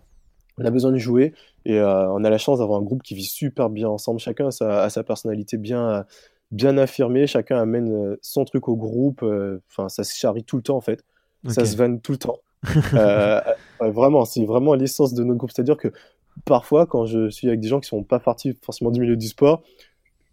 on 0.58 0.64
a 0.64 0.70
besoin 0.70 0.92
de 0.92 0.98
jouer 0.98 1.32
et 1.64 1.78
euh, 1.78 2.10
on 2.12 2.24
a 2.24 2.30
la 2.30 2.38
chance 2.38 2.58
d'avoir 2.58 2.80
un 2.80 2.82
groupe 2.82 3.02
qui 3.02 3.14
vit 3.14 3.24
super 3.24 3.70
bien 3.70 3.88
ensemble. 3.88 4.20
Chacun 4.20 4.48
a 4.48 4.50
sa, 4.50 4.90
sa 4.90 5.02
personnalité 5.02 5.56
bien, 5.56 6.04
bien 6.50 6.76
affirmée, 6.78 7.26
chacun 7.26 7.58
amène 7.58 7.92
euh, 7.92 8.16
son 8.22 8.44
truc 8.44 8.68
au 8.68 8.76
groupe. 8.76 9.22
Euh, 9.22 9.62
enfin, 9.70 9.88
ça 9.88 10.04
se 10.04 10.16
charrie 10.16 10.44
tout 10.44 10.56
le 10.56 10.62
temps 10.62 10.76
en 10.76 10.80
fait. 10.80 11.04
Ça 11.48 11.64
se 11.64 11.76
vanne 11.76 12.00
tout 12.00 12.12
le 12.12 12.18
temps. 12.18 12.38
vraiment, 13.80 14.24
c'est 14.24 14.44
vraiment 14.44 14.74
l'essence 14.74 15.12
de 15.12 15.24
notre 15.24 15.38
groupe. 15.38 15.50
C'est-à-dire 15.52 15.76
que 15.76 15.88
parfois, 16.44 16.86
quand 16.86 17.04
je 17.04 17.30
suis 17.30 17.48
avec 17.48 17.58
des 17.58 17.66
gens 17.66 17.80
qui 17.80 17.88
sont 17.88 18.04
pas 18.04 18.20
partis 18.20 18.56
forcément 18.62 18.92
du 18.92 19.00
milieu 19.00 19.16
du 19.16 19.26
sport, 19.26 19.62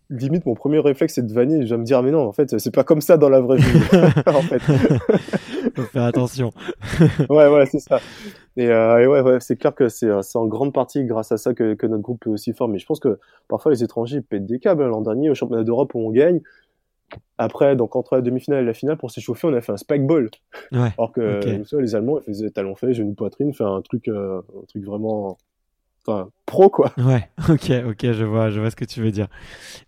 limite 0.09 0.45
mon 0.45 0.55
premier 0.55 0.79
réflexe 0.79 1.15
c'est 1.15 1.25
de 1.25 1.31
vanner 1.31 1.65
je 1.65 1.69
vais 1.69 1.77
me 1.77 1.83
dire 1.83 2.01
mais 2.01 2.11
non 2.11 2.27
en 2.27 2.31
fait 2.33 2.57
c'est 2.57 2.73
pas 2.73 2.83
comme 2.83 3.01
ça 3.01 3.17
dans 3.17 3.29
la 3.29 3.41
vraie 3.41 3.57
vie 3.57 3.79
en 4.25 4.41
fait 4.41 4.59
faut 5.75 5.83
faire 5.83 6.03
attention 6.03 6.51
ouais 7.29 7.47
ouais 7.47 7.65
c'est 7.67 7.79
ça 7.79 7.99
et, 8.57 8.67
euh, 8.67 9.07
ouais, 9.07 9.21
ouais 9.21 9.39
c'est 9.39 9.55
clair 9.55 9.73
que 9.75 9.89
c'est 9.89 10.09
en 10.35 10.47
grande 10.47 10.73
partie 10.73 11.05
grâce 11.05 11.31
à 11.31 11.37
ça 11.37 11.53
que, 11.53 11.73
que, 11.73 11.87
notre 11.87 12.03
groupe 12.03 12.25
est 12.25 12.29
aussi 12.29 12.53
fort. 12.53 12.67
Mais 12.67 12.79
je 12.79 12.85
pense 12.85 12.99
que 12.99 13.19
parfois 13.47 13.71
les 13.71 13.83
étrangers 13.83 14.21
pètent 14.21 14.45
des 14.45 14.59
câbles 14.59 14.85
l'an 14.85 15.01
dernier 15.01 15.29
au 15.29 15.35
championnat 15.35 15.63
d'Europe 15.63 15.93
où 15.95 15.99
on 15.99 16.11
gagne 16.11 16.41
après, 17.37 17.75
donc 17.75 17.95
entre 17.95 18.15
la 18.15 18.21
demi-finale 18.21 18.63
et 18.63 18.65
la 18.65 18.73
finale, 18.73 18.97
pour 18.97 19.11
s'échauffer, 19.11 19.47
on 19.47 19.53
a 19.53 19.61
fait 19.61 19.71
un 19.71 19.77
spike 19.77 20.05
ball. 20.05 20.29
Ouais, 20.71 20.89
Alors 20.97 21.11
que 21.11 21.39
les 21.77 21.95
Allemands, 21.95 22.19
ils 22.19 22.33
faisaient 22.33 22.49
talons 22.51 22.75
faits, 22.75 22.93
genou 22.93 23.13
poitrine, 23.13 23.53
faire 23.53 23.67
un 23.67 23.81
truc, 23.81 24.07
euh, 24.07 24.41
un 24.61 24.65
truc 24.67 24.83
vraiment 24.83 25.37
pro 26.49 26.69
quoi. 26.69 26.91
Ouais, 26.97 27.29
ok, 27.47 27.71
ok, 27.87 28.11
je 28.11 28.23
vois, 28.23 28.49
je 28.49 28.59
vois 28.59 28.71
ce 28.71 28.75
que 28.75 28.85
tu 28.85 29.01
veux 29.01 29.11
dire. 29.11 29.27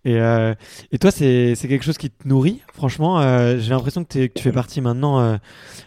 Et, 0.05 0.19
euh, 0.19 0.53
et 0.91 0.97
toi, 0.97 1.11
c'est, 1.11 1.55
quelque 1.59 1.84
chose 1.84 1.97
qui 1.97 2.09
te 2.09 2.28
nourrit, 2.28 2.61
franchement. 2.74 3.19
Euh, 3.19 3.57
j'ai 3.59 3.72
l'impression 3.72 4.03
que, 4.03 4.28
tu 4.28 4.41
fais 4.41 4.51
partie 4.51 4.82
maintenant 4.82 5.38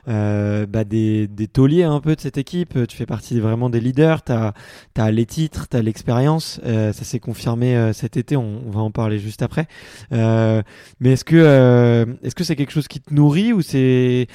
euh, 0.08 0.66
bah, 0.66 0.84
des, 0.84 1.26
des 1.28 1.48
tauliers 1.48 1.84
un 1.84 2.00
peu 2.00 2.14
de 2.14 2.20
cette 2.20 2.38
équipe. 2.38 2.86
Tu 2.86 2.96
fais 2.96 3.06
partie 3.06 3.40
vraiment 3.40 3.70
des 3.70 3.80
leaders. 3.80 4.22
Tu 4.24 4.32
as, 4.32 5.10
les 5.10 5.26
titres, 5.26 5.68
tu 5.68 5.76
as 5.76 5.82
l'expérience. 5.82 6.60
Ça 6.64 6.92
s'est 6.92 7.20
confirmé 7.20 7.92
cet 7.92 8.16
été, 8.16 8.36
on, 8.36 8.70
va 8.70 8.80
en 8.80 8.90
parler 8.90 9.18
juste 9.18 9.42
après. 9.42 9.66
mais 10.10 10.64
est-ce 11.12 11.24
que, 11.24 12.16
est-ce 12.22 12.34
que 12.34 12.44
c'est 12.44 12.56
quelque 12.56 12.72
chose 12.72 12.88
qui 12.88 13.00
te 13.00 13.14
nourrit 13.14 13.52
ou 13.52 13.62
c'est, 13.62 14.26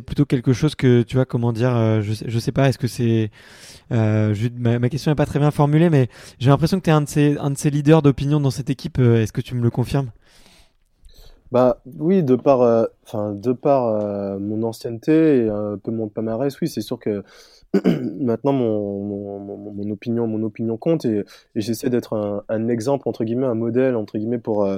plutôt 0.00 0.24
quelque 0.24 0.52
chose 0.52 0.74
que, 0.74 1.02
tu 1.02 1.16
vois, 1.16 1.26
comment 1.26 1.52
dire, 1.52 2.02
je, 2.02 2.12
je 2.26 2.38
sais 2.38 2.52
pas, 2.52 2.68
est-ce 2.68 2.78
que 2.78 2.88
c'est 2.88 3.30
ma, 3.90 4.78
ma, 4.78 4.88
question 4.88 5.10
n'est 5.10 5.16
pas 5.16 5.26
très 5.26 5.33
bien 5.38 5.50
formulée, 5.50 5.90
mais 5.90 6.08
j'ai 6.38 6.50
l'impression 6.50 6.78
que 6.78 6.84
tu 6.84 6.90
es 6.90 6.92
un 6.92 7.02
de, 7.02 7.08
ces, 7.08 7.36
un 7.38 7.50
de 7.50 7.58
ces 7.58 7.70
leaders 7.70 8.02
d'opinion 8.02 8.40
dans 8.40 8.50
cette 8.50 8.70
équipe. 8.70 8.98
Euh, 8.98 9.22
est-ce 9.22 9.32
que 9.32 9.40
tu 9.40 9.54
me 9.54 9.62
le 9.62 9.70
confirmes? 9.70 10.10
Bah 11.52 11.80
oui, 11.98 12.22
de 12.22 12.34
par, 12.36 12.62
euh, 12.62 12.84
enfin 13.06 13.32
de 13.32 13.52
par 13.52 13.86
euh, 13.86 14.38
mon 14.38 14.62
ancienneté 14.64 15.44
et 15.44 15.48
un 15.48 15.78
peu 15.78 15.92
mon 15.92 16.08
palmarès, 16.08 16.58
oui, 16.60 16.68
c'est 16.68 16.80
sûr 16.80 16.98
que 16.98 17.22
maintenant 18.20 18.52
mon, 18.52 19.38
mon, 19.38 19.72
mon, 19.72 19.90
opinion, 19.90 20.26
mon 20.26 20.42
opinion 20.42 20.76
compte 20.76 21.04
et, 21.04 21.24
et 21.54 21.60
j'essaie 21.60 21.90
d'être 21.90 22.14
un, 22.14 22.42
un, 22.48 22.68
exemple 22.68 23.08
entre 23.08 23.24
guillemets, 23.24 23.46
un 23.46 23.54
modèle 23.54 23.94
entre 23.94 24.18
guillemets 24.18 24.38
pour 24.38 24.68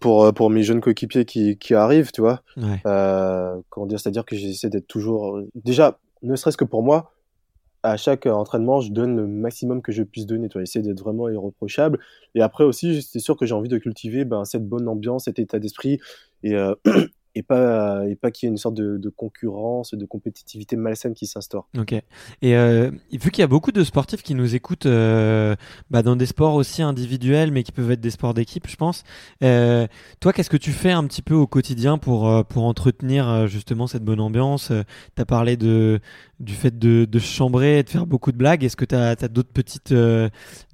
pour 0.00 0.32
pour 0.32 0.50
mes 0.50 0.62
jeunes 0.62 0.80
coéquipiers 0.80 1.24
qui, 1.24 1.58
qui 1.58 1.74
arrivent, 1.74 2.12
tu 2.12 2.20
vois. 2.22 2.40
Ouais. 2.56 2.80
comment 3.68 3.86
dire, 3.86 4.00
c'est-à-dire 4.00 4.24
que 4.24 4.36
j'essaie 4.36 4.70
d'être 4.70 4.86
toujours, 4.86 5.40
déjà, 5.54 5.98
ne 6.22 6.36
serait-ce 6.36 6.56
que 6.56 6.64
pour 6.64 6.82
moi, 6.82 7.13
à 7.84 7.98
chaque 7.98 8.24
entraînement, 8.24 8.80
je 8.80 8.90
donne 8.90 9.14
le 9.14 9.26
maximum 9.26 9.82
que 9.82 9.92
je 9.92 10.02
puisse 10.02 10.24
donner, 10.24 10.48
tu 10.48 10.60
essayer 10.60 10.82
d'être 10.82 11.00
vraiment 11.00 11.28
irreprochable. 11.28 11.98
Et 12.34 12.40
après 12.40 12.64
aussi, 12.64 13.02
c'est 13.02 13.18
sûr 13.18 13.36
que 13.36 13.44
j'ai 13.44 13.52
envie 13.52 13.68
de 13.68 13.76
cultiver 13.76 14.24
ben, 14.24 14.46
cette 14.46 14.66
bonne 14.66 14.88
ambiance, 14.88 15.26
cet 15.26 15.38
état 15.38 15.58
d'esprit. 15.58 16.00
Euh, 16.46 16.74
et 17.34 17.42
pas 17.42 18.06
et 18.08 18.14
pas 18.14 18.30
qu'il 18.30 18.46
y 18.46 18.48
ait 18.48 18.52
une 18.52 18.58
sorte 18.58 18.74
de, 18.74 18.96
de, 18.96 19.08
concurrence, 19.08 19.94
de 19.94 20.04
compétitivité 20.04 20.76
malsaine 20.76 21.14
qui 21.14 21.26
s'instaure. 21.26 21.68
Ok. 21.78 21.92
Et 21.92 22.56
euh, 22.56 22.90
vu 23.12 23.30
qu'il 23.30 23.40
y 23.40 23.44
a 23.44 23.48
beaucoup 23.48 23.72
de 23.72 23.82
sportifs 23.82 24.22
qui 24.22 24.34
nous 24.34 24.54
écoutent 24.54 24.86
euh, 24.86 25.56
bah, 25.90 26.02
dans 26.02 26.16
des 26.16 26.26
sports 26.26 26.54
aussi 26.54 26.82
individuels, 26.82 27.50
mais 27.50 27.62
qui 27.62 27.72
peuvent 27.72 27.90
être 27.90 28.00
des 28.00 28.10
sports 28.10 28.34
d'équipe, 28.34 28.68
je 28.68 28.76
pense. 28.76 29.04
Euh, 29.42 29.86
toi, 30.20 30.32
qu'est-ce 30.32 30.50
que 30.50 30.56
tu 30.56 30.72
fais 30.72 30.92
un 30.92 31.04
petit 31.06 31.22
peu 31.22 31.34
au 31.34 31.46
quotidien 31.46 31.98
pour 31.98 32.28
euh, 32.28 32.42
pour 32.42 32.64
entretenir 32.64 33.28
euh, 33.28 33.46
justement 33.46 33.86
cette 33.86 34.04
bonne 34.04 34.20
ambiance? 34.20 34.72
Tu 35.16 35.22
as 35.22 35.26
parlé 35.26 35.56
de 35.56 36.00
du 36.40 36.54
fait 36.54 36.78
de, 36.78 37.04
de 37.04 37.18
chambrer 37.18 37.78
et 37.80 37.82
de 37.82 37.90
faire 37.90 38.06
beaucoup 38.06 38.32
de 38.32 38.36
blagues. 38.36 38.64
Est-ce 38.64 38.76
que 38.76 38.84
tu 38.84 38.94
as, 38.94 39.10
as 39.10 39.28
d'autres 39.28 39.50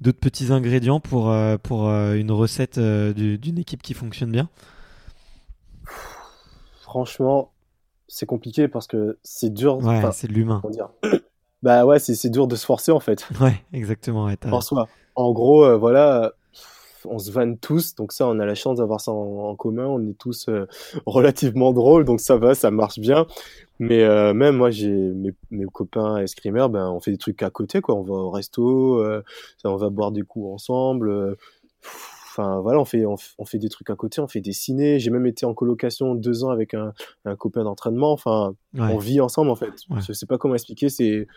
d'autres 0.01 0.19
petits 0.19 0.51
ingrédients 0.51 0.99
pour 0.99 1.33
pour 1.63 1.89
une 1.89 2.31
recette 2.31 2.79
d'une 2.79 3.57
équipe 3.57 3.81
qui 3.81 3.93
fonctionne 3.93 4.31
bien? 4.31 4.49
Franchement, 6.91 7.53
c'est 8.09 8.25
compliqué 8.25 8.67
parce 8.67 8.85
que 8.85 9.17
c'est 9.23 9.53
dur. 9.53 9.77
Ouais, 9.77 10.01
c'est 10.11 10.27
de 10.27 10.33
l'humain. 10.33 10.61
Bah 11.63 11.85
ouais, 11.85 11.99
c'est 11.99 12.29
dur 12.31 12.47
de 12.47 12.55
se 12.55 12.65
forcer 12.65 12.91
en 12.91 12.99
fait. 12.99 13.23
Ouais, 13.39 13.53
exactement. 13.71 14.27
en 14.51 14.61
soi. 14.61 14.87
En 15.13 15.31
gros, 15.31 15.63
euh, 15.63 15.77
voilà, 15.77 16.33
on 17.05 17.19
se 17.19 17.29
vanne 17.29 17.59
tous, 17.59 17.93
donc 17.93 18.13
ça, 18.13 18.25
on 18.25 18.39
a 18.39 18.47
la 18.47 18.55
chance 18.55 18.79
d'avoir 18.79 18.99
ça 18.99 19.11
en, 19.11 19.55
commun. 19.55 19.85
On 19.85 20.03
est 20.09 20.17
tous 20.17 20.49
euh, 20.49 20.65
relativement 21.05 21.71
drôles, 21.71 22.03
donc 22.03 22.19
ça 22.19 22.35
va, 22.35 22.55
ça 22.55 22.71
marche 22.71 22.97
bien. 22.97 23.27
Mais 23.77 24.01
euh, 24.01 24.33
même 24.33 24.55
moi, 24.55 24.71
j'ai 24.71 24.89
mes, 24.89 25.35
mes, 25.51 25.65
copains 25.65 26.17
escrimeurs, 26.17 26.69
ben 26.69 26.89
on 26.89 26.99
fait 26.99 27.11
des 27.11 27.19
trucs 27.19 27.43
à 27.43 27.51
côté, 27.51 27.79
quoi. 27.79 27.93
On 27.93 28.01
va 28.01 28.15
au 28.15 28.31
resto, 28.31 29.05
on 29.63 29.75
va 29.75 29.89
boire 29.91 30.11
des 30.11 30.23
coups 30.23 30.51
ensemble. 30.51 31.37
Enfin 32.31 32.61
voilà, 32.61 32.79
on 32.79 32.85
fait 32.85 33.05
on, 33.05 33.45
fait 33.45 33.57
des 33.57 33.67
trucs 33.67 33.89
à 33.89 33.95
côté, 33.95 34.21
on 34.21 34.27
fait 34.27 34.39
des 34.39 34.53
ciné. 34.53 34.99
J'ai 34.99 35.11
même 35.11 35.25
été 35.25 35.45
en 35.45 35.53
colocation 35.53 36.15
deux 36.15 36.43
ans 36.43 36.49
avec 36.49 36.73
un, 36.73 36.93
un 37.25 37.35
copain 37.35 37.63
d'entraînement. 37.63 38.13
Enfin, 38.13 38.55
on 38.77 38.97
vit 38.97 39.19
ensemble 39.19 39.49
en 39.49 39.55
fait. 39.55 39.73
Je 40.07 40.13
sais 40.13 40.25
pas 40.25 40.37
comment 40.37 40.55
expliquer. 40.55 40.89
C'est 40.89 41.27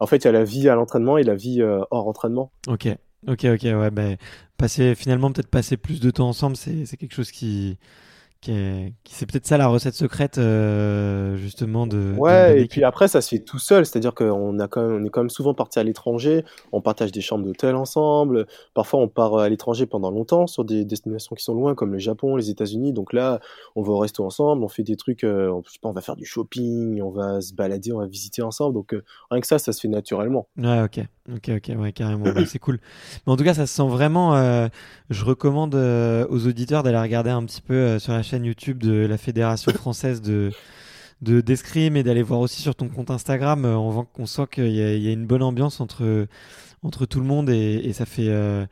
en 0.00 0.06
fait 0.06 0.18
il 0.18 0.24
y 0.24 0.28
a 0.28 0.32
la 0.32 0.44
vie 0.44 0.68
à 0.68 0.74
l'entraînement 0.74 1.18
et 1.18 1.22
la 1.22 1.36
vie 1.36 1.62
euh, 1.62 1.82
hors 1.90 2.08
entraînement. 2.08 2.50
Ok, 2.66 2.88
ok, 3.28 3.44
ok. 3.44 3.62
Ouais, 3.62 3.90
ben 3.90 4.16
passer 4.56 4.94
finalement 4.94 5.30
peut-être 5.30 5.48
passer 5.48 5.76
plus 5.76 6.00
de 6.00 6.10
temps 6.10 6.28
ensemble, 6.28 6.56
c'est 6.56 6.96
quelque 6.96 7.14
chose 7.14 7.30
qui, 7.30 7.78
c'est 8.42 9.26
peut-être 9.26 9.46
ça 9.46 9.58
la 9.58 9.68
recette 9.68 9.92
secrète 9.92 10.38
euh, 10.38 11.36
justement 11.36 11.86
de 11.86 12.14
ouais 12.16 12.62
et 12.62 12.66
puis 12.66 12.84
après 12.84 13.06
ça 13.06 13.20
se 13.20 13.28
fait 13.28 13.38
tout 13.38 13.58
seul. 13.58 13.84
C'est-à-dire 13.84 14.14
qu'on 14.14 14.58
a 14.58 14.66
quand 14.66 14.80
même 14.80 15.02
on 15.02 15.04
est 15.04 15.10
quand 15.10 15.20
même 15.20 15.28
souvent 15.28 15.52
parti 15.52 15.78
à 15.78 15.82
l'étranger. 15.82 16.44
On 16.72 16.80
partage 16.80 17.12
des 17.12 17.20
chambres 17.20 17.44
d'hôtel 17.44 17.74
ensemble. 17.74 18.46
Parfois 18.72 19.00
on 19.00 19.08
part 19.08 19.36
à 19.36 19.48
l'étranger 19.50 19.84
pendant 19.84 20.10
longtemps 20.10 20.46
sur 20.46 20.64
des 20.64 20.86
destinations 20.86 21.36
qui 21.36 21.44
sont 21.44 21.52
loin 21.52 21.74
comme 21.74 21.92
le 21.92 21.98
Japon 21.98 22.34
les 22.36 22.48
États-Unis. 22.48 22.94
Donc 22.94 23.12
là 23.12 23.40
on 23.76 23.82
va 23.82 23.92
au 23.92 23.98
resto 23.98 24.24
ensemble. 24.24 24.64
On 24.64 24.68
fait 24.68 24.84
des 24.84 24.96
trucs 24.96 25.22
euh, 25.22 25.52
je 25.66 25.72
sais 25.72 25.78
pas 25.82 25.90
on 25.90 25.92
va 25.92 26.00
faire 26.00 26.16
du 26.16 26.24
shopping. 26.24 27.02
On 27.02 27.10
va 27.10 27.42
se 27.42 27.52
balader 27.52 27.92
on 27.92 27.98
va 27.98 28.06
visiter 28.06 28.40
ensemble. 28.40 28.72
Donc 28.72 28.94
euh, 28.94 29.04
rien 29.30 29.42
que 29.42 29.46
ça 29.46 29.58
ça 29.58 29.72
se 29.74 29.80
fait 29.82 29.88
naturellement. 29.88 30.48
Ouais 30.56 30.80
ok. 30.82 31.00
Ok 31.34 31.50
ok. 31.56 31.76
Ouais 31.78 31.92
carrément. 31.92 32.24
C'est 32.46 32.58
cool. 32.58 32.80
Mais 33.26 33.32
en 33.34 33.36
tout 33.36 33.44
cas 33.44 33.52
ça 33.52 33.66
se 33.66 33.74
sent 33.74 33.88
vraiment 33.88 34.34
euh, 34.34 34.68
je 35.10 35.26
recommande 35.26 35.74
aux 35.74 36.46
auditeurs 36.46 36.82
d'aller 36.82 36.98
regarder 36.98 37.30
un 37.30 37.44
petit 37.44 37.60
peu 37.60 37.98
sur 37.98 38.14
la 38.14 38.22
chaîne 38.22 38.29
YouTube 38.38 38.78
de 38.78 39.06
la 39.06 39.18
Fédération 39.18 39.72
française 39.72 40.22
de 40.22 40.50
de 41.22 41.40
d'escrime 41.40 41.96
et 41.96 42.02
d'aller 42.02 42.22
voir 42.22 42.40
aussi 42.40 42.62
sur 42.62 42.74
ton 42.74 42.88
compte 42.88 43.10
Instagram. 43.10 43.64
Euh, 43.64 43.76
on, 43.76 44.06
on 44.18 44.26
sent 44.26 44.46
qu'il 44.50 44.68
y, 44.68 44.78
y, 44.78 45.08
a 45.08 45.12
une 45.12 45.26
bonne 45.26 45.42
ambiance 45.42 45.80
entre 45.80 46.26
entre 46.82 47.06
tout 47.06 47.20
le 47.20 47.26
monde 47.26 47.50
et, 47.50 47.74
et 47.84 47.92
ça 47.92 48.06
fait 48.06 48.28
euh, 48.28 48.64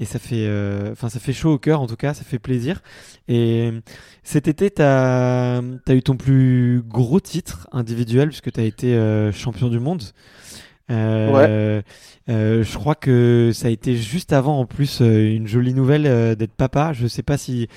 et 0.00 0.04
ça 0.04 0.18
fait 0.18 0.46
euh, 0.46 0.90
enfin 0.92 1.08
ça 1.08 1.20
fait 1.20 1.32
chaud 1.32 1.52
au 1.52 1.58
cœur 1.58 1.80
en 1.80 1.86
tout 1.86 1.96
cas, 1.96 2.14
ça 2.14 2.24
fait 2.24 2.38
plaisir. 2.38 2.82
Et 3.28 3.70
cet 4.24 4.48
été, 4.48 4.70
tu 4.70 4.82
as, 4.82 5.62
eu 5.88 6.02
ton 6.02 6.16
plus 6.16 6.82
gros 6.86 7.20
titre 7.20 7.68
individuel 7.72 8.28
puisque 8.28 8.52
tu 8.52 8.60
as 8.60 8.64
été 8.64 8.98
champion 9.32 9.68
du 9.68 9.78
monde. 9.78 10.02
Euh, 10.90 11.80
euh, 12.28 12.62
je 12.62 12.78
crois 12.78 12.94
que 12.94 13.52
ça 13.54 13.68
a 13.68 13.70
été 13.70 13.96
juste 13.96 14.34
avant 14.34 14.58
en 14.60 14.66
plus 14.66 15.00
une 15.00 15.46
jolie 15.46 15.74
nouvelle 15.74 16.36
d'être 16.36 16.54
papa. 16.54 16.92
Je 16.92 17.06
sais 17.06 17.22
pas 17.22 17.38
si 17.38 17.68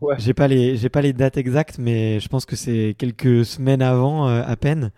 Ouais. 0.00 0.16
J'ai 0.18 0.34
pas 0.34 0.48
les 0.48 0.76
j'ai 0.76 0.88
pas 0.88 1.00
les 1.00 1.12
dates 1.12 1.36
exactes, 1.36 1.78
mais 1.78 2.20
je 2.20 2.28
pense 2.28 2.44
que 2.44 2.56
c'est 2.56 2.94
quelques 2.98 3.44
semaines 3.44 3.82
avant 3.82 4.28
euh, 4.28 4.42
à 4.46 4.56
peine. 4.56 4.92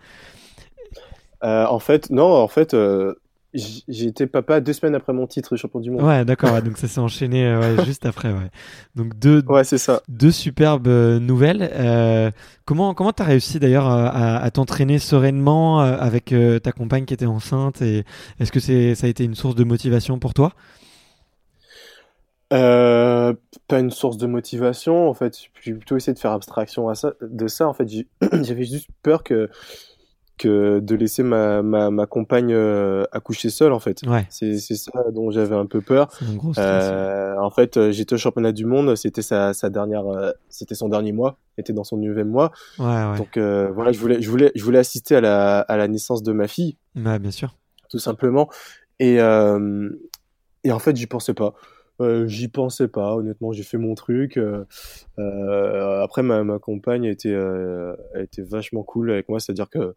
Euh, 1.43 1.65
en 1.65 1.79
fait, 1.79 2.09
non, 2.09 2.25
en 2.25 2.47
fait, 2.49 2.73
euh, 2.73 3.15
j'ai 3.53 4.05
été 4.05 4.27
papa 4.27 4.59
deux 4.59 4.73
semaines 4.73 4.95
après 4.95 5.13
mon 5.13 5.25
titre 5.25 5.53
de 5.53 5.57
champion 5.57 5.79
du 5.79 5.89
monde. 5.89 6.01
Ouais, 6.03 6.25
d'accord. 6.25 6.61
donc 6.61 6.77
ça 6.77 6.87
s'est 6.87 6.99
enchaîné 6.99 7.45
euh, 7.45 7.81
juste 7.85 8.05
après. 8.05 8.31
Ouais. 8.31 8.49
Donc 8.95 9.17
deux, 9.17 9.41
ouais, 9.47 9.63
c'est 9.63 9.77
ça. 9.77 10.01
deux 10.09 10.31
superbes 10.31 10.87
nouvelles. 10.87 12.33
Comment 12.65 12.93
comment 12.93 13.13
t'as 13.13 13.23
réussi 13.23 13.59
d'ailleurs 13.59 13.87
à, 13.87 14.37
à 14.37 14.51
t'entraîner 14.51 14.99
sereinement 14.99 15.79
avec 15.79 16.33
ta 16.63 16.71
compagne 16.71 17.05
qui 17.05 17.13
était 17.13 17.25
enceinte 17.25 17.81
et 17.81 18.03
est-ce 18.39 18.51
que 18.51 18.59
c'est 18.59 18.95
ça 18.95 19.07
a 19.07 19.09
été 19.09 19.23
une 19.23 19.35
source 19.35 19.55
de 19.55 19.63
motivation 19.63 20.19
pour 20.19 20.33
toi? 20.33 20.53
Euh, 22.51 23.33
pas 23.67 23.79
une 23.79 23.91
source 23.91 24.17
de 24.17 24.25
motivation 24.25 25.07
en 25.07 25.13
fait 25.13 25.37
j'ai 25.61 25.73
plutôt 25.73 25.97
essayé 25.97 26.15
de 26.15 26.19
faire 26.19 26.31
abstraction 26.31 26.89
à 26.89 26.95
ça 26.95 27.13
de 27.21 27.47
ça 27.47 27.67
en 27.67 27.73
fait 27.73 27.87
j'avais 28.41 28.63
juste 28.63 28.87
peur 29.03 29.23
que 29.23 29.49
que 30.39 30.79
de 30.79 30.95
laisser 30.95 31.21
ma, 31.21 31.61
ma, 31.61 31.91
ma 31.91 32.05
compagne 32.05 32.53
euh, 32.53 33.03
accoucher 33.11 33.49
seule 33.49 33.73
en 33.73 33.79
fait. 33.79 34.03
Ouais. 34.07 34.25
C'est 34.29 34.57
ça 34.57 34.91
dont 35.13 35.31
j'avais 35.31 35.55
un 35.55 35.65
peu 35.65 35.81
peur. 35.81 36.07
Euh, 36.57 37.35
en 37.37 37.49
fait, 37.49 37.91
j'étais 37.91 38.13
au 38.13 38.17
championnat 38.17 38.53
du 38.53 38.63
monde, 38.63 38.95
c'était 38.95 39.21
sa, 39.21 39.53
sa 39.53 39.69
dernière 39.69 40.05
c'était 40.47 40.75
son 40.75 40.87
dernier 40.87 41.11
mois, 41.11 41.37
était 41.57 41.73
dans 41.73 41.83
son 41.83 41.97
neuvième 41.97 42.29
mois. 42.29 42.53
Ouais, 42.77 42.85
ouais. 42.85 43.17
Donc 43.17 43.37
voilà, 43.75 43.91
je 43.91 43.99
voulais 43.99 44.21
je 44.21 44.29
voulais 44.29 44.53
je 44.55 44.63
voulais 44.63 44.79
assister 44.79 45.17
à 45.17 45.19
la 45.19 45.59
à 45.59 45.75
la 45.75 45.89
naissance 45.89 46.23
de 46.23 46.31
ma 46.31 46.47
fille. 46.47 46.77
Ouais, 46.95 47.19
bien 47.19 47.31
sûr. 47.31 47.57
Tout 47.89 47.99
simplement 47.99 48.47
et 48.99 49.19
et 50.63 50.71
en 50.71 50.79
fait, 50.79 50.95
j'y 50.95 51.07
pensais 51.07 51.33
pas. 51.33 51.53
Euh, 52.01 52.27
j'y 52.27 52.47
pensais 52.47 52.87
pas, 52.87 53.15
honnêtement, 53.15 53.51
j'ai 53.51 53.63
fait 53.63 53.77
mon 53.77 53.95
truc. 53.95 54.37
Euh, 54.37 54.65
euh, 55.19 56.01
après, 56.01 56.23
ma, 56.23 56.43
ma 56.43 56.59
compagne 56.59 57.07
a 57.07 57.11
été, 57.11 57.29
été 58.15 58.41
vachement 58.41 58.83
cool 58.83 59.11
avec 59.11 59.29
moi, 59.29 59.39
c'est-à-dire 59.39 59.69
que 59.69 59.95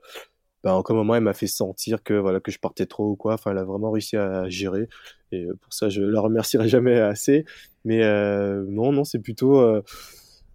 bah, 0.64 0.74
en 0.74 0.78
aucun 0.78 0.94
moment 0.94 1.16
elle 1.16 1.24
m'a 1.24 1.32
fait 1.32 1.48
sentir 1.48 2.02
que 2.04 2.14
voilà 2.14 2.38
que 2.40 2.52
je 2.52 2.58
partais 2.58 2.86
trop 2.86 3.10
ou 3.10 3.16
quoi. 3.16 3.34
Enfin, 3.34 3.50
elle 3.50 3.58
a 3.58 3.64
vraiment 3.64 3.90
réussi 3.90 4.16
à 4.16 4.48
gérer 4.48 4.88
et 5.32 5.44
euh, 5.44 5.54
pour 5.60 5.72
ça 5.72 5.88
je 5.88 6.02
la 6.02 6.20
remercierai 6.20 6.68
jamais 6.68 6.98
assez. 7.00 7.44
Mais 7.84 8.02
euh, 8.04 8.64
non, 8.68 8.92
non, 8.92 9.04
c'est 9.04 9.18
plutôt, 9.18 9.58
euh, 9.60 9.82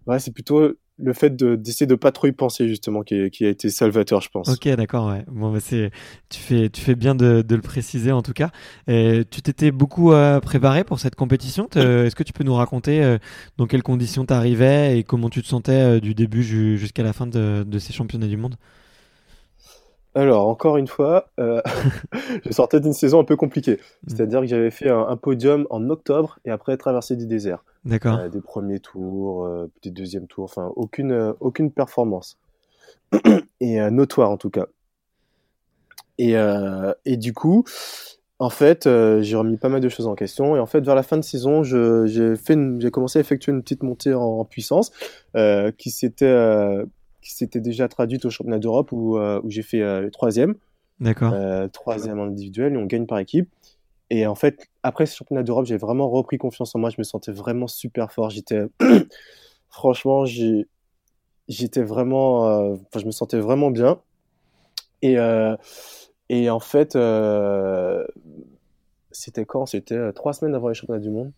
ouais, 0.06 0.18
c'est 0.18 0.32
plutôt 0.32 0.74
le 0.98 1.12
fait 1.12 1.34
de 1.36 1.56
d'essayer 1.56 1.86
de 1.86 1.94
pas 1.94 2.12
trop 2.12 2.26
y 2.26 2.32
penser 2.32 2.68
justement 2.68 3.02
qui, 3.02 3.30
qui 3.30 3.44
a 3.46 3.48
été 3.48 3.70
salvateur, 3.70 4.20
je 4.20 4.28
pense. 4.28 4.48
Ok, 4.48 4.68
d'accord. 4.68 5.08
Ouais. 5.08 5.24
Bon, 5.28 5.52
bah 5.52 5.60
c'est 5.60 5.90
tu 6.28 6.40
fais 6.40 6.68
tu 6.70 6.80
fais 6.80 6.94
bien 6.94 7.14
de, 7.14 7.42
de 7.42 7.54
le 7.54 7.62
préciser 7.62 8.12
en 8.12 8.22
tout 8.22 8.32
cas. 8.32 8.50
Et 8.86 9.24
tu 9.30 9.42
t'étais 9.42 9.70
beaucoup 9.70 10.12
euh, 10.12 10.40
préparé 10.40 10.84
pour 10.84 10.98
cette 11.00 11.14
compétition? 11.14 11.68
Est-ce 11.74 12.14
que 12.14 12.22
tu 12.22 12.32
peux 12.32 12.44
nous 12.44 12.54
raconter 12.54 13.02
euh, 13.02 13.18
dans 13.56 13.66
quelles 13.66 13.82
conditions 13.82 14.24
tu 14.24 14.32
arrivais 14.32 14.98
et 14.98 15.04
comment 15.04 15.30
tu 15.30 15.42
te 15.42 15.46
sentais 15.46 16.00
du 16.00 16.14
début 16.14 16.42
jusqu'à 16.42 17.02
la 17.02 17.12
fin 17.12 17.26
de, 17.26 17.64
de 17.66 17.78
ces 17.78 17.92
championnats 17.92 18.26
du 18.26 18.36
monde? 18.36 18.56
Alors, 20.18 20.48
encore 20.48 20.76
une 20.78 20.88
fois, 20.88 21.30
euh, 21.38 21.62
je 22.44 22.52
sortais 22.52 22.80
d'une 22.80 22.92
saison 22.92 23.20
un 23.20 23.24
peu 23.24 23.36
compliquée. 23.36 23.74
Mm. 23.74 24.08
C'est-à-dire 24.08 24.40
que 24.40 24.46
j'avais 24.46 24.72
fait 24.72 24.90
un, 24.90 25.16
podium 25.16 25.64
en 25.70 25.88
octobre 25.90 26.40
et 26.44 26.50
après 26.50 26.76
traversé 26.76 27.14
du 27.14 27.26
désert. 27.26 27.64
D'accord. 27.84 28.18
Euh, 28.18 28.28
des 28.28 28.40
premiers 28.40 28.80
tours, 28.80 29.44
euh, 29.44 29.70
des 29.84 29.92
deuxièmes 29.92 30.26
tours, 30.26 30.44
enfin, 30.44 30.72
aucune, 30.74 31.34
aucune 31.38 31.70
performance. 31.70 32.36
et 33.60 33.78
notoire 33.90 34.30
en 34.30 34.36
tout 34.36 34.50
cas. 34.50 34.66
Et, 36.18 36.34
et 37.04 37.16
du 37.16 37.32
coup, 37.32 37.64
en 38.40 38.50
fait, 38.50 38.88
j'ai 39.20 39.36
remis 39.36 39.56
pas 39.56 39.68
mal 39.68 39.80
de 39.80 39.88
choses 39.88 40.08
en 40.08 40.16
question. 40.16 40.56
Et 40.56 40.58
en 40.58 40.66
fait, 40.66 40.80
vers 40.80 40.96
la 40.96 41.04
fin 41.04 41.16
de 41.16 41.22
saison, 41.22 41.62
j'ai 41.62 42.90
commencé 42.90 43.18
à 43.18 43.20
effectuer 43.20 43.52
une 43.52 43.62
petite 43.62 43.84
montée 43.84 44.14
en, 44.14 44.22
en 44.22 44.44
puissance 44.44 44.90
qui 45.78 45.90
s'était 45.90 46.84
qui 47.28 47.34
s'était 47.34 47.60
déjà 47.60 47.88
traduite 47.88 48.24
au 48.24 48.30
championnat 48.30 48.58
d'Europe 48.58 48.90
où, 48.90 49.18
euh, 49.18 49.38
où 49.44 49.50
j'ai 49.50 49.60
fait 49.60 49.82
euh, 49.82 50.00
le 50.00 50.10
troisième. 50.10 50.54
D'accord. 50.98 51.34
Euh, 51.34 51.68
troisième 51.68 52.18
individuel 52.18 52.72
et 52.72 52.76
on 52.78 52.86
gagne 52.86 53.04
par 53.04 53.18
équipe. 53.18 53.50
Et 54.08 54.26
en 54.26 54.34
fait, 54.34 54.68
après 54.82 55.04
ce 55.04 55.14
championnat 55.14 55.42
d'Europe, 55.42 55.66
j'ai 55.66 55.76
vraiment 55.76 56.08
repris 56.08 56.38
confiance 56.38 56.74
en 56.74 56.78
moi. 56.78 56.88
Je 56.88 56.96
me 56.96 57.02
sentais 57.02 57.30
vraiment 57.30 57.66
super 57.66 58.10
fort. 58.12 58.30
J'étais, 58.30 58.62
franchement, 59.68 60.24
j'étais 60.24 61.82
vraiment, 61.82 62.72
enfin, 62.72 62.98
je 62.98 63.04
me 63.04 63.10
sentais 63.10 63.38
vraiment 63.38 63.70
bien. 63.70 64.00
Et, 65.02 65.16
et 66.30 66.48
en 66.48 66.60
fait, 66.60 66.96
c'était 69.10 69.44
quand? 69.44 69.66
C'était 69.66 70.14
trois 70.14 70.32
semaines 70.32 70.54
avant 70.54 70.68
les 70.68 70.74
championnats 70.74 71.02
du 71.02 71.10
monde. 71.10 71.32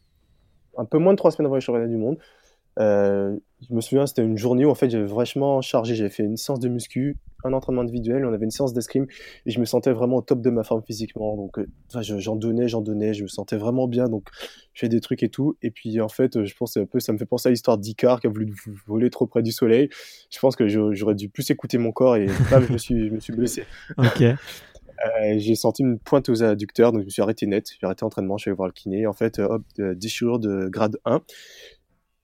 Un 0.79 0.85
peu 0.85 0.99
moins 0.99 1.15
de 1.15 1.19
trois 1.19 1.33
semaines 1.33 1.47
avant 1.47 1.57
les 1.57 1.61
championnats 1.61 1.89
du 1.89 1.97
monde. 1.97 2.17
Euh, 2.79 3.37
je 3.69 3.75
me 3.75 3.81
souviens, 3.81 4.07
c'était 4.07 4.23
une 4.23 4.39
journée 4.39 4.65
où 4.65 4.71
en 4.71 4.75
fait 4.75 4.89
j'avais 4.89 5.05
vachement 5.05 5.61
chargé. 5.61 5.95
J'avais 5.95 6.11
fait 6.11 6.23
une 6.23 6.37
séance 6.37 6.61
de 6.61 6.69
muscu, 6.69 7.17
un 7.45 7.53
entraînement 7.53 7.83
individuel, 7.83 8.25
on 8.25 8.33
avait 8.33 8.45
une 8.45 8.51
séance 8.51 8.73
d'escrime 8.73 9.07
et 9.45 9.51
je 9.51 9.61
me 9.61 9.65
sentais 9.65 9.93
vraiment 9.93 10.17
au 10.17 10.23
top 10.23 10.41
de 10.41 10.51
ma 10.51 10.63
forme 10.63 10.83
physiquement. 10.83 11.37
Donc 11.37 11.59
euh, 11.59 11.67
j'en 12.01 12.37
donnais, 12.37 12.69
j'en 12.69 12.81
donnais, 12.81 13.13
je 13.13 13.23
me 13.23 13.29
sentais 13.29 13.57
vraiment 13.57 13.87
bien. 13.87 14.09
Donc 14.09 14.29
je 14.73 14.81
fais 14.81 14.89
des 14.89 15.01
trucs 15.01 15.23
et 15.23 15.29
tout. 15.29 15.57
Et 15.63 15.71
puis 15.71 16.01
en 16.01 16.09
fait, 16.09 16.45
je 16.45 16.55
pense 16.55 16.77
un 16.77 16.87
peu, 16.87 17.01
ça 17.01 17.13
me 17.13 17.19
fait 17.19 17.27
penser 17.27 17.49
à 17.49 17.51
l'histoire 17.51 17.77
d'Icar 17.77 18.21
qui 18.21 18.29
a 18.29 18.31
voulu 18.31 18.55
voler 18.87 19.11
trop 19.11 19.27
près 19.27 19.43
du 19.43 19.53
soleil. 19.53 19.91
Je 20.31 20.39
pense 20.39 20.57
que 20.57 20.69
j'aurais 20.69 21.15
dû 21.15 21.29
plus 21.29 21.51
écouter 21.51 21.79
mon 21.79 21.93
corps 21.93 22.17
et 22.17 22.27
bam, 22.51 22.65
je 22.67 22.73
me 22.73 22.79
suis, 22.79 23.09
je 23.09 23.13
me 23.13 23.21
suis 23.21 23.33
blessé. 23.33 23.65
Ok. 23.99 24.23
Euh, 24.23 25.39
j'ai 25.39 25.55
senti 25.55 25.83
une 25.83 25.99
pointe 25.99 26.29
aux 26.29 26.43
adducteurs, 26.43 26.93
donc 26.93 27.01
je 27.01 27.07
me 27.07 27.11
suis 27.11 27.23
arrêté 27.23 27.47
net. 27.47 27.71
J'ai 27.71 27.87
arrêté 27.87 28.05
l'entraînement, 28.05 28.37
je 28.37 28.43
suis 28.43 28.51
allé 28.51 28.57
voir 28.57 28.69
le 28.69 28.75
kiné. 28.75 29.07
En 29.07 29.15
fait, 29.15 29.39
hop, 29.39 29.63
déchirure 29.79 30.39
de 30.39 30.69
grade 30.69 30.99
1. 31.07 31.23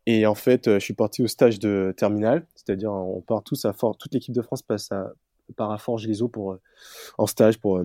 Et 0.07 0.25
en 0.27 0.35
fait, 0.35 0.69
euh, 0.69 0.79
je 0.79 0.85
suis 0.85 0.95
parti 0.95 1.23
au 1.23 1.27
stage 1.27 1.59
de 1.59 1.93
terminale, 1.97 2.47
c'est-à-dire 2.55 2.93
on 2.93 3.21
part 3.21 3.43
tous 3.43 3.65
à 3.65 3.73
Fort, 3.73 3.99
toute 3.99 4.15
l'équipe 4.15 4.35
de 4.35 4.43
France 4.43 4.63
passe 4.63 4.93
à, 4.93 5.13
part 5.57 5.73
à 5.73 5.79
Forge-les-Eaux 5.79 6.29
pour 6.29 6.53
euh, 6.53 6.61
en 7.19 7.27
stage 7.27 7.59
pour 7.59 7.79
euh, 7.79 7.85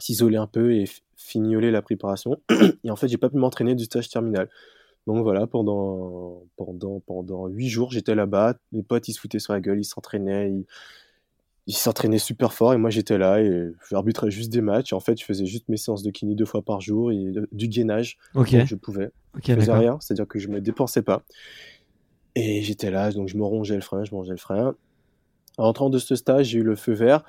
s'isoler 0.00 0.36
un 0.36 0.48
peu 0.48 0.74
et 0.74 0.84
fignoler 1.16 1.70
la 1.70 1.80
préparation. 1.82 2.40
Et 2.84 2.90
en 2.90 2.96
fait, 2.96 3.08
j'ai 3.08 3.18
pas 3.18 3.30
pu 3.30 3.36
m'entraîner 3.36 3.76
du 3.76 3.84
stage 3.84 4.08
terminal. 4.08 4.48
Donc 5.06 5.22
voilà, 5.22 5.46
pendant 5.46 6.42
pendant 6.56 7.00
pendant 7.00 7.46
huit 7.46 7.68
jours, 7.68 7.92
j'étais 7.92 8.14
là-bas. 8.14 8.54
Mes 8.72 8.82
potes, 8.82 9.08
ils 9.08 9.14
se 9.14 9.20
foutaient 9.20 9.38
sur 9.38 9.52
la 9.54 9.60
gueule, 9.60 9.80
ils 9.80 9.84
s'entraînaient, 9.84 10.52
il 11.68 11.76
s'entraînait 11.76 12.18
super 12.18 12.54
fort 12.54 12.72
et 12.72 12.78
moi 12.78 12.88
j'étais 12.88 13.18
là 13.18 13.42
et 13.42 13.70
j'arbitrais 13.90 14.30
juste 14.30 14.50
des 14.50 14.62
matchs. 14.62 14.94
en 14.94 15.00
fait, 15.00 15.20
je 15.20 15.24
faisais 15.26 15.44
juste 15.44 15.68
mes 15.68 15.76
séances 15.76 16.02
de 16.02 16.10
kiné 16.10 16.34
deux 16.34 16.46
fois 16.46 16.62
par 16.62 16.80
jour 16.80 17.12
et 17.12 17.30
du 17.52 17.68
gainage. 17.68 18.16
Je 18.64 18.74
pouvais. 18.74 19.10
je 19.44 19.54
faisais 19.54 19.72
rien, 19.72 19.98
c'est-à-dire 20.00 20.26
que 20.26 20.38
je 20.38 20.48
me 20.48 20.62
dépensais 20.62 21.02
pas. 21.02 21.22
Et 22.34 22.62
j'étais 22.62 22.90
là, 22.90 23.12
donc 23.12 23.28
je 23.28 23.36
me 23.36 23.44
rongeais 23.44 23.74
le 23.74 23.82
frein, 23.82 24.02
je 24.02 24.14
mangeais 24.14 24.30
le 24.30 24.38
frein. 24.38 24.76
En 25.58 25.64
rentrant 25.64 25.90
de 25.90 25.98
ce 25.98 26.16
stage, 26.16 26.46
j'ai 26.46 26.60
eu 26.60 26.62
le 26.62 26.74
feu 26.74 26.94
vert, 26.94 27.22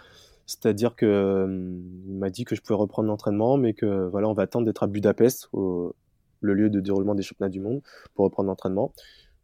c'est-à-dire 0.46 0.96
que 0.96 1.44
hum, 1.44 1.84
il 2.08 2.16
m'a 2.16 2.30
dit 2.30 2.46
que 2.46 2.56
je 2.56 2.62
pouvais 2.62 2.80
reprendre 2.80 3.10
l'entraînement, 3.10 3.58
mais 3.58 3.74
que 3.74 4.08
voilà, 4.08 4.30
on 4.30 4.34
va 4.34 4.44
attendre 4.44 4.66
d'être 4.66 4.84
à 4.84 4.88
Budapest, 4.88 5.50
au, 5.52 5.96
le 6.40 6.54
lieu 6.54 6.70
de 6.70 6.80
déroulement 6.80 7.14
des 7.14 7.24
championnats 7.24 7.50
du 7.50 7.60
monde, 7.60 7.82
pour 8.16 8.24
reprendre 8.24 8.48
l'entraînement. 8.48 8.94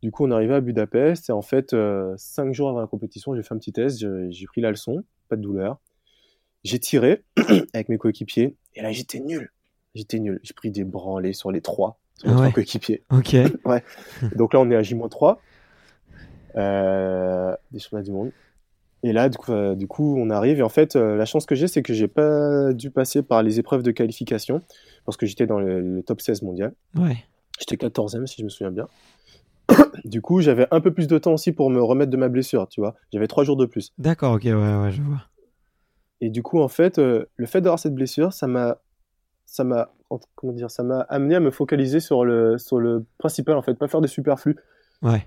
Du 0.02 0.12
coup, 0.12 0.26
on 0.26 0.32
est 0.32 0.34
arrivé 0.34 0.54
à 0.54 0.62
Budapest 0.62 1.30
et 1.30 1.34
en 1.34 1.42
fait, 1.42 1.74
euh, 1.74 2.14
cinq 2.18 2.54
jours 2.54 2.70
avant 2.70 2.82
la 2.82 2.88
compétition, 2.88 3.36
j'ai 3.36 3.44
fait 3.44 3.54
un 3.54 3.58
petit 3.58 3.74
test, 3.74 4.00
j'ai 4.00 4.46
pris 4.46 4.62
la 4.62 4.70
leçon, 4.70 5.04
pas 5.30 5.36
de 5.36 5.42
douleur. 5.42 5.80
J'ai 6.64 6.80
tiré 6.80 7.24
avec 7.74 7.90
mes 7.90 7.98
coéquipiers 7.98 8.56
et 8.76 8.82
là, 8.82 8.92
j'étais 8.92 9.20
nul. 9.20 9.52
J'étais 9.94 10.20
nul. 10.20 10.40
J'ai 10.44 10.54
pris 10.54 10.72
des 10.72 10.84
branlés 10.84 11.34
sur 11.34 11.52
les 11.52 11.62
trois, 11.62 12.00
sur 12.18 12.28
les 12.28 12.34
ah 12.34 12.38
trois 12.38 12.52
coéquipiers. 12.52 13.04
Ok. 13.12 13.36
ouais. 13.66 13.84
Donc 14.36 14.54
là, 14.54 14.60
on 14.60 14.70
est 14.70 14.76
à 14.76 14.82
J-3 14.82 15.38
euh, 16.58 17.56
des 17.72 17.80
championnats 17.80 18.04
du 18.04 18.12
monde. 18.12 18.32
Et 19.04 19.14
là, 19.14 19.30
du 19.30 19.38
coup, 19.38 19.52
euh, 19.52 19.76
du 19.76 19.88
coup, 19.88 20.16
on 20.18 20.30
arrive. 20.30 20.60
Et 20.60 20.64
en 20.64 20.70
fait, 20.70 20.96
la 20.96 21.26
chance 21.26 21.46
que 21.46 21.56
j'ai, 21.56 21.68
c'est 21.68 21.84
que 21.84 21.94
j'ai 21.94 22.08
pas 22.08 22.74
dû 22.74 22.90
passer 22.90 23.22
par 23.22 23.44
les 23.44 23.60
épreuves 23.60 23.84
de 23.84 23.92
qualification 23.92 24.62
parce 25.06 25.16
que 25.16 25.26
j'étais 25.26 25.46
dans 25.46 25.60
le, 25.60 25.80
le, 25.80 26.04
top 26.04 26.22
16 26.22 26.42
mondial. 26.42 26.74
Ouais. 26.96 27.24
J'étais 27.60 27.76
14e, 27.76 28.26
si 28.26 28.38
je 28.40 28.44
me 28.44 28.50
souviens 28.50 28.72
bien. 28.72 28.88
Du 30.10 30.22
coup, 30.22 30.42
j'avais 30.42 30.68
un 30.72 30.82
peu 30.82 30.94
plus 30.94 31.08
de 31.08 31.18
temps 31.18 31.34
aussi 31.34 31.52
pour 31.52 31.70
me 31.70 31.82
remettre 31.82 32.12
de 32.12 32.18
ma 32.18 32.30
blessure, 32.30 32.68
tu 32.68 32.80
vois. 32.80 32.96
J'avais 33.12 33.28
trois 33.28 33.44
jours 33.44 33.58
de 33.58 33.66
plus. 33.66 33.92
D'accord, 33.98 34.34
ok, 34.34 34.44
ouais, 34.44 34.54
ouais, 34.54 34.92
je 34.92 35.02
vois. 35.02 35.24
Et 36.22 36.30
du 36.30 36.44
coup, 36.44 36.60
en 36.60 36.68
fait, 36.68 37.00
euh, 37.00 37.26
le 37.36 37.46
fait 37.46 37.62
d'avoir 37.62 37.80
cette 37.80 37.96
blessure, 37.96 38.32
ça 38.32 38.48
m'a, 38.48 38.78
ça 39.46 39.64
m'a, 39.64 39.94
comment 40.36 40.54
dire, 40.54 40.72
ça 40.72 40.84
m'a 40.84 41.02
amené 41.02 41.36
à 41.36 41.40
me 41.40 41.52
focaliser 41.52 42.00
sur 42.00 42.24
le, 42.24 42.58
sur 42.58 42.80
le 42.80 43.06
principal, 43.18 43.58
en 43.58 43.62
fait, 43.62 43.74
pas 43.74 43.88
faire 43.88 44.02
des 44.02 44.08
superflus. 44.08 44.56
Ouais. 45.02 45.26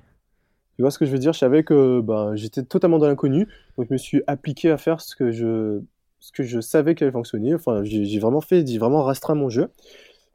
Tu 0.76 0.82
vois 0.82 0.92
ce 0.92 0.98
que 0.98 1.06
je 1.06 1.10
veux 1.10 1.18
dire? 1.18 1.32
Je 1.32 1.40
savais 1.40 1.64
que 1.64 2.00
ben, 2.00 2.36
j'étais 2.36 2.62
totalement 2.62 2.98
dans 2.98 3.08
l'inconnu, 3.08 3.48
donc 3.76 3.88
je 3.88 3.92
me 3.92 3.98
suis 3.98 4.22
appliqué 4.28 4.70
à 4.70 4.76
faire 4.76 5.00
ce 5.00 5.16
que 5.16 5.32
je, 5.32 5.80
ce 6.20 6.30
que 6.30 6.44
je 6.44 6.60
savais 6.60 6.94
qu'il 6.94 7.04
allait 7.04 7.12
fonctionner. 7.12 7.52
Enfin, 7.54 7.82
j'ai 7.82 8.18
vraiment 8.20 8.40
fait, 8.40 8.64
j'ai 8.66 8.78
vraiment 8.78 9.02
restreint 9.04 9.34
mon 9.34 9.48
jeu. 9.48 9.70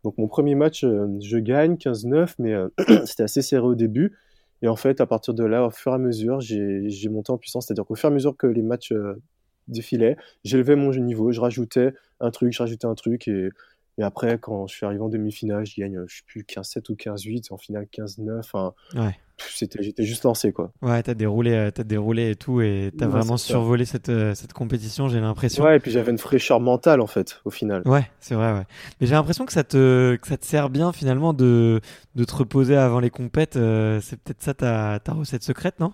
Donc 0.04 0.18
mon 0.18 0.28
premier 0.28 0.56
match, 0.56 0.84
euh, 0.84 1.08
je 1.22 1.38
gagne 1.38 1.76
15-9, 1.76 2.36
mais 2.40 2.54
euh, 2.54 2.68
c'était 3.06 3.24
assez 3.24 3.42
serré 3.42 3.66
au 3.66 3.76
début. 3.76 4.18
Et 4.64 4.68
en 4.70 4.78
fait, 4.78 5.02
à 5.02 5.06
partir 5.06 5.34
de 5.34 5.44
là, 5.44 5.66
au 5.66 5.72
fur 5.72 5.92
et 5.92 5.96
à 5.96 5.98
mesure, 5.98 6.40
j'ai 6.40 7.10
monté 7.10 7.32
en 7.32 7.38
puissance. 7.38 7.68
C'est-à-dire 7.68 7.86
qu'au 7.86 7.96
fur 7.96 8.10
et 8.10 8.14
à 8.14 8.16
mesure 8.16 8.38
que 8.38 8.48
les 8.48 8.62
matchs 8.62 8.94
euh, 8.94 9.22
défilaient, 9.68 10.16
j'élevais 10.46 10.78
mon 10.78 10.92
niveau, 10.92 11.34
je 11.34 11.42
rajoutais 11.42 11.94
un 12.22 12.32
truc, 12.32 12.54
je 12.54 12.60
rajoutais 12.60 12.88
un 12.88 12.96
truc. 12.96 13.28
Et, 13.28 13.50
Et 13.98 14.04
après, 14.04 14.40
quand 14.40 14.66
je 14.68 14.76
suis 14.76 14.86
arrivé 14.86 15.02
en 15.02 15.10
demi-finale, 15.10 15.66
je 15.66 15.80
gagne, 15.80 16.00
je 16.08 16.16
sais 16.18 16.22
plus, 16.26 16.44
15-7 16.44 16.90
ou 16.90 16.96
15-8, 16.96 17.52
en 17.52 17.58
finale 17.58 17.86
15-9. 17.92 18.40
Enfin, 18.40 18.74
Ouais. 18.96 19.16
j'étais 19.56 20.04
juste 20.04 20.24
lancé, 20.24 20.52
quoi. 20.52 20.72
Ouais, 20.82 21.04
t'as 21.04 21.14
déroulé, 21.14 21.52
euh, 21.52 21.70
t'as 21.72 21.84
déroulé 21.84 22.32
et 22.32 22.36
tout, 22.36 22.62
et 22.62 22.92
t'as 22.98 23.06
Ouais, 23.06 23.12
vraiment 23.12 23.38
survolé 23.38 23.86
cette, 23.86 24.10
euh, 24.10 24.34
cette 24.34 24.54
compétition, 24.54 25.10
j'ai 25.10 25.20
l'impression. 25.20 25.64
Ouais, 25.64 25.78
et 25.78 25.80
puis 25.80 25.92
j'avais 25.92 26.12
une 26.12 26.18
fraîcheur 26.18 26.60
mentale, 26.60 27.02
en 27.02 27.08
fait, 27.08 27.40
au 27.46 27.52
final. 27.52 27.84
Ouais, 27.86 28.10
c'est 28.20 28.34
vrai, 28.36 28.54
ouais. 28.54 28.64
Mais 29.00 29.06
j'ai 29.08 29.14
l'impression 29.14 29.46
que 29.46 29.54
ça 29.54 29.64
te, 29.64 30.16
que 30.16 30.28
ça 30.28 30.38
te 30.38 30.46
sert 30.46 30.70
bien 30.72 30.92
finalement 30.92 31.34
de, 31.34 31.80
de 32.16 32.24
te 32.24 32.34
reposer 32.36 32.76
avant 32.76 33.00
les 33.00 33.12
compètes. 33.12 33.58
euh, 33.58 34.00
c'est 34.02 34.20
peut-être 34.20 34.42
ça 34.42 34.54
ta, 34.56 35.00
ta 35.04 35.14
recette 35.14 35.44
secrète, 35.44 35.80
non? 35.80 35.94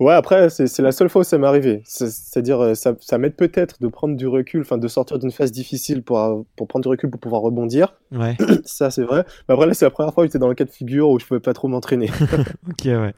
Ouais, 0.00 0.12
après, 0.14 0.50
c'est 0.50 0.80
la 0.80 0.92
seule 0.92 1.08
fois 1.08 1.20
où 1.20 1.24
ça 1.24 1.38
m'est 1.38 1.46
arrivé. 1.46 1.82
C'est- 1.84 2.10
C'est-à-dire, 2.10 2.60
euh, 2.60 2.74
ça, 2.74 2.94
ça 3.00 3.18
m'aide 3.18 3.34
peut-être 3.36 3.80
de 3.80 3.88
prendre 3.88 4.16
du 4.16 4.26
recul, 4.26 4.60
enfin, 4.62 4.78
de 4.78 4.88
sortir 4.88 5.18
d'une 5.18 5.30
phase 5.30 5.52
difficile 5.52 6.02
pour, 6.02 6.18
euh, 6.18 6.42
pour 6.56 6.66
prendre 6.68 6.82
du 6.82 6.88
recul 6.88 7.10
pour 7.10 7.20
pouvoir 7.20 7.42
rebondir. 7.42 7.94
Ouais, 8.12 8.36
Ça, 8.64 8.90
c'est 8.90 9.02
vrai. 9.02 9.24
Mais 9.48 9.54
après, 9.54 9.66
là, 9.66 9.74
c'est 9.74 9.84
la 9.84 9.90
première 9.90 10.12
fois 10.12 10.24
où 10.24 10.26
j'étais 10.26 10.38
dans 10.38 10.48
le 10.48 10.54
cas 10.54 10.64
de 10.64 10.70
figure 10.70 11.08
où 11.10 11.18
je 11.18 11.26
pouvais 11.26 11.40
pas 11.40 11.52
trop 11.54 11.68
m'entraîner. 11.68 12.10
ok, 12.68 12.84
ouais. 12.86 13.14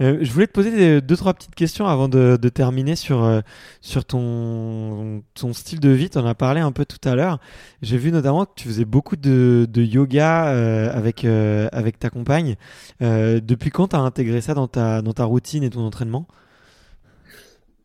Euh, 0.00 0.18
je 0.22 0.32
voulais 0.32 0.46
te 0.46 0.52
poser 0.52 0.70
des- 0.70 1.00
deux, 1.00 1.16
trois 1.16 1.34
petites 1.34 1.54
questions 1.54 1.86
avant 1.86 2.08
de, 2.08 2.38
de 2.40 2.48
terminer 2.48 2.96
sur, 2.96 3.22
euh, 3.24 3.40
sur 3.80 4.04
ton, 4.04 5.22
ton 5.34 5.52
style 5.52 5.80
de 5.80 5.90
vie. 5.90 6.08
Tu 6.10 6.18
en 6.18 6.26
as 6.26 6.34
parlé 6.34 6.60
un 6.60 6.72
peu 6.72 6.84
tout 6.84 7.06
à 7.08 7.14
l'heure. 7.14 7.38
J'ai 7.82 7.98
vu 7.98 8.12
notamment 8.12 8.44
que 8.44 8.52
tu 8.56 8.68
faisais 8.68 8.84
beaucoup 8.84 9.16
de, 9.16 9.66
de 9.68 9.82
yoga 9.82 10.48
euh, 10.48 10.90
avec, 10.92 11.24
avec 11.24 11.98
ta 11.98 12.10
compagne. 12.10 12.56
Depuis 13.00 13.70
quand 13.70 13.88
tu 13.88 13.96
as 13.96 14.00
intégré 14.00 14.40
ça 14.40 14.54
dans 14.54 14.68
ta, 14.68 15.02
dans 15.02 15.12
ta 15.12 15.24
routine? 15.24 15.57
Et 15.62 15.70
ton 15.70 15.80
entraînement? 15.80 16.26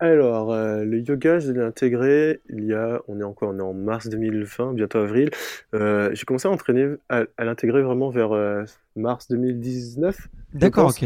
Alors, 0.04 0.52
euh, 0.52 0.84
le 0.84 1.00
yoga, 1.00 1.40
je 1.40 1.54
l'ai 1.54 1.62
intégré 1.62 2.42
il 2.50 2.66
y 2.66 2.74
a, 2.74 3.02
on 3.08 3.22
est 3.22 3.24
encore, 3.24 3.52
on 3.54 3.60
est 3.60 3.62
en 3.62 3.74
mars 3.74 4.10
2020, 4.10 4.74
bientôt 4.74 4.98
avril. 4.98 5.30
Euh, 5.74 6.10
j'ai 6.14 6.26
commencé 6.26 6.46
à 6.50 6.52
entraîner, 6.52 6.88
à, 7.08 7.24
à 7.38 7.46
l'intégrer 7.46 7.82
vraiment 7.82 8.10
vers 8.10 8.34
euh, 8.34 8.66
mars 8.98 9.30
2019. 9.30 10.28
D'accord, 10.56 10.90
ok. 10.90 11.06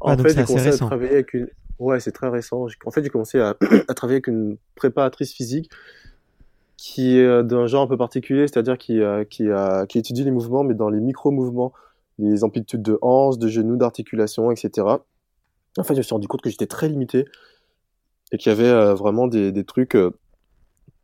En 0.00 0.16
fait, 0.16 0.30
c'est 0.30 0.38
j'ai 0.38 0.44
commencé 0.44 0.66
à 0.66 0.70
récent. 0.72 0.86
travailler 0.88 1.12
avec 1.12 1.34
une, 1.34 1.46
ouais, 1.78 2.00
c'est 2.00 2.10
très 2.10 2.28
récent. 2.28 2.66
En 2.84 2.90
fait, 2.90 3.04
j'ai 3.04 3.10
commencé 3.10 3.38
à, 3.38 3.54
à 3.88 3.94
travailler 3.94 4.16
avec 4.16 4.26
une 4.26 4.56
préparatrice 4.74 5.32
physique 5.32 5.70
qui 6.76 7.16
est 7.16 7.42
d'un 7.44 7.68
genre 7.68 7.82
un 7.82 7.86
peu 7.86 7.98
particulier, 7.98 8.48
c'est-à-dire 8.48 8.76
qui, 8.76 9.00
qui, 9.28 9.48
qui 9.88 9.98
étudie 9.98 10.24
les 10.24 10.30
mouvements, 10.32 10.64
mais 10.64 10.74
dans 10.74 10.88
les 10.88 10.98
micro-mouvements, 10.98 11.74
les 12.18 12.42
amplitudes 12.42 12.82
de 12.82 12.98
hanches, 13.02 13.38
de 13.38 13.46
genoux, 13.46 13.76
d'articulation, 13.76 14.50
etc. 14.50 14.86
En 15.78 15.84
fait, 15.84 15.94
je 15.94 15.98
me 15.98 16.02
suis 16.02 16.14
rendu 16.14 16.28
compte 16.28 16.42
que 16.42 16.50
j'étais 16.50 16.66
très 16.66 16.88
limité 16.88 17.26
et 18.32 18.38
qu'il 18.38 18.50
y 18.50 18.52
avait 18.52 18.68
euh, 18.68 18.94
vraiment 18.94 19.26
des, 19.26 19.52
des 19.52 19.64
trucs 19.64 19.94
euh, 19.94 20.10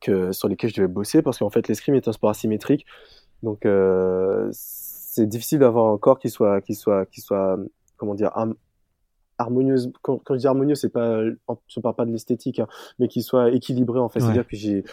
que, 0.01 0.33
sur 0.33 0.49
lesquels 0.49 0.71
je 0.71 0.77
devais 0.77 0.89
bosser 0.89 1.23
parce 1.23 1.39
qu'en 1.39 1.51
fait, 1.51 1.69
l'escrime 1.69 1.95
est 1.95 2.09
un 2.09 2.13
sport 2.13 2.31
asymétrique. 2.31 2.87
Donc, 3.43 3.67
euh, 3.67 4.49
c'est 4.53 5.27
difficile 5.27 5.61
d'avoir 5.61 5.93
un 5.93 5.99
corps 5.99 6.19
qui 6.19 6.31
soit, 6.31 6.61
qui 6.61 6.75
soit, 6.75 7.07
qui 7.07 7.21
soit, 7.21 7.59
comment 7.97 8.15
dire, 8.15 8.33
harmonieuse. 9.39 9.93
Quand, 10.03 10.19
quand 10.19 10.35
je 10.35 10.41
dis 10.41 10.47
harmonieux, 10.47 10.75
c'est 10.75 10.89
pas, 10.89 11.23
je 11.69 11.81
parle 11.81 11.95
pas 11.95 12.05
de 12.05 12.13
l'esthétique, 12.13 12.59
hein, 12.59 12.69
mais 12.99 13.09
qui 13.09 13.23
soit 13.23 13.51
équilibré 13.51 13.99
en 13.99 14.09
fait. 14.09 14.21
Ouais. 14.21 14.27
C'est-à-dire 14.27 14.47
que 14.47 14.57
j'ai, 14.57 14.85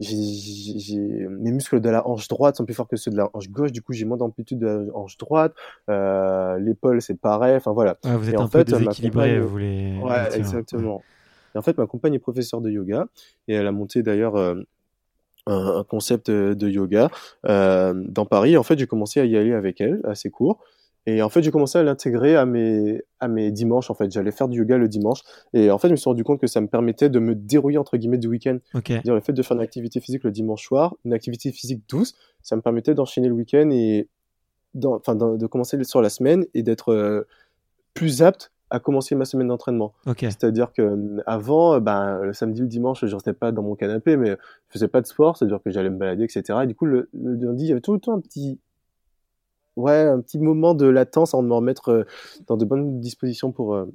j'ai, 0.00 0.96
mes 1.28 1.52
muscles 1.52 1.80
de 1.80 1.88
la 1.88 2.06
hanche 2.06 2.28
droite 2.28 2.56
sont 2.56 2.64
plus 2.64 2.74
forts 2.74 2.88
que 2.88 2.96
ceux 2.96 3.10
de 3.10 3.16
la 3.16 3.30
hanche 3.32 3.48
gauche. 3.48 3.72
Du 3.72 3.82
coup, 3.82 3.92
j'ai 3.92 4.04
moins 4.04 4.16
d'amplitude 4.16 4.58
de 4.58 4.66
la 4.66 4.96
hanche 4.96 5.16
droite. 5.16 5.54
Euh, 5.88 6.58
l'épaule, 6.58 7.00
c'est 7.02 7.18
pareil. 7.18 7.56
Enfin 7.56 7.72
voilà. 7.72 7.96
Ouais, 8.04 8.16
vous 8.16 8.28
êtes 8.28 8.34
Et 8.34 8.36
en 8.36 8.42
un 8.44 8.48
peu 8.48 8.58
fait, 8.58 8.64
déséquilibré, 8.64 9.36
compagne- 9.36 9.40
vous 9.46 9.58
les. 9.58 9.98
Ouais, 10.02 10.36
exactement. 10.36 11.02
Et 11.54 11.58
en 11.58 11.62
fait, 11.62 11.78
ma 11.78 11.86
compagne 11.86 12.14
est 12.14 12.18
professeure 12.18 12.60
de 12.60 12.70
yoga 12.70 13.06
et 13.48 13.54
elle 13.54 13.66
a 13.66 13.72
monté 13.72 14.02
d'ailleurs 14.02 14.36
euh, 14.36 14.56
un, 15.46 15.78
un 15.78 15.84
concept 15.84 16.28
euh, 16.28 16.54
de 16.54 16.68
yoga 16.68 17.08
euh, 17.46 17.94
dans 18.08 18.26
Paris. 18.26 18.56
En 18.58 18.62
fait, 18.62 18.78
j'ai 18.78 18.86
commencé 18.86 19.20
à 19.20 19.24
y 19.24 19.36
aller 19.36 19.52
avec 19.54 19.80
elle 19.80 20.00
à 20.04 20.14
ses 20.14 20.28
cours. 20.30 20.58
Et 21.06 21.22
en 21.22 21.28
fait, 21.28 21.40
j'ai 21.42 21.50
commencé 21.52 21.78
à 21.78 21.82
l'intégrer 21.84 22.34
à 22.36 22.44
mes, 22.46 23.00
à 23.20 23.28
mes 23.28 23.52
dimanches. 23.52 23.90
En 23.90 23.94
fait, 23.94 24.10
j'allais 24.10 24.32
faire 24.32 24.48
du 24.48 24.58
yoga 24.58 24.76
le 24.76 24.88
dimanche. 24.88 25.20
Et 25.54 25.70
en 25.70 25.78
fait, 25.78 25.86
je 25.88 25.92
me 25.92 25.96
suis 25.96 26.08
rendu 26.10 26.24
compte 26.24 26.40
que 26.40 26.48
ça 26.48 26.60
me 26.60 26.66
permettait 26.66 27.08
de 27.08 27.18
me 27.20 27.34
dérouiller, 27.36 27.78
entre 27.78 27.96
guillemets, 27.96 28.18
du 28.18 28.26
week-end. 28.26 28.58
C'est-à-dire 28.94 29.14
le 29.14 29.20
fait 29.20 29.32
de 29.32 29.42
faire 29.42 29.56
une 29.56 29.62
activité 29.62 30.00
physique 30.00 30.24
le 30.24 30.32
dimanche 30.32 30.64
soir, 30.64 30.96
une 31.04 31.12
activité 31.12 31.52
physique 31.52 31.82
douce, 31.88 32.14
ça 32.42 32.56
me 32.56 32.60
permettait 32.60 32.94
d'enchaîner 32.94 33.28
le 33.28 33.34
week-end 33.34 33.70
et 33.70 34.08
d'en- 34.74 35.00
de 35.36 35.46
commencer 35.46 35.82
sur 35.84 36.02
la 36.02 36.08
semaine 36.10 36.44
et 36.54 36.62
d'être 36.62 36.92
euh, 36.92 37.26
plus 37.94 38.22
apte 38.22 38.52
à 38.68 38.80
commencer 38.80 39.14
ma 39.14 39.24
semaine 39.24 39.46
d'entraînement. 39.46 39.92
C'est-à-dire 40.28 40.72
que 40.72 40.82
euh, 40.82 41.22
avant, 41.24 41.74
euh, 41.74 41.80
ben, 41.80 42.18
le 42.22 42.32
samedi, 42.32 42.60
le 42.62 42.66
dimanche, 42.66 43.06
je 43.06 43.14
restais 43.14 43.32
pas 43.32 43.52
dans 43.52 43.62
mon 43.62 43.76
canapé, 43.76 44.16
mais 44.16 44.30
je 44.30 44.36
faisais 44.72 44.88
pas 44.88 45.00
de 45.00 45.06
sport, 45.06 45.36
c'est-à-dire 45.36 45.60
que 45.64 45.70
j'allais 45.70 45.88
me 45.88 45.96
balader, 45.98 46.24
etc. 46.24 46.58
Et 46.64 46.66
du 46.66 46.74
coup, 46.74 46.84
le, 46.84 47.08
le 47.14 47.34
lundi, 47.36 47.64
il 47.64 47.68
y 47.68 47.72
avait 47.72 47.80
tout 47.80 47.92
le 47.94 48.00
temps 48.00 48.14
un 48.14 48.20
petit, 48.20 48.58
ouais, 49.76 50.00
un 50.00 50.20
petit 50.20 50.38
moment 50.38 50.74
de 50.74 50.86
latence 50.86 51.34
avant 51.34 51.42
de 51.42 51.48
me 51.48 51.54
remettre 51.54 51.90
euh, 51.90 52.04
dans 52.46 52.56
de 52.56 52.64
bonnes 52.64 53.00
dispositions 53.00 53.52
pour, 53.52 53.74
euh, 53.74 53.86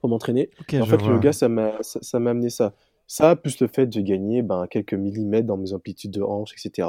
pour 0.00 0.08
m'entraîner. 0.08 0.50
En 0.60 0.86
fait, 0.86 0.96
vois. 0.98 1.08
le 1.08 1.14
yoga, 1.14 1.32
ça 1.32 1.48
m'a, 1.48 1.72
ça, 1.82 1.98
ça 2.02 2.20
m'a 2.20 2.30
amené 2.30 2.50
ça. 2.50 2.74
Ça, 3.06 3.36
plus 3.36 3.60
le 3.60 3.68
fait 3.68 3.86
de 3.86 4.00
gagner 4.02 4.42
ben, 4.42 4.66
quelques 4.66 4.92
millimètres 4.92 5.46
dans 5.46 5.56
mes 5.56 5.72
amplitudes 5.72 6.10
de 6.10 6.20
hanche, 6.20 6.52
etc. 6.52 6.88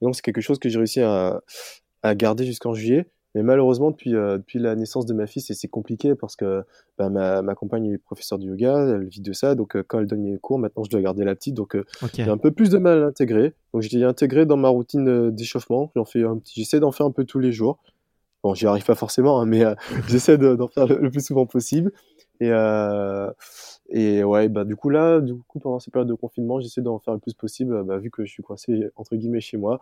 Et 0.00 0.04
donc, 0.04 0.16
c'est 0.16 0.22
quelque 0.22 0.40
chose 0.40 0.58
que 0.58 0.68
j'ai 0.68 0.78
réussi 0.78 1.00
à, 1.00 1.40
à 2.02 2.14
garder 2.16 2.44
jusqu'en 2.44 2.74
juillet. 2.74 3.06
Mais 3.34 3.42
malheureusement, 3.42 3.90
depuis, 3.90 4.14
euh, 4.14 4.36
depuis 4.38 4.58
la 4.58 4.74
naissance 4.76 5.06
de 5.06 5.14
ma 5.14 5.26
fille, 5.26 5.40
c'est 5.42 5.54
c'est 5.54 5.68
compliqué 5.68 6.14
parce 6.14 6.36
que 6.36 6.64
ben, 6.98 7.08
ma, 7.10 7.40
ma 7.42 7.54
compagne 7.54 7.86
est 7.92 7.98
professeure 7.98 8.38
de 8.38 8.44
yoga, 8.44 8.78
elle 8.96 9.06
vit 9.08 9.20
de 9.22 9.32
ça. 9.32 9.54
Donc, 9.54 9.74
euh, 9.76 9.82
quand 9.86 10.00
elle 10.00 10.06
donne 10.06 10.24
les 10.24 10.38
cours, 10.38 10.58
maintenant, 10.58 10.84
je 10.84 10.90
dois 10.90 11.00
garder 11.00 11.24
la 11.24 11.34
petite. 11.34 11.54
Donc, 11.54 11.74
euh, 11.76 11.84
j'ai 12.24 12.30
un 12.30 12.36
peu 12.38 12.50
plus 12.50 12.68
de 12.70 12.78
mal 12.78 12.98
à 12.98 13.00
l'intégrer. 13.00 13.54
Donc, 13.72 13.82
je 13.82 13.88
l'ai 13.96 14.04
intégré 14.04 14.44
dans 14.46 14.56
ma 14.58 14.68
routine 14.68 15.30
d'échauffement. 15.30 15.90
J'en 15.96 16.04
fais 16.04 16.24
un 16.24 16.36
petit, 16.38 16.60
j'essaie 16.60 16.80
d'en 16.80 16.92
faire 16.92 17.06
un 17.06 17.10
peu 17.10 17.24
tous 17.24 17.38
les 17.38 17.52
jours. 17.52 17.78
Bon, 18.42 18.54
j'y 18.54 18.66
arrive 18.66 18.84
pas 18.84 18.96
forcément, 18.96 19.40
hein, 19.40 19.46
mais 19.46 19.64
j'essaie 20.08 20.38
de- 20.38 20.56
d'en 20.56 20.68
faire 20.68 20.86
le, 20.86 20.98
le 20.98 21.10
plus 21.10 21.24
souvent 21.24 21.46
possible. 21.46 21.92
Et, 22.40 22.50
et 23.90 24.24
ouais, 24.24 24.48
bah, 24.48 24.64
du 24.64 24.76
coup, 24.76 24.88
là, 24.88 25.20
du 25.20 25.34
coup, 25.34 25.58
pendant 25.58 25.78
ces 25.78 25.90
périodes 25.90 26.08
de 26.08 26.14
confinement, 26.14 26.60
j'essaie 26.60 26.80
d'en 26.80 26.98
faire 26.98 27.14
le 27.14 27.20
plus 27.20 27.34
possible, 27.34 27.82
bah, 27.84 27.98
vu 27.98 28.10
que 28.10 28.24
je 28.24 28.30
suis 28.32 28.42
coincé, 28.42 28.88
entre 28.96 29.16
guillemets, 29.16 29.40
chez 29.40 29.56
moi. 29.56 29.80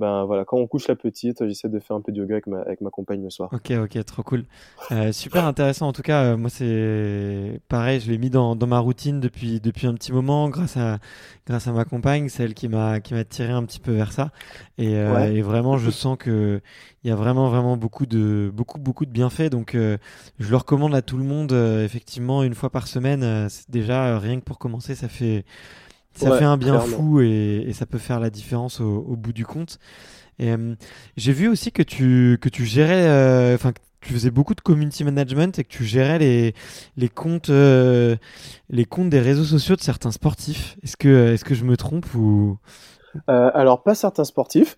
Ben 0.00 0.24
voilà, 0.24 0.44
quand 0.44 0.56
on 0.56 0.66
couche 0.66 0.88
la 0.88 0.96
petite, 0.96 1.46
j'essaie 1.46 1.68
de 1.68 1.78
faire 1.78 1.96
un 1.96 2.00
peu 2.00 2.10
de 2.12 2.18
yoga 2.18 2.34
avec 2.34 2.46
ma, 2.46 2.60
avec 2.62 2.80
ma 2.80 2.90
compagne 2.90 3.22
le 3.22 3.30
soir. 3.30 3.50
ok, 3.52 3.72
ok, 3.82 4.04
trop 4.04 4.22
cool. 4.22 4.44
Euh, 4.92 5.12
super 5.12 5.44
intéressant. 5.44 5.88
En 5.88 5.92
tout 5.92 6.02
cas, 6.02 6.22
euh, 6.22 6.36
moi, 6.36 6.50
c'est 6.50 7.60
pareil, 7.68 8.00
je 8.00 8.10
l'ai 8.10 8.16
mis 8.18 8.30
dans, 8.30 8.56
dans 8.56 8.66
ma 8.68 8.78
routine 8.78 9.20
depuis, 9.20 9.60
depuis 9.60 9.86
un 9.88 9.94
petit 9.94 10.12
moment, 10.12 10.48
grâce 10.48 10.76
à, 10.76 10.98
grâce 11.46 11.66
à 11.66 11.72
ma 11.72 11.84
compagne, 11.84 12.28
celle 12.28 12.54
qui 12.54 12.68
m'a, 12.68 13.00
qui 13.00 13.12
m'a 13.14 13.24
tiré 13.24 13.52
un 13.52 13.64
petit 13.64 13.80
peu 13.80 13.92
vers 13.92 14.12
ça. 14.12 14.30
Et, 14.78 14.94
euh, 14.96 15.14
Ouais. 15.14 15.34
et 15.34 15.42
vraiment, 15.42 15.78
je 15.78 15.90
sens 15.90 16.16
que 16.18 16.60
il 17.04 17.08
y 17.08 17.12
a 17.12 17.16
vraiment, 17.16 17.48
vraiment 17.48 17.76
beaucoup 17.76 18.06
de, 18.06 18.50
beaucoup, 18.54 18.78
beaucoup 18.78 19.06
de 19.06 19.10
bienfaits. 19.10 19.50
Donc, 19.50 19.72
je 19.74 20.50
le 20.50 20.56
recommande 20.56 20.94
à 20.94 21.02
tout 21.02 21.16
le 21.16 21.24
monde, 21.24 21.52
effectivement, 21.52 22.42
une 22.42 22.54
fois 22.54 22.70
par 22.70 22.86
semaine. 22.86 23.48
déjà, 23.68 24.18
rien 24.18 24.38
que 24.38 24.44
pour 24.44 24.58
commencer, 24.58 24.94
ça 24.94 25.08
fait, 25.08 25.44
ça 26.14 26.30
Ouais, 26.30 26.30
fait 26.32 26.44
un 26.44 26.56
bien 26.56 26.78
clairement. 26.78 26.80
fou 26.80 27.20
et, 27.20 27.64
et 27.66 27.72
ça 27.72 27.86
peut 27.86 27.98
faire 27.98 28.20
la 28.20 28.30
différence 28.30 28.80
au, 28.80 28.98
au 29.08 29.16
bout 29.16 29.32
du 29.32 29.44
compte. 29.46 29.78
Et 30.38 30.50
euh, 30.52 30.74
j'ai 31.16 31.32
vu 31.32 31.48
aussi 31.48 31.72
que 31.72 31.82
tu, 31.82 32.38
que 32.40 32.48
tu 32.48 32.64
gérais, 32.66 33.06
euh, 33.08 33.54
enfin, 33.54 33.72
que 33.72 33.80
tu 34.00 34.12
faisais 34.14 34.30
beaucoup 34.30 34.54
de 34.54 34.60
community 34.62 35.04
management 35.04 35.58
et 35.58 35.64
que 35.64 35.68
tu 35.70 35.84
gérais 35.84 36.18
les, 36.18 36.54
les 36.96 37.08
comptes, 37.10 37.50
euh, 37.50 38.16
les 38.70 38.86
comptes 38.86 39.10
des 39.10 39.20
réseaux 39.20 39.44
sociaux 39.44 39.76
de 39.76 39.82
certains 39.82 40.12
sportifs. 40.12 40.76
Est-ce 40.82 40.96
que, 40.96 41.32
est-ce 41.34 41.44
que 41.44 41.54
je 41.54 41.64
me 41.64 41.76
trompe 41.76 42.06
ou? 42.14 42.58
Euh, 43.28 43.50
alors, 43.54 43.82
pas 43.82 43.94
certains 43.94 44.24
sportifs. 44.24 44.76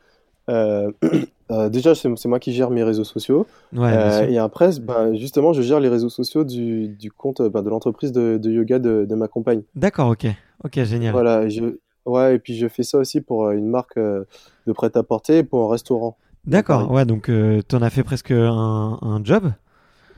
Euh, 1.52 1.68
déjà, 1.68 1.94
c'est 1.94 2.26
moi 2.26 2.38
qui 2.40 2.52
gère 2.52 2.70
mes 2.70 2.82
réseaux 2.82 3.04
sociaux. 3.04 3.46
ouais, 3.74 3.92
Euh, 3.92 4.26
et 4.28 4.38
après, 4.38 4.70
ben, 4.80 5.14
justement, 5.14 5.52
je 5.52 5.62
gère 5.62 5.80
les 5.80 5.88
réseaux 5.88 6.08
sociaux 6.08 6.44
du, 6.44 6.88
du 6.88 7.12
compte 7.12 7.40
euh, 7.40 7.50
ben, 7.50 7.62
de 7.62 7.68
l'entreprise 7.68 8.10
de, 8.10 8.38
de 8.38 8.50
yoga 8.50 8.78
de, 8.78 9.04
de 9.04 9.14
ma 9.14 9.28
compagne. 9.28 9.62
D'accord, 9.74 10.08
ok, 10.08 10.26
ok, 10.64 10.82
génial. 10.84 11.12
Voilà, 11.12 11.44
et 11.44 11.50
je, 11.50 11.64
ouais, 12.06 12.36
et 12.36 12.38
puis 12.38 12.56
je 12.56 12.66
fais 12.68 12.82
ça 12.82 12.98
aussi 12.98 13.20
pour 13.20 13.50
une 13.50 13.66
marque 13.68 13.98
de 13.98 14.72
prêt-à-porter 14.72 15.38
et 15.38 15.42
pour 15.44 15.68
un 15.68 15.70
restaurant. 15.70 16.16
D'accord, 16.46 16.90
ouais, 16.90 17.04
donc 17.04 17.28
euh, 17.28 17.60
t'en 17.62 17.82
as 17.82 17.90
fait 17.90 18.02
presque 18.02 18.30
un, 18.32 18.98
un 19.00 19.20
job? 19.22 19.52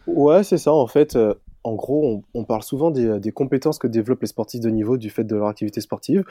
Ouais, 0.06 0.44
c'est 0.44 0.58
ça, 0.58 0.72
en 0.72 0.86
fait. 0.86 1.18
en 1.64 1.74
gros, 1.74 2.22
on, 2.34 2.40
on 2.40 2.44
parle 2.44 2.62
souvent 2.62 2.90
des, 2.90 3.18
des 3.18 3.32
compétences 3.32 3.78
que 3.78 3.86
développent 3.86 4.20
les 4.22 4.28
sportifs 4.28 4.60
de 4.60 4.70
niveau 4.70 4.96
du 4.96 5.10
fait 5.10 5.24
de 5.24 5.34
leur 5.34 5.48
activité 5.48 5.80
sportive. 5.80 6.24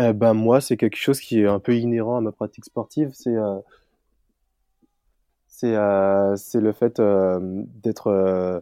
Euh, 0.00 0.12
ben, 0.12 0.34
moi, 0.34 0.60
c'est 0.60 0.76
quelque 0.76 0.96
chose 0.96 1.20
qui 1.20 1.40
est 1.40 1.46
un 1.46 1.60
peu 1.60 1.76
inhérent 1.76 2.16
à 2.16 2.20
ma 2.20 2.32
pratique 2.32 2.64
sportive. 2.64 3.10
C'est 3.12 3.34
euh, 3.36 3.56
c'est 5.64 5.76
euh, 5.76 6.36
c'est 6.36 6.60
le 6.60 6.72
fait 6.72 7.00
euh, 7.00 7.40
d'être 7.82 8.08
euh, 8.08 8.60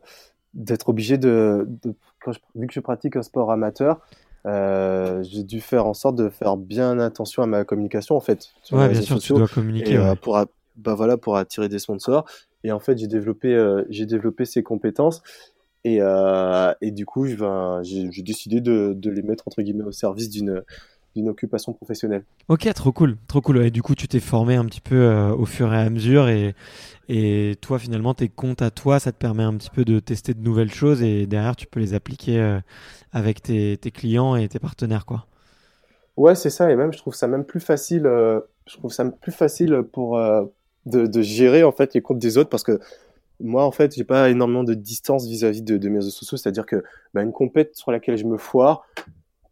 d'être 0.54 0.88
obligé 0.88 1.18
de, 1.18 1.66
de 1.82 1.94
quand 2.22 2.32
je- 2.32 2.40
vu 2.54 2.66
que 2.66 2.74
je 2.74 2.80
pratique 2.80 3.16
un 3.16 3.22
sport 3.22 3.50
amateur, 3.50 4.00
euh, 4.46 5.22
j'ai 5.24 5.42
dû 5.42 5.60
faire 5.60 5.86
en 5.86 5.94
sorte 5.94 6.16
de 6.16 6.28
faire 6.28 6.56
bien 6.56 6.98
attention 7.00 7.42
à 7.42 7.46
ma 7.46 7.64
communication 7.64 8.16
en 8.16 8.20
fait 8.20 8.48
sur 8.62 8.78
les 8.78 8.88
bien 8.90 9.00
sûr, 9.02 9.18
tu 9.18 9.32
dois 9.32 9.48
communiquer. 9.48 9.94
et 9.94 9.96
euh, 9.96 10.14
pour 10.14 10.36
a- 10.36 10.46
bah 10.76 10.94
voilà 10.94 11.16
pour 11.16 11.36
attirer 11.36 11.68
des 11.68 11.78
sponsors 11.78 12.24
et 12.64 12.72
en 12.72 12.80
fait 12.80 12.96
j'ai 12.98 13.08
développé 13.08 13.54
euh, 13.54 13.84
j'ai 13.90 14.06
développé 14.06 14.44
ces 14.44 14.62
compétences 14.62 15.22
et 15.84 15.98
et 16.80 16.90
du 16.92 17.06
coup 17.06 17.26
j'ai 17.26 18.10
j'ai 18.12 18.22
décidé 18.22 18.60
de, 18.60 18.92
de 18.94 19.10
les 19.10 19.22
mettre 19.22 19.44
entre 19.48 19.62
guillemets 19.62 19.84
au 19.84 19.92
service 19.92 20.30
d'une 20.30 20.62
d'une 21.14 21.28
occupation 21.28 21.72
professionnelle. 21.72 22.24
Ok, 22.48 22.72
trop 22.74 22.92
cool, 22.92 23.16
trop 23.28 23.40
cool. 23.40 23.64
Et 23.64 23.70
du 23.70 23.82
coup, 23.82 23.94
tu 23.94 24.08
t'es 24.08 24.20
formé 24.20 24.54
un 24.54 24.64
petit 24.64 24.80
peu 24.80 24.96
euh, 24.96 25.34
au 25.34 25.44
fur 25.44 25.72
et 25.72 25.78
à 25.78 25.90
mesure 25.90 26.28
et, 26.28 26.54
et 27.08 27.56
toi, 27.60 27.78
finalement, 27.78 28.14
tes 28.14 28.28
comptes 28.28 28.62
à 28.62 28.70
toi, 28.70 28.98
ça 28.98 29.12
te 29.12 29.18
permet 29.18 29.42
un 29.42 29.54
petit 29.54 29.70
peu 29.70 29.84
de 29.84 29.98
tester 30.00 30.34
de 30.34 30.42
nouvelles 30.42 30.72
choses 30.72 31.02
et 31.02 31.26
derrière, 31.26 31.56
tu 31.56 31.66
peux 31.66 31.80
les 31.80 31.94
appliquer 31.94 32.40
euh, 32.40 32.60
avec 33.12 33.42
tes, 33.42 33.76
tes, 33.76 33.90
clients 33.90 34.36
et 34.36 34.48
tes 34.48 34.58
partenaires, 34.58 35.04
quoi. 35.04 35.26
Ouais, 36.16 36.34
c'est 36.34 36.50
ça. 36.50 36.70
Et 36.70 36.76
même, 36.76 36.92
je 36.92 36.98
trouve 36.98 37.14
ça 37.14 37.26
même 37.26 37.44
plus 37.44 37.60
facile. 37.60 38.06
Euh, 38.06 38.40
je 38.66 38.76
trouve 38.76 38.92
ça 38.92 39.04
plus 39.04 39.32
facile 39.32 39.82
pour 39.92 40.16
de, 40.86 41.06
de, 41.06 41.22
gérer 41.22 41.64
en 41.64 41.72
fait 41.72 41.94
les 41.94 42.00
comptes 42.00 42.20
des 42.20 42.38
autres 42.38 42.48
parce 42.48 42.62
que 42.62 42.78
moi, 43.42 43.64
en 43.64 43.72
fait, 43.72 43.94
j'ai 43.94 44.04
pas 44.04 44.30
énormément 44.30 44.64
de 44.64 44.74
distance 44.74 45.26
vis-à-vis 45.26 45.62
de, 45.62 45.76
de, 45.76 45.88
mes 45.88 45.96
réseaux 45.96 46.10
sociaux. 46.10 46.36
C'est-à-dire 46.36 46.66
que 46.66 46.82
bah, 47.12 47.22
une 47.22 47.32
compète 47.32 47.76
sur 47.76 47.90
laquelle 47.90 48.16
je 48.16 48.24
me 48.24 48.36
foire, 48.36 48.86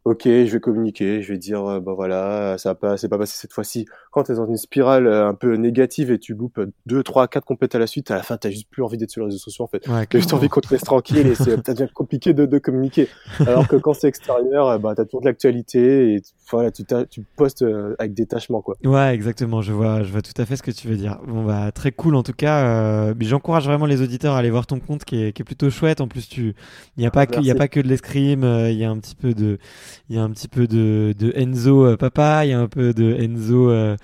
ok, 0.05 0.23
je 0.25 0.51
vais 0.51 0.61
communiquer, 0.61 1.23
je 1.23 1.33
vais 1.33 1.39
dire, 1.39 1.65
euh, 1.65 1.81
bah 1.81 1.93
voilà, 1.95 2.57
ça 2.59 2.75
pas, 2.75 2.97
c'est 2.97 3.09
pas 3.09 3.19
passé 3.19 3.37
cette 3.37 3.53
fois-ci. 3.53 3.87
Quand 4.11 4.25
tu 4.25 4.33
es 4.33 4.35
dans 4.35 4.47
une 4.47 4.57
spirale 4.57 5.07
euh, 5.07 5.29
un 5.29 5.35
peu 5.35 5.55
négative 5.57 6.11
et 6.11 6.19
tu 6.19 6.35
loupes 6.35 6.61
deux, 6.87 7.03
trois, 7.03 7.29
quatre 7.29 7.45
compètes 7.45 7.75
à 7.75 7.79
la 7.79 7.87
suite, 7.87 8.11
à 8.11 8.17
la 8.17 8.23
fin, 8.23 8.37
t'as 8.37 8.51
juste 8.51 8.69
plus 8.71 8.83
envie 8.83 8.97
d'être 8.97 9.11
sur 9.11 9.21
les 9.21 9.27
réseaux 9.27 9.39
sociaux, 9.39 9.65
en 9.65 9.69
fait. 9.69 9.87
Ouais, 9.89 10.07
t'as 10.07 10.19
juste 10.19 10.33
envie 10.33 10.49
qu'on 10.49 10.61
te 10.61 10.73
laisse 10.73 10.83
tranquille 10.83 11.27
et 11.27 11.35
c'est, 11.35 11.65
ça 11.67 11.75
devient 11.75 11.91
compliqué 11.93 12.33
de, 12.33 12.47
de 12.47 12.59
communiquer. 12.59 13.09
Alors 13.41 13.69
que 13.69 13.77
quand 13.77 13.93
c'est 13.93 14.09
extérieur, 14.09 14.69
euh, 14.69 14.79
bah, 14.79 14.95
t'as 14.97 15.05
toujours 15.05 15.21
de 15.21 15.27
l'actualité 15.27 16.15
et 16.15 16.23
voilà, 16.51 16.71
tu, 16.71 16.85
tu 17.11 17.23
postes 17.37 17.65
avec 17.99 18.15
détachement, 18.15 18.61
quoi. 18.63 18.77
Ouais, 18.85 19.15
exactement. 19.15 19.61
Je 19.61 19.73
vois, 19.73 20.03
je 20.03 20.11
vois 20.11 20.23
tout 20.23 20.33
à 20.37 20.47
fait 20.47 20.57
ce 20.57 20.63
que 20.63 20.71
tu 20.71 20.89
veux 20.89 20.97
dire. 20.97 21.21
Bon, 21.27 21.45
bah, 21.45 21.71
très 21.73 21.93
cool, 21.93 22.17
en 22.17 22.23
tout 22.23 22.33
cas. 22.33 22.65
Euh, 22.65 23.15
j'encourage 23.21 23.67
vraiment 23.67 23.87
les 23.87 24.03
auditeurs 24.03 24.35
à 24.35 24.39
aller 24.39 24.51
voir 24.51 24.67
ton 24.67 24.81
compte 24.81 25.05
qui 25.05 25.23
est, 25.23 25.33
qui 25.33 25.43
est 25.43 25.45
plutôt 25.45 25.71
chouette. 25.71 26.01
En 26.01 26.09
plus, 26.09 26.29
tu, 26.29 26.55
il 26.97 27.01
n'y 27.01 27.07
a 27.07 27.11
pas 27.11 27.27
que, 27.27 27.41
il 27.41 27.51
a 27.51 27.55
pas 27.55 27.69
que 27.69 27.79
de 27.79 27.87
l'escrime, 27.87 28.43
il 28.43 28.77
y 28.77 28.85
a 28.85 28.91
un 28.91 28.99
petit 28.99 29.15
peu 29.15 29.33
de, 29.33 29.59
il 30.09 30.17
y 30.17 30.19
a 30.19 30.23
un 30.23 30.31
petit 30.31 30.49
peu 30.49 30.67
de, 30.67 31.15
de 31.19 31.33
Enzo 31.37 31.85
euh, 31.85 31.97
papa, 31.97 32.45
il 32.45 32.51
y 32.51 32.53
a 32.53 32.61
un 32.61 32.69
peu 32.69 32.93
de 32.93 33.15
Enzo 33.21 33.71
euh, 33.71 33.97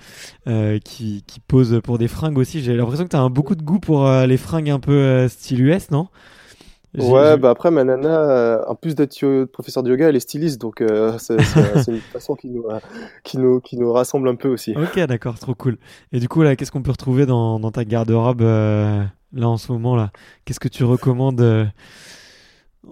euh, 0.47 0.79
qui, 0.79 1.23
qui, 1.27 1.39
pose 1.39 1.81
pour 1.83 1.97
des 1.97 2.07
fringues 2.07 2.37
aussi. 2.37 2.61
J'ai 2.61 2.75
l'impression 2.75 3.05
que 3.05 3.09
tu 3.09 3.15
as 3.15 3.29
beaucoup 3.29 3.55
de 3.55 3.61
goût 3.61 3.79
pour 3.79 4.09
les 4.09 4.37
fringues 4.37 4.69
un 4.69 4.79
peu 4.79 5.27
style 5.27 5.61
US, 5.65 5.91
non? 5.91 6.07
Ouais, 6.97 7.37
bah 7.37 7.51
après, 7.51 7.69
ma 7.69 7.83
nana, 7.83 8.63
en 8.67 8.73
plus 8.73 8.95
d'être 8.95 9.45
professeur 9.45 9.83
de 9.83 9.91
yoga, 9.91 10.09
elle 10.09 10.15
est 10.15 10.21
styliste, 10.21 10.59
donc 10.59 10.83
c'est 11.19 11.35
une 11.87 11.99
façon 11.99 12.35
qui 12.35 12.49
nous, 12.49 12.65
qui, 13.23 13.37
nous, 13.37 13.59
qui 13.59 13.77
nous 13.77 13.91
rassemble 13.91 14.27
un 14.29 14.35
peu 14.35 14.47
aussi. 14.47 14.73
Ok, 14.75 14.99
d'accord, 15.05 15.37
trop 15.37 15.53
cool. 15.53 15.77
Et 16.11 16.19
du 16.19 16.27
coup, 16.27 16.41
là, 16.41 16.55
qu'est-ce 16.55 16.71
qu'on 16.71 16.81
peut 16.81 16.91
retrouver 16.91 17.25
dans, 17.25 17.59
dans 17.59 17.71
ta 17.71 17.85
garde-robe 17.85 18.41
là 18.41 19.49
en 19.49 19.57
ce 19.57 19.71
moment 19.71 19.95
là? 19.95 20.11
Qu'est-ce 20.45 20.59
que 20.59 20.69
tu 20.69 20.83
recommandes 20.83 21.69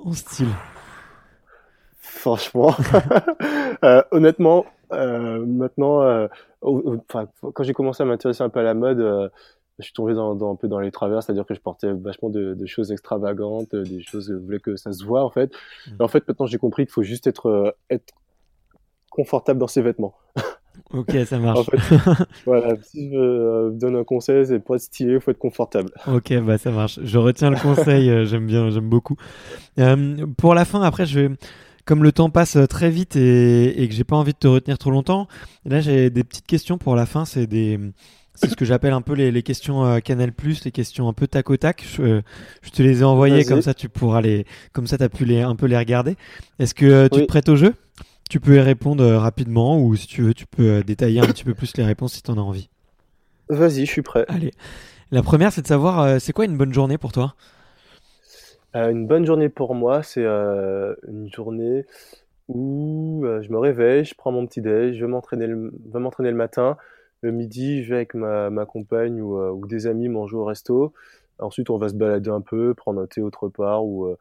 en 0.04 0.14
style? 0.14 0.50
Franchement. 2.26 2.76
euh, 3.84 4.02
honnêtement, 4.10 4.66
euh, 4.92 5.46
maintenant, 5.46 6.02
euh, 6.02 6.28
quand 6.62 7.64
j'ai 7.64 7.74
commencé 7.74 8.02
à 8.02 8.06
m'intéresser 8.08 8.42
un 8.42 8.50
peu 8.50 8.60
à 8.60 8.64
la 8.64 8.74
mode, 8.74 9.32
je 9.78 9.84
suis 9.84 9.94
tombé 9.94 10.16
dans, 10.16 10.34
dans, 10.34 10.54
un 10.54 10.56
peu 10.56 10.68
dans 10.68 10.80
les 10.80 10.92
travers, 10.92 11.22
c'est-à-dire 11.22 11.46
que 11.46 11.54
je 11.54 11.60
portais 11.60 11.94
vachement 11.94 12.30
de, 12.30 12.56
de, 12.56 12.66
choses 12.66 12.92
extravagantes, 12.92 13.76
des 13.76 14.02
choses, 14.02 14.28
je 14.30 14.34
voulais 14.34 14.60
que 14.60 14.76
ça 14.76 14.92
se 14.92 15.06
voit 15.06 15.24
en 15.24 15.30
fait. 15.30 15.52
Mmh. 15.88 15.92
en 16.00 16.08
fait, 16.08 16.28
maintenant 16.28 16.48
j'ai 16.48 16.58
compris 16.58 16.86
qu'il 16.86 16.94
faut 16.94 17.04
juste 17.04 17.28
être, 17.28 17.76
être 17.92 18.14
confortable 19.12 19.60
dans 19.60 19.68
ses 19.68 19.84
vêtements. 19.84 20.16
Ok, 20.94 21.16
ça 21.26 21.40
marche. 21.40 21.60
En 21.60 21.64
fait, 21.64 21.78
voilà, 22.46 22.76
si 22.82 23.10
je 23.10 23.18
euh, 23.18 23.70
donne 23.72 23.96
un 23.96 24.04
conseil, 24.04 24.46
c'est 24.46 24.60
pour 24.60 24.76
être 24.76 24.82
stylé, 24.82 25.14
il 25.14 25.20
faut 25.20 25.32
être 25.32 25.40
confortable. 25.40 25.90
Ok, 26.08 26.34
bah 26.42 26.58
ça 26.58 26.72
marche. 26.72 27.00
Je 27.04 27.18
retiens 27.18 27.50
le 27.50 27.58
conseil, 27.58 28.10
euh, 28.10 28.26
j'aime 28.26 28.46
bien, 28.46 28.70
j'aime 28.70 28.90
beaucoup. 28.90 29.16
Euh, 29.80 30.26
pour 30.38 30.54
la 30.54 30.66
fin, 30.66 30.82
après, 30.82 31.06
je 31.06 31.20
vais, 31.20 31.36
comme 31.86 32.04
le 32.04 32.12
temps 32.12 32.30
passe 32.30 32.58
très 32.70 32.90
vite 32.90 33.16
et, 33.16 33.82
et 33.82 33.88
que 33.88 33.94
j'ai 33.94 34.04
pas 34.04 34.16
envie 34.16 34.34
de 34.34 34.38
te 34.38 34.48
retenir 34.48 34.78
trop 34.78 34.92
longtemps, 34.92 35.28
là 35.66 35.82
j'ai 35.82 36.10
des 36.10 36.24
petites 36.24 36.48
questions 36.48 36.78
pour 36.78 36.96
la 36.96 37.06
fin. 37.06 37.26
C'est 37.26 37.48
des, 37.48 37.80
c'est 38.34 38.50
ce 38.50 38.56
que 38.56 38.66
j'appelle 38.66 38.94
un 38.94 39.02
peu 39.02 39.14
les, 39.14 39.32
les 39.32 39.44
questions 39.44 39.86
euh, 39.86 40.00
Canal 40.00 40.34
les 40.66 40.72
questions 40.72 41.08
un 41.08 41.14
peu 41.14 41.28
tac 41.28 41.50
au 41.50 41.58
tac. 41.58 41.86
Je, 41.88 42.22
je 42.62 42.70
te 42.72 42.84
les 42.84 43.02
ai 43.02 43.04
envoyées 43.04 43.46
comme 43.46 43.62
ça, 43.62 43.74
tu 43.74 43.88
pourras 43.88 44.22
les, 44.22 44.46
comme 44.74 44.88
ça, 44.88 44.98
t'as 44.98 45.10
pu 45.10 45.26
les 45.26 45.42
un 45.42 45.56
peu 45.56 45.68
les 45.68 45.78
regarder. 45.78 46.18
Est-ce 46.60 46.74
que 46.74 46.86
euh, 46.86 47.08
tu 47.08 47.22
te 47.22 47.26
prêtes 47.26 47.50
au 47.50 47.56
jeu? 47.56 47.76
Tu 48.30 48.40
peux 48.40 48.56
y 48.56 48.60
répondre 48.60 49.04
euh, 49.04 49.20
rapidement 49.20 49.80
ou 49.80 49.96
si 49.96 50.08
tu 50.08 50.24
veux, 50.24 50.34
tu 50.34 50.48
peux 50.48 50.84
détailler 50.84 51.20
un 51.20 51.28
petit 51.28 51.44
peu 51.44 51.54
plus 51.54 51.78
les 51.78 51.86
réponses 51.86 52.14
si 52.14 52.24
tu 52.24 52.32
en 52.32 52.38
as 52.38 52.42
envie. 52.42 52.70
Vas-y, 53.50 53.86
je 53.86 53.92
suis 53.92 54.02
prêt. 54.02 54.26
Allez. 54.28 54.52
La 55.12 55.22
première, 55.22 55.54
c'est 55.54 55.62
de 55.62 55.68
savoir, 55.68 56.20
c'est 56.20 56.34
quoi 56.34 56.46
une 56.46 56.58
bonne 56.58 56.74
journée 56.74 56.98
pour 56.98 57.12
toi? 57.12 57.36
Euh, 58.76 58.92
une 58.92 59.08
bonne 59.08 59.26
journée 59.26 59.50
pour 59.50 59.74
moi, 59.76 60.04
c'est 60.04 60.26
euh, 60.26 60.96
une 61.08 61.32
journée 61.32 61.86
où 62.48 63.24
euh, 63.26 63.42
je 63.42 63.52
me 63.52 63.58
réveille, 63.58 64.06
je 64.06 64.16
prends 64.16 64.32
mon 64.32 64.46
petit 64.46 64.62
déj, 64.62 64.98
je 64.98 65.06
vais 65.06 65.12
m'entraîner 65.12 65.48
le, 65.48 66.34
matin. 66.34 66.78
Le 67.22 67.32
midi, 67.32 67.84
je 67.84 67.90
vais 67.90 67.96
avec 67.96 68.14
ma, 68.14 68.66
compagne 68.66 69.22
ou, 69.22 69.40
ou 69.40 69.66
des 69.68 69.88
amis 69.88 70.10
manger 70.10 70.36
au 70.36 70.46
resto. 70.46 70.94
Ensuite, 71.40 71.70
on 71.70 71.78
va 71.78 71.90
se 71.90 71.96
balader 71.96 72.30
un 72.30 72.42
peu, 72.42 72.74
prendre 72.74 73.02
un 73.02 73.08
thé 73.08 73.22
autre 73.22 73.50
part 73.50 73.86
ou, 73.86 74.16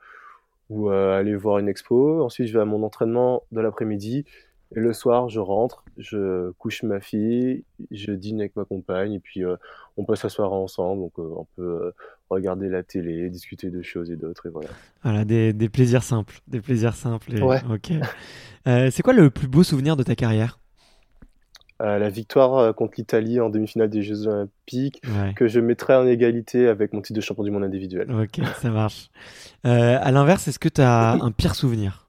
ou 0.70 0.88
aller 0.88 1.36
voir 1.36 1.58
une 1.58 1.68
expo. 1.68 2.22
Ensuite, 2.22 2.48
je 2.48 2.54
vais 2.54 2.62
à 2.62 2.64
mon 2.64 2.82
entraînement 2.82 3.42
de 3.52 3.60
l'après-midi. 3.60 4.24
Et 4.76 4.80
le 4.80 4.92
soir, 4.92 5.28
je 5.28 5.40
rentre, 5.40 5.84
je 5.98 6.50
couche 6.52 6.82
ma 6.82 7.00
fille, 7.00 7.64
je 7.90 8.12
dîne 8.12 8.40
avec 8.40 8.56
ma 8.56 8.64
compagne, 8.64 9.12
et 9.14 9.20
puis 9.20 9.44
euh, 9.44 9.56
on 9.96 10.04
passe 10.04 10.24
la 10.24 10.28
soirée 10.30 10.56
ensemble, 10.56 11.02
donc 11.02 11.12
euh, 11.18 11.34
on 11.36 11.46
peut 11.56 11.62
euh, 11.62 11.94
regarder 12.28 12.68
la 12.68 12.82
télé, 12.82 13.30
discuter 13.30 13.70
de 13.70 13.82
choses 13.82 14.10
et 14.10 14.16
d'autres, 14.16 14.46
et 14.46 14.50
voilà. 14.50 14.70
Voilà, 15.02 15.24
des, 15.24 15.52
des, 15.52 15.68
plaisirs 15.68 16.02
simples, 16.02 16.40
des 16.48 16.60
plaisirs 16.60 16.96
simples. 16.96 17.36
Et... 17.36 17.42
Ouais. 17.42 17.60
Ok. 17.70 17.92
c'est 18.66 19.02
quoi 19.02 19.12
le 19.12 19.30
plus 19.30 19.48
beau 19.48 19.62
souvenir 19.62 19.96
de 19.96 20.02
ta 20.02 20.14
carrière? 20.14 20.58
La 21.80 22.08
victoire 22.08 22.74
contre 22.74 22.94
l'Italie 22.96 23.40
en 23.40 23.50
demi-finale 23.50 23.90
des 23.90 24.02
Jeux 24.02 24.26
Olympiques, 24.26 25.02
ouais. 25.04 25.34
que 25.34 25.48
je 25.48 25.60
mettrai 25.60 25.94
en 25.94 26.06
égalité 26.06 26.66
avec 26.68 26.94
mon 26.94 27.02
titre 27.02 27.16
de 27.16 27.20
champion 27.20 27.42
du 27.44 27.50
monde 27.50 27.64
individuel. 27.64 28.10
Ok, 28.10 28.40
ça 28.62 28.70
marche. 28.70 29.10
à 29.64 30.10
l'inverse, 30.10 30.48
est-ce 30.48 30.58
que 30.58 30.70
tu 30.70 30.80
as 30.80 31.12
un 31.12 31.30
pire 31.30 31.54
souvenir? 31.54 32.03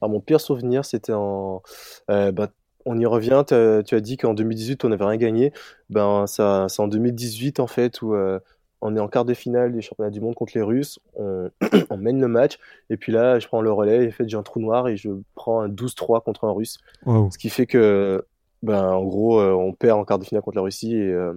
Alors, 0.00 0.12
mon 0.12 0.20
pire 0.20 0.40
souvenir, 0.40 0.84
c'était 0.84 1.12
en. 1.12 1.62
Euh, 2.10 2.32
bah, 2.32 2.48
on 2.84 2.98
y 2.98 3.06
revient. 3.06 3.44
Tu 3.46 3.94
as 3.94 4.00
dit 4.00 4.16
qu'en 4.16 4.34
2018, 4.34 4.84
on 4.84 4.88
n'avait 4.88 5.04
rien 5.04 5.16
gagné. 5.16 5.52
Ben, 5.90 6.26
ça, 6.26 6.66
c'est 6.68 6.80
en 6.80 6.88
2018, 6.88 7.60
en 7.60 7.66
fait, 7.66 8.00
où 8.00 8.14
euh, 8.14 8.38
on 8.80 8.96
est 8.96 9.00
en 9.00 9.08
quart 9.08 9.24
de 9.24 9.34
finale 9.34 9.72
des 9.72 9.82
championnats 9.82 10.10
du 10.10 10.20
monde 10.20 10.34
contre 10.34 10.52
les 10.54 10.62
Russes. 10.62 10.98
On, 11.14 11.50
on, 11.90 11.96
mène 11.96 12.20
le 12.20 12.28
match. 12.28 12.58
Et 12.88 12.96
puis 12.96 13.12
là, 13.12 13.38
je 13.38 13.46
prends 13.46 13.60
le 13.60 13.72
relais. 13.72 14.04
Et 14.04 14.08
en 14.08 14.12
fait, 14.12 14.28
j'ai 14.28 14.36
un 14.36 14.42
trou 14.42 14.60
noir 14.60 14.88
et 14.88 14.96
je 14.96 15.10
prends 15.34 15.60
un 15.60 15.68
12-3 15.68 16.22
contre 16.22 16.44
un 16.44 16.52
Russe. 16.52 16.78
Wow. 17.04 17.30
Ce 17.30 17.38
qui 17.38 17.50
fait 17.50 17.66
que, 17.66 18.24
ben, 18.62 18.84
en 18.84 19.04
gros, 19.04 19.40
euh, 19.40 19.52
on 19.52 19.72
perd 19.72 19.98
en 19.98 20.04
quart 20.04 20.18
de 20.18 20.24
finale 20.24 20.42
contre 20.42 20.56
la 20.56 20.62
Russie. 20.62 20.94
Et. 20.94 21.12
Euh, 21.12 21.34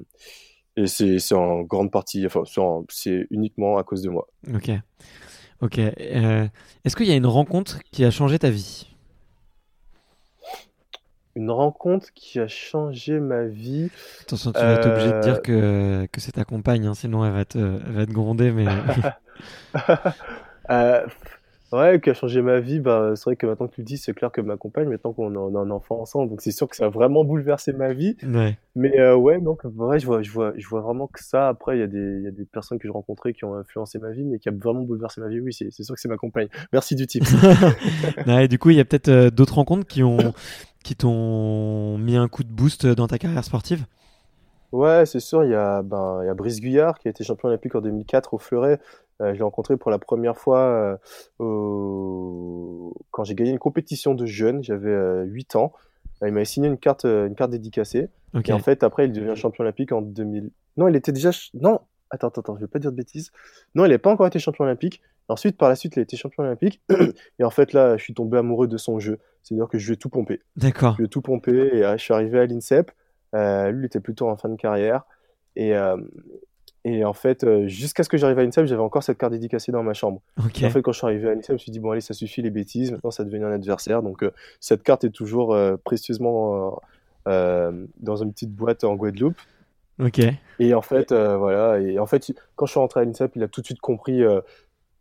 et 0.78 0.88
c'est, 0.88 1.20
c'est 1.20 1.36
en 1.36 1.62
grande 1.62 1.92
partie, 1.92 2.26
enfin, 2.26 2.44
c'est 2.90 3.28
uniquement 3.30 3.78
à 3.78 3.84
cause 3.84 4.02
de 4.02 4.10
moi. 4.10 4.28
Ok. 4.54 4.72
Ok. 5.62 5.80
Euh, 5.80 6.48
Est-ce 6.84 6.96
qu'il 6.96 7.08
y 7.08 7.12
a 7.12 7.16
une 7.16 7.28
rencontre 7.28 7.80
qui 7.92 8.04
a 8.04 8.12
changé 8.12 8.40
ta 8.40 8.50
vie? 8.50 8.88
Une 11.36 11.52
rencontre 11.52 12.08
qui 12.14 12.40
a 12.40 12.48
changé 12.48 13.20
ma 13.20 13.46
vie. 13.46 13.90
Attention, 14.22 14.52
tu 14.52 14.60
vas 14.60 14.74
être 14.74 14.90
obligé 14.90 15.12
de 15.14 15.20
dire 15.22 15.36
euh. 15.36 16.06
que, 16.06 16.08
que 16.12 16.20
c'est 16.20 16.34
ta 16.34 16.44
compagne, 16.44 16.88
hein, 16.88 16.94
sinon 16.94 17.24
elle 17.24 17.32
va, 17.32 17.46
te, 17.46 17.58
elle 17.58 17.94
va 17.94 18.06
te 18.06 18.12
gronder. 18.12 18.52
Mais... 18.52 18.66
euh, 21.74 21.78
Ouais, 21.78 22.02
qui 22.02 22.10
a 22.10 22.14
changé 22.14 22.42
ma 22.42 22.60
vie, 22.60 22.80
bah, 22.80 23.14
c'est 23.16 23.26
vrai 23.26 23.36
que 23.36 23.46
maintenant 23.46 23.68
que 23.68 23.76
tu 23.76 23.82
le 23.82 23.86
dis, 23.86 23.98
c'est 23.98 24.14
clair 24.14 24.32
que 24.32 24.42
ma 24.42 24.58
compagne, 24.58 24.88
maintenant 24.88 25.14
qu'on 25.14 25.56
a, 25.56 25.60
un 25.60 25.72
enfant 25.72 26.02
ensemble, 26.02 26.30
donc 26.30 26.42
c'est 26.42 26.52
sûr 26.52 26.68
que 26.68 26.76
ça 26.76 26.86
a 26.86 26.90
vraiment 26.90 27.24
bouleversé 27.24 27.74
ma 27.74 27.94
vie. 27.94 28.16
Ouais. 28.24 28.58
Mais 28.76 29.00
euh, 29.00 29.16
ouais, 29.16 29.40
donc 29.40 29.62
ouais, 29.64 30.00
je 30.00 30.06
vois, 30.06 30.22
je 30.22 30.32
vois, 30.32 30.54
je 30.56 30.68
vois 30.68 30.82
vraiment 30.82 31.08
que 31.08 31.24
ça. 31.24 31.50
Après, 31.50 31.78
il 31.78 31.80
y 31.80 31.84
a 31.84 31.88
des, 31.88 32.18
il 32.20 32.24
y 32.24 32.28
a 32.28 32.32
des 32.32 32.46
personnes 32.46 32.80
que 32.80 32.88
j'ai 32.88 32.92
rencontrées 32.92 33.34
qui 33.34 33.44
ont 33.46 33.56
influencé 33.56 34.00
ma 34.00 34.12
vie, 34.12 34.24
mais 34.24 34.40
qui 34.40 34.50
a 34.50 34.52
vraiment 34.52 34.82
bouleversé 34.82 35.22
ma 35.22 35.28
vie. 35.28 35.40
Oui, 35.40 35.54
c'est 35.54 35.72
sûr 35.72 35.94
que 35.94 36.02
c'est 36.02 36.10
ma 36.10 36.18
compagne. 36.18 36.48
Merci 36.72 36.96
du 36.96 37.08
type. 37.08 37.24
ouais, 38.28 38.48
du 38.50 38.60
coup, 38.60 38.70
il 38.70 38.78
y 38.78 38.80
a 38.80 38.86
peut-être 38.86 39.10
euh, 39.10 39.30
d'autres 39.30 39.56
rencontres 39.56 39.88
qui 39.88 40.04
ont, 40.04 40.34
qui 40.84 40.96
t'ont 40.96 41.98
mis 41.98 42.16
un 42.16 42.28
coup 42.28 42.44
de 42.44 42.52
boost 42.52 42.86
dans 42.86 43.08
ta 43.08 43.18
carrière 43.18 43.44
sportive? 43.44 43.86
Ouais, 44.72 45.06
c'est 45.06 45.20
sûr. 45.20 45.44
Il 45.44 45.52
y 45.52 45.56
a, 45.56 45.82
ben, 45.82 46.20
il 46.24 46.28
y 46.28 46.30
a 46.30 46.34
Brice 46.34 46.62
Guyard 46.62 46.98
qui 47.00 47.08
a 47.08 47.12
été 47.12 47.24
champion 47.24 47.50
olympique 47.50 47.76
en 47.76 47.82
2004 47.82 48.34
au 48.34 48.38
Fleuret. 48.38 48.80
Euh, 49.22 49.34
je 49.34 49.38
l'ai 49.38 49.44
rencontré 49.44 49.78
pour 49.78 49.92
la 49.92 50.00
première 50.00 50.38
fois 50.38 50.60
euh, 50.60 50.98
au... 51.40 52.94
quand 53.12 53.24
j'ai 53.24 53.36
gagné 53.36 53.52
une 53.52 53.60
compétition 53.60 54.14
de 54.16 54.26
jeunes. 54.26 54.64
J'avais 54.64 54.90
euh, 54.90 55.24
8 55.24 55.56
ans. 55.56 55.74
Euh, 56.24 56.28
il 56.28 56.34
m'avait 56.34 56.46
signé 56.46 56.68
une 56.68 56.78
carte, 56.78 57.06
euh, 57.06 57.28
une 57.28 57.36
carte 57.36 57.52
dédicacée. 57.52 58.10
Okay. 58.34 58.52
Et 58.52 58.54
en 58.54 58.60
fait, 58.60 58.84
après, 58.84 59.06
il 59.06 59.12
devient 59.12 59.36
champion 59.36 59.64
olympique 59.64 59.92
en 59.92 60.02
2000. 60.02 60.52
Non, 60.78 60.88
il 60.88 60.96
était 60.96 61.12
déjà. 61.12 61.32
Non, 61.54 61.82
attends, 62.10 62.28
attends, 62.28 62.42
attends, 62.42 62.56
je 62.56 62.62
vais 62.62 62.68
pas 62.68 62.80
dire 62.80 62.92
de 62.92 62.98
bêtises. 62.98 63.32
Non, 63.76 63.86
il 63.86 63.90
n'avait 63.90 63.98
pas 63.98 64.12
encore 64.12 64.28
été 64.28 64.40
champion 64.40 64.66
olympique. 64.66 65.02
Ensuite, 65.28 65.58
par 65.58 65.70
la 65.70 65.76
suite, 65.76 65.96
il 65.96 66.00
a 66.00 66.04
été 66.04 66.18
champion 66.18 66.44
olympique. 66.44 66.82
et 67.40 67.44
en 67.44 67.50
fait, 67.50 67.74
là, 67.74 67.98
je 67.98 68.04
suis 68.04 68.14
tombé 68.14 68.38
amoureux 68.38 68.68
de 68.68 68.78
son 68.78 69.00
jeu. 69.00 69.20
C'est-à-dire 69.44 69.68
que 69.68 69.78
je 69.78 69.88
lui 69.88 69.94
ai 69.94 69.98
tout 69.98 70.10
pompé. 70.10 70.42
D'accord. 70.56 70.94
Je 70.94 70.98
lui 71.00 71.06
ai 71.06 71.10
tout 71.10 71.22
pompé 71.22 71.52
et 71.52 71.84
je 71.84 71.98
suis 71.98 72.14
arrivé 72.14 72.40
à 72.40 72.46
l'INSEP. 72.46 72.92
Euh, 73.34 73.72
lui, 73.72 73.84
il 73.84 73.86
était 73.86 74.00
plutôt 74.00 74.30
en 74.30 74.36
fin 74.36 74.50
de 74.50 74.56
carrière. 74.56 75.04
Et, 75.56 75.76
euh, 75.76 75.98
Et 76.84 77.06
en 77.06 77.14
fait, 77.14 77.46
jusqu'à 77.68 78.04
ce 78.04 78.10
que 78.10 78.18
j'arrive 78.18 78.40
à 78.40 78.44
l'INSEP, 78.44 78.66
j'avais 78.66 78.82
encore 78.82 79.04
cette 79.04 79.18
carte 79.18 79.34
dédicacée 79.34 79.72
dans 79.72 79.84
ma 79.84 79.94
chambre. 79.94 80.22
En 80.38 80.50
fait, 80.50 80.82
quand 80.82 80.92
je 80.92 80.98
suis 80.98 81.06
arrivé 81.06 81.30
à 81.30 81.34
l'INSEP, 81.36 81.50
je 81.50 81.54
me 81.54 81.58
suis 81.60 81.72
dit, 81.72 81.80
bon, 81.80 81.92
allez, 81.92 82.02
ça 82.02 82.14
suffit 82.14 82.42
les 82.42 82.50
bêtises, 82.50 82.92
maintenant 82.92 83.12
ça 83.12 83.24
devient 83.24 83.44
un 83.44 83.52
adversaire. 83.52 84.02
Donc, 84.02 84.26
cette 84.60 84.82
carte 84.82 85.04
est 85.04 85.12
toujours 85.12 85.56
précieusement 85.84 86.82
dans 87.26 88.16
une 88.16 88.32
petite 88.32 88.52
boîte 88.52 88.84
en 88.84 88.96
Guadeloupe. 88.96 89.38
Ok. 90.00 90.22
Et 90.60 90.74
en 90.74 90.82
fait, 90.82 91.14
voilà. 91.14 91.80
Et 91.80 92.00
en 92.00 92.08
fait, 92.08 92.32
quand 92.56 92.66
je 92.66 92.72
suis 92.72 92.80
rentré 92.80 93.02
à 93.02 93.04
l'INSEP, 93.04 93.34
il 93.36 93.44
a 93.44 93.48
tout 93.48 93.62
de 93.62 93.66
suite 93.68 93.80
compris 93.80 94.24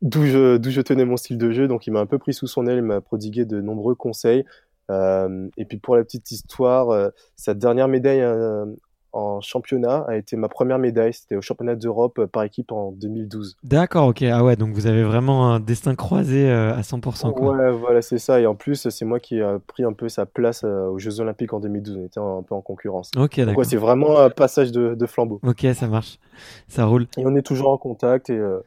d'où 0.02 0.24
je, 0.24 0.60
je 0.62 0.80
tenais 0.80 1.04
mon 1.04 1.16
style 1.16 1.38
de 1.38 1.50
jeu. 1.50 1.68
Donc, 1.68 1.86
il 1.86 1.92
m'a 1.92 2.00
un 2.00 2.06
peu 2.06 2.18
pris 2.18 2.34
sous 2.34 2.46
son 2.46 2.66
aile, 2.66 2.78
il 2.78 2.82
m'a 2.82 3.00
prodigué 3.00 3.44
de 3.44 3.60
nombreux 3.60 3.94
conseils. 3.94 4.44
Euh, 4.90 5.48
et 5.56 5.64
puis, 5.64 5.78
pour 5.78 5.96
la 5.96 6.04
petite 6.04 6.30
histoire, 6.30 6.90
euh, 6.90 7.10
sa 7.36 7.54
dernière 7.54 7.88
médaille 7.88 8.22
euh, 8.22 8.66
en 9.12 9.40
championnat 9.40 10.04
a 10.08 10.16
été 10.16 10.36
ma 10.36 10.48
première 10.48 10.78
médaille. 10.78 11.12
C'était 11.12 11.36
au 11.36 11.42
championnat 11.42 11.74
d'Europe 11.74 12.26
par 12.26 12.42
équipe 12.42 12.72
en 12.72 12.92
2012. 12.92 13.56
D'accord, 13.64 14.08
ok. 14.08 14.22
Ah 14.22 14.44
ouais, 14.44 14.56
donc 14.56 14.74
vous 14.74 14.86
avez 14.86 15.02
vraiment 15.02 15.52
un 15.52 15.60
destin 15.60 15.94
croisé 15.94 16.50
à 16.50 16.80
100%. 16.80 17.32
Quoi. 17.32 17.52
Ouais, 17.52 17.70
voilà, 17.70 18.02
c'est 18.02 18.18
ça. 18.18 18.40
Et 18.40 18.46
en 18.46 18.54
plus, 18.54 18.88
c'est 18.88 19.04
moi 19.04 19.20
qui 19.20 19.38
ai 19.38 19.56
pris 19.66 19.84
un 19.84 19.92
peu 19.92 20.08
sa 20.08 20.26
place 20.26 20.64
aux 20.64 20.98
Jeux 20.98 21.20
Olympiques 21.20 21.52
en 21.52 21.60
2012. 21.60 21.96
On 21.96 22.04
était 22.04 22.20
un 22.20 22.42
peu 22.46 22.54
en 22.54 22.60
concurrence. 22.60 23.10
Ok, 23.16 23.40
d'accord. 23.40 23.64
C'est 23.64 23.76
vraiment 23.76 24.18
un 24.18 24.30
passage 24.30 24.72
de, 24.72 24.94
de, 24.94 25.06
flambeau. 25.06 25.40
Ok, 25.46 25.66
ça 25.74 25.86
marche. 25.86 26.18
Ça 26.68 26.84
roule. 26.84 27.06
Et 27.16 27.26
on 27.26 27.34
est 27.36 27.42
toujours 27.42 27.70
en 27.70 27.78
contact 27.78 28.30
et 28.30 28.38
euh, 28.38 28.60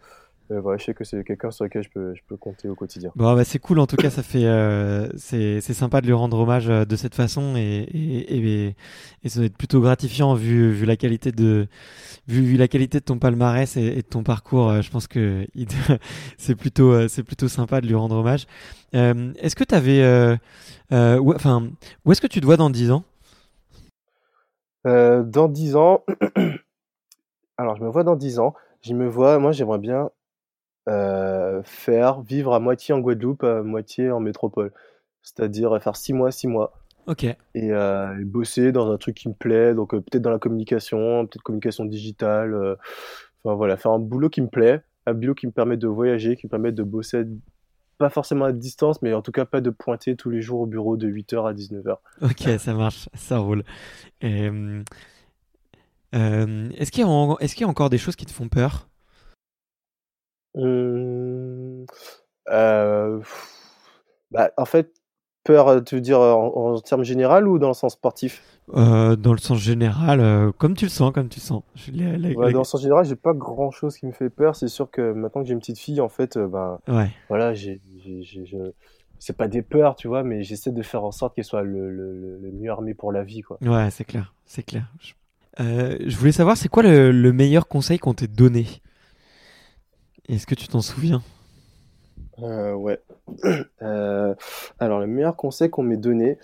voilà, 0.60 0.78
je 0.78 0.86
sais 0.86 0.94
que 0.94 1.04
c'est 1.04 1.24
quelqu'un 1.24 1.52
sur 1.52 1.66
lequel 1.66 1.84
je 1.84 1.90
peux, 1.90 2.14
je 2.16 2.22
peux 2.28 2.38
compter 2.38 2.68
au 2.68 2.76
quotidien. 2.76 3.12
Bon, 3.16 3.34
bah, 3.34 3.44
c'est 3.44 3.60
cool, 3.60 3.80
en 3.80 3.88
tout 3.88 3.96
cas, 3.96 4.10
ça 4.10 4.24
fait, 4.24 4.46
euh, 4.46 5.08
c'est, 5.18 5.62
sympa 5.62 6.02
de 6.02 6.08
lui 6.08 6.14
rendre 6.14 6.38
hommage 6.38 6.70
euh, 6.70 6.86
de 6.86 6.96
cette 6.96 7.16
façon 7.16 7.56
et, 7.56 7.62
et, 7.62 8.38
et, 8.38 8.76
et 9.24 9.30
ça 9.30 9.40
doit 9.40 9.46
être 9.46 9.58
plutôt 9.58 9.82
gratifiant 9.82 10.34
vu, 10.34 10.72
vu 10.72 10.86
la 10.86 10.96
qualité 10.96 11.32
de, 11.32 11.68
vu, 12.28 12.42
vu 12.42 12.58
la 12.58 12.68
qualité 12.68 13.00
de 13.00 13.04
ton 13.04 13.20
palmarès 13.20 13.78
et, 13.78 13.96
de 13.96 14.02
ton 14.02 14.24
parcours. 14.24 14.82
je 14.82 14.90
pense 14.90 15.08
que 15.08 15.48
c'est 16.38 16.56
plutôt, 16.56 17.08
c'est 17.08 17.24
plutôt 17.24 17.48
sympa 17.48 17.82
de 17.82 17.88
lui 17.88 17.96
rendre 17.96 18.16
hommage. 18.16 18.46
est-ce 18.94 19.56
que 19.56 19.64
tu 19.64 19.76
avais, 19.76 20.38
enfin, 20.92 21.70
où 22.06 22.12
est-ce 22.12 22.22
que 22.22 22.28
tu 22.28 22.42
te 22.42 22.46
vois 22.46 22.58
dans 22.58 22.70
10 22.70 22.92
ans? 22.92 23.04
Dans 24.86 25.48
10 25.48 25.76
ans, 25.76 26.04
alors 27.58 27.76
je 27.76 27.84
me 27.84 27.90
vois 27.90 28.04
dans 28.04 28.16
10 28.16 28.40
ans. 28.40 28.54
Je 28.84 28.94
me 28.94 29.08
vois, 29.08 29.40
moi 29.40 29.54
j'aimerais 29.54 29.80
bien 29.80 30.10
euh, 30.10 30.10
faire 30.86 32.22
vivre 32.22 32.54
à 32.54 32.60
moitié 32.60 32.94
en 32.94 33.00
Guadeloupe, 33.00 33.44
à 33.44 33.64
moitié 33.64 34.12
en 34.12 34.20
métropole. 34.20 34.72
C'est-à-dire 35.22 35.82
faire 35.82 35.96
six 35.96 36.14
mois, 36.14 36.32
six 36.32 36.48
mois. 36.48 36.74
Ok. 37.08 37.24
Et, 37.24 37.38
euh, 37.56 38.14
bosser 38.26 38.72
dans 38.72 38.92
un 38.92 38.98
truc 38.98 39.16
qui 39.16 39.28
me 39.28 39.34
plaît, 39.34 39.74
donc 39.74 39.94
euh, 39.94 40.00
peut-être 40.00 40.22
dans 40.22 40.30
la 40.30 40.40
communication, 40.40 41.26
peut-être 41.26 41.44
communication 41.44 41.86
digitale. 41.86 42.78
enfin 43.44 43.56
voilà, 43.56 43.78
faire 43.78 43.92
un 43.92 44.00
boulot 44.00 44.30
qui 44.30 44.42
me 44.42 44.48
plaît, 44.48 44.82
un 45.06 45.14
boulot 45.14 45.36
qui 45.36 45.48
me 45.48 45.52
permet 45.52 45.78
de 45.78 45.88
voyager, 45.88 46.36
qui 46.36 46.48
me 46.48 46.50
permet 46.50 46.72
de 46.72 46.84
bosser 46.84 47.24
pas 47.98 48.10
forcément 48.10 48.46
à 48.46 48.52
distance, 48.52 49.02
mais 49.02 49.14
en 49.14 49.22
tout 49.22 49.32
cas 49.32 49.46
pas 49.46 49.62
de 49.62 49.70
pointer 49.70 50.16
tous 50.16 50.30
les 50.30 50.42
jours 50.42 50.62
au 50.62 50.66
bureau 50.66 50.98
de 50.98 51.08
8h 51.08 51.48
à 51.48 51.54
19h. 51.54 51.98
Ok, 52.22 52.60
ça 52.60 52.74
marche, 52.74 53.08
ça 53.14 53.38
roule. 53.38 53.64
est-ce 54.22 54.84
qu'il 56.92 57.06
y, 57.06 57.44
est 57.44 57.54
qu'il 57.54 57.62
y 57.62 57.66
a 57.66 57.68
encore 57.68 57.90
des 57.90 57.98
choses 57.98 58.16
qui 58.16 58.26
te 58.26 58.32
font 58.32 58.50
peur? 58.50 58.88
Mmh, 60.56 61.86
euh, 62.50 63.20
bah, 64.32 64.52
en 64.58 64.66
fait, 64.66 64.94
peur, 65.44 65.84
tu 65.84 65.96
veux 65.96 66.02
dire 66.02 66.20
en, 66.20 66.80
termes 66.80 67.04
général 67.04 67.48
ou 67.48 67.60
dans 67.60 67.70
le 67.70 67.74
sens 67.74 67.94
sportif? 67.94 68.44
Euh, 68.76 69.16
Dans 69.16 69.34
le 69.34 69.40
sens 69.40 69.60
général, 69.60 70.52
comme 70.58 70.76
tu 70.76 70.86
le 70.86 70.90
sens, 70.90 71.12
comme 71.12 71.30
tu 71.30 71.40
le 71.40 71.46
sens. 71.46 71.64
Dans 71.88 72.60
le 72.60 72.64
sens 72.64 72.82
général, 72.82 73.06
j'ai 73.06 73.16
pas 73.16 73.34
grand 73.34 73.72
chose 73.72 73.98
qui 73.98 74.06
me 74.06 74.12
fait 74.12 74.30
peur. 74.30 74.56
C'est 74.56 74.68
sûr 74.68 74.90
que 74.90 75.14
maintenant 75.14 75.42
que 75.42 75.48
j'ai 75.48 75.54
une 75.54 75.60
petite 75.60 75.80
fille, 75.80 76.02
en 76.02 76.10
fait, 76.10 76.38
ben 76.38 76.80
ouais. 76.88 77.10
voilà, 77.30 77.54
j'ai, 77.54 77.82
c'est 79.20 79.36
pas 79.36 79.48
des 79.48 79.62
peurs, 79.62 79.96
tu 79.96 80.08
vois, 80.08 80.24
mais 80.24 80.44
j'essaie 80.44 80.72
de 80.72 80.82
faire 80.82 81.04
en 81.04 81.12
sorte 81.12 81.36
qu'elle 81.36 81.46
soit 81.46 81.64
le, 81.64 81.90
le, 81.90 82.38
le, 82.40 82.52
mieux 82.52 82.72
armée 82.72 82.94
pour 82.94 83.12
la 83.12 83.24
vie, 83.24 83.42
quoi. 83.42 83.58
Ouais, 83.62 83.90
c'est 83.90 84.06
clair, 84.06 84.34
c'est 84.46 84.64
clair. 84.64 84.86
je 85.58 86.16
voulais 86.16 86.32
savoir, 86.32 86.58
c'est 86.58 86.70
quoi 86.70 86.84
le, 86.84 87.12
le 87.12 87.34
meilleur 87.34 87.68
conseil 87.68 88.00
qu'on 88.00 88.14
t'ait 88.14 88.28
donné? 88.28 88.68
Est-ce 90.30 90.48
que 90.48 90.56
tu 90.56 90.68
t'en 90.68 90.82
souviens? 90.82 91.22
Euh, 92.40 92.74
Ouais. 92.74 93.00
Euh, 93.82 94.34
alors, 94.80 95.00
le 95.02 95.08
meilleur 95.08 95.36
conseil 95.36 95.70
qu'on 95.70 95.84
m'ait 95.84 95.98
donné, 95.98 96.38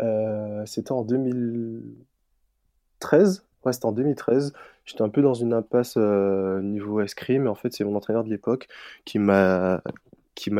euh, 0.00 0.64
c'était 0.64 0.92
en 0.92 1.02
2013. 1.02 3.44
Ouais, 3.64 3.72
c'était 3.72 3.86
en 3.86 3.92
2013. 3.92 4.52
J'étais 4.86 5.02
un 5.02 5.08
peu 5.10 5.20
dans 5.22 5.34
une 5.34 5.52
impasse 5.52 5.96
niveau 5.96 7.00
escrime. 7.00 7.42
Mais 7.42 7.48
en 7.50 7.54
fait, 7.54 7.72
c'est 7.74 7.84
mon 7.84 7.94
entraîneur 7.96 8.24
de 8.24 8.30
l'époque 8.30 8.68
qui 9.04 9.18
m'a 9.18 9.82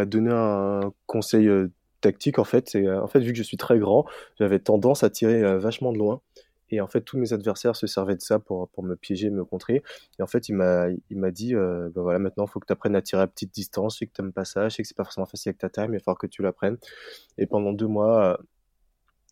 donné 0.06 0.30
un 0.32 0.92
conseil 1.06 1.48
tactique. 2.02 2.38
En 2.38 2.44
fait, 2.44 2.76
en 2.76 3.06
fait 3.06 3.20
vu 3.20 3.32
que 3.32 3.38
je 3.38 3.42
suis 3.42 3.56
très 3.56 3.78
grand, 3.78 4.04
j'avais 4.38 4.58
tendance 4.58 5.02
à 5.02 5.08
tirer 5.10 5.58
vachement 5.58 5.92
de 5.92 5.98
loin. 5.98 6.20
Et 6.70 6.80
en 6.80 6.86
fait, 6.88 7.00
tous 7.02 7.18
mes 7.18 7.32
adversaires 7.32 7.76
se 7.76 7.86
servaient 7.86 8.16
de 8.16 8.22
ça 8.22 8.38
pour, 8.38 8.68
pour 8.70 8.82
me 8.82 8.96
piéger, 8.96 9.30
me 9.30 9.44
contrer. 9.44 9.82
Et 10.18 10.22
en 10.22 10.26
fait, 10.26 10.48
il 10.48 10.54
m'a, 10.54 10.86
il 11.10 11.18
m'a 11.18 11.30
dit, 11.30 11.54
euh, 11.54 11.88
bah 11.94 12.02
voilà, 12.02 12.18
maintenant, 12.18 12.44
il 12.46 12.50
faut 12.50 12.60
que 12.60 12.66
tu 12.66 12.72
apprennes 12.72 12.96
à 12.96 13.02
tirer 13.02 13.22
à 13.22 13.26
petite 13.26 13.54
distance. 13.54 13.94
Je 13.94 13.98
sais 14.00 14.06
que 14.06 14.12
tu 14.12 14.22
n'aimes 14.22 14.32
pas 14.32 14.44
ça, 14.44 14.68
je 14.68 14.76
sais 14.76 14.82
que 14.82 14.88
c'est 14.88 14.96
pas 14.96 15.04
forcément 15.04 15.26
facile 15.26 15.50
avec 15.50 15.58
ta 15.58 15.68
taille, 15.68 15.88
mais 15.88 15.96
il 15.96 16.00
va 16.00 16.04
falloir 16.04 16.18
que 16.18 16.26
tu 16.26 16.42
l'apprennes. 16.42 16.78
Et 17.38 17.46
pendant 17.46 17.72
deux 17.72 17.86
mois, 17.86 18.32
euh, 18.32 18.36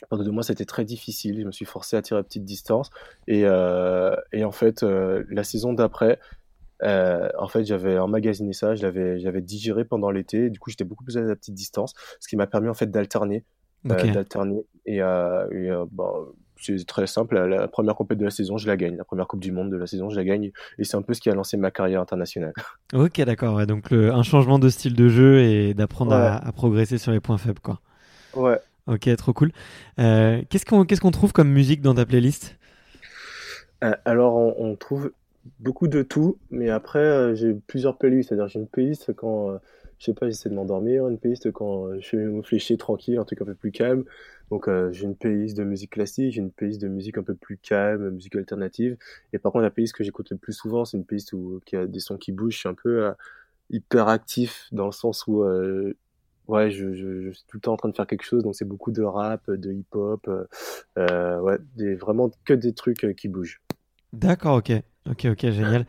pendant 0.08 0.24
deux 0.24 0.30
mois, 0.30 0.42
c'était 0.42 0.64
très 0.64 0.84
difficile. 0.84 1.40
Je 1.40 1.46
me 1.46 1.52
suis 1.52 1.64
forcé 1.64 1.96
à 1.96 2.02
tirer 2.02 2.20
à 2.20 2.22
petite 2.22 2.44
distance. 2.44 2.90
Et, 3.26 3.42
euh, 3.44 4.14
et 4.32 4.44
en 4.44 4.52
fait, 4.52 4.82
euh, 4.82 5.24
la 5.28 5.44
saison 5.44 5.72
d'après, 5.72 6.18
euh, 6.82 7.28
en 7.38 7.48
fait, 7.48 7.64
j'avais 7.64 7.98
emmagasiné 7.98 8.52
ça, 8.52 8.74
je 8.74 8.82
l'avais, 8.82 9.18
j'avais 9.18 9.40
digéré 9.40 9.84
pendant 9.84 10.10
l'été. 10.10 10.50
Du 10.50 10.58
coup, 10.58 10.70
j'étais 10.70 10.84
beaucoup 10.84 11.04
plus 11.04 11.16
à 11.16 11.22
la 11.22 11.36
petite 11.36 11.54
distance, 11.54 11.94
ce 12.20 12.28
qui 12.28 12.36
m'a 12.36 12.46
permis 12.46 12.68
en 12.68 12.74
fait 12.74 12.90
d'alterner, 12.90 13.44
d'alterner. 13.84 14.66
Et, 14.86 14.96
et 14.96 15.84
bah, 15.92 16.12
c'est 16.60 16.86
très 16.86 17.06
simple. 17.06 17.38
La, 17.38 17.68
première 17.68 17.94
compétition 17.94 18.20
de 18.20 18.24
la 18.24 18.30
saison, 18.30 18.58
je 18.58 18.66
la 18.66 18.76
gagne. 18.76 18.96
La 18.96 19.04
première 19.04 19.26
Coupe 19.26 19.40
du 19.40 19.52
Monde 19.52 19.70
de 19.70 19.76
la 19.76 19.86
saison, 19.86 20.10
je 20.10 20.16
la 20.16 20.24
gagne. 20.24 20.50
Et 20.78 20.84
c'est 20.84 20.96
un 20.96 21.02
peu 21.02 21.14
ce 21.14 21.20
qui 21.20 21.30
a 21.30 21.34
lancé 21.34 21.56
ma 21.56 21.70
carrière 21.70 22.00
internationale. 22.00 22.52
Ok, 22.92 23.20
d'accord. 23.22 23.66
donc 23.66 23.90
un 23.92 24.22
changement 24.22 24.58
de 24.60 24.68
style 24.68 24.94
de 24.94 25.08
jeu 25.08 25.40
et 25.40 25.74
d'apprendre 25.74 26.12
à, 26.14 26.52
progresser 26.52 26.96
sur 26.96 27.10
les 27.10 27.18
points 27.18 27.38
faibles, 27.38 27.58
quoi. 27.60 27.80
Ouais. 28.36 28.58
Ok, 28.86 29.08
trop 29.16 29.32
cool. 29.32 29.50
Euh, 29.98 30.42
qu'est-ce 30.48 30.66
qu'on 30.66 30.84
qu'est-ce 30.84 31.00
qu'on 31.00 31.10
trouve 31.10 31.32
comme 31.32 31.48
musique 31.48 31.80
dans 31.80 31.94
ta 31.94 32.04
playlist? 32.04 32.56
Euh, 33.82 33.94
Alors, 34.04 34.36
on, 34.36 34.76
trouve 34.76 35.12
beaucoup 35.58 35.88
de 35.88 36.02
tout, 36.02 36.38
mais 36.50 36.68
après, 36.70 36.98
euh, 36.98 37.34
j'ai 37.34 37.54
plusieurs 37.66 37.96
playlists. 37.96 38.28
C'est-à-dire, 38.28 38.48
j'ai 38.48 38.60
une 38.60 38.68
playlist 38.68 39.14
quand 39.14 39.58
je 39.98 40.04
sais 40.06 40.14
pas, 40.14 40.26
j'essaie 40.26 40.50
de 40.50 40.54
m'endormir, 40.54 41.08
une 41.08 41.18
playlist 41.18 41.50
quand 41.52 41.98
je 41.98 42.06
fais 42.06 42.26
réfléchir 42.26 42.76
tranquille, 42.76 43.18
un 43.18 43.24
truc 43.24 43.40
un 43.40 43.46
peu 43.46 43.54
plus 43.54 43.72
calme. 43.72 44.04
Donc 44.50 44.68
euh, 44.68 44.92
j'ai 44.92 45.04
une 45.04 45.16
playlist 45.16 45.56
de 45.56 45.64
musique 45.64 45.90
classique, 45.90 46.32
j'ai 46.32 46.40
une 46.40 46.50
playlist 46.50 46.80
de 46.80 46.88
musique 46.88 47.18
un 47.18 47.22
peu 47.22 47.34
plus 47.34 47.56
calme, 47.56 48.10
musique 48.10 48.36
alternative. 48.36 48.96
Et 49.32 49.38
par 49.38 49.52
contre 49.52 49.62
la 49.62 49.70
playlist 49.70 49.94
que 49.94 50.04
j'écoute 50.04 50.30
le 50.30 50.36
plus 50.36 50.52
souvent, 50.52 50.84
c'est 50.84 50.96
une 50.96 51.04
playlist 51.04 51.32
où 51.32 51.60
qui 51.64 51.76
a 51.76 51.86
des 51.86 52.00
sons 52.00 52.16
qui 52.16 52.32
bougent. 52.32 52.54
Je 52.54 52.58
suis 52.60 52.68
un 52.68 52.74
peu 52.74 53.06
euh, 53.06 53.12
hyper 53.70 54.08
actif 54.08 54.68
dans 54.72 54.86
le 54.86 54.92
sens 54.92 55.26
où 55.26 55.42
euh, 55.42 55.96
ouais, 56.48 56.70
je, 56.70 56.94
je, 56.94 57.32
suis 57.32 57.44
tout 57.48 57.56
le 57.56 57.60
temps 57.60 57.72
en 57.72 57.76
train 57.76 57.88
de 57.88 57.96
faire 57.96 58.06
quelque 58.06 58.24
chose. 58.24 58.42
Donc 58.42 58.54
c'est 58.54 58.66
beaucoup 58.66 58.92
de 58.92 59.02
rap, 59.02 59.50
de 59.50 59.72
hip-hop, 59.72 60.28
ouais, 60.96 61.58
des, 61.76 61.94
vraiment 61.94 62.30
que 62.44 62.52
des 62.52 62.74
trucs 62.74 63.14
qui 63.16 63.28
bougent. 63.28 63.60
D'accord, 64.12 64.56
ok, 64.58 64.72
ok, 65.10 65.26
ok, 65.32 65.50
génial. 65.50 65.86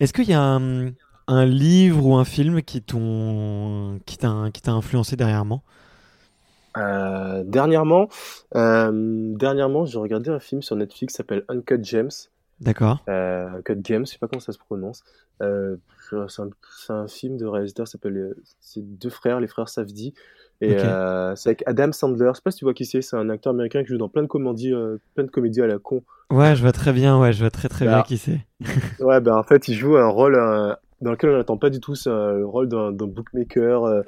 Est-ce 0.00 0.12
qu'il 0.12 0.30
y 0.30 0.32
a 0.32 0.40
un, 0.40 0.92
un 1.26 1.44
livre 1.44 2.06
ou 2.06 2.14
un 2.14 2.24
film 2.24 2.62
qui 2.62 2.80
t'a 2.82 4.70
influencé 4.70 5.16
dernièrement 5.16 5.64
euh, 6.76 7.42
dernièrement, 7.44 8.08
euh, 8.54 8.90
dernièrement, 9.36 9.86
j'ai 9.86 9.98
regardé 9.98 10.30
un 10.30 10.40
film 10.40 10.62
sur 10.62 10.76
Netflix 10.76 11.14
qui 11.14 11.16
s'appelle 11.16 11.44
Uncut 11.48 11.82
Gems. 11.82 12.10
D'accord. 12.60 13.02
Euh, 13.08 13.48
Uncut 13.58 13.80
Gems, 13.84 14.06
je 14.06 14.12
sais 14.12 14.18
pas 14.18 14.28
comment 14.28 14.40
ça 14.40 14.52
se 14.52 14.58
prononce. 14.58 15.02
Euh, 15.42 15.76
c'est 16.28 16.42
un, 16.42 16.50
un, 16.94 17.08
film 17.08 17.36
de 17.36 17.46
réalisateur, 17.46 17.86
s'appelle, 17.86 18.16
euh, 18.16 18.42
c'est 18.60 18.80
deux 18.80 19.10
frères, 19.10 19.40
les 19.40 19.46
frères 19.46 19.68
Safdie. 19.68 20.14
Et 20.62 20.74
euh, 20.74 21.36
c'est 21.36 21.50
avec 21.50 21.62
Adam 21.66 21.92
Sandler. 21.92 22.30
Je 22.30 22.36
sais 22.36 22.42
pas 22.42 22.50
si 22.50 22.58
tu 22.58 22.64
vois 22.64 22.72
qui 22.72 22.86
c'est. 22.86 23.02
C'est 23.02 23.16
un 23.16 23.28
acteur 23.28 23.52
américain 23.52 23.82
qui 23.82 23.88
joue 23.88 23.98
dans 23.98 24.08
plein 24.08 24.22
de 24.22 24.26
comédies, 24.26 24.72
plein 25.14 25.24
de 25.24 25.30
comédies 25.30 25.60
à 25.60 25.66
la 25.66 25.78
con. 25.78 26.02
Ouais, 26.30 26.56
je 26.56 26.62
vois 26.62 26.72
très 26.72 26.94
bien. 26.94 27.20
Ouais, 27.20 27.34
je 27.34 27.40
vois 27.40 27.50
très 27.50 27.68
très 27.68 27.84
bien 27.84 27.98
bah, 27.98 28.04
qui 28.06 28.16
c'est. 28.16 28.40
ouais, 29.00 29.20
ben 29.20 29.36
en 29.36 29.42
fait, 29.42 29.68
il 29.68 29.74
joue 29.74 29.98
un 29.98 30.08
rôle 30.08 30.34
dans 31.02 31.10
lequel 31.10 31.28
on 31.28 31.36
n'attend 31.36 31.58
pas 31.58 31.68
du 31.68 31.78
tout. 31.78 31.94
C'est 31.94 32.08
le 32.08 32.46
rôle 32.46 32.68
d'un 32.68 32.90
bookmaker 32.92 34.02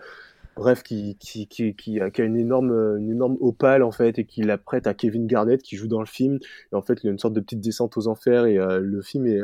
bref, 0.59 0.83
qui, 0.83 1.17
qui, 1.19 1.47
qui, 1.47 1.75
qui, 1.75 2.01
a, 2.01 2.11
une 2.19 2.37
énorme, 2.37 2.73
une 2.99 3.11
énorme 3.11 3.37
opale 3.41 3.83
en 3.83 3.93
fait 3.93 4.19
et 4.19 4.25
qui 4.25 4.43
la 4.43 4.59
prête 4.59 4.87
à 4.87 4.95
Kevin 4.95 5.27
Garnett 5.27 5.63
qui 5.63 5.77
joue 5.77 5.89
dans 5.89 6.01
le 6.01 6.07
film. 6.07 6.39
Et 6.73 6.75
en 6.75 6.83
fait, 6.83 6.99
il 7.03 7.07
y 7.07 7.09
a 7.09 7.13
une 7.13 7.19
sorte 7.19 7.35
de 7.35 7.41
petite 7.41 7.61
descente 7.61 7.97
aux 7.97 8.09
enfers 8.09 8.47
et 8.47 8.59
euh, 8.59 8.81
le 8.81 9.01
film 9.03 9.27
est, 9.27 9.43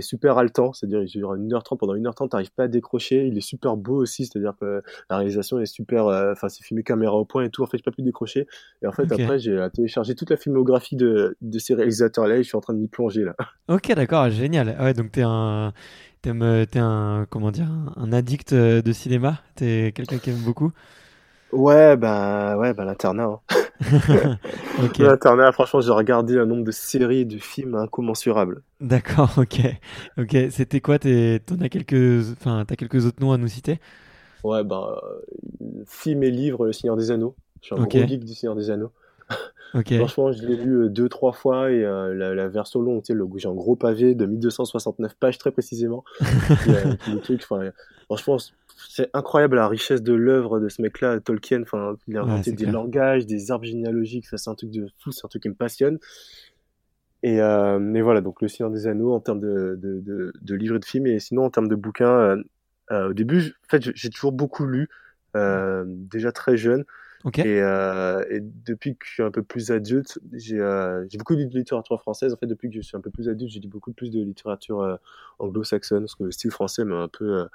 super 0.00 0.38
haletant, 0.38 0.72
c'est-à-dire 0.72 1.02
il 1.02 1.08
dure 1.08 1.34
1h30, 1.34 1.76
pendant 1.76 1.96
1h30 1.96 2.28
t'arrives 2.28 2.52
pas 2.52 2.64
à 2.64 2.68
décrocher, 2.68 3.26
il 3.26 3.36
est 3.36 3.40
super 3.40 3.76
beau 3.76 3.96
aussi, 3.96 4.24
c'est-à-dire 4.24 4.54
que 4.60 4.80
la 5.10 5.16
réalisation 5.16 5.58
est 5.58 5.66
super, 5.66 6.06
euh, 6.06 6.30
enfin 6.30 6.48
c'est 6.48 6.62
filmé 6.62 6.84
caméra 6.84 7.14
au 7.14 7.24
point 7.24 7.42
et 7.42 7.50
tout, 7.50 7.64
en 7.64 7.66
fait 7.66 7.78
j'ai 7.78 7.82
pas 7.82 7.90
pu 7.90 8.02
décrocher, 8.02 8.46
et 8.82 8.86
en 8.86 8.92
fait 8.92 9.10
après 9.10 9.40
j'ai 9.40 9.66
téléchargé 9.74 10.14
toute 10.14 10.30
la 10.30 10.36
filmographie 10.36 10.94
de, 10.94 11.36
de 11.40 11.58
ces 11.58 11.74
réalisateurs-là 11.74 12.36
et 12.36 12.44
je 12.44 12.48
suis 12.48 12.56
en 12.56 12.60
train 12.60 12.74
de 12.74 12.78
m'y 12.78 12.86
plonger 12.86 13.24
là. 13.24 13.34
Ok 13.66 13.92
d'accord, 13.92 14.30
génial, 14.30 14.76
ouais 14.80 14.94
donc 14.94 15.10
t'es 15.10 15.22
un... 15.24 15.72
T'es 16.22 16.30
un, 16.78 17.26
comment 17.30 17.50
dire, 17.52 17.68
un 17.96 18.12
addict 18.12 18.52
de 18.54 18.92
cinéma? 18.92 19.40
T'es 19.54 19.92
quelqu'un 19.94 20.18
qui 20.18 20.30
aime 20.30 20.42
beaucoup? 20.42 20.72
Ouais, 21.52 21.96
bah, 21.96 22.56
ouais, 22.58 22.74
bah, 22.74 22.84
l'internat. 22.84 23.24
Hein. 23.24 23.40
L'internat, 24.98 25.52
franchement, 25.52 25.80
j'ai 25.80 25.92
regardé 25.92 26.38
un 26.38 26.46
nombre 26.46 26.64
de 26.64 26.70
séries, 26.72 27.24
de 27.24 27.38
films 27.38 27.74
incommensurable. 27.74 28.62
D'accord, 28.80 29.32
ok. 29.38 29.60
Ok, 30.18 30.36
c'était 30.50 30.80
quoi 30.80 30.98
T'en 30.98 31.60
as 31.60 31.68
quelques, 31.68 32.32
enfin, 32.32 32.64
t'as 32.66 32.76
quelques 32.76 33.06
autres 33.06 33.22
noms 33.22 33.32
à 33.32 33.38
nous 33.38 33.48
citer? 33.48 33.80
Ouais, 34.42 34.64
bah, 34.64 35.00
film 35.86 36.22
et 36.22 36.30
livre, 36.30 36.66
Le 36.66 36.72
Seigneur 36.72 36.96
des 36.96 37.10
Anneaux. 37.10 37.36
Je 37.60 37.66
suis 37.66 37.74
un 37.74 37.84
gros 37.84 38.06
geek 38.06 38.24
du 38.24 38.34
Seigneur 38.34 38.54
des 38.54 38.70
Anneaux. 38.70 38.92
Ok. 39.74 39.94
Franchement, 39.94 40.32
je 40.32 40.46
l'ai 40.46 40.56
lu 40.56 40.84
euh, 40.84 40.88
deux, 40.88 41.08
trois 41.08 41.32
fois 41.32 41.70
et 41.70 41.84
euh, 41.84 42.14
la, 42.14 42.34
la, 42.34 42.48
version 42.48 42.80
longue, 42.80 43.02
tu 43.02 43.12
sais, 43.12 43.14
le, 43.14 43.26
j'ai 43.36 43.48
un 43.48 43.54
gros 43.54 43.76
pavé 43.76 44.14
de 44.14 44.24
1269 44.24 45.14
pages 45.16 45.38
très 45.38 45.50
précisément. 45.50 46.04
franchement, 48.06 48.38
c'est 48.88 49.10
incroyable 49.12 49.56
la 49.56 49.68
richesse 49.68 50.02
de 50.02 50.14
l'œuvre 50.14 50.60
de 50.60 50.68
ce 50.68 50.80
mec-là, 50.80 51.20
Tolkien. 51.20 51.62
Enfin, 51.62 51.96
il 52.06 52.16
a 52.16 52.22
inventé 52.22 52.52
des 52.52 52.66
langages, 52.66 53.26
des 53.26 53.50
arbres 53.50 53.64
généalogiques. 53.64 54.26
Ça, 54.26 54.38
c'est 54.38 54.48
un 54.48 54.54
truc 54.54 54.70
de 54.70 54.86
fou, 54.98 55.12
c'est 55.12 55.24
un 55.24 55.28
truc 55.28 55.42
qui 55.42 55.48
me 55.48 55.54
passionne. 55.54 55.98
Et 57.22 57.40
euh, 57.40 57.78
mais 57.78 58.02
voilà, 58.02 58.20
donc 58.20 58.40
le 58.40 58.48
Seigneur 58.48 58.70
des 58.70 58.86
Anneaux 58.86 59.12
en 59.12 59.20
termes 59.20 59.40
de, 59.40 59.76
de, 59.82 60.00
de, 60.00 60.32
de 60.40 60.54
livres 60.54 60.76
et 60.76 60.78
de 60.78 60.84
films, 60.84 61.06
et 61.06 61.18
sinon 61.18 61.44
en 61.44 61.50
termes 61.50 61.68
de 61.68 61.74
bouquins, 61.74 62.08
euh, 62.08 62.42
euh, 62.92 63.10
au 63.10 63.12
début, 63.14 63.54
en 63.64 63.68
fait, 63.68 63.90
j'ai 63.94 64.10
toujours 64.10 64.32
beaucoup 64.32 64.64
lu, 64.64 64.88
euh, 65.34 65.84
déjà 65.86 66.30
très 66.32 66.56
jeune. 66.56 66.84
Et, 67.34 67.60
euh, 67.60 68.24
et, 68.30 68.40
depuis 68.40 68.96
que 68.96 69.04
je 69.06 69.14
suis 69.14 69.22
un 69.22 69.30
peu 69.30 69.42
plus 69.42 69.70
adulte, 69.70 70.18
j'ai 70.32 70.60
euh, 70.60 71.06
beaucoup 71.18 71.34
lu 71.34 71.46
de 71.46 71.58
littérature 71.58 72.00
française. 72.00 72.32
En 72.32 72.36
fait, 72.36 72.46
depuis 72.46 72.68
que 72.70 72.76
je 72.76 72.82
suis 72.82 72.96
un 72.96 73.00
peu 73.00 73.10
plus 73.10 73.28
adulte, 73.28 73.50
j'ai 73.50 73.60
lu 73.60 73.68
beaucoup 73.68 73.92
plus 73.92 74.10
de 74.10 74.22
littérature 74.22 74.80
euh, 74.80 74.96
anglo-saxonne, 75.38 76.02
parce 76.02 76.14
que 76.14 76.24
le 76.24 76.30
style 76.30 76.50
français 76.50 76.84
m'a 76.84 77.02
un 77.02 77.08
peu 77.08 77.46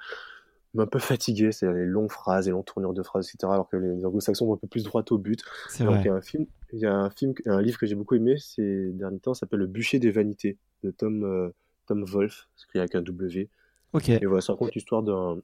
m'a 0.73 0.83
un 0.83 0.87
peu 0.87 0.99
fatigué, 0.99 1.51
c'est 1.51 1.71
les 1.71 1.85
longues 1.85 2.11
phrases, 2.11 2.45
les 2.45 2.51
longues 2.51 2.65
tournures 2.65 2.93
de 2.93 3.03
phrases, 3.03 3.27
etc. 3.27 3.51
Alors 3.51 3.69
que 3.69 3.77
les 3.77 4.05
anglo-saxons 4.05 4.45
vont 4.45 4.53
un 4.53 4.57
peu 4.57 4.67
plus 4.67 4.83
droit 4.83 5.03
au 5.09 5.17
but. 5.17 5.41
Donc 5.79 5.97
il 5.99 6.05
y 6.05 6.09
a 6.09 6.15
un 6.15 6.21
film, 6.21 6.45
il 6.73 6.79
y 6.79 6.85
a 6.85 6.95
un 6.95 7.09
film, 7.09 7.33
un 7.45 7.61
livre 7.61 7.77
que 7.77 7.85
j'ai 7.85 7.95
beaucoup 7.95 8.15
aimé 8.15 8.35
ces 8.37 8.91
derniers 8.93 9.19
temps, 9.19 9.33
s'appelle 9.33 9.59
Le 9.59 9.67
bûcher 9.67 9.99
des 9.99 10.11
vanités 10.11 10.57
de 10.83 10.91
Tom 10.91 11.51
Tom 11.87 12.05
Wolfe, 12.05 12.47
écrit 12.67 12.79
avec 12.79 12.95
un 12.95 13.01
W. 13.01 13.49
Ok. 13.93 14.09
Et 14.09 14.25
voilà, 14.25 14.41
ça 14.41 14.53
raconte 14.53 14.73
l'histoire 14.73 15.03
d'un 15.03 15.41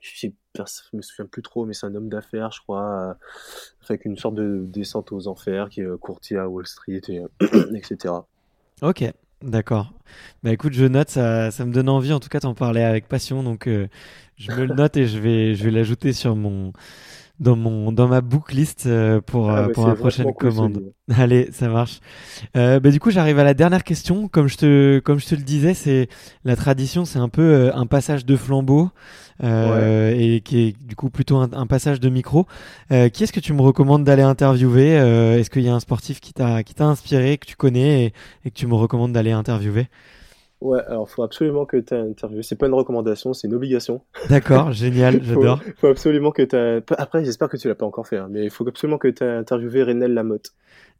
je 0.00 0.96
me 0.96 1.02
souviens 1.02 1.26
plus 1.26 1.42
trop, 1.42 1.66
mais 1.66 1.74
c'est 1.74 1.86
un 1.86 1.94
homme 1.94 2.08
d'affaires, 2.08 2.50
je 2.52 2.60
crois, 2.60 3.10
euh, 3.10 3.14
avec 3.88 4.04
une 4.04 4.16
sorte 4.16 4.34
de 4.34 4.64
descente 4.66 5.12
aux 5.12 5.28
enfers, 5.28 5.68
qui 5.68 5.80
est 5.80 5.98
courtier 5.98 6.38
à 6.38 6.48
Wall 6.48 6.66
Street, 6.66 7.00
et, 7.08 7.22
etc. 7.74 8.14
Ok, 8.82 9.04
d'accord. 9.42 9.92
Bah 10.42 10.52
écoute, 10.52 10.72
je 10.72 10.84
note, 10.84 11.10
ça, 11.10 11.50
ça 11.50 11.64
me 11.64 11.72
donne 11.72 11.88
envie, 11.88 12.12
en 12.12 12.20
tout 12.20 12.28
cas, 12.28 12.40
t'en 12.40 12.54
parler 12.54 12.82
avec 12.82 13.08
passion, 13.08 13.42
donc 13.42 13.66
euh, 13.66 13.88
je 14.36 14.52
me 14.52 14.66
le 14.66 14.74
note 14.74 14.96
et 14.96 15.06
je 15.06 15.18
vais, 15.18 15.54
je 15.54 15.64
vais 15.64 15.70
l'ajouter 15.70 16.12
sur 16.12 16.36
mon, 16.36 16.72
dans 17.40 17.56
mon 17.56 17.92
dans 17.92 18.08
ma 18.08 18.20
booklist 18.20 18.86
euh, 18.86 19.20
pour 19.20 19.50
ah, 19.50 19.68
euh, 19.68 19.68
pour 19.68 19.86
la 19.86 19.94
prochaine 19.94 20.32
commande. 20.34 20.92
Allez, 21.16 21.48
ça 21.52 21.68
marche. 21.68 22.00
Euh, 22.56 22.80
bah, 22.80 22.90
du 22.90 23.00
coup, 23.00 23.10
j'arrive 23.10 23.38
à 23.38 23.44
la 23.44 23.54
dernière 23.54 23.84
question. 23.84 24.28
Comme 24.28 24.48
je 24.48 24.56
te 24.56 24.98
comme 25.00 25.18
je 25.18 25.26
te 25.26 25.34
le 25.34 25.42
disais, 25.42 25.74
c'est 25.74 26.08
la 26.44 26.56
tradition, 26.56 27.04
c'est 27.04 27.18
un 27.18 27.28
peu 27.28 27.42
euh, 27.42 27.74
un 27.74 27.86
passage 27.86 28.26
de 28.26 28.36
flambeau 28.36 28.90
euh, 29.42 30.14
et 30.16 30.40
qui 30.40 30.60
est 30.60 30.76
du 30.86 30.96
coup 30.96 31.10
plutôt 31.10 31.36
un, 31.36 31.48
un 31.52 31.66
passage 31.66 32.00
de 32.00 32.08
micro. 32.08 32.46
qui 32.90 33.22
est-ce 33.24 33.32
que 33.32 33.40
tu 33.40 33.52
me 33.52 33.62
recommandes 33.62 34.04
d'aller 34.04 34.22
interviewer 34.22 34.94
Est-ce 35.38 35.50
qu'il 35.50 35.62
y 35.62 35.68
a 35.68 35.74
un 35.74 35.80
sportif 35.80 36.20
qui 36.20 36.32
t'a 36.32 36.62
qui 36.62 36.74
t'a 36.74 36.86
inspiré 36.86 37.38
que 37.38 37.46
tu 37.46 37.56
connais 37.56 38.06
et, 38.06 38.12
et 38.44 38.50
que 38.50 38.56
tu 38.56 38.66
me 38.66 38.74
recommandes 38.74 39.12
d'aller 39.12 39.32
interviewer? 39.32 39.86
Ouais, 40.60 40.80
alors 40.88 41.08
faut 41.08 41.22
absolument 41.22 41.66
que 41.66 41.76
tu 41.76 41.94
interviewé. 41.94 42.42
C'est 42.42 42.56
pas 42.56 42.66
une 42.66 42.74
recommandation, 42.74 43.32
c'est 43.32 43.46
une 43.46 43.54
obligation. 43.54 44.02
D'accord, 44.28 44.72
génial, 44.72 45.22
j'adore. 45.22 45.62
faut, 45.62 45.70
faut 45.76 45.86
absolument 45.86 46.32
que 46.32 46.42
tu 46.42 46.94
Après, 46.96 47.24
j'espère 47.24 47.48
que 47.48 47.56
tu 47.56 47.68
l'as 47.68 47.76
pas 47.76 47.86
encore 47.86 48.08
fait, 48.08 48.16
hein, 48.16 48.28
mais 48.30 48.44
il 48.44 48.50
faut 48.50 48.66
absolument 48.66 48.98
que 48.98 49.08
tu 49.08 49.22
interviewé 49.22 49.84
Renel 49.84 50.14
Lamotte. 50.14 50.52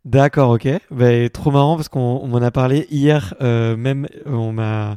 D'accord, 0.05 0.51
ok. 0.51 0.69
Bah, 0.93 1.29
trop 1.29 1.51
marrant 1.51 1.75
parce 1.75 1.89
qu'on 1.89 2.27
m'en 2.27 2.39
a 2.39 2.51
parlé 2.53 2.87
hier, 2.91 3.35
euh, 3.41 3.77
même 3.77 4.07
on 4.27 4.53
m'a 4.53 4.97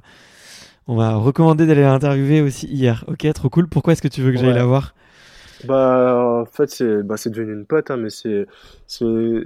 on 0.87 0.95
m'a 0.95 1.15
recommandé 1.15 1.65
d'aller 1.65 1.81
l'interviewer 1.81 2.41
aussi 2.41 2.67
hier. 2.67 3.03
Ok, 3.07 3.25
trop 3.33 3.49
cool. 3.49 3.67
Pourquoi 3.67 3.93
est-ce 3.93 4.01
que 4.01 4.07
tu 4.07 4.21
veux 4.21 4.31
que 4.31 4.37
j'aille 4.37 4.53
la 4.53 4.65
voir? 4.65 4.93
Bah, 5.65 6.41
en 6.41 6.45
fait, 6.45 6.69
c'est 6.69 7.03
bah, 7.03 7.15
devenu 7.23 7.53
une 7.53 7.65
pote, 7.65 7.91
hein, 7.91 7.97
mais 7.97 8.09
c'est 8.09 8.47
une, 9.01 9.43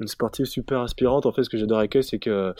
une 0.00 0.08
sportive 0.08 0.46
super 0.46 0.80
inspirante. 0.80 1.26
En 1.26 1.32
fait, 1.32 1.44
ce 1.44 1.50
que 1.50 1.56
j'adore 1.58 1.78
avec 1.78 1.96
elle, 1.96 2.04
c'est 2.04 2.18
que 2.18 2.54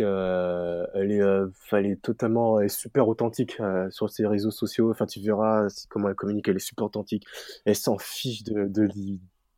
euh, 0.00 0.86
est, 0.94 1.20
euh, 1.20 1.48
elle 1.72 1.86
est 1.86 2.00
totalement 2.00 2.60
est 2.60 2.68
super 2.68 3.08
authentique 3.08 3.56
euh, 3.60 3.90
sur 3.90 4.10
ses 4.10 4.26
réseaux 4.26 4.50
sociaux. 4.50 4.90
Enfin, 4.90 5.06
tu 5.06 5.20
verras 5.20 5.68
comment 5.88 6.08
elle 6.08 6.14
communique, 6.14 6.48
elle 6.48 6.56
est 6.56 6.58
super 6.58 6.86
authentique. 6.86 7.24
Elle 7.64 7.76
s'en 7.76 7.98
fiche 7.98 8.44
de, 8.44 8.66
de, 8.66 8.88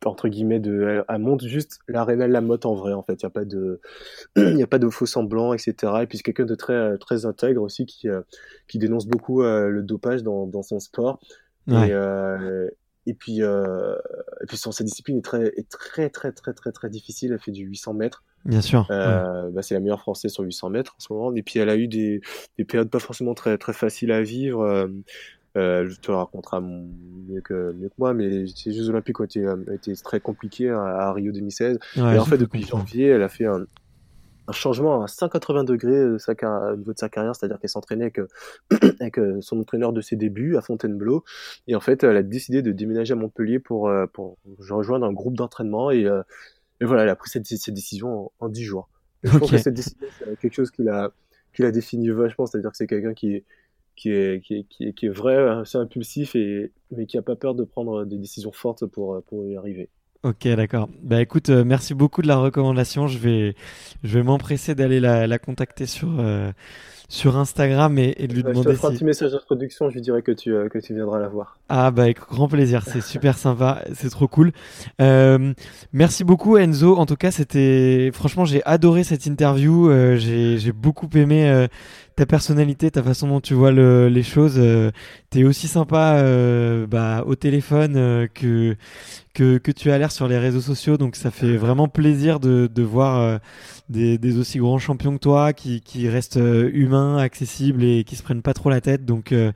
entre 0.04 0.28
guillemets 0.28 0.60
de 0.60 1.04
elle, 1.08 1.18
montre 1.18 1.46
juste 1.46 1.78
la 1.88 2.04
la 2.04 2.28
Lamotte 2.28 2.66
en 2.66 2.74
vrai 2.74 2.92
en 2.92 3.02
fait 3.02 3.14
il 3.14 3.22
y 3.22 3.26
a 3.26 3.30
pas 3.30 3.46
de 3.46 3.80
il 4.36 4.56
y 4.58 4.62
a 4.62 4.66
pas 4.66 4.78
de 4.78 4.90
faux 4.90 5.06
semblants 5.06 5.54
etc 5.54 5.94
et 6.02 6.06
puis 6.06 6.18
c'est 6.18 6.22
quelqu'un 6.22 6.44
de 6.44 6.54
très 6.54 6.98
très 6.98 7.24
intègre 7.24 7.62
aussi 7.62 7.86
qui 7.86 8.08
qui 8.68 8.78
dénonce 8.78 9.06
beaucoup 9.06 9.40
le 9.40 9.80
dopage 9.82 10.22
dans 10.22 10.46
dans 10.46 10.62
son 10.62 10.78
sport 10.78 11.20
et, 11.68 11.94
et 13.06 13.14
puis 13.14 13.40
et 13.40 14.46
puis 14.46 14.56
sa 14.56 14.84
discipline 14.84 15.18
est 15.18 15.22
très 15.22 15.46
est 15.46 15.68
très 15.68 16.10
très 16.10 16.32
très 16.32 16.52
très 16.52 16.72
très 16.72 16.90
difficile 16.90 17.32
elle 17.32 17.38
fait 17.38 17.52
du 17.52 17.64
800 17.64 17.94
mètres 17.94 18.24
Bien 18.44 18.60
sûr. 18.60 18.86
Euh, 18.90 19.50
bah, 19.50 19.62
c'est 19.62 19.74
la 19.74 19.80
meilleure 19.80 20.00
française 20.00 20.32
sur 20.32 20.44
800 20.44 20.70
mètres 20.70 20.94
en 20.98 21.00
ce 21.00 21.12
moment. 21.12 21.34
Et 21.34 21.42
puis 21.42 21.58
elle 21.58 21.70
a 21.70 21.76
eu 21.76 21.88
des, 21.88 22.20
des 22.58 22.64
périodes 22.64 22.90
pas 22.90 22.98
forcément 22.98 23.34
très 23.34 23.56
très 23.58 23.72
faciles 23.72 24.12
à 24.12 24.22
vivre. 24.22 24.62
Euh, 24.62 24.86
euh 25.56 25.88
je 25.88 25.98
te 26.00 26.10
le 26.10 26.16
raconterai 26.18 26.60
mieux 26.60 27.40
que, 27.40 27.72
mieux 27.72 27.88
que 27.88 27.94
moi, 27.96 28.12
mais 28.12 28.28
les 28.28 28.46
Jeux 28.46 28.88
Olympiques 28.90 29.20
ont 29.20 29.24
été, 29.24 29.48
ont 29.48 29.72
été 29.72 29.94
très 29.96 30.20
compliqués 30.20 30.70
à, 30.70 31.12
Rio 31.12 31.32
2016. 31.32 31.78
et 31.96 32.00
en 32.00 32.24
fait, 32.24 32.38
depuis 32.38 32.62
janvier, 32.64 33.08
elle 33.08 33.22
a 33.22 33.28
fait 33.28 33.46
un, 33.46 33.64
un 34.46 34.52
changement 34.52 35.02
à 35.02 35.08
180 35.08 35.64
degrés 35.64 35.92
euh, 35.92 36.18
sa, 36.18 36.32
au 36.72 36.76
niveau 36.76 36.92
de 36.92 36.98
sa 36.98 37.08
carrière, 37.08 37.34
c'est-à-dire 37.34 37.58
qu'elle 37.58 37.70
s'entraînait 37.70 38.04
avec, 38.04 38.20
avec 39.00 39.18
euh, 39.18 39.40
son 39.40 39.60
entraîneur 39.60 39.92
de 39.92 40.00
ses 40.00 40.16
débuts 40.16 40.56
à 40.56 40.60
Fontainebleau. 40.60 41.24
Et 41.66 41.74
en 41.74 41.80
fait, 41.80 42.04
elle 42.04 42.16
a 42.16 42.22
décidé 42.22 42.62
de 42.62 42.72
déménager 42.72 43.12
à 43.12 43.16
Montpellier 43.16 43.58
pour, 43.58 43.90
pour 44.12 44.38
rejoindre 44.58 45.06
un 45.06 45.12
groupe 45.12 45.36
d'entraînement. 45.36 45.90
Et, 45.90 46.08
et 46.80 46.84
voilà, 46.84 47.04
elle 47.04 47.08
a 47.08 47.16
pris 47.16 47.30
cette, 47.30 47.46
cette 47.46 47.74
décision 47.74 48.32
en, 48.38 48.48
dix 48.48 48.64
jours. 48.64 48.88
je 49.22 49.38
pense 49.38 49.50
que 49.50 49.58
cette 49.58 49.74
décision, 49.74 50.06
c'est 50.18 50.38
quelque 50.38 50.54
chose 50.54 50.70
qu'il 50.70 50.88
a, 50.88 51.12
qu'il 51.54 51.64
a 51.64 51.70
défini 51.70 52.10
vachement, 52.10 52.46
c'est-à-dire 52.46 52.70
que 52.70 52.76
c'est 52.76 52.86
quelqu'un 52.86 53.14
qui 53.14 53.34
est, 53.34 53.44
qui 53.96 54.10
est, 54.10 54.44
qui 54.44 54.54
est, 54.54 54.64
qui 54.64 54.84
est, 54.88 54.92
qui 54.92 55.06
est 55.06 55.10
vrai, 55.10 55.36
assez 55.36 55.78
impulsif, 55.78 56.34
et, 56.34 56.72
mais 56.90 57.06
qui 57.06 57.16
a 57.16 57.22
pas 57.22 57.36
peur 57.36 57.54
de 57.54 57.64
prendre 57.64 58.04
des 58.04 58.18
décisions 58.18 58.52
fortes 58.52 58.86
pour, 58.86 59.22
pour 59.22 59.46
y 59.46 59.56
arriver. 59.56 59.88
Ok, 60.24 60.48
d'accord. 60.48 60.88
Bah 61.02 61.20
écoute, 61.20 61.50
euh, 61.50 61.64
merci 61.64 61.92
beaucoup 61.92 62.22
de 62.22 62.26
la 62.28 62.36
recommandation. 62.38 63.08
Je 63.08 63.18
vais, 63.18 63.54
je 64.02 64.18
vais 64.18 64.22
m'empresser 64.24 64.74
d'aller 64.74 64.98
la, 64.98 65.26
la, 65.26 65.38
contacter 65.38 65.84
sur, 65.84 66.18
euh, 66.18 66.50
sur 67.08 67.36
Instagram 67.36 67.98
et, 67.98 68.14
et 68.16 68.26
de 68.26 68.34
lui 68.34 68.42
demander. 68.42 68.70
Je 68.70 68.74
te 68.74 68.74
ferai 68.74 68.92
un 68.92 68.96
petit 68.96 69.04
message 69.04 69.32
d'introduction, 69.32 69.88
je 69.90 69.94
lui 69.94 70.00
dirai 70.00 70.22
que 70.22 70.32
tu, 70.32 70.52
euh, 70.52 70.68
que 70.68 70.78
tu 70.78 70.94
viendras 70.94 71.18
la 71.18 71.28
voir. 71.28 71.58
Ah 71.68 71.90
bah 71.90 72.02
avec 72.02 72.18
grand 72.18 72.48
plaisir, 72.48 72.82
c'est 72.86 73.02
super 73.02 73.38
sympa, 73.38 73.82
c'est 73.94 74.10
trop 74.10 74.28
cool. 74.28 74.52
Euh, 75.00 75.52
merci 75.92 76.24
beaucoup 76.24 76.56
Enzo, 76.56 76.96
en 76.96 77.06
tout 77.06 77.16
cas 77.16 77.30
c'était, 77.30 78.10
franchement 78.12 78.44
j'ai 78.44 78.62
adoré 78.64 79.04
cette 79.04 79.26
interview, 79.26 79.88
euh, 79.90 80.16
j'ai 80.16 80.72
beaucoup 80.72 81.08
aimé 81.14 81.48
euh, 81.48 81.66
ta 82.16 82.26
personnalité, 82.26 82.90
ta 82.90 83.02
façon 83.02 83.28
dont 83.28 83.40
tu 83.40 83.54
vois 83.54 83.72
le, 83.72 84.08
les 84.08 84.22
choses. 84.22 84.54
Euh, 84.56 84.90
tu 85.30 85.40
es 85.40 85.44
aussi 85.44 85.68
sympa 85.68 86.22
bah, 86.88 87.24
au 87.26 87.34
téléphone 87.34 88.28
que, 88.34 88.76
que, 89.34 89.58
que 89.58 89.72
tu 89.72 89.90
as 89.90 89.98
l'air 89.98 90.12
sur 90.12 90.28
les 90.28 90.38
réseaux 90.38 90.60
sociaux, 90.60 90.96
donc 90.96 91.16
ça 91.16 91.30
fait 91.30 91.56
vraiment 91.56 91.88
plaisir 91.88 92.40
de, 92.40 92.68
de 92.72 92.82
voir 92.82 93.40
des, 93.88 94.16
des, 94.18 94.38
aussi 94.38 94.58
grands 94.58 94.78
champions 94.78 95.14
que 95.14 95.18
toi, 95.18 95.52
qui, 95.52 95.80
qui 95.80 96.08
restent 96.08 96.36
euh, 96.36 96.70
accessibles 96.94 97.84
et 97.84 98.04
qui 98.04 98.16
se 98.16 98.22
prennent 98.22 98.42
pas 98.42 98.54
trop 98.54 98.70
la 98.70 98.80
tête. 98.80 99.04
Donc 99.04 99.32
euh, 99.32 99.52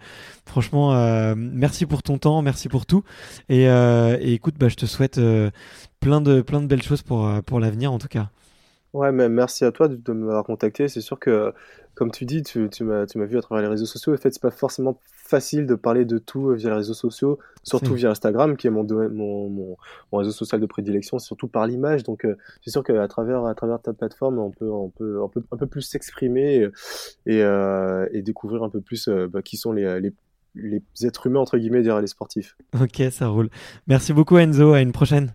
franchement, 0.47 0.95
euh, 0.95 1.35
merci 1.37 1.87
pour 1.87 2.03
ton 2.03 2.19
temps, 2.19 2.43
merci 2.43 2.69
pour 2.69 2.87
tout. 2.87 3.05
Et, 3.49 3.65
et 3.65 4.33
écoute, 4.33 4.55
bah, 4.59 4.69
je 4.69 4.77
te 4.77 4.87
souhaite 4.87 5.21
plein 6.01 6.21
de 6.21 6.43
plein 6.43 6.61
de 6.61 6.67
belles 6.67 6.83
choses 6.83 7.03
pour 7.03 7.29
pour 7.45 7.61
l'avenir 7.61 7.93
en 7.93 7.99
tout 7.99 8.09
cas. 8.09 8.29
Ouais, 8.95 9.13
mais 9.13 9.29
merci 9.29 9.65
à 9.65 9.73
toi 9.73 9.87
de, 9.89 10.13
me 10.13 10.27
m'avoir 10.27 10.45
contacté. 10.45 10.89
C'est 10.89 11.03
sûr 11.03 11.19
que 11.19 11.53
comme 11.99 12.13
tu 12.13 12.25
dis, 12.27 12.45
tu, 12.45 12.69
tu 12.71 12.85
m'as 12.85 13.05
vu 13.05 13.39
à 13.39 13.43
travers 13.43 13.61
les 13.61 13.69
réseaux 13.69 13.85
sociaux. 13.85 14.15
En 14.15 14.17
fait, 14.17 14.33
c'est 14.33 14.41
pas 14.41 14.53
forcément 14.53 15.01
facile 15.05 15.67
de 15.67 15.75
parler 15.75 16.05
de 16.05 16.19
tout 16.19 16.51
via 16.51 16.71
les 16.71 16.77
réseaux 16.77 16.95
sociaux, 16.95 17.41
surtout 17.65 17.95
via 17.95 18.09
Instagram, 18.11 18.57
qui 18.57 18.69
est 18.69 18.71
mon, 18.71 18.85
mon, 18.85 19.77
mon, 20.13 20.19
réseau 20.19 20.31
social 20.31 20.61
de 20.61 20.67
prédilection, 20.67 21.19
surtout 21.19 21.49
par 21.49 21.67
l'image. 21.67 22.05
Donc, 22.05 22.25
c'est 22.65 22.71
sûr 22.71 22.85
qu'à 22.85 23.09
travers, 23.09 23.45
à 23.47 23.55
travers 23.57 23.83
ta 23.83 23.93
plateforme, 23.93 24.39
on 24.39 24.53
peut, 24.53 24.71
on 24.71 24.91
peut, 24.91 25.21
on 25.21 25.29
peut 25.29 25.43
un 25.51 25.57
peu 25.57 25.67
plus 25.67 25.83
s'exprimer 25.83 26.69
et, 27.27 27.41
et, 27.41 28.23
découvrir 28.23 28.63
un 28.63 28.71
peu 28.71 28.81
plus 28.81 29.09
bah, 29.09 29.43
qui 29.43 29.57
sont 29.57 29.73
les, 29.73 30.01
les 30.01 30.13
les 30.55 30.83
êtres 31.05 31.27
humains 31.27 31.41
entre 31.41 31.59
guillemets 31.59 31.83
derrière 31.83 32.01
les 32.01 32.09
sportifs. 32.09 32.57
Ok, 32.81 33.03
ça 33.11 33.29
roule. 33.29 33.51
Merci 33.87 34.13
beaucoup 34.13 34.39
Enzo, 34.39 34.73
à 34.73 34.81
une 34.81 34.93
prochaine. 34.93 35.35